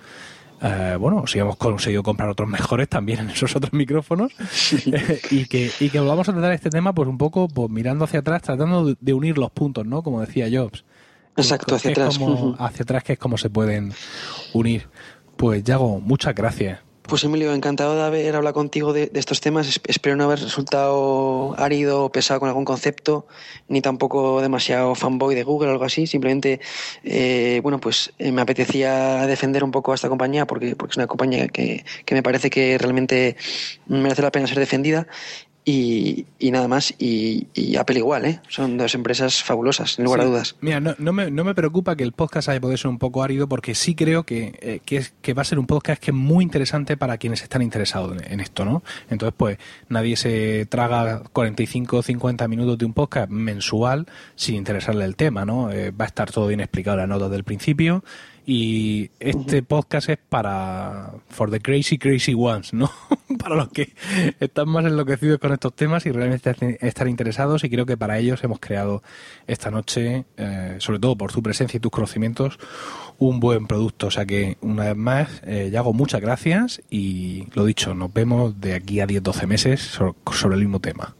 eh, 0.64 0.96
bueno, 0.98 1.26
si 1.26 1.40
hemos 1.40 1.56
conseguido 1.56 2.04
comprar 2.04 2.28
otros 2.28 2.48
mejores 2.48 2.88
también 2.88 3.18
en 3.20 3.30
esos 3.30 3.56
otros 3.56 3.72
micrófonos 3.72 4.32
y, 5.30 5.46
que, 5.46 5.72
y 5.80 5.90
que 5.90 5.98
volvamos 5.98 6.28
a 6.28 6.32
tratar 6.32 6.52
este 6.52 6.70
tema 6.70 6.94
pues 6.94 7.08
un 7.08 7.18
poco 7.18 7.48
pues 7.48 7.68
mirando 7.68 8.04
hacia 8.04 8.20
atrás, 8.20 8.42
tratando 8.42 8.94
de 8.98 9.12
unir 9.14 9.38
los 9.38 9.50
puntos, 9.50 9.84
¿no? 9.86 10.02
Como 10.02 10.20
decía 10.20 10.46
Jobs. 10.52 10.84
Exacto, 11.36 11.74
hacia 11.74 11.90
atrás. 11.92 12.18
hacia 12.58 12.82
atrás 12.82 13.04
que 13.04 13.14
es 13.14 13.18
como 13.18 13.38
se 13.38 13.50
pueden 13.50 13.92
unir. 14.52 14.88
Pues 15.36 15.64
Yago, 15.64 16.00
muchas 16.00 16.34
gracias 16.34 16.80
pues 17.02 17.24
Emilio, 17.24 17.52
encantado 17.52 17.96
de 17.96 18.02
haber 18.02 18.36
hablado 18.36 18.54
contigo 18.54 18.92
de, 18.92 19.10
estos 19.14 19.40
temas. 19.40 19.80
Espero 19.86 20.16
no 20.16 20.24
haber 20.24 20.40
resultado 20.40 21.54
árido 21.58 22.04
o 22.04 22.12
pesado 22.12 22.40
con 22.40 22.48
algún 22.48 22.64
concepto, 22.64 23.26
ni 23.68 23.82
tampoco 23.82 24.40
demasiado 24.40 24.94
fanboy 24.94 25.34
de 25.34 25.42
Google 25.42 25.68
o 25.68 25.72
algo 25.72 25.84
así. 25.84 26.06
Simplemente, 26.06 26.60
eh, 27.04 27.60
bueno, 27.62 27.80
pues 27.80 28.12
eh, 28.18 28.32
me 28.32 28.40
apetecía 28.40 29.26
defender 29.26 29.64
un 29.64 29.72
poco 29.72 29.92
a 29.92 29.94
esta 29.94 30.08
compañía 30.08 30.46
porque, 30.46 30.76
porque 30.76 30.92
es 30.92 30.96
una 30.96 31.06
compañía 31.06 31.48
que, 31.48 31.84
que 32.06 32.14
me 32.14 32.22
parece 32.22 32.50
que 32.50 32.78
realmente 32.78 33.36
merece 33.86 34.22
la 34.22 34.30
pena 34.30 34.46
ser 34.46 34.58
defendida 34.58 35.06
y, 35.64 36.26
nada 36.40 36.66
más. 36.66 36.94
Y, 36.98 37.76
Apple 37.78 37.98
igual, 37.98 38.24
¿eh? 38.24 38.40
Son 38.48 38.76
dos 38.76 38.94
empresas 38.94 39.42
fabulosas, 39.42 39.92
sin 39.92 40.04
lugar 40.04 40.20
a 40.20 40.24
dudas. 40.24 40.56
Mira, 40.60 40.80
no, 40.80 40.94
no, 40.98 41.12
me, 41.12 41.30
no 41.30 41.44
me 41.44 41.54
preocupa 41.54 41.96
que 41.96 42.02
el 42.02 42.12
podcast 42.12 42.48
haya 42.48 42.60
podido 42.60 42.76
ser 42.76 42.88
un 42.88 42.98
poco 42.98 43.22
árido 43.22 43.48
porque 43.48 43.74
sí 43.74 43.94
creo 43.94 44.24
que, 44.24 44.58
eh, 44.60 44.80
que, 44.84 44.96
es, 44.96 45.14
que 45.22 45.34
va 45.34 45.42
a 45.42 45.44
ser 45.44 45.58
un 45.58 45.66
podcast 45.66 46.02
que 46.02 46.10
es 46.10 46.16
muy 46.16 46.42
interesante 46.44 46.96
para 46.96 47.16
quienes 47.16 47.42
están 47.42 47.62
interesados 47.62 48.16
en, 48.22 48.40
esto, 48.40 48.64
¿no? 48.64 48.82
Entonces, 49.08 49.34
pues 49.36 49.58
nadie 49.88 50.16
se 50.16 50.66
traga 50.66 51.22
45 51.32 51.98
o 51.98 52.02
50 52.02 52.48
minutos 52.48 52.78
de 52.78 52.84
un 52.84 52.92
podcast 52.92 53.30
mensual 53.30 54.06
sin 54.34 54.56
interesarle 54.56 55.04
el 55.04 55.16
tema, 55.16 55.44
¿no? 55.44 55.70
Eh, 55.70 55.92
va 55.92 56.04
a 56.04 56.08
estar 56.08 56.30
todo 56.30 56.48
bien 56.48 56.60
explicado 56.60 56.96
en 56.96 57.00
las 57.00 57.08
notas 57.08 57.30
del 57.30 57.44
principio 57.44 58.02
y 58.44 59.10
este 59.20 59.62
podcast 59.62 60.08
es 60.08 60.18
para 60.28 61.12
for 61.28 61.50
the 61.50 61.60
crazy 61.60 61.98
crazy 61.98 62.34
ones, 62.34 62.72
¿no? 62.72 62.90
para 63.38 63.54
los 63.54 63.68
que 63.68 63.94
están 64.40 64.68
más 64.68 64.84
enloquecidos 64.84 65.38
con 65.38 65.52
estos 65.52 65.74
temas 65.74 66.06
y 66.06 66.12
realmente 66.12 66.78
están 66.80 67.08
interesados 67.08 67.64
y 67.64 67.70
creo 67.70 67.86
que 67.86 67.96
para 67.96 68.18
ellos 68.18 68.42
hemos 68.44 68.60
creado 68.60 69.02
esta 69.46 69.70
noche, 69.70 70.24
eh, 70.36 70.76
sobre 70.78 70.98
todo 70.98 71.16
por 71.16 71.32
tu 71.32 71.42
presencia 71.42 71.76
y 71.78 71.80
tus 71.80 71.92
conocimientos, 71.92 72.58
un 73.18 73.40
buen 73.40 73.66
producto. 73.66 74.08
O 74.08 74.10
sea 74.10 74.26
que 74.26 74.58
una 74.60 74.84
vez 74.84 74.96
más, 74.96 75.42
eh, 75.44 75.72
hago 75.76 75.92
muchas 75.92 76.20
gracias 76.20 76.82
y 76.90 77.46
lo 77.54 77.64
dicho, 77.64 77.94
nos 77.94 78.12
vemos 78.12 78.60
de 78.60 78.74
aquí 78.74 79.00
a 79.00 79.06
10-12 79.06 79.46
meses 79.46 79.80
sobre 79.80 80.54
el 80.56 80.60
mismo 80.60 80.80
tema. 80.80 81.14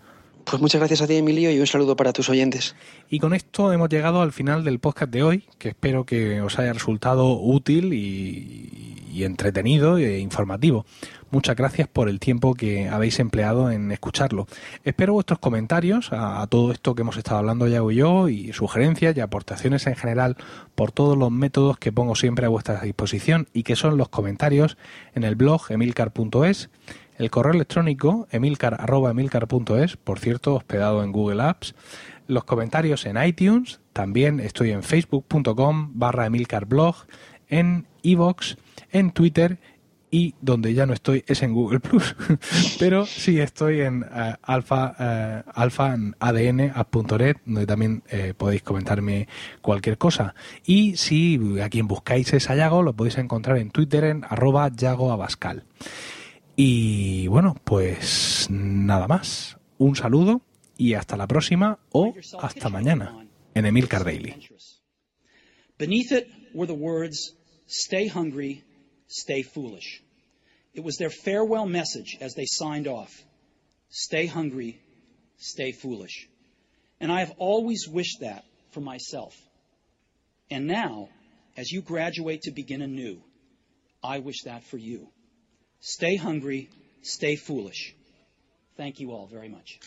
Pues 0.44 0.60
muchas 0.60 0.80
gracias 0.80 1.00
a 1.02 1.06
ti, 1.06 1.16
Emilio, 1.16 1.50
y 1.50 1.60
un 1.60 1.66
saludo 1.66 1.96
para 1.96 2.12
tus 2.12 2.28
oyentes. 2.28 2.74
Y 3.08 3.20
con 3.20 3.32
esto 3.32 3.72
hemos 3.72 3.88
llegado 3.88 4.22
al 4.22 4.32
final 4.32 4.64
del 4.64 4.80
podcast 4.80 5.12
de 5.12 5.22
hoy, 5.22 5.44
que 5.58 5.70
espero 5.70 6.04
que 6.04 6.40
os 6.40 6.58
haya 6.58 6.72
resultado 6.72 7.38
útil 7.38 7.92
y, 7.92 9.24
entretenido 9.24 9.98
e 9.98 10.18
informativo. 10.18 10.84
Muchas 11.30 11.54
gracias 11.54 11.86
por 11.86 12.08
el 12.08 12.18
tiempo 12.18 12.54
que 12.54 12.88
habéis 12.88 13.20
empleado 13.20 13.70
en 13.70 13.92
escucharlo. 13.92 14.48
Espero 14.84 15.12
vuestros 15.12 15.38
comentarios 15.38 16.08
a, 16.12 16.44
todo 16.48 16.72
esto 16.72 16.94
que 16.94 17.02
hemos 17.02 17.16
estado 17.16 17.38
hablando 17.38 17.68
ya 17.68 17.82
y 17.88 17.94
yo, 17.94 18.28
y 18.28 18.52
sugerencias 18.52 19.16
y 19.16 19.20
aportaciones 19.20 19.86
en 19.86 19.94
general 19.94 20.36
por 20.74 20.92
todos 20.92 21.16
los 21.16 21.30
métodos 21.30 21.78
que 21.78 21.92
pongo 21.92 22.16
siempre 22.16 22.46
a 22.46 22.48
vuestra 22.48 22.80
disposición 22.80 23.48
y 23.52 23.62
que 23.62 23.76
son 23.76 23.96
los 23.96 24.08
comentarios 24.08 24.76
en 25.14 25.24
el 25.24 25.36
blog 25.36 25.70
emilcar.es 25.70 26.68
el 27.18 27.30
correo 27.30 27.52
electrónico 27.52 28.26
emilcar.emilcar.es, 28.30 29.96
por 29.96 30.18
cierto, 30.18 30.54
hospedado 30.54 31.02
en 31.02 31.12
Google 31.12 31.42
Apps. 31.42 31.74
Los 32.26 32.44
comentarios 32.44 33.04
en 33.06 33.22
iTunes, 33.22 33.80
también 33.92 34.40
estoy 34.40 34.70
en 34.70 34.82
facebook.com 34.82 35.92
barra 35.94 36.26
emilcarblog, 36.26 37.06
en 37.48 37.86
iVoox, 38.02 38.56
en 38.90 39.10
Twitter 39.12 39.58
y 40.12 40.34
donde 40.42 40.74
ya 40.74 40.84
no 40.84 40.92
estoy 40.92 41.24
es 41.26 41.42
en 41.42 41.54
Google 41.54 41.80
Plus, 41.80 42.14
pero 42.78 43.06
sí 43.06 43.40
estoy 43.40 43.80
en 43.80 44.02
uh, 44.02 44.34
alfa, 44.42 44.94
adn.net, 46.20 47.36
donde 47.46 47.66
también 47.66 48.02
eh, 48.10 48.34
podéis 48.36 48.62
comentarme 48.62 49.26
cualquier 49.62 49.96
cosa. 49.96 50.34
Y 50.66 50.96
si 50.98 51.58
a 51.62 51.70
quien 51.70 51.88
buscáis 51.88 52.32
es 52.34 52.50
a 52.50 52.54
Yago, 52.54 52.82
lo 52.82 52.92
podéis 52.92 53.16
encontrar 53.16 53.56
en 53.56 53.70
Twitter 53.70 54.04
en 54.04 54.24
arroba 54.28 54.70
Yago 54.70 55.12
Abascal. 55.12 55.64
Y 56.64 57.26
bueno, 57.26 57.56
pues 57.64 58.46
nada 58.48 59.08
más. 59.08 59.56
Un 59.78 59.96
saludo 59.96 60.42
y 60.78 60.94
hasta 60.94 61.16
la 61.16 61.26
próxima 61.26 61.80
o 61.90 62.14
hasta 62.40 62.68
mañana 62.68 63.26
en 63.52 63.66
Emilcar 63.66 64.04
Daily. 64.04 64.36
Beneath 65.76 66.12
it 66.12 66.28
were 66.54 66.68
the 66.68 66.78
words, 66.78 67.34
stay 67.66 68.06
hungry, 68.06 68.62
stay 69.08 69.42
foolish. 69.42 70.04
It 70.72 70.84
was 70.84 70.98
their 70.98 71.10
farewell 71.10 71.66
message 71.66 72.16
as 72.20 72.34
they 72.34 72.46
signed 72.46 72.86
off. 72.86 73.10
Stay 73.90 74.28
hungry, 74.28 74.80
stay 75.38 75.72
foolish. 75.72 76.28
And 77.00 77.10
I 77.10 77.24
have 77.24 77.34
always 77.38 77.88
wished 77.88 78.20
that 78.20 78.44
for 78.70 78.80
myself. 78.80 79.34
And 80.48 80.68
now, 80.68 81.08
as 81.56 81.72
you 81.72 81.82
graduate 81.82 82.42
to 82.42 82.52
begin 82.52 82.82
anew, 82.82 83.20
I 84.00 84.20
wish 84.20 84.44
that 84.44 84.62
for 84.62 84.78
you. 84.78 85.08
Stay 85.84 86.14
hungry, 86.14 86.70
stay 87.02 87.34
foolish. 87.34 87.92
Thank 88.76 89.00
you 89.00 89.10
all 89.10 89.26
very 89.26 89.48
much. 89.48 89.80